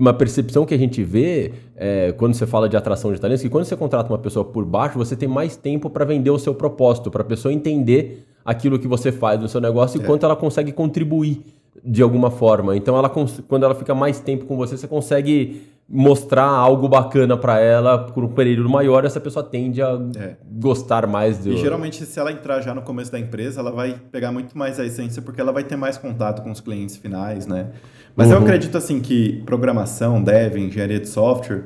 uma 0.00 0.12
percepção 0.12 0.64
que 0.64 0.74
a 0.74 0.78
gente 0.78 1.04
vê 1.04 1.52
é, 1.76 2.10
quando 2.10 2.34
você 2.34 2.44
fala 2.44 2.68
de 2.68 2.76
atração 2.76 3.12
de 3.12 3.20
talentos, 3.20 3.40
que 3.40 3.48
quando 3.48 3.66
você 3.66 3.76
contrata 3.76 4.10
uma 4.10 4.18
pessoa 4.18 4.44
por 4.44 4.64
baixo, 4.64 4.98
você 4.98 5.14
tem 5.14 5.28
mais 5.28 5.56
tempo 5.56 5.88
para 5.88 6.04
vender 6.04 6.30
o 6.30 6.38
seu 6.38 6.52
propósito, 6.52 7.08
para 7.08 7.22
a 7.22 7.24
pessoa 7.24 7.54
entender 7.54 8.25
aquilo 8.46 8.78
que 8.78 8.86
você 8.86 9.10
faz 9.10 9.40
no 9.40 9.48
seu 9.48 9.60
negócio 9.60 10.00
e 10.00 10.04
é. 10.04 10.06
quanto 10.06 10.24
ela 10.24 10.36
consegue 10.36 10.70
contribuir 10.70 11.42
de 11.84 12.00
alguma 12.00 12.30
forma. 12.30 12.76
Então, 12.76 12.96
ela, 12.96 13.08
quando 13.08 13.64
ela 13.64 13.74
fica 13.74 13.94
mais 13.94 14.20
tempo 14.20 14.46
com 14.46 14.56
você, 14.56 14.76
você 14.76 14.86
consegue 14.86 15.62
mostrar 15.88 16.46
algo 16.46 16.88
bacana 16.88 17.36
para 17.36 17.60
ela 17.60 17.98
por 17.98 18.24
um 18.24 18.28
período 18.28 18.68
maior, 18.68 19.04
essa 19.04 19.20
pessoa 19.20 19.44
tende 19.44 19.80
a 19.80 20.00
é. 20.16 20.36
gostar 20.58 21.06
mais 21.06 21.38
do... 21.38 21.52
E 21.52 21.56
geralmente, 21.58 22.04
se 22.04 22.18
ela 22.18 22.32
entrar 22.32 22.60
já 22.60 22.74
no 22.74 22.82
começo 22.82 23.12
da 23.12 23.18
empresa, 23.18 23.60
ela 23.60 23.70
vai 23.70 24.00
pegar 24.10 24.32
muito 24.32 24.56
mais 24.56 24.80
a 24.80 24.84
essência, 24.84 25.22
porque 25.22 25.40
ela 25.40 25.52
vai 25.52 25.62
ter 25.62 25.76
mais 25.76 25.96
contato 25.96 26.42
com 26.42 26.50
os 26.50 26.60
clientes 26.60 26.96
finais, 26.96 27.46
né? 27.46 27.70
Mas 28.16 28.28
uhum. 28.28 28.34
eu 28.34 28.38
acredito, 28.40 28.76
assim, 28.76 28.98
que 29.00 29.42
programação, 29.44 30.22
dev, 30.22 30.56
engenharia 30.56 31.00
de 31.00 31.08
software... 31.08 31.64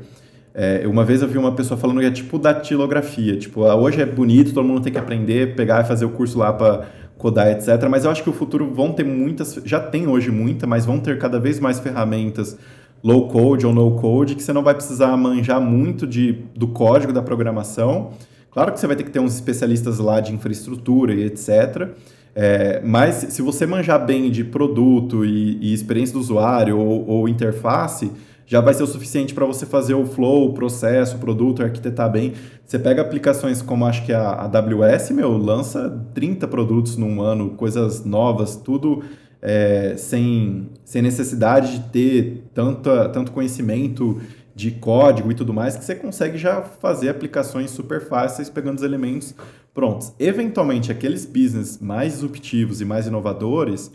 É, 0.52 0.82
uma 0.86 1.04
vez 1.04 1.22
eu 1.22 1.28
vi 1.28 1.38
uma 1.38 1.52
pessoa 1.52 1.78
falando 1.78 2.00
que 2.00 2.06
é 2.06 2.10
tipo 2.10 2.38
datilografia, 2.38 3.36
tipo, 3.36 3.64
ah, 3.64 3.76
hoje 3.76 4.00
é 4.00 4.06
bonito, 4.06 4.52
todo 4.52 4.66
mundo 4.66 4.82
tem 4.82 4.92
que 4.92 4.98
aprender, 4.98 5.54
pegar 5.54 5.82
e 5.82 5.84
fazer 5.84 6.04
o 6.04 6.10
curso 6.10 6.38
lá 6.38 6.52
para 6.52 6.86
codar, 7.16 7.48
etc. 7.48 7.68
Mas 7.88 8.04
eu 8.04 8.10
acho 8.10 8.22
que 8.22 8.30
o 8.30 8.32
futuro 8.32 8.72
vão 8.74 8.92
ter 8.92 9.04
muitas, 9.04 9.60
já 9.64 9.78
tem 9.78 10.08
hoje 10.08 10.30
muita, 10.30 10.66
mas 10.66 10.84
vão 10.84 10.98
ter 10.98 11.18
cada 11.18 11.38
vez 11.38 11.60
mais 11.60 11.78
ferramentas 11.78 12.58
low 13.02 13.28
code 13.28 13.66
ou 13.66 13.72
no 13.72 13.92
code, 13.92 14.34
que 14.34 14.42
você 14.42 14.52
não 14.52 14.62
vai 14.62 14.74
precisar 14.74 15.16
manjar 15.16 15.60
muito 15.60 16.06
de, 16.06 16.44
do 16.54 16.68
código 16.68 17.12
da 17.12 17.22
programação. 17.22 18.10
Claro 18.50 18.72
que 18.72 18.80
você 18.80 18.86
vai 18.86 18.96
ter 18.96 19.04
que 19.04 19.10
ter 19.10 19.20
uns 19.20 19.34
especialistas 19.34 19.98
lá 19.98 20.20
de 20.20 20.34
infraestrutura 20.34 21.14
e 21.14 21.24
etc. 21.24 21.88
É, 22.34 22.80
mas 22.84 23.14
se 23.14 23.42
você 23.42 23.66
manjar 23.66 24.04
bem 24.04 24.30
de 24.30 24.44
produto 24.44 25.24
e, 25.24 25.58
e 25.60 25.72
experiência 25.72 26.14
do 26.14 26.20
usuário 26.20 26.78
ou, 26.78 27.06
ou, 27.06 27.28
interface, 27.28 28.10
já 28.50 28.60
vai 28.60 28.74
ser 28.74 28.82
o 28.82 28.86
suficiente 28.88 29.32
para 29.32 29.46
você 29.46 29.64
fazer 29.64 29.94
o 29.94 30.04
flow, 30.04 30.48
o 30.48 30.52
processo, 30.52 31.14
o 31.14 31.20
produto, 31.20 31.62
arquitetar 31.62 32.10
bem. 32.10 32.32
Você 32.66 32.80
pega 32.80 33.00
aplicações 33.00 33.62
como 33.62 33.86
acho 33.86 34.04
que 34.04 34.12
a, 34.12 34.28
AWS, 34.28 35.12
meu, 35.12 35.36
lança 35.38 36.04
30 36.14 36.48
produtos 36.48 36.96
num 36.96 37.22
ano, 37.22 37.50
coisas 37.50 38.04
novas, 38.04 38.56
tudo 38.56 39.04
é, 39.40 39.94
sem, 39.96 40.68
sem 40.84 41.00
necessidade 41.00 41.78
de 41.78 41.80
ter 41.90 42.50
tanta, 42.52 43.08
tanto 43.10 43.30
conhecimento 43.30 44.20
de 44.52 44.72
código 44.72 45.30
e 45.30 45.34
tudo 45.36 45.54
mais, 45.54 45.76
que 45.76 45.84
você 45.84 45.94
consegue 45.94 46.36
já 46.36 46.60
fazer 46.60 47.08
aplicações 47.08 47.70
super 47.70 48.00
fáceis 48.00 48.50
pegando 48.50 48.78
os 48.78 48.82
elementos 48.82 49.32
prontos. 49.72 50.12
Eventualmente, 50.18 50.90
aqueles 50.90 51.24
business 51.24 51.78
mais 51.80 52.14
disruptivos 52.14 52.80
e 52.80 52.84
mais 52.84 53.06
inovadores 53.06 53.92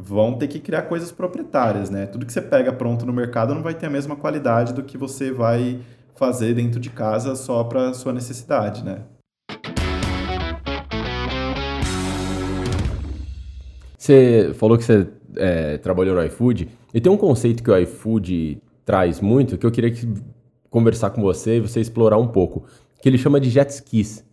vão 0.00 0.34
ter 0.34 0.46
que 0.46 0.60
criar 0.60 0.82
coisas 0.82 1.10
proprietárias, 1.10 1.90
né? 1.90 2.06
Tudo 2.06 2.24
que 2.24 2.32
você 2.32 2.40
pega 2.40 2.72
pronto 2.72 3.04
no 3.04 3.12
mercado 3.12 3.52
não 3.52 3.62
vai 3.62 3.74
ter 3.74 3.86
a 3.86 3.90
mesma 3.90 4.14
qualidade 4.14 4.72
do 4.72 4.84
que 4.84 4.96
você 4.96 5.32
vai 5.32 5.80
fazer 6.14 6.54
dentro 6.54 6.78
de 6.78 6.88
casa 6.88 7.34
só 7.34 7.64
para 7.64 7.92
sua 7.92 8.12
necessidade, 8.12 8.84
né? 8.84 9.00
Você 13.98 14.52
falou 14.54 14.78
que 14.78 14.84
você 14.84 15.08
é, 15.36 15.78
trabalhou 15.78 16.14
no 16.14 16.24
iFood, 16.24 16.68
e 16.94 17.00
tem 17.00 17.10
um 17.10 17.16
conceito 17.16 17.62
que 17.62 17.70
o 17.70 17.76
iFood 17.76 18.62
traz 18.84 19.20
muito, 19.20 19.58
que 19.58 19.66
eu 19.66 19.70
queria 19.70 19.90
que, 19.90 20.08
conversar 20.70 21.10
com 21.10 21.20
você 21.20 21.56
e 21.56 21.60
você 21.60 21.80
explorar 21.80 22.18
um 22.18 22.28
pouco, 22.28 22.64
que 23.02 23.08
ele 23.08 23.18
chama 23.18 23.40
de 23.40 23.50
jet 23.50 23.68
skis. 23.70 24.24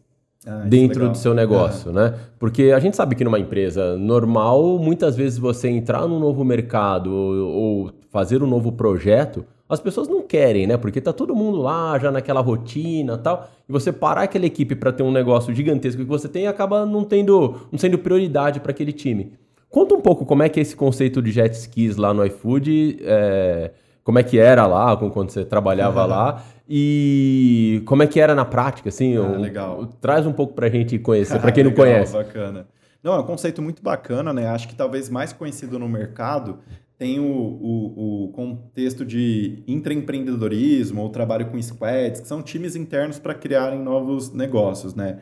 Ah, 0.46 0.64
é 0.66 0.70
dentro 0.70 1.10
do 1.10 1.18
seu 1.18 1.34
negócio, 1.34 1.92
né? 1.92 2.14
Porque 2.38 2.72
a 2.72 2.80
gente 2.80 2.96
sabe 2.96 3.16
que 3.16 3.24
numa 3.24 3.40
empresa 3.40 3.98
normal, 3.98 4.78
muitas 4.78 5.16
vezes 5.16 5.40
você 5.40 5.68
entrar 5.68 6.08
num 6.08 6.20
novo 6.20 6.44
mercado 6.44 7.12
ou, 7.12 7.34
ou 7.36 7.92
fazer 8.12 8.44
um 8.44 8.48
novo 8.48 8.72
projeto, 8.72 9.44
as 9.68 9.80
pessoas 9.80 10.08
não 10.08 10.22
querem, 10.22 10.68
né? 10.68 10.78
Porque 10.78 11.02
tá 11.02 11.12
todo 11.12 11.36
mundo 11.36 11.58
lá 11.58 11.98
já 11.98 12.12
naquela 12.12 12.42
rotina 12.42 13.18
tal. 13.18 13.50
E 13.68 13.72
você 13.72 13.92
parar 13.92 14.24
aquela 14.24 14.46
equipe 14.46 14.76
para 14.76 14.92
ter 14.92 15.02
um 15.02 15.12
negócio 15.12 15.54
gigantesco 15.54 16.02
que 16.02 16.08
você 16.08 16.28
tem 16.28 16.48
acaba 16.48 16.86
não 16.86 17.04
tendo, 17.04 17.56
não 17.72 17.80
sendo 17.80 17.98
prioridade 17.98 18.60
para 18.60 18.72
aquele 18.72 18.94
time. 18.94 19.34
Conta 19.70 19.96
um 19.96 20.02
pouco 20.02 20.26
como 20.26 20.44
é 20.44 20.50
que 20.50 20.60
é 20.60 20.62
esse 20.62 20.76
conceito 20.76 21.22
de 21.22 21.32
jet 21.32 21.54
skis 21.54 21.98
lá 21.98 22.14
no 22.14 22.24
iFood, 22.26 23.00
é, 23.02 23.72
como 24.06 24.20
é 24.20 24.24
que 24.24 24.38
era 24.38 24.68
lá, 24.68 24.96
quando 24.96 25.32
você 25.32 25.44
trabalhava 25.44 26.04
uhum. 26.04 26.08
lá, 26.08 26.44
e 26.70 27.82
como 27.88 28.04
é 28.04 28.08
que 28.08 28.20
era 28.20 28.36
na 28.36 28.46
prática, 28.46 28.90
assim. 28.90 29.18
Ah, 29.18 29.36
legal. 29.36 29.88
Traz 30.00 30.28
um 30.28 30.32
pouco 30.32 30.54
pra 30.54 30.70
gente 30.70 31.00
conhecer, 31.00 31.40
para 31.40 31.52
quem 31.52 31.64
não 31.64 31.72
conhece. 31.72 32.14
Bacana. 32.14 32.68
Não, 33.04 33.14
é 33.14 33.20
um 33.20 33.24
conceito 33.24 33.64
muito 33.64 33.82
bacana, 33.82 34.32
né? 34.32 34.48
Acho 34.48 34.68
que 34.68 34.76
talvez 34.76 35.10
mais 35.10 35.34
conhecido 35.34 35.80
no 35.80 35.90
mercado 35.90 36.60
tem 37.00 37.20
o, 37.20 37.26
o, 37.26 38.26
o 38.26 38.28
contexto 38.32 39.04
de 39.04 39.64
intraempreendedorismo 39.68 41.02
ou 41.02 41.10
trabalho 41.10 41.48
com 41.48 41.60
squads, 41.60 42.22
que 42.22 42.28
são 42.28 42.44
times 42.44 42.76
internos 42.76 43.18
para 43.18 43.34
criarem 43.34 43.80
novos 43.80 44.32
negócios, 44.32 44.94
né? 44.94 45.18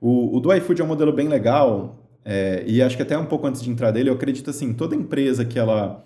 O, 0.00 0.36
o 0.36 0.40
do 0.40 0.54
iFood 0.54 0.80
é 0.80 0.84
um 0.84 0.88
modelo 0.88 1.12
bem 1.12 1.26
legal, 1.26 1.96
é, 2.24 2.62
e 2.64 2.80
acho 2.80 2.96
que 2.96 3.02
até 3.02 3.18
um 3.18 3.26
pouco 3.26 3.48
antes 3.48 3.60
de 3.60 3.68
entrar 3.68 3.90
dele, 3.90 4.10
eu 4.10 4.14
acredito 4.14 4.48
assim, 4.48 4.72
toda 4.72 4.94
empresa 4.94 5.44
que 5.44 5.58
ela 5.58 6.04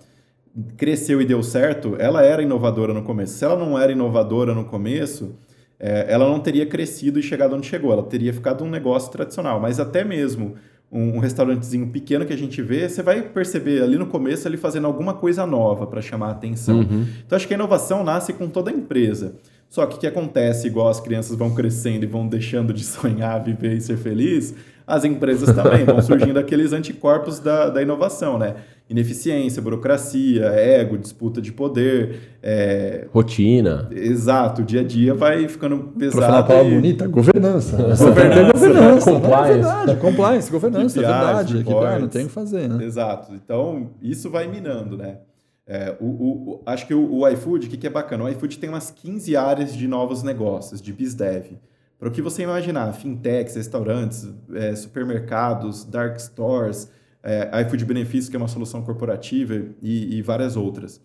cresceu 0.77 1.21
e 1.21 1.25
deu 1.25 1.43
certo, 1.43 1.97
ela 1.99 2.23
era 2.23 2.43
inovadora 2.43 2.93
no 2.93 3.03
começo. 3.03 3.35
Se 3.35 3.45
ela 3.45 3.57
não 3.57 3.79
era 3.79 3.93
inovadora 3.93 4.55
no 4.55 4.65
começo, 4.65 5.35
é, 5.79 6.07
ela 6.09 6.29
não 6.29 6.39
teria 6.39 6.67
crescido 6.67 7.19
e 7.19 7.23
chegado 7.23 7.57
onde 7.57 7.67
chegou. 7.67 7.93
Ela 7.93 8.03
teria 8.03 8.33
ficado 8.33 8.63
um 8.63 8.71
negócio 8.71 9.11
tradicional. 9.11 9.61
Mas 9.61 9.81
até 9.81 10.05
mesmo 10.05 10.55
um, 10.91 11.17
um 11.17 11.19
restaurantezinho 11.19 11.89
pequeno 11.89 12.27
que 12.27 12.33
a 12.33 12.39
gente 12.39 12.61
vê, 12.61 12.89
você 12.89 13.03
vai 13.03 13.23
perceber 13.23 13.83
ali 13.83 13.97
no 13.97 14.07
começo 14.07 14.47
ele 14.47 14.59
fazendo 14.59 14.87
alguma 14.87 15.15
coisa 15.15 15.47
nova 15.47 15.87
para 15.87 16.03
chamar 16.03 16.29
a 16.29 16.33
atenção. 16.33 16.81
Uhum. 16.81 17.07
Então 17.27 17.35
acho 17.35 17.49
que 17.49 17.55
a 17.55 17.57
inovação 17.57 18.05
nasce 18.05 18.33
com 18.33 18.49
toda 18.49 18.71
a 18.71 18.75
empresa. 18.75 19.35
Só 19.71 19.87
que 19.87 19.97
o 19.97 19.99
que 19.99 20.07
acontece, 20.07 20.67
igual 20.67 20.89
as 20.89 21.01
crianças 21.01 21.35
vão 21.35 21.55
crescendo 21.55 22.05
e 22.05 22.07
vão 22.07 22.29
deixando 22.29 22.75
de 22.75 22.85
sonhar, 22.85 23.43
viver 23.43 23.75
e 23.75 23.81
ser 23.81 23.97
feliz, 23.97 24.55
as 24.87 25.05
empresas 25.05 25.55
também 25.55 25.85
vão 25.85 26.03
surgindo 26.03 26.37
aqueles 26.39 26.75
anticorpos 26.75 27.39
da, 27.39 27.71
da 27.71 27.81
inovação, 27.81 28.39
né? 28.39 28.57
Ineficiência, 28.93 29.63
burocracia, 29.63 30.45
ego, 30.49 30.99
disputa 30.99 31.41
de 31.41 31.51
poder. 31.51 32.37
É... 32.43 33.07
Rotina. 33.11 33.89
Exato, 33.91 34.61
o 34.61 34.65
dia 34.65 34.83
a 34.83 34.85
dia 34.85 35.15
vai 35.15 35.49
ficando 35.49 35.79
pesado. 35.99 36.19
Para 36.19 36.27
falar 36.27 36.39
a 36.41 36.43
palavra 36.43 36.71
e... 36.71 36.75
bonita, 36.75 37.09
governança. 37.09 37.77
governança, 37.77 38.53
governança 38.53 39.11
compliance. 39.11 39.91
É 39.91 39.97
compliance, 39.97 40.51
governança, 40.53 40.99
é 40.99 41.03
verdade. 41.03 41.65
Que, 41.65 41.73
ah, 41.73 41.99
não 41.99 42.09
tem 42.09 42.25
o 42.25 42.27
que 42.27 42.33
fazer, 42.33 42.69
né? 42.69 42.85
Exato. 42.85 43.33
Então, 43.35 43.93
isso 44.03 44.29
vai 44.29 44.47
minando, 44.47 44.97
né? 44.97 45.21
É, 45.67 45.97
o, 45.99 46.05
o, 46.05 46.63
acho 46.67 46.87
que 46.87 46.93
o, 46.93 47.21
o 47.21 47.29
iFood, 47.29 47.67
o 47.67 47.71
que, 47.71 47.79
que 47.79 47.87
é 47.87 47.91
bacana? 47.91 48.25
O 48.25 48.29
iFood 48.29 48.59
tem 48.59 48.69
umas 48.69 48.91
15 48.91 49.35
áreas 49.37 49.75
de 49.75 49.89
novos 49.89 50.23
negócios, 50.23 50.83
de 50.83 50.93
BizDev. 50.93 51.59
Para 51.99 52.09
o 52.09 52.13
que 52.13 52.21
você 52.21 52.43
imaginar, 52.43 52.93
fintechs, 52.93 53.55
restaurantes, 53.55 54.29
é, 54.55 54.75
supermercados, 54.75 55.85
dark 55.85 56.19
stores, 56.19 56.91
é, 57.23 57.63
iFood 57.63 57.85
Benefícios, 57.85 58.29
que 58.29 58.37
é 58.37 58.39
uma 58.39 58.49
solução 58.49 58.83
corporativa, 58.83 59.55
e, 59.81 60.17
e 60.17 60.23
várias 60.23 60.57
outras. 60.57 61.01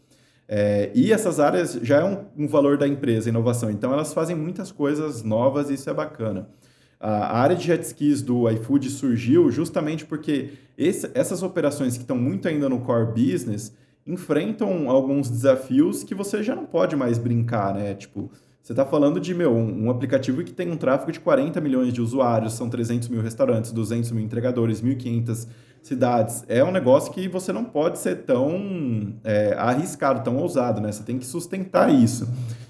É, 0.47 0.91
e 0.95 1.11
essas 1.11 1.39
áreas 1.39 1.73
já 1.81 1.97
é 1.97 2.03
um, 2.03 2.45
um, 2.45 2.47
valor 2.47 2.77
da 2.77 2.87
empresa, 2.87 3.29
inovação. 3.29 3.69
Então, 3.69 3.91
elas 3.91 4.13
fazem 4.13 4.35
muitas 4.35 4.71
coisas 4.71 5.21
novas 5.21 5.69
e 5.69 5.73
isso 5.73 5.89
é 5.89 5.93
bacana. 5.93 6.47
A 6.99 7.39
área 7.39 7.55
de 7.55 7.65
jet 7.65 7.83
skis 7.83 8.23
do 8.23 8.49
iFood 8.49 8.89
surgiu 8.89 9.51
justamente 9.51 10.03
porque 10.05 10.51
esse, 10.75 11.11
essas 11.13 11.43
operações 11.43 11.95
que 11.95 12.01
estão 12.01 12.17
muito 12.17 12.47
ainda 12.47 12.67
no 12.67 12.79
core 12.79 13.11
business 13.11 13.71
enfrentam 14.05 14.89
alguns 14.89 15.29
desafios 15.29 16.03
que 16.03 16.15
você 16.15 16.41
já 16.41 16.55
não 16.55 16.65
pode 16.65 16.95
mais 16.95 17.19
brincar, 17.19 17.75
né? 17.75 17.93
Tipo, 17.93 18.31
você 18.63 18.73
está 18.73 18.85
falando 18.85 19.19
de, 19.19 19.33
meu, 19.33 19.53
um, 19.53 19.89
aplicativo 19.89 20.43
que 20.43 20.51
tem 20.51 20.71
um 20.71 20.75
tráfego 20.75 21.11
de 21.11 21.19
40 21.19 21.61
milhões 21.61 21.93
de 21.93 22.01
usuários, 22.01 22.53
são 22.53 22.67
300 22.67 23.09
mil 23.09 23.21
restaurantes, 23.21 23.71
200 23.71 24.11
mil 24.11 24.23
entregadores, 24.23 24.81
1.500 24.81 25.47
cidades. 25.81 26.43
É 26.47 26.63
um 26.63 26.71
negócio 26.71 27.11
que 27.11 27.27
você 27.27 27.53
não 27.53 27.63
pode 27.63 27.99
ser 27.99 28.23
tão 28.23 29.13
é, 29.23 29.55
arriscado, 29.57 30.23
tão 30.23 30.37
ousado, 30.37 30.81
né? 30.81 30.91
Você 30.91 31.03
tem 31.03 31.17
que 31.17 31.25
sustentar 31.25 31.93
isso. 31.93 32.27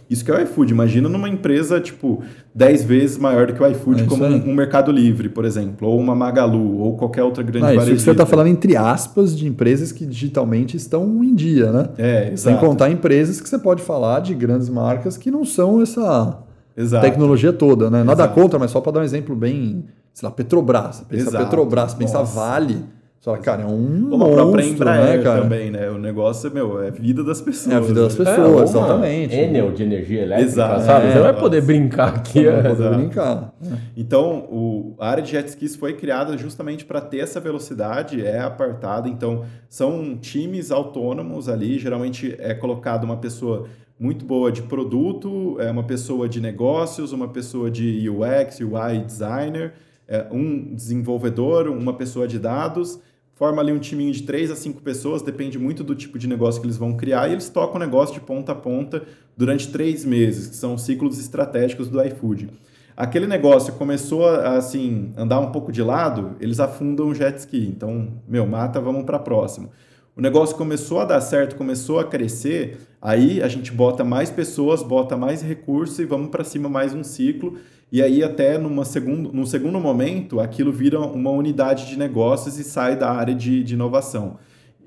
Isso 0.10 0.24
que 0.24 0.32
é 0.32 0.36
o 0.36 0.42
iFood. 0.42 0.72
Imagina 0.72 1.10
numa 1.10 1.28
empresa, 1.28 1.82
tipo, 1.82 2.24
10 2.56 2.84
vezes 2.86 3.18
maior 3.18 3.48
do 3.48 3.54
que 3.54 3.62
o 3.62 3.68
iFood, 3.68 4.04
é 4.04 4.06
como 4.06 4.24
um, 4.24 4.50
um, 4.50 4.54
Mercado 4.54 4.92
Livre, 4.92 5.28
por 5.28 5.44
exemplo, 5.44 5.88
ou 5.88 6.00
uma 6.00 6.16
Magalu, 6.16 6.80
ou 6.80 6.96
qualquer 6.96 7.24
outra 7.24 7.44
grande 7.44 7.66
ah, 7.66 7.76
Isso 7.76 7.92
que 7.92 8.00
você 8.00 8.12
está 8.12 8.26
falando 8.26 8.48
entre 8.48 8.78
aspas 8.78 9.38
de 9.38 9.46
empresas 9.48 9.92
que 9.92 10.06
digitalmente 10.06 10.78
estão 10.78 11.24
em 11.24 11.36
dia, 11.36 11.72
né? 11.72 11.90
É, 11.98 12.32
exato. 12.32 12.40
Sem 12.40 12.58
contar 12.58 12.90
empresas 12.90 13.42
que 13.42 13.50
você 13.50 13.60
pode 13.60 13.82
falar 13.82 14.22
de 14.22 14.34
grandes 14.34 14.70
marcas 14.70 15.18
que 15.18 15.30
não 15.30 15.44
são 15.44 15.82
essa 15.82 16.40
exato. 16.76 17.06
tecnologia 17.06 17.52
toda, 17.52 17.90
né? 17.90 18.04
Nada 18.04 18.24
exato. 18.24 18.34
contra, 18.34 18.58
mas 18.58 18.72
só 18.72 18.80
para 18.80 18.94
dar 18.94 19.00
um 19.02 19.04
exemplo 19.04 19.36
bem, 19.36 19.84
sei 20.14 20.28
lá, 20.28 20.34
Petrobras. 20.34 21.04
Pensa 21.10 21.38
Petrobras, 21.38 21.94
pensa 21.94 22.24
Vale 22.24 22.97
só, 23.28 23.36
cara, 23.36 23.64
é 23.64 23.66
um 23.66 24.08
Como 24.10 24.20
monstro, 24.20 24.32
a 24.32 24.36
própria 24.36 24.66
Embraer 24.66 25.18
né, 25.18 25.22
cara? 25.22 25.41
também, 25.41 25.70
né? 25.70 25.90
O 25.90 25.98
negócio, 25.98 26.49
meu, 26.49 26.82
é 26.82 26.90
vida 26.90 27.26
das 27.26 27.41
pessoas. 27.41 27.76
É 27.76 27.78
a 27.78 27.80
vida 27.82 28.04
das 28.04 28.18
né? 28.18 28.24
pessoas, 28.24 28.62
é, 28.62 28.64
exatamente. 28.64 29.36
Enel 29.36 29.72
de 29.74 29.84
energia 29.84 30.22
elétrica, 30.22 30.49
Exato. 30.49 30.86
sabe? 30.86 31.08
É, 31.08 31.10
Você 31.10 31.16
não 31.16 31.24
vai 31.24 31.38
poder 31.38 31.62
brincar 31.62 32.16
aqui. 32.16 32.45
Não 32.45 32.62
vai 32.62 32.74
poder 32.74 32.95
brincar. 32.95 33.54
Então, 33.98 34.48
o, 34.49 34.95
a 34.98 35.10
área 35.10 35.22
de 35.22 35.32
jet 35.32 35.45
skis 35.45 35.76
foi 35.76 35.95
criada 35.95 36.38
justamente 36.38 36.86
para 36.86 37.02
ter 37.02 37.18
essa 37.18 37.41
velocidade, 37.41 38.26
é 38.26 38.40
apartada. 38.40 39.10
Então, 39.10 39.44
são 39.68 40.16
times 40.16 40.72
autônomos 40.72 41.49
ali. 41.49 41.78
Geralmente 41.78 42.34
é 42.40 42.54
colocado 42.54 43.04
uma 43.04 43.18
pessoa 43.18 43.68
muito 43.99 44.24
boa 44.24 44.54
de 44.54 44.62
produto, 44.62 45.58
é 45.60 45.70
uma 45.70 45.84
pessoa 45.84 46.30
de 46.30 46.40
negócios, 46.40 47.12
uma 47.12 47.28
pessoa 47.28 47.70
de 47.70 48.10
UX, 48.10 48.62
UI 48.62 48.99
designer, 49.06 49.74
é 50.08 50.26
um 50.32 50.74
desenvolvedor, 50.74 51.68
uma 51.68 51.91
pessoa 51.91 52.26
de 52.26 52.40
dados 52.40 53.02
forma 53.38 53.61
ali 53.61 53.72
um 53.72 53.77
timinho 53.77 54.11
de 54.11 54.23
três 54.23 54.49
a 54.49 54.55
cinco 54.55 54.81
pessoas, 54.81 55.22
depende 55.22 55.59
muito 55.59 55.84
do 55.84 55.93
tipo 55.93 56.18
de 56.18 56.27
negócio 56.27 56.59
que 56.59 56.65
eles 56.65 56.77
vão 56.77 56.97
criar, 56.97 57.30
e 57.30 57.34
eles 57.34 57.49
tocam 57.49 57.76
o 57.76 57.80
negócio 57.80 58.15
de 58.15 58.19
ponta 58.19 58.51
a 58.51 58.55
ponta 58.55 59.03
durante 59.38 59.72
três 59.72 60.03
meses, 60.03 60.47
que 60.47 60.55
são 60.55 60.76
ciclos 60.76 61.19
estratégicos 61.19 61.88
do 61.88 62.03
iFood. 62.03 62.49
Aquele 62.95 63.27
negócio 63.27 63.73
começou 63.73 64.27
a 64.27 64.57
assim, 64.57 65.11
andar 65.15 65.39
um 65.39 65.51
pouco 65.51 65.72
de 65.72 65.84
lado, 65.84 66.35
eles 66.39 66.59
afundam 66.59 67.09
o 67.09 67.14
jet 67.14 67.38
ski. 67.38 67.68
Então, 67.68 68.07
meu, 68.27 68.47
mata, 68.47 68.81
vamos 68.81 69.03
para 69.03 69.19
próximo. 69.19 69.69
O 70.15 70.22
negócio 70.22 70.55
começou 70.55 70.99
a 70.99 71.05
dar 71.05 71.22
certo, 71.22 71.55
começou 71.55 71.99
a 71.99 72.03
crescer, 72.03 72.80
aí 72.99 73.39
a 73.39 73.47
gente 73.47 73.72
bota 73.72 74.03
mais 74.03 74.31
pessoas, 74.31 74.81
bota 74.81 75.15
mais 75.15 75.43
recurso 75.43 76.01
e 76.01 76.05
vamos 76.05 76.30
para 76.30 76.43
cima 76.43 76.68
mais 76.68 76.91
um 76.95 77.03
ciclo. 77.03 77.59
E 77.91 78.01
aí, 78.01 78.22
até 78.22 78.57
numa 78.57 78.84
segundo, 78.84 79.31
num 79.31 79.45
segundo 79.45 79.80
momento, 79.80 80.39
aquilo 80.39 80.72
vira 80.72 80.99
uma 80.99 81.31
unidade 81.31 81.88
de 81.88 81.97
negócios 81.97 82.59
e 82.59 82.64
sai 82.64 82.97
da 82.97 83.09
área 83.09 83.34
de, 83.34 83.64
de 83.64 83.76
inovação. 83.76 84.38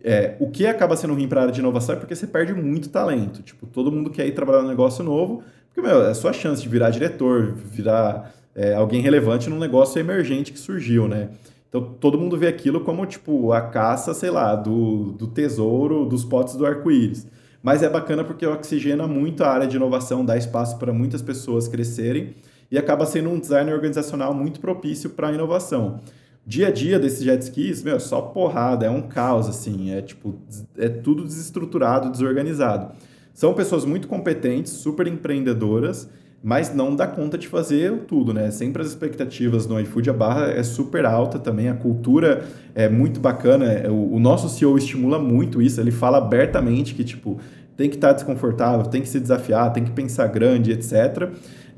É, 0.03 0.37
o 0.39 0.51
que 0.51 0.67
acaba 0.67 0.97
sendo 0.97 1.15
ruim 1.15 1.29
para 1.29 1.41
a 1.41 1.43
área 1.45 1.53
de 1.53 1.61
inovação 1.61 1.95
é 1.95 1.99
porque 1.99 2.15
você 2.15 2.27
perde 2.27 2.53
muito 2.53 2.91
talento. 2.91 3.43
Tipo, 3.43 3.67
todo 3.67 3.91
mundo 3.91 4.11
quer 4.11 4.27
ir 4.27 4.33
trabalhar 4.33 4.63
no 4.63 4.69
negócio 4.69 5.03
novo, 5.03 5.43
porque, 5.67 5.81
meu, 5.81 6.03
é 6.05 6.11
a 6.11 6.15
sua 6.15 6.33
chance 6.33 6.63
de 6.63 6.69
virar 6.69 6.91
diretor, 6.91 7.55
virar 7.55 8.35
é, 8.55 8.75
alguém 8.75 9.01
relevante 9.01 9.49
num 9.49 9.59
negócio 9.59 9.99
emergente 9.99 10.53
que 10.53 10.59
surgiu, 10.59 11.09
né? 11.09 11.31
Então, 11.71 11.83
todo 11.83 12.19
mundo 12.19 12.37
vê 12.37 12.49
aquilo 12.49 12.81
como, 12.81 13.07
tipo, 13.07 13.53
a 13.53 13.63
caça, 13.63 14.13
sei 14.13 14.31
lá, 14.31 14.57
do, 14.57 15.13
do 15.13 15.27
tesouro, 15.27 16.05
dos 16.05 16.25
potes 16.25 16.57
do 16.57 16.67
arco-íris. 16.67 17.27
Mas 17.63 17.83
é 17.83 17.89
bacana 17.89 18.25
porque 18.25 18.45
oxigena 18.45 19.07
muito 19.07 19.45
a 19.45 19.49
área 19.49 19.67
de 19.67 19.77
inovação, 19.77 20.25
dá 20.25 20.37
espaço 20.37 20.79
para 20.79 20.93
muitas 20.93 21.23
pessoas 21.23 21.69
crescerem 21.69 22.35
e 22.71 22.79
acaba 22.79 23.05
sendo 23.05 23.31
um 23.31 23.39
design 23.39 23.73
organizacional 23.73 24.33
muito 24.33 24.61
propício 24.61 25.11
para 25.11 25.29
a 25.29 25.33
inovação. 25.33 26.01
Dia 26.47 26.69
a 26.69 26.71
dia 26.71 26.99
desses 26.99 27.23
jet 27.23 27.43
skis, 27.43 27.83
meu, 27.83 27.97
é 27.97 27.99
só 27.99 28.21
porrada, 28.21 28.87
é 28.87 28.91
um 28.91 29.03
caos, 29.03 29.49
assim, 29.49 29.93
é 29.93 30.01
tipo, 30.01 30.35
é 30.79 30.89
tudo 30.89 31.25
desestruturado, 31.25 32.11
desorganizado. 32.11 32.93
São 33.35 33.55
pessoas 33.55 33.85
muito 33.85 34.09
competentes, 34.09 34.73
super 34.73 35.07
empreendedoras, 35.07 36.09
mas 36.43 36.75
não 36.75 36.97
dá 36.97 37.07
conta 37.07 37.37
de 37.37 37.47
fazer 37.47 38.05
tudo, 38.09 38.33
né? 38.33 38.51
Sempre 38.51 38.81
as 38.81 38.89
expectativas 38.89 39.67
no 39.67 39.79
iFood, 39.81 40.09
a 40.09 40.13
barra 40.13 40.47
é 40.47 40.63
super 40.63 41.05
alta 41.05 41.39
também, 41.39 41.69
a 41.69 41.75
cultura 41.75 42.45
é 42.75 42.89
muito 42.89 43.21
bacana, 43.21 43.67
é, 43.67 43.91
o, 43.91 44.15
o 44.15 44.19
nosso 44.19 44.49
CEO 44.49 44.77
estimula 44.79 45.19
muito 45.19 45.61
isso, 45.61 45.81
ele 45.81 45.91
fala 45.91 46.19
abertamente 46.19 46.95
que, 46.95 47.05
tipo, 47.05 47.39
tem 47.77 47.91
que 47.91 47.97
estar 47.97 48.13
desconfortável, 48.13 48.87
tem 48.87 49.03
que 49.03 49.09
se 49.09 49.21
desafiar, 49.21 49.73
tem 49.73 49.85
que 49.85 49.91
pensar 49.91 50.27
grande, 50.29 50.73
etc., 50.73 51.31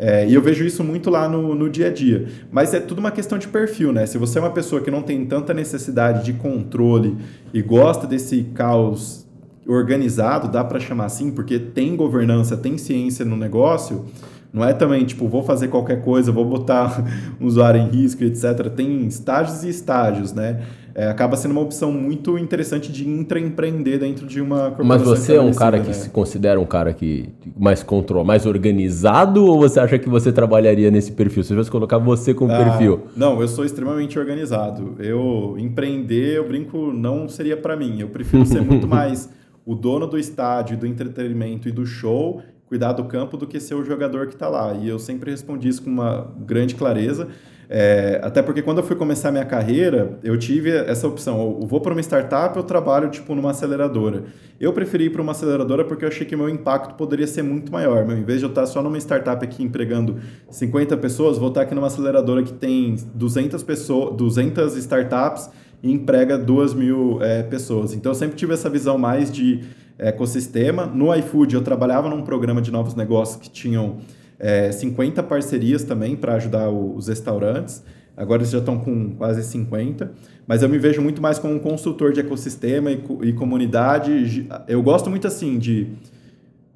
é, 0.04 0.26
e 0.26 0.34
eu 0.34 0.42
vejo 0.42 0.64
isso 0.64 0.82
muito 0.82 1.08
lá 1.08 1.28
no, 1.28 1.54
no 1.54 1.70
dia 1.70 1.86
a 1.86 1.92
dia. 1.92 2.26
Mas 2.50 2.74
é 2.74 2.80
tudo 2.80 2.98
uma 2.98 3.12
questão 3.12 3.38
de 3.38 3.46
perfil, 3.46 3.92
né? 3.92 4.04
Se 4.04 4.18
você 4.18 4.36
é 4.36 4.42
uma 4.42 4.50
pessoa 4.50 4.82
que 4.82 4.90
não 4.90 5.00
tem 5.00 5.24
tanta 5.24 5.54
necessidade 5.54 6.24
de 6.24 6.32
controle 6.32 7.16
e 7.54 7.62
gosta 7.62 8.04
desse 8.04 8.42
caos 8.52 9.24
organizado, 9.64 10.48
dá 10.48 10.64
para 10.64 10.80
chamar 10.80 11.04
assim, 11.04 11.30
porque 11.30 11.56
tem 11.56 11.94
governança, 11.94 12.56
tem 12.56 12.76
ciência 12.76 13.24
no 13.24 13.36
negócio, 13.36 14.06
não 14.52 14.64
é 14.64 14.72
também 14.72 15.04
tipo, 15.04 15.28
vou 15.28 15.44
fazer 15.44 15.68
qualquer 15.68 16.02
coisa, 16.02 16.32
vou 16.32 16.46
botar 16.46 17.04
o 17.40 17.46
usuário 17.46 17.80
em 17.80 17.88
risco, 17.88 18.24
etc. 18.24 18.70
Tem 18.74 19.06
estágios 19.06 19.62
e 19.62 19.68
estágios, 19.68 20.32
né? 20.32 20.62
É, 20.94 21.06
acaba 21.08 21.36
sendo 21.36 21.52
uma 21.52 21.60
opção 21.60 21.92
muito 21.92 22.36
interessante 22.38 22.90
de 22.90 23.08
intraempreender 23.08 23.98
dentro 23.98 24.26
de 24.26 24.40
uma 24.40 24.70
corporação. 24.70 24.86
Mas 24.86 25.02
você 25.02 25.36
é 25.36 25.40
um 25.40 25.52
cara 25.52 25.78
né? 25.78 25.84
que 25.84 25.94
se 25.94 26.10
considera 26.10 26.60
um 26.60 26.66
cara 26.66 26.92
que 26.92 27.28
mais 27.56 27.82
control, 27.82 28.24
mais 28.24 28.46
organizado 28.46 29.44
ou 29.44 29.60
você 29.60 29.80
acha 29.80 29.98
que 29.98 30.08
você 30.08 30.32
trabalharia 30.32 30.90
nesse 30.90 31.12
perfil? 31.12 31.42
Se 31.42 31.52
eu 31.52 31.58
fosse 31.58 31.70
colocar 31.70 31.98
você 31.98 32.34
como 32.34 32.52
ah, 32.52 32.58
perfil? 32.58 33.06
Não, 33.16 33.40
eu 33.40 33.48
sou 33.48 33.64
extremamente 33.64 34.18
organizado. 34.18 34.96
Eu 34.98 35.56
empreender, 35.58 36.36
eu 36.36 36.46
brinco, 36.46 36.92
não 36.92 37.28
seria 37.28 37.56
para 37.56 37.76
mim. 37.76 38.00
Eu 38.00 38.08
prefiro 38.08 38.44
ser 38.44 38.60
muito 38.60 38.86
mais 38.88 39.30
o 39.64 39.74
dono 39.74 40.06
do 40.06 40.18
estádio, 40.18 40.76
do 40.76 40.86
entretenimento 40.86 41.68
e 41.68 41.72
do 41.72 41.86
show 41.86 42.42
cuidar 42.72 42.94
do 42.94 43.04
campo 43.04 43.36
do 43.36 43.46
que 43.46 43.60
ser 43.60 43.74
o 43.74 43.84
jogador 43.84 44.28
que 44.28 44.32
está 44.32 44.48
lá. 44.48 44.72
E 44.72 44.88
eu 44.88 44.98
sempre 44.98 45.30
respondi 45.30 45.68
isso 45.68 45.82
com 45.82 45.90
uma 45.90 46.32
grande 46.38 46.74
clareza. 46.74 47.28
É, 47.74 48.20
até 48.22 48.42
porque 48.42 48.60
quando 48.60 48.78
eu 48.78 48.84
fui 48.84 48.94
começar 48.94 49.32
minha 49.32 49.46
carreira, 49.46 50.18
eu 50.22 50.36
tive 50.36 50.68
essa 50.68 51.08
opção. 51.08 51.56
Eu 51.58 51.66
vou 51.66 51.80
para 51.80 51.92
uma 51.92 52.02
startup, 52.02 52.54
eu 52.54 52.62
trabalho 52.62 53.08
tipo 53.08 53.34
numa 53.34 53.52
aceleradora. 53.52 54.24
Eu 54.60 54.74
preferi 54.74 55.04
ir 55.04 55.10
para 55.10 55.22
uma 55.22 55.32
aceleradora 55.32 55.82
porque 55.82 56.04
eu 56.04 56.08
achei 56.10 56.26
que 56.26 56.36
meu 56.36 56.50
impacto 56.50 56.94
poderia 56.96 57.26
ser 57.26 57.40
muito 57.40 57.72
maior. 57.72 58.04
Meu, 58.04 58.18
em 58.18 58.24
vez 58.24 58.40
de 58.40 58.44
eu 58.44 58.50
estar 58.50 58.66
só 58.66 58.82
numa 58.82 58.98
startup 58.98 59.42
aqui 59.42 59.62
empregando 59.62 60.18
50 60.50 60.98
pessoas, 60.98 61.38
vou 61.38 61.48
estar 61.48 61.62
aqui 61.62 61.74
numa 61.74 61.86
aceleradora 61.86 62.42
que 62.42 62.52
tem 62.52 62.94
200, 63.14 63.62
pessoas, 63.62 64.16
200 64.16 64.76
startups 64.76 65.48
e 65.82 65.90
emprega 65.90 66.36
2 66.36 66.74
mil 66.74 67.22
é, 67.22 67.42
pessoas. 67.42 67.94
Então 67.94 68.12
eu 68.12 68.14
sempre 68.14 68.36
tive 68.36 68.52
essa 68.52 68.68
visão 68.68 68.98
mais 68.98 69.32
de 69.32 69.60
ecossistema. 69.98 70.84
No 70.84 71.14
iFood 71.14 71.54
eu 71.54 71.62
trabalhava 71.62 72.10
num 72.10 72.20
programa 72.20 72.60
de 72.60 72.70
novos 72.70 72.94
negócios 72.94 73.40
que 73.40 73.48
tinham 73.48 73.96
é, 74.42 74.72
50 74.72 75.22
parcerias 75.22 75.84
também 75.84 76.16
para 76.16 76.34
ajudar 76.34 76.68
o, 76.68 76.96
os 76.96 77.06
restaurantes. 77.06 77.84
Agora 78.16 78.42
eles 78.42 78.50
já 78.50 78.58
estão 78.58 78.76
com 78.76 79.14
quase 79.14 79.44
50. 79.44 80.10
Mas 80.46 80.64
eu 80.64 80.68
me 80.68 80.78
vejo 80.78 81.00
muito 81.00 81.22
mais 81.22 81.38
como 81.38 81.54
um 81.54 81.60
construtor 81.60 82.12
de 82.12 82.20
ecossistema 82.20 82.90
e, 82.90 83.00
e 83.22 83.32
comunidade. 83.32 84.48
Eu 84.66 84.82
gosto 84.82 85.08
muito 85.08 85.28
assim 85.28 85.58
de 85.58 85.92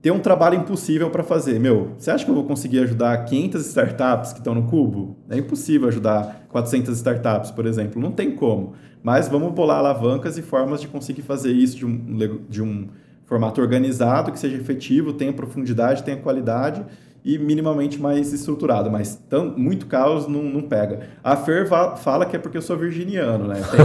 ter 0.01 0.13
um 0.13 0.21
trabalho 0.21 0.57
impossível 0.61 1.11
para 1.11 1.25
fazer. 1.25 1.59
Meu, 1.59 1.91
você 1.99 2.13
acha 2.13 2.25
que 2.25 2.31
eu 2.31 2.35
vou 2.37 2.45
conseguir 2.45 2.79
ajudar 2.79 3.25
500 3.25 3.67
startups 3.67 4.33
que 4.33 4.39
estão 4.39 4.55
no 4.55 4.69
Cubo? 4.69 5.17
É 5.29 5.37
impossível 5.37 5.89
ajudar 5.89 6.47
400 6.49 6.97
startups, 6.97 7.51
por 7.51 7.67
exemplo. 7.67 8.01
Não 8.01 8.13
tem 8.13 8.31
como. 8.31 8.75
Mas 9.03 9.29
vamos 9.29 9.53
bolar 9.53 9.79
alavancas 9.79 10.39
e 10.39 10.43
formas 10.43 10.81
de 10.81 10.87
conseguir 10.87 11.23
fazer 11.23 11.53
isso 11.53 11.77
de 11.77 11.85
um, 11.85 12.41
de 12.49 12.63
um 12.63 12.87
formato 13.25 13.61
organizado, 13.61 14.31
que 14.31 14.39
seja 14.39 14.57
efetivo, 14.57 15.13
tenha 15.13 15.33
profundidade, 15.33 16.05
tenha 16.05 16.17
qualidade 16.17 16.85
e 17.27 17.39
minimamente 17.39 18.01
mais 18.01 18.33
estruturado, 18.33 18.89
mas 18.89 19.17
tão, 19.29 19.53
muito 19.57 19.87
caos 19.87 20.29
não, 20.29 20.45
não 20.45 20.63
pega. 20.63 21.01
A 21.25 21.35
Fer 21.35 21.67
fala 21.67 22.25
que 22.25 22.37
é 22.37 22.39
porque 22.39 22.57
eu 22.57 22.63
sou 22.63 22.77
virginiano, 22.77 23.49
né? 23.49 23.57
Tem, 23.57 23.81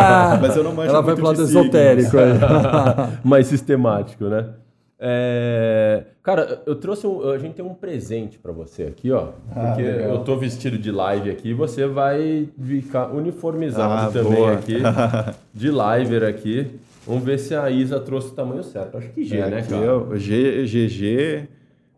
mas 0.40 0.56
eu 0.56 0.64
não 0.64 0.74
manjo 0.74 0.88
Ela 0.88 1.02
vai 1.02 1.14
pro 1.14 1.24
lado 1.24 1.42
esotérico. 1.42 2.16
É. 2.16 3.18
mais 3.22 3.48
sistemático, 3.48 4.24
né? 4.24 4.46
É... 4.98 6.04
Cara, 6.22 6.62
eu 6.64 6.74
trouxe 6.74 7.06
um, 7.06 7.28
a 7.28 7.36
gente 7.36 7.52
tem 7.52 7.64
um 7.64 7.74
presente 7.74 8.38
para 8.38 8.50
você 8.50 8.84
aqui, 8.84 9.12
ó. 9.12 9.28
Ah, 9.54 9.66
porque 9.66 9.82
legal. 9.82 10.12
eu 10.12 10.18
tô 10.20 10.34
vestido 10.38 10.78
de 10.78 10.90
live 10.90 11.28
aqui, 11.28 11.52
você 11.52 11.86
vai 11.86 12.48
ficar 12.58 13.14
uniformizado 13.14 13.92
ah, 13.92 14.10
também 14.10 14.38
boa. 14.38 14.54
aqui, 14.54 14.78
de 15.52 15.68
liver 15.70 16.24
aqui. 16.24 16.80
Vamos 17.06 17.24
ver 17.24 17.38
se 17.38 17.54
a 17.54 17.70
Isa 17.70 18.00
trouxe 18.00 18.28
o 18.28 18.32
tamanho 18.32 18.64
certo. 18.64 18.96
Acho 18.96 19.10
que 19.10 19.22
G, 19.22 19.36
é, 19.36 19.50
né, 19.50 19.62
cara? 19.62 20.18
G, 20.18 20.64
GG, 20.64 21.48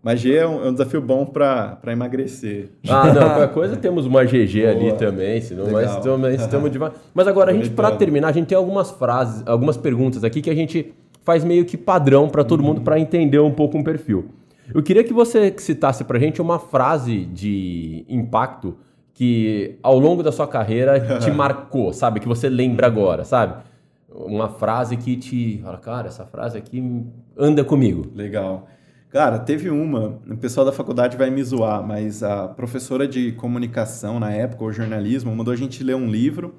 Mas 0.02 0.20
G 0.20 0.36
é 0.36 0.46
um, 0.46 0.64
é 0.64 0.68
um 0.68 0.72
desafio 0.72 1.00
bom 1.00 1.26
para 1.26 1.78
emagrecer. 1.88 2.70
Ah, 2.88 3.12
não, 3.12 3.22
qualquer 3.28 3.52
coisa 3.52 3.76
temos 3.76 4.06
uma 4.06 4.24
GG 4.24 4.60
Boa. 4.60 4.70
ali 4.70 4.92
também, 4.92 5.40
senão, 5.40 5.70
mas 5.70 5.96
também 5.96 6.34
estamos 6.34 6.70
demais. 6.70 6.92
Mas 7.12 7.26
agora, 7.26 7.50
a 7.50 7.54
gente, 7.54 7.70
para 7.70 7.90
terminar, 7.90 8.28
a 8.28 8.32
gente 8.32 8.46
tem 8.46 8.56
algumas 8.56 8.90
frases, 8.90 9.42
algumas 9.46 9.76
perguntas 9.76 10.22
aqui 10.22 10.40
que 10.40 10.50
a 10.50 10.54
gente 10.54 10.94
faz 11.22 11.44
meio 11.44 11.64
que 11.64 11.76
padrão 11.76 12.28
para 12.28 12.42
todo 12.44 12.60
uhum. 12.60 12.66
mundo 12.68 12.80
para 12.80 12.98
entender 12.98 13.38
um 13.38 13.50
pouco 13.50 13.76
um 13.76 13.82
perfil. 13.82 14.30
Eu 14.72 14.82
queria 14.82 15.02
que 15.02 15.12
você 15.12 15.54
citasse 15.58 16.04
para 16.04 16.16
a 16.16 16.20
gente 16.20 16.40
uma 16.40 16.58
frase 16.58 17.24
de 17.24 18.04
impacto 18.08 18.76
que 19.14 19.76
ao 19.82 19.98
longo 19.98 20.22
da 20.22 20.30
sua 20.30 20.46
carreira 20.46 21.18
te 21.18 21.30
marcou, 21.30 21.92
sabe? 21.92 22.20
Que 22.20 22.28
você 22.28 22.48
lembra 22.48 22.86
agora, 22.86 23.24
sabe? 23.24 23.62
Uma 24.08 24.48
frase 24.48 24.96
que 24.96 25.16
te 25.16 25.58
fala, 25.62 25.78
cara, 25.78 26.08
essa 26.08 26.24
frase 26.24 26.56
aqui 26.56 27.04
anda 27.36 27.64
comigo. 27.64 28.06
Legal. 28.14 28.66
Cara, 29.10 29.38
teve 29.38 29.70
uma, 29.70 30.20
o 30.28 30.36
pessoal 30.36 30.66
da 30.66 30.72
faculdade 30.72 31.16
vai 31.16 31.30
me 31.30 31.42
zoar, 31.42 31.82
mas 31.82 32.22
a 32.22 32.46
professora 32.46 33.08
de 33.08 33.32
comunicação 33.32 34.20
na 34.20 34.30
época, 34.30 34.64
ou 34.64 34.72
jornalismo, 34.72 35.34
mandou 35.34 35.52
a 35.52 35.56
gente 35.56 35.82
ler 35.82 35.96
um 35.96 36.10
livro, 36.10 36.54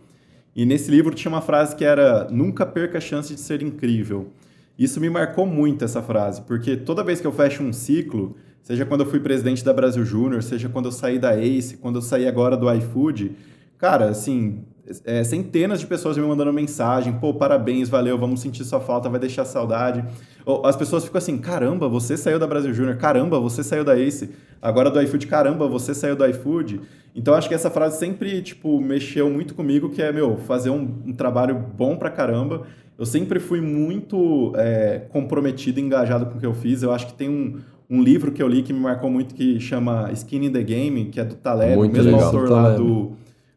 e 0.56 0.66
nesse 0.66 0.90
livro 0.90 1.14
tinha 1.14 1.32
uma 1.32 1.42
frase 1.42 1.76
que 1.76 1.86
era: 1.86 2.28
Nunca 2.32 2.66
perca 2.66 2.98
a 2.98 3.02
chance 3.02 3.36
de 3.36 3.40
ser 3.40 3.62
incrível. 3.62 4.32
Isso 4.78 5.00
me 5.00 5.10
marcou 5.12 5.46
muito, 5.46 5.86
essa 5.86 6.02
frase, 6.02 6.42
porque 6.42 6.76
toda 6.76 7.04
vez 7.04 7.22
que 7.22 7.28
eu 7.28 7.32
fecho 7.32 7.62
um 7.62 7.72
ciclo, 7.72 8.36
seja 8.64 8.84
quando 8.84 9.02
eu 9.02 9.08
fui 9.08 9.20
presidente 9.20 9.64
da 9.64 9.72
Brasil 9.74 10.04
Júnior, 10.04 10.42
seja 10.42 10.70
quando 10.70 10.86
eu 10.86 10.92
saí 10.92 11.20
da 11.20 11.40
Ace, 11.40 11.78
quando 11.78 11.98
eu 11.98 12.02
saí 12.02 12.28
agora 12.28 12.58
do 12.58 12.74
iFood, 12.74 13.34
cara, 13.78 14.06
assim, 14.06 14.64
é, 15.06 15.24
centenas 15.24 15.80
de 15.80 15.88
pessoas 15.88 16.18
me 16.18 16.26
mandando 16.26 16.52
mensagem, 16.52 17.14
pô, 17.14 17.34
parabéns, 17.34 17.90
valeu, 17.90 18.18
vamos 18.18 18.42
sentir 18.42 18.64
sua 18.64 18.80
falta, 18.80 19.10
vai 19.10 19.20
deixar 19.20 19.46
saudade. 19.46 20.04
As 20.64 20.76
pessoas 20.76 21.06
ficam 21.06 21.20
assim, 21.20 21.38
caramba, 21.38 21.88
você 21.88 22.18
saiu 22.18 22.40
da 22.40 22.48
Brasil 22.48 22.74
Júnior, 22.74 22.98
caramba, 22.98 23.40
você 23.40 23.64
saiu 23.64 23.84
da 23.84 23.98
Ace, 23.98 24.30
agora 24.62 24.90
do 24.90 25.02
iFood, 25.02 25.28
caramba, 25.28 25.68
você 25.68 25.94
saiu 25.94 26.16
do 26.16 26.26
iFood. 26.26 26.82
Então 27.16 27.34
acho 27.34 27.48
que 27.48 27.54
essa 27.54 27.70
frase 27.70 28.00
sempre, 28.00 28.42
tipo, 28.42 28.80
mexeu 28.80 29.30
muito 29.30 29.54
comigo, 29.54 29.90
que 29.90 30.02
é, 30.02 30.12
meu, 30.12 30.38
fazer 30.38 30.70
um, 30.70 31.02
um 31.06 31.14
trabalho 31.14 31.56
bom 31.56 31.96
pra 31.96 32.10
caramba. 32.10 32.64
Eu 32.98 33.06
sempre 33.06 33.40
fui 33.40 33.62
muito 33.62 34.54
é, 34.56 35.04
comprometido 35.10 35.80
e 35.80 35.84
engajado 35.84 36.26
com 36.26 36.38
o 36.38 36.40
que 36.40 36.46
eu 36.46 36.54
fiz. 36.54 36.84
Eu 36.84 36.92
acho 36.92 37.08
que 37.08 37.14
tem 37.14 37.30
um, 37.30 37.60
um 37.90 38.04
livro 38.04 38.32
que 38.32 38.44
eu 38.44 38.48
li 38.48 38.62
que 38.62 38.74
me 38.74 38.80
marcou 38.80 39.10
muito 39.10 39.34
que 39.34 39.60
chama 39.60 40.12
Skin 40.12 40.46
in 40.46 40.52
the 40.52 40.62
Game, 40.62 41.06
que 41.06 41.20
é 41.20 41.24
do 41.24 41.36
Taleb, 41.36 41.78
o 41.78 41.90
mesmo 41.90 42.12
legal. 42.12 42.24
autor 42.26 42.50
lá 42.50 42.72
do 42.72 43.14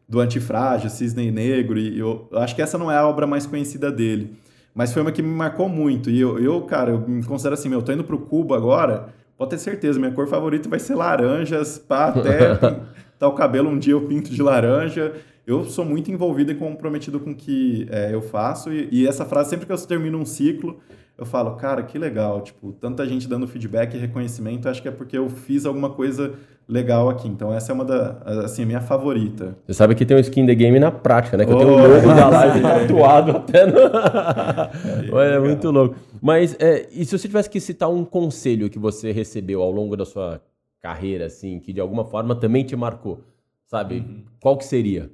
do 0.07 0.19
Antifrágil, 0.19 0.89
Cisne 0.89 1.31
Negro, 1.31 1.79
e 1.79 1.97
eu, 1.97 2.27
eu, 2.31 2.39
acho 2.39 2.55
que 2.55 2.61
essa 2.61 2.77
não 2.77 2.91
é 2.91 2.97
a 2.97 3.07
obra 3.07 3.25
mais 3.25 3.45
conhecida 3.45 3.91
dele. 3.91 4.35
Mas 4.73 4.91
foi 4.91 5.01
uma 5.01 5.11
que 5.11 5.21
me 5.21 5.29
marcou 5.29 5.69
muito. 5.69 6.09
E 6.09 6.19
eu, 6.19 6.39
eu 6.39 6.61
cara, 6.61 6.91
eu 6.91 7.07
me 7.07 7.23
considero 7.23 7.53
assim, 7.53 7.69
meu, 7.69 7.79
eu 7.79 7.85
tô 7.85 7.91
indo 7.91 8.03
pro 8.03 8.17
Cubo 8.17 8.53
agora, 8.53 9.09
pode 9.37 9.51
ter 9.51 9.57
certeza, 9.57 9.99
minha 9.99 10.11
cor 10.11 10.27
favorita 10.27 10.67
vai 10.67 10.79
ser 10.79 10.95
laranjas, 10.95 11.77
pá, 11.77 12.07
até 12.07 12.55
tá 13.19 13.27
o 13.27 13.33
cabelo 13.33 13.69
um 13.69 13.77
dia 13.77 13.93
eu 13.93 14.01
pinto 14.07 14.31
de 14.31 14.41
laranja. 14.41 15.13
Eu 15.45 15.65
sou 15.65 15.83
muito 15.83 16.09
envolvido 16.09 16.51
e 16.51 16.55
comprometido 16.55 17.19
com 17.19 17.31
o 17.31 17.35
que 17.35 17.85
é, 17.91 18.13
eu 18.13 18.21
faço. 18.21 18.71
E, 18.71 18.87
e 18.91 19.07
essa 19.07 19.25
frase, 19.25 19.49
sempre 19.49 19.65
que 19.65 19.71
eu 19.71 19.77
termino 19.77 20.17
um 20.17 20.25
ciclo, 20.25 20.79
eu 21.17 21.25
falo, 21.25 21.55
cara, 21.55 21.83
que 21.83 21.97
legal, 21.97 22.41
tipo, 22.41 22.73
tanta 22.73 23.07
gente 23.07 23.27
dando 23.27 23.47
feedback 23.47 23.93
e 23.93 23.99
reconhecimento, 23.99 24.67
acho 24.67 24.81
que 24.81 24.87
é 24.87 24.91
porque 24.91 25.17
eu 25.17 25.29
fiz 25.29 25.65
alguma 25.65 25.91
coisa 25.91 26.33
legal 26.67 27.09
aqui. 27.09 27.27
Então 27.27 27.53
essa 27.53 27.71
é 27.71 27.75
uma 27.75 27.85
da, 27.85 28.17
assim, 28.43 28.63
a 28.63 28.65
minha 28.65 28.81
favorita. 28.81 29.55
Você 29.65 29.73
sabe 29.73 29.93
que 29.95 30.05
tem 30.05 30.17
um 30.17 30.19
skin 30.19 30.45
the 30.45 30.55
game 30.55 30.79
na 30.79 30.91
prática, 30.91 31.37
né? 31.37 31.45
Que 31.45 31.53
oh, 31.53 31.61
eu 31.61 31.65
tenho 31.65 31.77
um 31.77 31.93
logo 31.95 32.07
da 32.07 32.29
live 32.29 32.61
tatuado 32.61 33.31
até 33.37 33.65
no... 33.65 33.77
é, 35.19 35.35
é 35.35 35.39
muito 35.39 35.69
louco. 35.69 35.95
Mas, 36.21 36.55
é, 36.59 36.87
e 36.91 37.05
se 37.05 37.17
você 37.17 37.27
tivesse 37.27 37.49
que 37.49 37.59
citar 37.59 37.89
um 37.89 38.03
conselho 38.03 38.69
que 38.69 38.79
você 38.79 39.11
recebeu 39.11 39.61
ao 39.61 39.71
longo 39.71 39.95
da 39.95 40.05
sua 40.05 40.41
carreira, 40.81 41.25
assim, 41.25 41.59
que 41.59 41.71
de 41.71 41.79
alguma 41.79 42.05
forma 42.05 42.35
também 42.35 42.63
te 42.63 42.75
marcou, 42.75 43.21
sabe? 43.67 43.99
Uhum. 43.99 44.23
Qual 44.41 44.57
que 44.57 44.65
seria? 44.65 45.11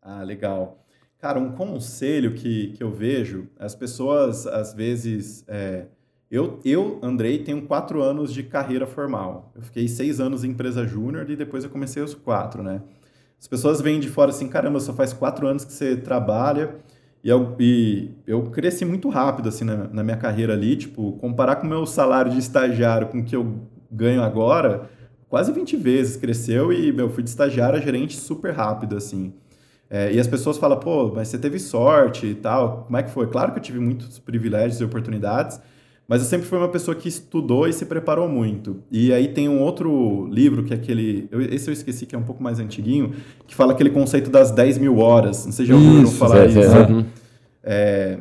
Ah, 0.00 0.22
legal. 0.22 0.85
Cara, 1.26 1.40
um 1.40 1.50
conselho 1.50 2.34
que, 2.34 2.68
que 2.68 2.84
eu 2.84 2.92
vejo, 2.92 3.48
as 3.58 3.74
pessoas 3.74 4.46
às 4.46 4.72
vezes. 4.72 5.44
É, 5.48 5.86
eu, 6.30 6.60
eu, 6.64 7.00
Andrei, 7.02 7.40
tenho 7.40 7.62
quatro 7.62 8.00
anos 8.00 8.32
de 8.32 8.44
carreira 8.44 8.86
formal. 8.86 9.50
Eu 9.52 9.60
fiquei 9.62 9.88
seis 9.88 10.20
anos 10.20 10.44
em 10.44 10.50
empresa 10.50 10.86
júnior 10.86 11.28
e 11.28 11.34
depois 11.34 11.64
eu 11.64 11.70
comecei 11.70 12.00
os 12.00 12.14
quatro, 12.14 12.62
né? 12.62 12.80
As 13.40 13.48
pessoas 13.48 13.80
vêm 13.80 13.98
de 13.98 14.08
fora 14.08 14.30
assim, 14.30 14.46
caramba, 14.46 14.78
só 14.78 14.92
faz 14.92 15.12
quatro 15.12 15.48
anos 15.48 15.64
que 15.64 15.72
você 15.72 15.96
trabalha. 15.96 16.76
E 17.24 17.28
eu, 17.28 17.56
e 17.58 18.12
eu 18.24 18.44
cresci 18.52 18.84
muito 18.84 19.08
rápido, 19.08 19.48
assim, 19.48 19.64
na, 19.64 19.88
na 19.88 20.04
minha 20.04 20.16
carreira 20.16 20.52
ali. 20.52 20.76
Tipo, 20.76 21.14
comparar 21.14 21.56
com 21.56 21.66
o 21.66 21.68
meu 21.68 21.86
salário 21.86 22.30
de 22.30 22.38
estagiário 22.38 23.08
com 23.08 23.18
o 23.18 23.24
que 23.24 23.34
eu 23.34 23.62
ganho 23.90 24.22
agora, 24.22 24.88
quase 25.28 25.50
20 25.50 25.76
vezes 25.76 26.16
cresceu 26.16 26.72
e, 26.72 26.92
meu, 26.92 27.10
fui 27.10 27.24
de 27.24 27.30
estagiário 27.30 27.76
a 27.76 27.82
gerente 27.82 28.16
super 28.16 28.54
rápido, 28.54 28.96
assim. 28.96 29.34
É, 29.88 30.12
e 30.12 30.18
as 30.18 30.26
pessoas 30.26 30.58
falam, 30.58 30.78
pô, 30.78 31.12
mas 31.14 31.28
você 31.28 31.38
teve 31.38 31.58
sorte 31.58 32.26
e 32.26 32.34
tal. 32.34 32.84
Como 32.86 32.96
é 32.96 33.02
que 33.02 33.10
foi? 33.10 33.26
Claro 33.28 33.52
que 33.52 33.58
eu 33.58 33.62
tive 33.62 33.78
muitos 33.78 34.18
privilégios 34.18 34.80
e 34.80 34.84
oportunidades, 34.84 35.60
mas 36.08 36.22
eu 36.22 36.28
sempre 36.28 36.46
fui 36.46 36.58
uma 36.58 36.68
pessoa 36.68 36.94
que 36.94 37.08
estudou 37.08 37.68
e 37.68 37.72
se 37.72 37.84
preparou 37.86 38.28
muito. 38.28 38.82
E 38.90 39.12
aí 39.12 39.28
tem 39.28 39.48
um 39.48 39.60
outro 39.60 40.26
livro, 40.28 40.64
que 40.64 40.72
é 40.72 40.76
aquele. 40.76 41.28
Eu, 41.30 41.40
esse 41.40 41.68
eu 41.68 41.72
esqueci, 41.72 42.06
que 42.06 42.14
é 42.14 42.18
um 42.18 42.24
pouco 42.24 42.42
mais 42.42 42.58
antiguinho, 42.58 43.12
que 43.46 43.54
fala 43.54 43.72
aquele 43.72 43.90
conceito 43.90 44.30
das 44.30 44.50
10 44.50 44.78
mil 44.78 44.98
horas. 44.98 45.46
Não 45.46 45.52
sei 45.52 45.66
se 45.66 45.72
já 45.72 45.76
ouviram 45.76 46.10
falar 46.10 46.38
é, 46.38 46.46
isso. 46.46 46.58
É, 46.58 46.86
uhum. 46.86 47.04
é, 47.62 48.18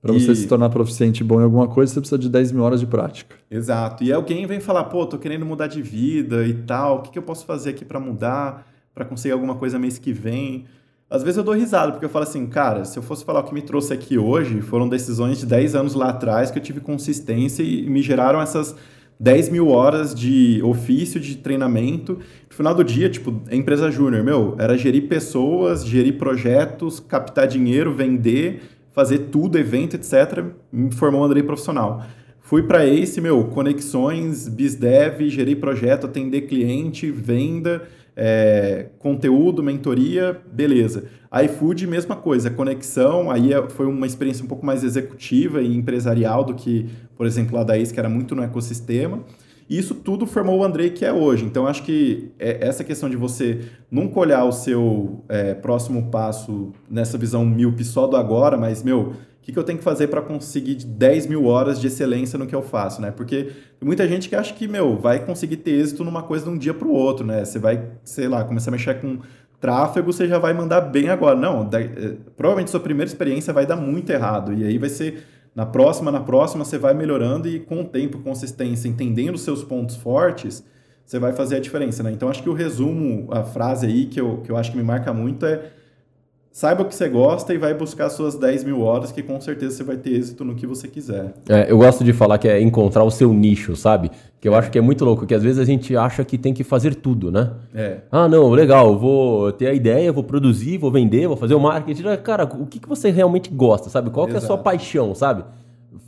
para 0.00 0.12
você 0.12 0.34
se 0.34 0.46
tornar 0.46 0.70
proficiente 0.70 1.24
bom 1.24 1.40
em 1.40 1.44
alguma 1.44 1.66
coisa, 1.66 1.92
você 1.92 2.00
precisa 2.00 2.18
de 2.18 2.28
10 2.28 2.52
mil 2.52 2.62
horas 2.62 2.78
de 2.78 2.86
prática. 2.86 3.36
Exato. 3.50 4.04
E 4.04 4.12
alguém 4.12 4.46
vem 4.46 4.60
falar, 4.60 4.84
pô, 4.84 5.04
tô 5.04 5.18
querendo 5.18 5.44
mudar 5.44 5.66
de 5.66 5.82
vida 5.82 6.46
e 6.46 6.54
tal, 6.54 6.98
o 6.98 7.02
que, 7.02 7.10
que 7.10 7.18
eu 7.18 7.22
posso 7.22 7.44
fazer 7.44 7.70
aqui 7.70 7.84
para 7.84 7.98
mudar, 7.98 8.66
para 8.94 9.04
conseguir 9.04 9.32
alguma 9.32 9.56
coisa 9.56 9.76
mês 9.76 9.98
que 9.98 10.12
vem? 10.12 10.66
Às 11.10 11.22
vezes 11.22 11.38
eu 11.38 11.44
dou 11.44 11.54
risada, 11.54 11.92
porque 11.92 12.04
eu 12.04 12.10
falo 12.10 12.24
assim, 12.24 12.46
cara, 12.46 12.84
se 12.84 12.98
eu 12.98 13.02
fosse 13.02 13.24
falar 13.24 13.40
o 13.40 13.44
que 13.44 13.54
me 13.54 13.62
trouxe 13.62 13.94
aqui 13.94 14.18
hoje, 14.18 14.60
foram 14.60 14.86
decisões 14.86 15.38
de 15.38 15.46
10 15.46 15.74
anos 15.74 15.94
lá 15.94 16.10
atrás 16.10 16.50
que 16.50 16.58
eu 16.58 16.62
tive 16.62 16.80
consistência 16.80 17.62
e 17.62 17.88
me 17.88 18.02
geraram 18.02 18.42
essas 18.42 18.76
10 19.18 19.48
mil 19.48 19.68
horas 19.68 20.14
de 20.14 20.60
ofício, 20.62 21.18
de 21.18 21.36
treinamento. 21.36 22.18
No 22.50 22.54
final 22.54 22.74
do 22.74 22.84
dia, 22.84 23.08
tipo, 23.08 23.40
a 23.50 23.54
empresa 23.54 23.90
júnior, 23.90 24.22
meu, 24.22 24.54
era 24.58 24.76
gerir 24.76 25.08
pessoas, 25.08 25.82
gerir 25.86 26.18
projetos, 26.18 27.00
captar 27.00 27.46
dinheiro, 27.46 27.94
vender, 27.94 28.60
fazer 28.92 29.30
tudo, 29.30 29.56
evento, 29.56 29.96
etc. 29.96 30.44
Me 30.70 30.92
formou 30.92 31.22
um 31.22 31.24
Andrei 31.24 31.42
profissional. 31.42 32.04
Fui 32.38 32.64
para 32.64 32.86
Ace, 32.86 33.18
meu, 33.18 33.44
conexões, 33.44 34.46
BizDev, 34.46 35.26
gerir 35.30 35.58
projeto, 35.58 36.04
atender 36.04 36.42
cliente, 36.42 37.10
venda 37.10 37.82
é, 38.20 38.86
conteúdo, 38.98 39.62
mentoria, 39.62 40.36
beleza. 40.52 41.04
iFood, 41.44 41.86
mesma 41.86 42.16
coisa, 42.16 42.50
conexão, 42.50 43.30
aí 43.30 43.52
é, 43.52 43.70
foi 43.70 43.86
uma 43.86 44.06
experiência 44.06 44.44
um 44.44 44.48
pouco 44.48 44.66
mais 44.66 44.82
executiva 44.82 45.62
e 45.62 45.76
empresarial 45.76 46.42
do 46.42 46.52
que, 46.52 46.86
por 47.16 47.26
exemplo, 47.26 47.54
lá 47.56 47.62
da 47.62 47.74
que 47.80 47.98
era 47.98 48.08
muito 48.08 48.34
no 48.34 48.42
ecossistema. 48.42 49.20
E 49.70 49.78
isso 49.78 49.94
tudo 49.94 50.26
formou 50.26 50.58
o 50.58 50.64
Andrei 50.64 50.90
que 50.90 51.04
é 51.04 51.12
hoje. 51.12 51.44
Então, 51.44 51.66
acho 51.66 51.84
que 51.84 52.32
é 52.40 52.66
essa 52.66 52.82
questão 52.82 53.08
de 53.08 53.16
você 53.16 53.60
nunca 53.88 54.18
olhar 54.18 54.44
o 54.44 54.50
seu 54.50 55.22
é, 55.28 55.54
próximo 55.54 56.10
passo 56.10 56.72
nessa 56.90 57.16
visão 57.16 57.46
míope 57.46 57.84
só 57.84 58.08
do 58.08 58.16
agora, 58.16 58.56
mas, 58.56 58.82
meu, 58.82 59.12
que, 59.48 59.52
que 59.52 59.58
eu 59.58 59.64
tenho 59.64 59.78
que 59.78 59.84
fazer 59.84 60.08
para 60.08 60.20
conseguir 60.20 60.74
10 60.74 61.26
mil 61.26 61.46
horas 61.46 61.80
de 61.80 61.86
excelência 61.86 62.38
no 62.38 62.46
que 62.46 62.54
eu 62.54 62.60
faço, 62.60 63.00
né? 63.00 63.10
Porque 63.10 63.50
muita 63.80 64.06
gente 64.06 64.28
que 64.28 64.36
acha 64.36 64.52
que, 64.52 64.68
meu, 64.68 64.98
vai 64.98 65.24
conseguir 65.24 65.56
ter 65.56 65.70
êxito 65.70 66.04
numa 66.04 66.22
coisa 66.22 66.44
de 66.44 66.50
um 66.50 66.58
dia 66.58 66.74
para 66.74 66.86
o 66.86 66.92
outro, 66.92 67.26
né? 67.26 67.42
Você 67.46 67.58
vai, 67.58 67.82
sei 68.04 68.28
lá, 68.28 68.44
começar 68.44 68.70
a 68.70 68.72
mexer 68.72 69.00
com 69.00 69.20
tráfego, 69.58 70.12
você 70.12 70.28
já 70.28 70.38
vai 70.38 70.52
mandar 70.52 70.82
bem 70.82 71.08
agora. 71.08 71.34
Não, 71.34 71.68
é, 71.72 72.16
provavelmente 72.36 72.70
sua 72.70 72.80
primeira 72.80 73.08
experiência 73.08 73.50
vai 73.50 73.64
dar 73.64 73.76
muito 73.76 74.10
errado. 74.10 74.52
E 74.52 74.66
aí 74.66 74.76
vai 74.76 74.90
ser 74.90 75.24
na 75.54 75.64
próxima, 75.64 76.12
na 76.12 76.20
próxima, 76.20 76.62
você 76.62 76.76
vai 76.76 76.92
melhorando 76.92 77.48
e 77.48 77.58
com 77.58 77.80
o 77.80 77.84
tempo, 77.84 78.18
consistência, 78.18 78.86
entendendo 78.86 79.36
os 79.36 79.42
seus 79.42 79.64
pontos 79.64 79.96
fortes, 79.96 80.62
você 81.06 81.18
vai 81.18 81.32
fazer 81.32 81.56
a 81.56 81.60
diferença, 81.60 82.02
né? 82.02 82.12
Então 82.12 82.28
acho 82.28 82.42
que 82.42 82.50
o 82.50 82.54
resumo, 82.54 83.28
a 83.32 83.42
frase 83.42 83.86
aí 83.86 84.04
que 84.04 84.20
eu, 84.20 84.42
que 84.42 84.52
eu 84.52 84.58
acho 84.58 84.72
que 84.72 84.76
me 84.76 84.84
marca 84.84 85.10
muito 85.10 85.46
é 85.46 85.70
saiba 86.58 86.82
o 86.82 86.86
que 86.86 86.94
você 86.96 87.08
gosta 87.08 87.54
e 87.54 87.56
vai 87.56 87.72
buscar 87.72 88.10
suas 88.10 88.34
10 88.34 88.64
mil 88.64 88.80
horas, 88.80 89.12
que 89.12 89.22
com 89.22 89.40
certeza 89.40 89.76
você 89.76 89.84
vai 89.84 89.96
ter 89.96 90.10
êxito 90.10 90.44
no 90.44 90.56
que 90.56 90.66
você 90.66 90.88
quiser. 90.88 91.32
É, 91.48 91.70
eu 91.70 91.78
gosto 91.78 92.02
de 92.02 92.12
falar 92.12 92.36
que 92.36 92.48
é 92.48 92.60
encontrar 92.60 93.04
o 93.04 93.12
seu 93.12 93.32
nicho, 93.32 93.76
sabe? 93.76 94.10
Que 94.40 94.48
eu 94.48 94.56
acho 94.56 94.68
que 94.68 94.76
é 94.76 94.80
muito 94.80 95.04
louco, 95.04 95.24
que 95.24 95.32
às 95.32 95.42
vezes 95.44 95.60
a 95.60 95.64
gente 95.64 95.96
acha 95.96 96.24
que 96.24 96.36
tem 96.36 96.52
que 96.52 96.64
fazer 96.64 96.96
tudo, 96.96 97.30
né? 97.30 97.52
É. 97.72 97.98
Ah, 98.10 98.26
não, 98.26 98.50
legal, 98.50 98.98
vou 98.98 99.52
ter 99.52 99.68
a 99.68 99.72
ideia, 99.72 100.12
vou 100.12 100.24
produzir, 100.24 100.78
vou 100.78 100.90
vender, 100.90 101.28
vou 101.28 101.36
fazer 101.36 101.54
o 101.54 101.60
marketing. 101.60 102.02
Cara, 102.24 102.42
o 102.42 102.66
que, 102.66 102.80
que 102.80 102.88
você 102.88 103.08
realmente 103.08 103.50
gosta, 103.50 103.88
sabe? 103.88 104.10
Qual 104.10 104.28
é 104.28 104.36
a 104.36 104.40
sua 104.40 104.58
paixão, 104.58 105.14
sabe? 105.14 105.44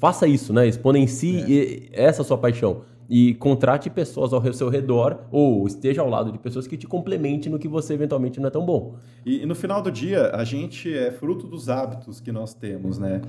Faça 0.00 0.26
isso, 0.26 0.52
né? 0.52 0.66
Exponencie 0.66 1.88
é. 1.92 2.06
essa 2.06 2.24
sua 2.24 2.36
paixão 2.36 2.78
e 3.10 3.34
contrate 3.34 3.90
pessoas 3.90 4.32
ao 4.32 4.52
seu 4.52 4.68
redor 4.68 5.18
ou 5.32 5.66
esteja 5.66 6.00
ao 6.00 6.08
lado 6.08 6.30
de 6.30 6.38
pessoas 6.38 6.68
que 6.68 6.76
te 6.76 6.86
complementem 6.86 7.50
no 7.50 7.58
que 7.58 7.66
você 7.66 7.94
eventualmente 7.94 8.38
não 8.38 8.46
é 8.46 8.50
tão 8.50 8.64
bom. 8.64 8.94
E, 9.26 9.42
e, 9.42 9.46
no 9.46 9.54
final 9.56 9.82
do 9.82 9.90
dia, 9.90 10.30
a 10.32 10.44
gente 10.44 10.96
é 10.96 11.10
fruto 11.10 11.48
dos 11.48 11.68
hábitos 11.68 12.20
que 12.20 12.30
nós 12.30 12.54
temos, 12.54 12.98
né? 12.98 13.20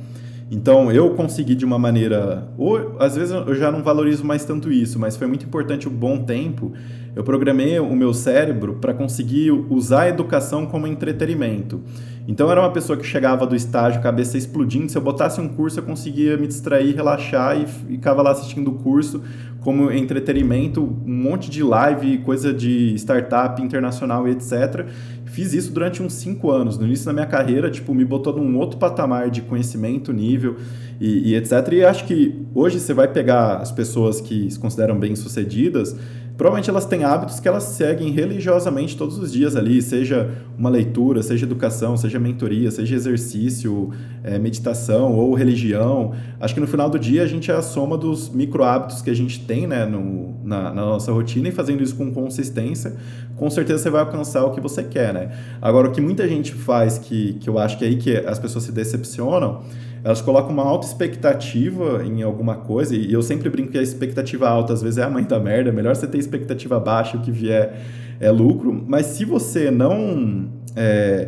Então 0.52 0.92
eu 0.92 1.16
consegui 1.16 1.56
de 1.56 1.66
uma 1.66 1.80
maneira, 1.80 2.48
ou 2.58 2.98
às 3.00 3.16
vezes 3.16 3.34
eu 3.34 3.56
já 3.56 3.72
não 3.72 3.82
valorizo 3.82 4.24
mais 4.24 4.46
tanto 4.46 4.72
isso, 4.72 5.00
mas 5.00 5.18
foi 5.18 5.26
muito 5.26 5.46
importante 5.46 5.90
um 5.90 5.92
bom 5.92 6.24
tempo. 6.24 6.74
Eu 7.16 7.24
programei 7.24 7.80
o 7.80 7.96
meu 7.96 8.14
cérebro 8.14 8.76
para 8.76 8.94
conseguir 8.94 9.52
usar 9.52 10.04
a 10.04 10.10
educação 10.10 10.66
como 10.66 10.88
entretenimento. 10.88 11.82
Então 12.28 12.52
era 12.52 12.62
uma 12.62 12.72
pessoa 12.72 12.98
que 12.98 13.06
chegava 13.06 13.48
do 13.48 13.56
estágio, 13.56 14.02
cabeça 14.02 14.38
explodindo. 14.38 14.90
Se 14.90 14.98
eu 14.98 15.02
botasse 15.02 15.42
um 15.42 15.50
curso, 15.50 15.80
eu 15.80 15.84
conseguia 15.84 16.38
me 16.38 16.48
distrair, 16.48 16.96
relaxar 16.96 17.60
e 17.60 17.66
ficava 17.66 18.22
lá 18.22 18.32
assistindo 18.32 18.70
o 18.70 18.76
curso 18.76 19.22
como 19.62 19.92
entretenimento, 19.92 20.84
um 20.84 21.14
monte 21.14 21.50
de 21.50 21.64
live, 21.64 22.18
coisa 22.20 22.52
de 22.52 22.96
startup 22.96 23.62
internacional 23.62 24.28
e 24.28 24.32
etc. 24.32 24.88
Fiz 25.26 25.54
isso 25.54 25.72
durante 25.72 26.02
uns 26.02 26.14
cinco 26.14 26.50
anos. 26.50 26.80
No 26.80 26.86
início 26.86 27.06
da 27.06 27.14
minha 27.14 27.28
carreira, 27.28 27.70
tipo, 27.70 27.94
me 27.94 28.04
botou 28.04 28.36
num 28.36 28.58
outro 28.58 28.80
patamar 28.80 29.30
de 29.30 29.42
conhecimento, 29.42 30.12
nível 30.12 30.58
e, 31.00 31.30
e 31.30 31.36
etc. 31.36 31.52
E 31.74 31.86
acho 31.86 32.06
que 32.06 32.44
hoje 32.56 32.80
você 32.80 32.92
vai 32.92 33.08
pegar 33.08 33.58
as 33.58 33.72
pessoas 33.72 34.20
que 34.20 34.50
se 34.50 34.60
consideram 34.60 35.00
bem-sucedidas, 35.00 35.96
provavelmente 36.38 36.70
elas 36.70 36.86
têm 36.86 37.04
hábitos 37.04 37.40
que 37.40 37.48
elas 37.48 37.64
seguem 37.64 38.12
religiosamente 38.12 38.98
todos 38.98 39.18
os 39.18 39.32
dias 39.32 39.56
ali, 39.56 39.82
seja 39.82 40.30
uma 40.58 40.70
leitura, 40.70 41.22
seja 41.22 41.46
educação, 41.46 41.96
seja 41.98 42.20
mentoria, 42.20 42.72
seja 42.72 42.96
exercício, 42.96 43.92
é, 44.24 44.40
meditação 44.40 45.14
ou 45.14 45.34
religião. 45.34 46.14
Acho 46.40 46.54
que 46.54 46.60
no 46.60 46.68
final 46.68 46.90
do 46.90 46.98
dia 46.98 47.24
a 47.24 47.28
gente 47.28 47.52
é 47.52 47.54
a 47.54 47.62
soma 47.62 47.98
dos 47.98 48.30
micro 48.30 48.64
hábitos 48.64 49.02
que 49.02 49.10
a 49.10 49.16
gente 49.16 49.40
tem 49.46 49.68
né, 49.68 49.86
no, 49.86 50.36
na, 50.44 50.74
na 50.74 50.82
nossa 50.86 51.12
rotina 51.12 51.50
e 51.50 51.52
fazendo 51.52 51.84
isso 51.84 51.96
com 51.96 52.12
consistência, 52.12 52.96
com 53.36 53.50
certeza 53.50 53.84
você 53.84 53.90
vai 53.90 54.02
alcançar 54.02 54.44
o 54.46 54.52
que 54.52 54.62
você 54.62 54.84
quer, 54.84 55.14
né? 55.14 55.32
Agora, 55.62 55.88
o 55.88 55.92
que 55.92 56.02
muita 56.02 56.28
gente 56.28 56.54
faz, 56.54 56.98
que, 56.98 57.34
que 57.34 57.50
eu 57.50 57.58
acho 57.58 57.78
que 57.78 57.86
é 57.86 57.88
aí 57.88 57.96
que 57.96 58.16
as 58.18 58.38
pessoas 58.38 58.66
se 58.66 58.72
decepcionam, 58.72 59.64
elas 60.04 60.22
colocam 60.22 60.52
uma 60.52 60.64
alta 60.64 60.88
expectativa 60.88 62.04
em 62.04 62.22
alguma 62.24 62.56
coisa, 62.56 62.96
e 62.96 63.12
eu 63.12 63.22
sempre 63.22 63.50
brinco 63.50 63.72
que 63.72 63.78
a 63.78 63.82
expectativa 63.82 64.50
alta 64.50 64.74
às 64.74 64.82
vezes 64.82 64.98
é 64.98 65.04
a 65.04 65.10
mãe 65.10 65.24
da 65.24 65.40
merda, 65.40 65.70
é 65.70 65.74
melhor 65.74 65.96
você 65.96 66.08
ter 66.08 66.18
expectativa 66.18 66.80
baixa, 66.80 67.18
o 67.18 67.22
que 67.22 67.32
vier 67.32 67.80
é 68.20 68.32
lucro, 68.32 68.84
mas 68.88 69.08
se 69.08 69.26
você 69.26 69.70
não... 69.72 70.50
É, 70.76 71.28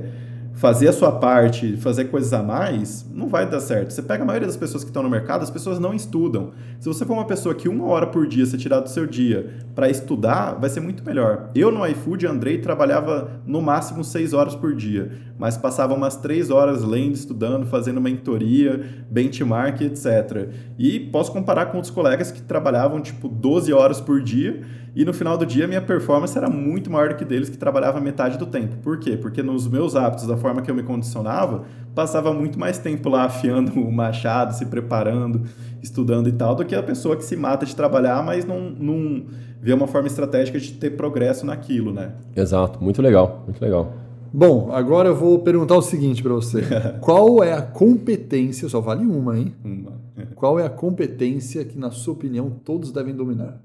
fazer 0.63 0.87
a 0.87 0.93
sua 0.93 1.11
parte, 1.11 1.75
fazer 1.75 2.05
coisas 2.05 2.31
a 2.31 2.41
mais, 2.41 3.05
não 3.13 3.27
vai 3.27 3.45
dar 3.45 3.59
certo. 3.59 3.91
Você 3.91 4.01
pega 4.01 4.23
a 4.23 4.25
maioria 4.25 4.47
das 4.47 4.55
pessoas 4.55 4.81
que 4.81 4.89
estão 4.89 5.03
no 5.03 5.09
mercado, 5.09 5.43
as 5.43 5.51
pessoas 5.51 5.77
não 5.77 5.93
estudam. 5.93 6.51
Se 6.79 6.87
você 6.87 7.05
for 7.05 7.11
uma 7.11 7.25
pessoa 7.25 7.53
que 7.53 7.67
uma 7.67 7.85
hora 7.87 8.07
por 8.07 8.25
dia 8.25 8.45
você 8.45 8.57
tirar 8.57 8.79
do 8.79 8.87
seu 8.87 9.05
dia 9.05 9.57
para 9.75 9.89
estudar, 9.89 10.53
vai 10.53 10.69
ser 10.69 10.79
muito 10.79 11.03
melhor. 11.03 11.49
Eu 11.53 11.69
no 11.69 11.85
iFood, 11.85 12.25
Andrei, 12.25 12.59
trabalhava 12.59 13.41
no 13.45 13.61
máximo 13.61 14.05
seis 14.05 14.31
horas 14.31 14.55
por 14.55 14.73
dia, 14.73 15.11
mas 15.37 15.57
passava 15.57 15.93
umas 15.93 16.15
três 16.15 16.49
horas 16.49 16.81
lendo, 16.81 17.15
estudando, 17.15 17.65
fazendo 17.65 17.99
mentoria, 17.99 19.03
benchmark, 19.11 19.81
etc. 19.81 20.47
E 20.79 20.97
posso 20.97 21.33
comparar 21.33 21.65
com 21.65 21.75
outros 21.75 21.93
colegas 21.93 22.31
que 22.31 22.41
trabalhavam 22.41 23.01
tipo 23.01 23.27
12 23.27 23.73
horas 23.73 23.99
por 23.99 24.21
dia 24.21 24.61
e 24.95 25.03
no 25.03 25.13
final 25.13 25.35
do 25.37 25.45
dia, 25.45 25.67
minha 25.67 25.81
performance 25.81 26.37
era 26.37 26.47
muito 26.47 26.91
maior 26.91 27.09
do 27.09 27.15
que 27.15 27.25
deles, 27.25 27.49
que 27.49 27.57
trabalhava 27.57 27.99
metade 27.99 28.37
do 28.37 28.45
tempo. 28.45 28.75
Por 28.77 28.99
quê? 28.99 29.17
Porque 29.17 29.41
nos 29.41 29.67
meus 29.67 29.95
hábitos, 29.95 30.27
da 30.27 30.37
forma 30.37 30.61
que 30.61 30.69
eu 30.69 30.75
me 30.75 30.83
condicionava, 30.83 31.63
passava 31.95 32.31
muito 32.31 32.59
mais 32.59 32.77
tempo 32.77 33.09
lá 33.09 33.23
afiando 33.23 33.73
o 33.81 33.91
machado, 33.91 34.53
se 34.53 34.67
preparando, 34.67 35.41
estudando 35.81 36.29
e 36.29 36.31
tal, 36.31 36.55
do 36.55 36.63
que 36.63 36.75
a 36.75 36.83
pessoa 36.83 37.15
que 37.17 37.25
se 37.25 37.35
mata 37.35 37.65
de 37.65 37.75
trabalhar, 37.75 38.23
mas 38.23 38.45
não, 38.45 38.69
não 38.69 39.25
vê 39.59 39.73
uma 39.73 39.87
forma 39.87 40.07
estratégica 40.07 40.59
de 40.59 40.73
ter 40.73 40.91
progresso 40.91 41.43
naquilo, 41.43 41.91
né? 41.91 42.11
Exato, 42.35 42.83
muito 42.83 43.01
legal, 43.01 43.43
muito 43.45 43.59
legal. 43.59 43.93
Bom, 44.31 44.71
agora 44.71 45.09
eu 45.09 45.15
vou 45.15 45.39
perguntar 45.39 45.75
o 45.75 45.81
seguinte 45.81 46.21
para 46.21 46.33
você. 46.33 46.63
Qual 47.01 47.43
é 47.43 47.53
a 47.53 47.61
competência, 47.61 48.69
só 48.69 48.79
vale 48.79 49.05
uma, 49.05 49.37
hein? 49.37 49.55
Uma. 49.63 49.93
Qual 50.35 50.59
é 50.59 50.65
a 50.65 50.69
competência 50.69 51.63
que, 51.65 51.77
na 51.77 51.89
sua 51.89 52.13
opinião, 52.13 52.49
todos 52.63 52.91
devem 52.91 53.15
dominar? 53.15 53.59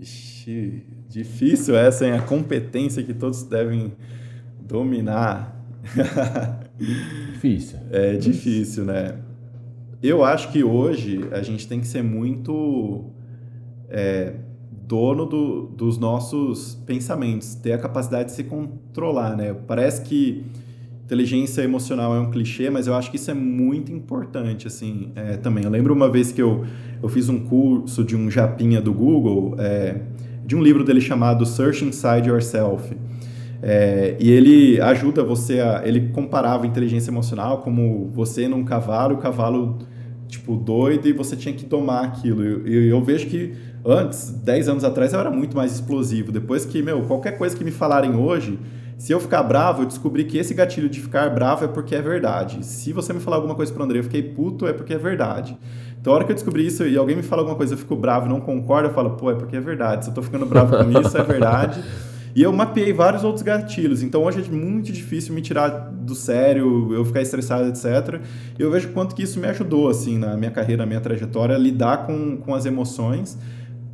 Ixi, 0.00 0.82
difícil 1.08 1.76
essa, 1.76 2.06
hein? 2.06 2.12
A 2.12 2.22
competência 2.22 3.02
que 3.02 3.12
todos 3.12 3.42
devem 3.42 3.92
dominar. 4.60 5.56
Difícil. 6.78 7.78
É 7.90 8.16
difícil, 8.16 8.84
né? 8.84 9.18
Eu 10.02 10.24
acho 10.24 10.50
que 10.50 10.64
hoje 10.64 11.28
a 11.30 11.42
gente 11.42 11.68
tem 11.68 11.78
que 11.80 11.86
ser 11.86 12.02
muito 12.02 13.10
é, 13.90 14.34
dono 14.86 15.26
do, 15.26 15.66
dos 15.66 15.98
nossos 15.98 16.74
pensamentos, 16.86 17.54
ter 17.54 17.72
a 17.72 17.78
capacidade 17.78 18.30
de 18.30 18.34
se 18.34 18.44
controlar, 18.44 19.36
né? 19.36 19.52
Parece 19.52 20.02
que 20.02 20.44
inteligência 21.10 21.62
emocional 21.62 22.14
é 22.14 22.20
um 22.20 22.30
clichê, 22.30 22.70
mas 22.70 22.86
eu 22.86 22.94
acho 22.94 23.10
que 23.10 23.16
isso 23.16 23.32
é 23.32 23.34
muito 23.34 23.90
importante, 23.90 24.68
assim, 24.68 25.10
é, 25.16 25.36
também. 25.36 25.64
Eu 25.64 25.70
lembro 25.70 25.92
uma 25.92 26.08
vez 26.08 26.30
que 26.30 26.40
eu, 26.40 26.64
eu 27.02 27.08
fiz 27.08 27.28
um 27.28 27.40
curso 27.40 28.04
de 28.04 28.14
um 28.14 28.30
japinha 28.30 28.80
do 28.80 28.92
Google, 28.92 29.56
é, 29.58 30.02
de 30.46 30.54
um 30.54 30.62
livro 30.62 30.84
dele 30.84 31.00
chamado 31.00 31.44
Search 31.44 31.84
Inside 31.84 32.28
Yourself. 32.28 32.96
É, 33.60 34.16
e 34.20 34.30
ele 34.30 34.80
ajuda 34.80 35.24
você 35.24 35.58
a... 35.58 35.82
Ele 35.84 36.10
comparava 36.10 36.64
inteligência 36.64 37.10
emocional 37.10 37.58
como 37.58 38.08
você 38.14 38.46
num 38.46 38.64
cavalo, 38.64 39.16
o 39.16 39.18
cavalo, 39.18 39.78
tipo, 40.28 40.54
doido, 40.54 41.08
e 41.08 41.12
você 41.12 41.34
tinha 41.34 41.52
que 41.52 41.66
domar 41.66 42.04
aquilo. 42.04 42.68
E 42.68 42.72
eu, 42.72 42.84
eu, 42.84 43.02
vejo 43.02 43.26
que 43.26 43.52
antes, 43.84 44.30
10 44.30 44.68
anos 44.68 44.84
atrás, 44.84 45.12
eu 45.12 45.18
era 45.18 45.30
muito 45.30 45.56
mais 45.56 45.72
explosivo. 45.72 46.30
Depois 46.30 46.64
que, 46.64 46.80
meu, 46.80 47.02
qualquer 47.02 47.36
coisa 47.36 47.56
que 47.56 47.64
me 47.64 47.72
falarem 47.72 48.14
hoje 48.14 48.60
se 49.00 49.12
eu 49.12 49.18
ficar 49.18 49.42
bravo, 49.42 49.80
eu 49.80 49.86
descobri 49.86 50.24
que 50.26 50.36
esse 50.36 50.52
gatilho 50.52 50.86
de 50.86 51.00
ficar 51.00 51.30
bravo 51.30 51.64
é 51.64 51.68
porque 51.68 51.94
é 51.94 52.02
verdade. 52.02 52.62
Se 52.66 52.92
você 52.92 53.14
me 53.14 53.18
falar 53.18 53.36
alguma 53.36 53.54
coisa 53.54 53.72
pro 53.72 53.82
André, 53.82 53.98
eu 53.98 54.02
fiquei 54.02 54.22
puto, 54.22 54.66
é 54.66 54.74
porque 54.74 54.92
é 54.92 54.98
verdade. 54.98 55.56
Então, 55.98 56.12
a 56.12 56.16
hora 56.16 56.24
que 56.26 56.32
eu 56.32 56.34
descobri 56.34 56.66
isso 56.66 56.86
e 56.86 56.98
alguém 56.98 57.16
me 57.16 57.22
fala 57.22 57.40
alguma 57.40 57.56
coisa, 57.56 57.72
eu 57.72 57.78
fico 57.78 57.96
bravo 57.96 58.26
e 58.26 58.28
não 58.28 58.42
concordo, 58.42 58.90
eu 58.90 58.92
falo, 58.92 59.12
pô, 59.12 59.30
é 59.30 59.34
porque 59.34 59.56
é 59.56 59.60
verdade. 59.60 60.04
Se 60.04 60.10
eu 60.10 60.14
tô 60.14 60.20
ficando 60.20 60.44
bravo 60.44 60.76
com 60.76 61.00
isso, 61.00 61.16
é 61.16 61.22
verdade. 61.22 61.82
E 62.32 62.44
eu 62.44 62.52
mapeei 62.52 62.92
vários 62.92 63.24
outros 63.24 63.42
gatilhos. 63.42 64.04
Então, 64.04 64.22
hoje 64.22 64.40
é 64.40 64.54
muito 64.54 64.92
difícil 64.92 65.34
me 65.34 65.42
tirar 65.42 65.68
do 65.68 66.14
sério, 66.14 66.94
eu 66.94 67.04
ficar 67.04 67.20
estressado, 67.20 67.66
etc. 67.68 68.20
E 68.56 68.62
eu 68.62 68.70
vejo 68.70 68.90
quanto 68.90 69.16
que 69.16 69.24
isso 69.24 69.40
me 69.40 69.48
ajudou, 69.48 69.88
assim, 69.88 70.16
na 70.16 70.36
minha 70.36 70.52
carreira, 70.52 70.84
na 70.84 70.86
minha 70.86 71.00
trajetória, 71.00 71.56
a 71.56 71.58
lidar 71.58 72.06
com, 72.06 72.36
com 72.36 72.54
as 72.54 72.66
emoções 72.66 73.36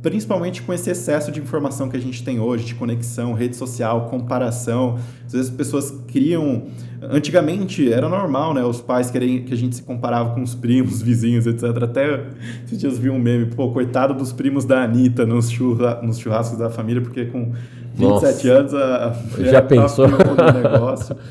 principalmente 0.07 0.61
com 0.61 0.73
esse 0.73 0.89
excesso 0.89 1.33
de 1.33 1.41
informação 1.41 1.89
que 1.89 1.97
a 1.97 1.99
gente 1.99 2.23
tem 2.23 2.39
hoje, 2.39 2.63
de 2.63 2.75
conexão, 2.75 3.33
rede 3.33 3.57
social, 3.57 4.05
comparação. 4.05 4.97
Às 5.25 5.33
vezes 5.33 5.49
as 5.49 5.53
pessoas 5.53 5.93
criam. 6.07 6.63
Antigamente 7.01 7.91
era 7.91 8.07
normal, 8.07 8.53
né? 8.53 8.63
Os 8.63 8.79
pais 8.79 9.11
querem 9.11 9.43
que 9.43 9.53
a 9.53 9.57
gente 9.57 9.75
se 9.75 9.83
comparava 9.83 10.33
com 10.33 10.41
os 10.41 10.55
primos, 10.55 11.01
vizinhos, 11.03 11.45
etc. 11.45 11.63
Até 11.83 12.23
esses 12.63 12.79
dias 12.79 12.97
vi 12.97 13.09
um 13.09 13.19
meme, 13.19 13.47
pô, 13.47 13.69
coitado 13.71 14.13
dos 14.13 14.31
primos 14.31 14.63
da 14.63 14.81
Anitta 14.81 15.25
nos, 15.25 15.51
churra, 15.51 15.99
nos 16.01 16.17
churrascos 16.19 16.57
da 16.57 16.69
família, 16.69 17.01
porque 17.01 17.25
com 17.25 17.51
27 17.93 17.99
Nossa. 17.99 18.51
anos 18.51 18.73
a, 18.73 19.07
a 19.07 19.43
já 19.43 19.61
pensou 19.61 20.07
no 20.07 20.17
negócio. 20.17 21.17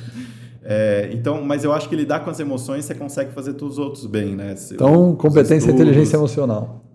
É, 0.68 1.10
então, 1.12 1.40
mas 1.42 1.62
eu 1.62 1.72
acho 1.72 1.88
que 1.88 1.94
lidar 1.94 2.24
com 2.24 2.28
as 2.28 2.40
emoções 2.40 2.84
você 2.84 2.92
consegue 2.92 3.30
fazer 3.32 3.52
todos 3.52 3.78
os 3.78 3.84
outros 3.84 4.04
bem, 4.04 4.34
né? 4.34 4.52
Então, 4.72 5.14
competência 5.14 5.70
e 5.70 5.72
inteligência 5.72 6.16
emocional. 6.16 6.85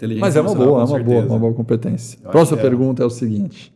Inteligência 0.00 0.26
Mas 0.26 0.36
é 0.36 0.40
uma 0.40 0.54
boa, 0.54 0.80
é 0.80 0.84
uma 0.84 0.98
boa, 0.98 1.26
uma 1.26 1.38
boa 1.38 1.54
competência. 1.54 2.18
Próxima 2.20 2.58
é. 2.58 2.62
pergunta 2.62 3.02
é 3.02 3.06
o 3.06 3.10
seguinte: 3.10 3.72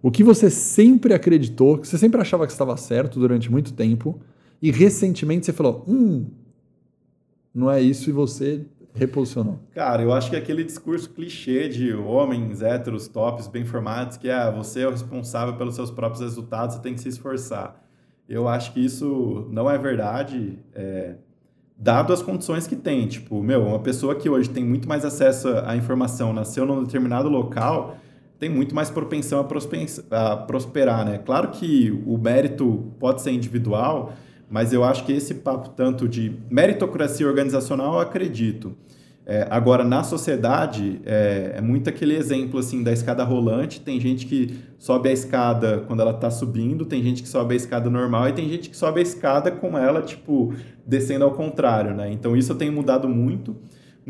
O 0.00 0.10
que 0.10 0.24
você 0.24 0.48
sempre 0.48 1.12
acreditou, 1.12 1.76
que 1.78 1.86
você 1.86 1.98
sempre 1.98 2.20
achava 2.20 2.46
que 2.46 2.52
estava 2.52 2.76
certo 2.76 3.20
durante 3.20 3.50
muito 3.50 3.72
tempo, 3.72 4.18
e 4.62 4.70
recentemente 4.70 5.46
você 5.46 5.52
falou, 5.52 5.84
hum, 5.88 6.26
não 7.54 7.70
é 7.70 7.80
isso 7.80 8.10
e 8.10 8.12
você 8.12 8.66
reposicionou? 8.94 9.58
Cara, 9.74 10.02
eu 10.02 10.12
acho 10.12 10.30
que 10.30 10.36
é 10.36 10.38
aquele 10.38 10.62
discurso 10.62 11.08
clichê 11.10 11.68
de 11.68 11.94
homens 11.94 12.60
héteros, 12.60 13.08
tops, 13.08 13.48
bem 13.48 13.64
formados, 13.64 14.16
que 14.16 14.28
é 14.28 14.34
ah, 14.34 14.50
você 14.50 14.80
é 14.80 14.86
o 14.86 14.90
responsável 14.90 15.56
pelos 15.56 15.74
seus 15.74 15.90
próprios 15.90 16.22
resultados, 16.22 16.76
você 16.76 16.82
tem 16.82 16.94
que 16.94 17.00
se 17.00 17.08
esforçar. 17.08 17.82
Eu 18.28 18.46
acho 18.46 18.72
que 18.72 18.84
isso 18.84 19.48
não 19.50 19.68
é 19.68 19.76
verdade. 19.78 20.58
É, 20.74 21.16
dado 21.80 22.12
as 22.12 22.20
condições 22.20 22.66
que 22.66 22.76
tem. 22.76 23.06
Tipo, 23.08 23.42
meu, 23.42 23.64
uma 23.64 23.78
pessoa 23.78 24.14
que 24.14 24.28
hoje 24.28 24.50
tem 24.50 24.62
muito 24.62 24.86
mais 24.86 25.04
acesso 25.04 25.48
à 25.64 25.74
informação, 25.74 26.32
nasceu 26.32 26.66
num 26.66 26.84
determinado 26.84 27.28
local, 27.28 27.96
tem 28.38 28.50
muito 28.50 28.74
mais 28.74 28.90
propensão 28.90 29.40
a, 30.10 30.36
prosperar, 30.36 31.04
né? 31.06 31.18
Claro 31.18 31.48
que 31.48 31.90
o 32.06 32.18
mérito 32.18 32.92
pode 32.98 33.22
ser 33.22 33.32
individual, 33.32 34.12
mas 34.48 34.72
eu 34.72 34.84
acho 34.84 35.04
que 35.06 35.12
esse 35.12 35.34
papo 35.34 35.70
tanto 35.70 36.06
de 36.06 36.36
meritocracia 36.50 37.26
organizacional, 37.26 37.94
eu 37.94 38.00
acredito. 38.00 38.76
É, 39.26 39.46
agora, 39.50 39.84
na 39.84 40.02
sociedade, 40.02 41.00
é, 41.04 41.54
é, 41.56 41.60
muito 41.60 41.88
aquele 41.88 42.16
exemplo 42.16 42.58
assim 42.58 42.82
da 42.82 42.92
escada 42.92 43.22
rolante. 43.22 43.80
Tem 43.80 44.00
gente 44.00 44.26
que 44.26 44.58
sobe 44.78 45.08
a 45.08 45.12
escada 45.12 45.84
quando 45.86 46.00
ela 46.00 46.12
está 46.12 46.30
subindo, 46.30 46.84
tem 46.84 47.02
gente 47.02 47.22
que 47.22 47.28
sobe 47.28 47.54
a 47.54 47.56
escada 47.56 47.88
normal 47.88 48.28
e 48.28 48.32
tem 48.32 48.48
gente 48.48 48.70
que 48.70 48.76
sobe 48.76 49.00
a 49.00 49.02
escada 49.02 49.50
com 49.50 49.78
ela, 49.78 50.02
tipo, 50.02 50.54
descendo 50.86 51.24
ao 51.24 51.32
contrário, 51.32 51.94
né? 51.94 52.10
Então, 52.10 52.36
isso 52.36 52.54
tenho 52.54 52.72
mudado 52.72 53.08
muito. 53.08 53.56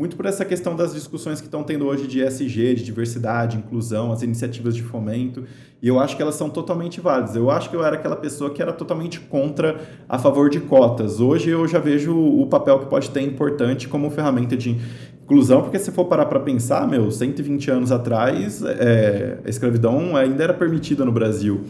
Muito 0.01 0.15
por 0.15 0.25
essa 0.25 0.43
questão 0.43 0.75
das 0.75 0.95
discussões 0.95 1.39
que 1.39 1.45
estão 1.45 1.61
tendo 1.61 1.85
hoje 1.85 2.07
de 2.07 2.23
ESG, 2.23 2.73
de 2.73 2.83
diversidade, 2.83 3.55
inclusão, 3.55 4.11
as 4.11 4.23
iniciativas 4.23 4.75
de 4.75 4.81
fomento, 4.81 5.43
e 5.79 5.87
eu 5.87 5.99
acho 5.99 6.17
que 6.17 6.23
elas 6.23 6.33
são 6.33 6.49
totalmente 6.49 6.99
válidas. 6.99 7.35
Eu 7.35 7.51
acho 7.51 7.69
que 7.69 7.75
eu 7.75 7.85
era 7.85 7.97
aquela 7.97 8.15
pessoa 8.15 8.49
que 8.49 8.63
era 8.63 8.73
totalmente 8.73 9.19
contra 9.19 9.79
a 10.09 10.17
favor 10.17 10.49
de 10.49 10.59
cotas. 10.59 11.19
Hoje 11.19 11.51
eu 11.51 11.67
já 11.67 11.77
vejo 11.77 12.17
o 12.17 12.47
papel 12.47 12.79
que 12.79 12.87
pode 12.87 13.11
ter 13.11 13.21
importante 13.21 13.87
como 13.87 14.09
ferramenta 14.09 14.57
de 14.57 14.75
inclusão, 15.23 15.61
porque 15.61 15.77
se 15.77 15.91
for 15.91 16.05
parar 16.05 16.25
para 16.25 16.39
pensar, 16.39 16.87
meu, 16.87 17.11
120 17.11 17.69
anos 17.69 17.91
atrás, 17.91 18.63
é, 18.63 19.37
a 19.45 19.49
escravidão 19.49 20.15
ainda 20.15 20.43
era 20.43 20.53
permitida 20.55 21.05
no 21.05 21.11
Brasil. 21.11 21.61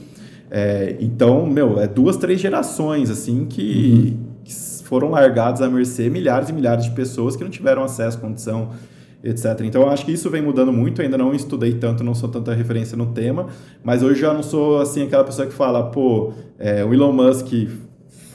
É, 0.49 0.95
então, 1.01 1.45
meu, 1.45 1.81
é 1.81 1.87
duas, 1.87 2.15
três 2.15 2.39
gerações, 2.39 3.09
assim, 3.09 3.45
que, 3.45 4.15
uhum. 4.17 4.30
Foram 4.91 5.11
largados 5.11 5.61
à 5.61 5.69
mercê 5.69 6.09
milhares 6.09 6.49
e 6.49 6.53
milhares 6.53 6.83
de 6.83 6.91
pessoas 6.91 7.37
que 7.37 7.43
não 7.45 7.49
tiveram 7.49 7.81
acesso, 7.81 8.19
condição, 8.19 8.71
etc. 9.23 9.61
Então, 9.63 9.83
eu 9.83 9.89
acho 9.89 10.03
que 10.03 10.11
isso 10.11 10.29
vem 10.29 10.41
mudando 10.41 10.73
muito. 10.73 11.01
ainda 11.01 11.17
não 11.17 11.33
estudei 11.33 11.75
tanto, 11.75 12.03
não 12.03 12.13
sou 12.13 12.27
tanta 12.27 12.53
referência 12.53 12.97
no 12.97 13.05
tema, 13.05 13.47
mas 13.81 14.03
hoje 14.03 14.19
já 14.19 14.33
não 14.33 14.43
sou 14.43 14.81
assim 14.81 15.03
aquela 15.03 15.23
pessoa 15.23 15.47
que 15.47 15.53
fala, 15.53 15.81
pô, 15.91 16.33
é, 16.59 16.83
o 16.83 16.93
Elon 16.93 17.13
Musk 17.13 17.53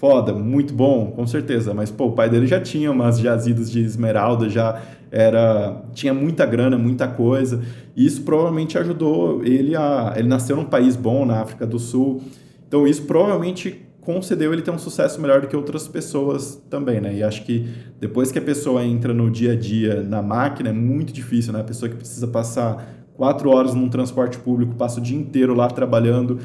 foda, 0.00 0.32
muito 0.32 0.72
bom, 0.72 1.10
com 1.10 1.26
certeza. 1.26 1.74
Mas 1.74 1.90
pô, 1.90 2.06
o 2.06 2.12
pai 2.12 2.30
dele 2.30 2.46
já 2.46 2.58
tinha 2.58 2.90
umas 2.90 3.18
jazidas 3.18 3.70
de 3.70 3.82
esmeralda, 3.82 4.48
já 4.48 4.80
era 5.10 5.82
tinha 5.92 6.14
muita 6.14 6.46
grana, 6.46 6.78
muita 6.78 7.06
coisa. 7.06 7.62
E 7.94 8.06
isso 8.06 8.22
provavelmente 8.22 8.78
ajudou 8.78 9.44
ele 9.44 9.76
a 9.76 10.14
ele 10.16 10.26
nasceu 10.26 10.56
num 10.56 10.64
país 10.64 10.96
bom 10.96 11.26
na 11.26 11.38
África 11.42 11.66
do 11.66 11.78
Sul. 11.78 12.22
Então 12.66 12.86
isso 12.86 13.02
provavelmente 13.02 13.85
concedeu 14.06 14.52
ele 14.52 14.62
ter 14.62 14.70
um 14.70 14.78
sucesso 14.78 15.20
melhor 15.20 15.40
do 15.40 15.48
que 15.48 15.56
outras 15.56 15.88
pessoas 15.88 16.62
também, 16.70 17.00
né? 17.00 17.12
E 17.12 17.24
acho 17.24 17.44
que 17.44 17.66
depois 17.98 18.30
que 18.30 18.38
a 18.38 18.42
pessoa 18.42 18.84
entra 18.84 19.12
no 19.12 19.28
dia 19.28 19.54
a 19.54 19.56
dia 19.56 20.00
na 20.00 20.22
máquina, 20.22 20.68
é 20.68 20.72
muito 20.72 21.12
difícil, 21.12 21.52
né? 21.52 21.60
A 21.60 21.64
pessoa 21.64 21.88
que 21.88 21.96
precisa 21.96 22.28
passar 22.28 22.86
quatro 23.14 23.50
horas 23.50 23.74
num 23.74 23.88
transporte 23.88 24.38
público, 24.38 24.76
passa 24.76 25.00
o 25.00 25.02
dia 25.02 25.18
inteiro 25.18 25.54
lá 25.54 25.66
trabalhando, 25.66 26.38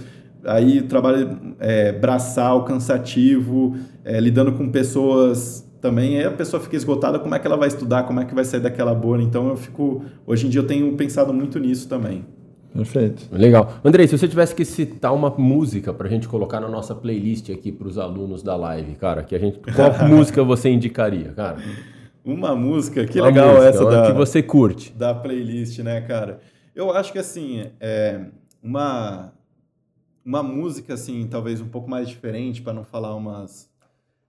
aí 0.43 0.81
trabalho 0.81 1.37
é, 1.59 1.91
braçal, 1.91 2.65
cansativo, 2.65 3.75
é, 4.03 4.19
lidando 4.19 4.53
com 4.53 4.67
pessoas 4.71 5.63
também, 5.79 6.17
aí 6.17 6.25
a 6.25 6.31
pessoa 6.31 6.59
fica 6.63 6.75
esgotada, 6.75 7.19
como 7.19 7.35
é 7.35 7.39
que 7.39 7.45
ela 7.45 7.57
vai 7.57 7.67
estudar, 7.67 8.03
como 8.03 8.19
é 8.19 8.25
que 8.25 8.33
vai 8.33 8.43
sair 8.43 8.61
daquela 8.61 8.95
bolha? 8.95 9.21
Então 9.21 9.49
eu 9.49 9.55
fico, 9.55 10.03
hoje 10.25 10.47
em 10.47 10.49
dia 10.49 10.61
eu 10.61 10.67
tenho 10.67 10.91
pensado 10.97 11.31
muito 11.31 11.59
nisso 11.59 11.87
também. 11.87 12.25
Perfeito. 12.73 13.27
Legal. 13.31 13.73
Andrei, 13.83 14.07
se 14.07 14.17
você 14.17 14.27
tivesse 14.27 14.55
que 14.55 14.63
citar 14.63 15.13
uma 15.13 15.29
música 15.29 15.93
para 15.93 16.07
a 16.07 16.09
gente 16.09 16.27
colocar 16.27 16.59
na 16.59 16.69
nossa 16.69 16.95
playlist 16.95 17.49
aqui 17.49 17.71
para 17.71 17.87
os 17.87 17.97
alunos 17.97 18.41
da 18.41 18.55
live, 18.55 18.95
cara, 18.95 19.23
que 19.23 19.35
a 19.35 19.39
gente, 19.39 19.59
qual 19.59 19.91
música 20.07 20.43
você 20.43 20.69
indicaria, 20.69 21.33
cara? 21.33 21.57
Uma 22.23 22.55
música, 22.55 23.05
que 23.05 23.19
uma 23.19 23.27
legal 23.27 23.55
música, 23.55 23.67
essa 23.67 23.85
da 23.85 24.07
que 24.07 24.13
você 24.13 24.41
curte 24.41 24.93
da 24.93 25.13
playlist, 25.13 25.79
né, 25.79 26.01
cara? 26.01 26.39
Eu 26.73 26.91
acho 26.91 27.11
que 27.11 27.19
assim, 27.19 27.65
é 27.79 28.21
uma 28.63 29.33
uma 30.23 30.43
música 30.43 30.93
assim, 30.93 31.27
talvez 31.29 31.59
um 31.59 31.67
pouco 31.67 31.89
mais 31.89 32.07
diferente 32.07 32.61
para 32.61 32.73
não 32.73 32.83
falar 32.83 33.15
umas 33.15 33.69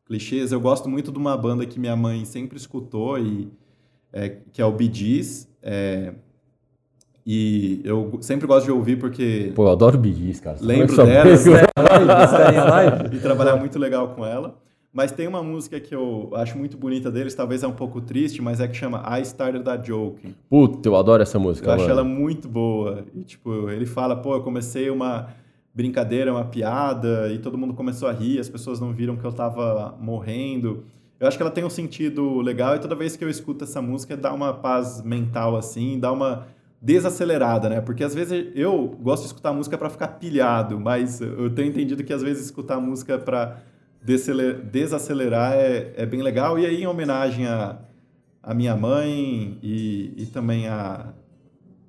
clichês. 0.07 0.53
Eu 0.53 0.61
gosto 0.61 0.89
muito 0.89 1.13
de 1.13 1.19
uma 1.19 1.37
banda 1.37 1.67
que 1.67 1.79
minha 1.79 1.95
mãe 1.95 2.25
sempre 2.25 2.57
escutou 2.57 3.19
e 3.19 3.53
é, 4.13 4.29
que 4.53 4.61
é 4.61 4.65
o 4.65 4.73
Bee 4.73 4.93
Gees. 4.93 5.49
É, 5.63 6.15
e 7.25 7.81
eu 7.85 8.19
sempre 8.21 8.47
gosto 8.47 8.67
de 8.67 8.73
ouvir 8.73 8.99
porque. 8.99 9.53
Pô, 9.55 9.65
eu 9.65 9.71
adoro 9.71 9.97
Bee 9.97 10.35
cara. 10.41 10.57
Lembro 10.61 10.97
delas. 10.97 11.47
Né? 11.47 11.61
e 13.13 13.19
trabalhar 13.19 13.57
muito 13.57 13.79
legal 13.79 14.09
com 14.09 14.27
ela. 14.27 14.57
Mas 14.93 15.11
tem 15.11 15.27
uma 15.27 15.43
música 15.43 15.81
que 15.81 15.95
eu 15.95 16.31
acho 16.35 16.59
muito 16.59 16.77
bonita 16.77 17.11
deles, 17.11 17.35
talvez 17.35 17.63
é 17.63 17.67
um 17.67 17.73
pouco 17.73 17.99
triste, 18.03 18.43
mas 18.43 18.61
é 18.61 18.69
que 18.69 18.77
chama 18.77 19.03
I 19.19 19.23
Started 19.23 19.67
a 19.67 19.81
Joke. 19.81 20.35
Puta, 20.51 20.87
eu 20.87 20.95
adoro 20.97 21.23
essa 21.23 21.39
música. 21.39 21.67
Eu 21.67 21.71
mano. 21.71 21.83
acho 21.83 21.91
ela 21.91 22.05
muito 22.05 22.47
boa. 22.47 23.03
E, 23.15 23.23
tipo, 23.23 23.71
ele 23.71 23.87
fala, 23.87 24.15
pô, 24.15 24.35
eu 24.35 24.43
comecei 24.43 24.91
uma 24.91 25.29
brincadeira, 25.75 26.31
uma 26.31 26.45
piada, 26.45 27.33
e 27.33 27.39
todo 27.39 27.57
mundo 27.57 27.73
começou 27.73 28.07
a 28.07 28.13
rir, 28.13 28.39
as 28.39 28.51
pessoas 28.51 28.81
não 28.81 28.93
viram 28.93 29.17
que 29.17 29.25
eu 29.25 29.33
tava 29.33 29.97
morrendo. 29.99 30.85
Eu 31.19 31.27
acho 31.27 31.39
que 31.39 31.43
ela 31.43 31.53
tem 31.53 31.65
um 31.65 31.71
sentido 31.71 32.43
legal, 32.43 32.77
e 32.77 32.79
toda 32.79 32.95
vez 32.95 33.17
que 33.17 33.25
eu 33.25 33.31
escuto 33.31 33.65
essa 33.65 33.81
música, 33.81 34.15
dá 34.15 34.35
uma 34.35 34.53
paz 34.53 35.01
mental, 35.03 35.57
assim, 35.57 35.99
dá 35.99 36.13
uma 36.13 36.47
desacelerada, 36.83 37.69
né? 37.69 37.81
Porque 37.81 38.03
às 38.03 38.13
vezes 38.13 38.49
eu 38.57 38.89
gosto 39.01 39.23
de 39.23 39.29
escutar 39.29 39.53
música 39.53 39.79
para 39.79 39.89
ficar 39.89 40.09
pilhado, 40.09 40.81
mas 40.81 41.21
eu 41.21 41.49
tenho 41.55 41.69
entendido 41.69 42.03
que 42.03 42.13
às 42.13 42.23
vezes 42.23 42.47
escutar 42.47 42.81
música 42.81 43.17
para 43.17 43.59
desacelerar 44.05 45.53
é, 45.53 45.93
é 45.97 46.05
bem 46.05 46.23
legal. 46.23 46.59
E 46.59 46.67
aí, 46.67 46.83
em 46.83 46.87
homenagem 46.89 47.47
a, 47.47 47.79
a 48.43 48.53
minha 48.53 48.75
mãe 48.75 49.59
e, 49.63 50.13
e 50.17 50.27
também 50.27 50.67
a, 50.67 51.07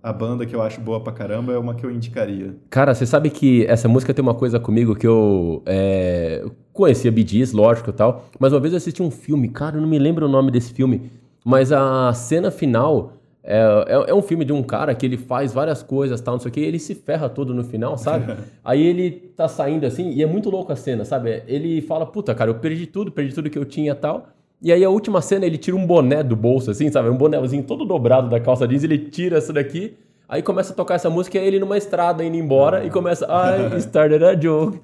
a 0.03 0.13
banda 0.13 0.45
que 0.45 0.55
eu 0.55 0.61
acho 0.61 0.79
boa 0.79 1.01
pra 1.01 1.11
caramba, 1.11 1.53
é 1.53 1.57
uma 1.57 1.73
que 1.73 1.83
eu 1.83 1.89
indicaria. 1.89 2.55
Cara, 2.69 2.93
você 2.93 3.07
sabe 3.07 3.31
que 3.31 3.65
essa 3.65 3.87
música 3.87 4.13
tem 4.13 4.21
uma 4.21 4.35
coisa 4.35 4.59
comigo 4.59 4.95
que 4.95 5.07
eu 5.07 5.63
é, 5.65 6.45
conhecia 6.71 7.11
Gees, 7.11 7.51
lógico 7.51 7.89
e 7.89 7.93
tal, 7.93 8.25
mas 8.39 8.53
uma 8.53 8.59
vez 8.59 8.73
eu 8.73 8.77
assisti 8.77 9.01
um 9.01 9.09
filme, 9.09 9.49
cara, 9.49 9.77
eu 9.77 9.81
não 9.81 9.89
me 9.89 9.97
lembro 9.97 10.27
o 10.27 10.29
nome 10.29 10.51
desse 10.51 10.71
filme, 10.71 11.09
mas 11.43 11.71
a 11.71 12.13
cena 12.13 12.51
final 12.51 13.22
é, 13.43 13.85
é, 13.87 14.11
é, 14.11 14.13
um 14.13 14.21
filme 14.21 14.45
de 14.45 14.53
um 14.53 14.63
cara 14.63 14.95
que 14.95 15.05
ele 15.05 15.17
faz 15.17 15.53
várias 15.53 15.83
coisas, 15.83 16.21
tal, 16.21 16.35
não 16.35 16.39
sei 16.39 16.49
o 16.49 16.53
que, 16.53 16.61
ele 16.61 16.79
se 16.79 16.95
ferra 16.95 17.27
todo 17.27 17.53
no 17.53 17.63
final, 17.63 17.97
sabe? 17.97 18.33
Aí 18.63 18.81
ele 18.81 19.11
tá 19.35 19.49
saindo 19.49 19.85
assim, 19.85 20.11
e 20.11 20.23
é 20.23 20.25
muito 20.25 20.49
louco 20.49 20.71
a 20.71 20.75
cena, 20.75 21.03
sabe? 21.03 21.43
Ele 21.45 21.81
fala, 21.81 22.05
puta, 22.05 22.33
cara, 22.33 22.49
eu 22.49 22.55
perdi 22.55 22.87
tudo, 22.87 23.11
perdi 23.11 23.35
tudo 23.35 23.49
que 23.49 23.57
eu 23.57 23.65
tinha 23.65 23.93
tal. 23.93 24.29
E 24.61 24.71
aí 24.71 24.81
a 24.81 24.89
última 24.89 25.21
cena 25.21 25.45
ele 25.45 25.57
tira 25.57 25.75
um 25.75 25.85
boné 25.85 26.23
do 26.23 26.37
bolso, 26.37 26.71
assim, 26.71 26.89
sabe? 26.89 27.09
Um 27.09 27.17
bonézinho 27.17 27.63
todo 27.63 27.83
dobrado 27.83 28.29
da 28.29 28.39
calça 28.39 28.65
jeans, 28.65 28.85
ele 28.85 28.97
tira 28.97 29.39
isso 29.39 29.51
daqui, 29.51 29.97
aí 30.29 30.41
começa 30.41 30.71
a 30.71 30.75
tocar 30.75 30.95
essa 30.95 31.09
música, 31.09 31.37
e 31.37 31.45
ele 31.45 31.59
numa 31.59 31.77
estrada 31.77 32.23
indo 32.23 32.37
embora, 32.37 32.85
e 32.85 32.89
começa, 32.89 33.25
I 33.25 33.75
started 33.83 34.23
a 34.23 34.33
joke. 34.35 34.79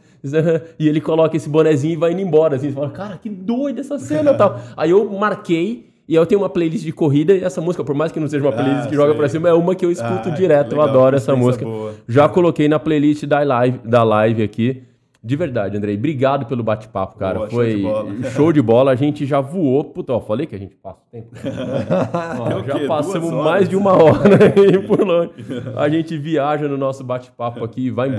E 0.77 0.89
ele 0.89 0.99
coloca 0.99 1.37
esse 1.37 1.47
bonezinho 1.47 1.93
e 1.93 1.95
vai 1.95 2.11
indo 2.11 2.19
embora, 2.19 2.57
assim, 2.57 2.67
você 2.67 2.75
fala, 2.75 2.89
cara, 2.89 3.17
que 3.17 3.29
doido 3.29 3.79
essa 3.79 3.97
cena 3.97 4.33
tal. 4.35 4.59
Aí 4.75 4.89
eu 4.89 5.09
marquei 5.11 5.88
e 6.09 6.15
eu 6.15 6.25
tenho 6.25 6.41
uma 6.41 6.49
playlist 6.49 6.83
de 6.83 6.91
corrida 6.91 7.35
e 7.35 7.43
essa 7.43 7.61
música, 7.61 7.83
por 7.83 7.93
mais 7.93 8.11
que 8.11 8.19
não 8.19 8.27
seja 8.27 8.43
uma 8.43 8.51
playlist 8.51 8.85
ah, 8.85 8.89
que 8.89 8.95
joga 8.95 9.13
pra 9.13 9.29
cima, 9.29 9.47
é 9.47 9.53
uma 9.53 9.75
que 9.75 9.85
eu 9.85 9.91
escuto 9.91 10.29
ah, 10.29 10.31
direto. 10.31 10.71
Legal, 10.71 10.87
eu 10.87 10.89
adoro 10.89 11.15
essa 11.15 11.35
música. 11.35 11.63
Boa. 11.63 11.93
Já 12.07 12.27
coloquei 12.27 12.67
na 12.67 12.79
playlist 12.79 13.27
da 13.27 13.43
live, 13.43 13.79
da 13.85 14.01
live 14.01 14.41
aqui. 14.41 14.81
De 15.23 15.35
verdade, 15.35 15.77
Andrei. 15.77 15.95
Obrigado 15.95 16.47
pelo 16.47 16.63
bate-papo, 16.63 17.15
cara. 17.19 17.39
Boa, 17.39 17.49
Foi 17.51 17.73
show 17.73 17.77
de, 17.77 17.83
bola. 17.83 18.29
show 18.31 18.53
de 18.53 18.61
bola. 18.63 18.91
A 18.91 18.95
gente 18.95 19.25
já 19.27 19.39
voou. 19.39 19.83
Puta, 19.83 20.13
ó, 20.13 20.19
falei 20.19 20.47
que 20.47 20.55
a 20.55 20.57
gente 20.57 20.75
passa 20.77 20.97
o 21.07 21.11
tempo. 21.11 21.27
ó, 22.39 22.63
já 22.63 22.87
passamos 22.87 23.29
mais 23.31 23.69
de 23.69 23.75
uma 23.75 23.93
hora 23.93 24.35
aí 24.55 24.79
por 24.87 25.01
longe. 25.01 25.29
A 25.75 25.87
gente 25.89 26.17
viaja 26.17 26.67
no 26.67 26.77
nosso 26.77 27.03
bate-papo 27.03 27.63
aqui 27.63 27.85
e 27.87 27.91
vai 27.91 28.09
é. 28.09 28.15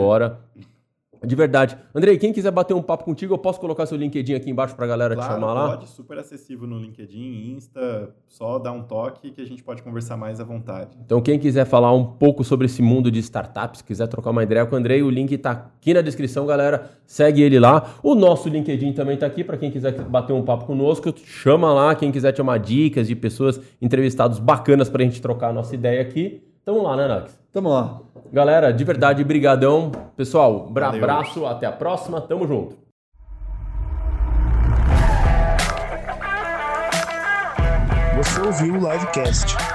De 1.22 1.34
verdade. 1.34 1.76
Andrei, 1.94 2.16
quem 2.16 2.32
quiser 2.32 2.50
bater 2.50 2.72
um 2.72 2.80
papo 2.82 3.04
contigo, 3.04 3.34
eu 3.34 3.38
posso 3.38 3.60
colocar 3.60 3.84
seu 3.84 3.96
LinkedIn 3.96 4.34
aqui 4.34 4.50
embaixo 4.50 4.74
para 4.74 4.86
a 4.86 4.88
galera 4.88 5.14
claro, 5.14 5.30
te 5.30 5.34
chamar 5.34 5.52
lá? 5.52 5.68
pode, 5.70 5.88
super 5.88 6.18
acessível 6.18 6.66
no 6.66 6.78
LinkedIn, 6.78 7.52
Insta, 7.54 8.14
só 8.26 8.58
dá 8.58 8.72
um 8.72 8.82
toque 8.82 9.30
que 9.30 9.42
a 9.42 9.44
gente 9.44 9.62
pode 9.62 9.82
conversar 9.82 10.16
mais 10.16 10.40
à 10.40 10.44
vontade. 10.44 10.96
Então, 11.04 11.20
quem 11.20 11.38
quiser 11.38 11.66
falar 11.66 11.92
um 11.92 12.04
pouco 12.04 12.42
sobre 12.42 12.66
esse 12.66 12.80
mundo 12.80 13.10
de 13.10 13.18
startups, 13.18 13.82
quiser 13.82 14.06
trocar 14.06 14.30
uma 14.30 14.42
ideia 14.42 14.64
com 14.64 14.74
o 14.74 14.78
Andrei, 14.78 15.02
o 15.02 15.10
link 15.10 15.32
está 15.32 15.50
aqui 15.50 15.92
na 15.92 16.00
descrição, 16.00 16.46
galera. 16.46 16.90
Segue 17.06 17.42
ele 17.42 17.58
lá. 17.58 17.94
O 18.02 18.14
nosso 18.14 18.48
LinkedIn 18.48 18.92
também 18.92 19.14
está 19.14 19.26
aqui 19.26 19.44
para 19.44 19.58
quem 19.58 19.70
quiser 19.70 19.92
bater 20.02 20.32
um 20.32 20.42
papo 20.42 20.64
conosco. 20.64 21.12
Chama 21.24 21.72
lá, 21.72 21.94
quem 21.94 22.10
quiser 22.10 22.32
te 22.32 22.38
chamar 22.38 22.58
dicas 22.58 23.06
de 23.06 23.14
pessoas 23.14 23.60
entrevistados 23.82 24.38
bacanas 24.38 24.88
para 24.88 25.02
a 25.02 25.04
gente 25.04 25.20
trocar 25.20 25.50
a 25.50 25.52
nossa 25.52 25.74
ideia 25.74 26.00
aqui. 26.00 26.49
Tamo 26.64 26.82
lá, 26.82 26.96
né, 26.96 27.08
Nax? 27.08 27.38
Tamo 27.52 27.70
lá. 27.70 28.00
Galera, 28.32 28.72
de 28.72 28.84
verdade, 28.84 29.24
brigadão. 29.24 29.90
Pessoal, 30.16 30.68
um 30.68 30.78
abraço, 30.84 31.46
até 31.46 31.66
a 31.66 31.72
próxima, 31.72 32.20
tamo 32.20 32.46
junto. 32.46 32.76
Você 38.16 38.40
ouviu 38.42 38.74
o 38.74 38.92
Livecast. 38.92 39.69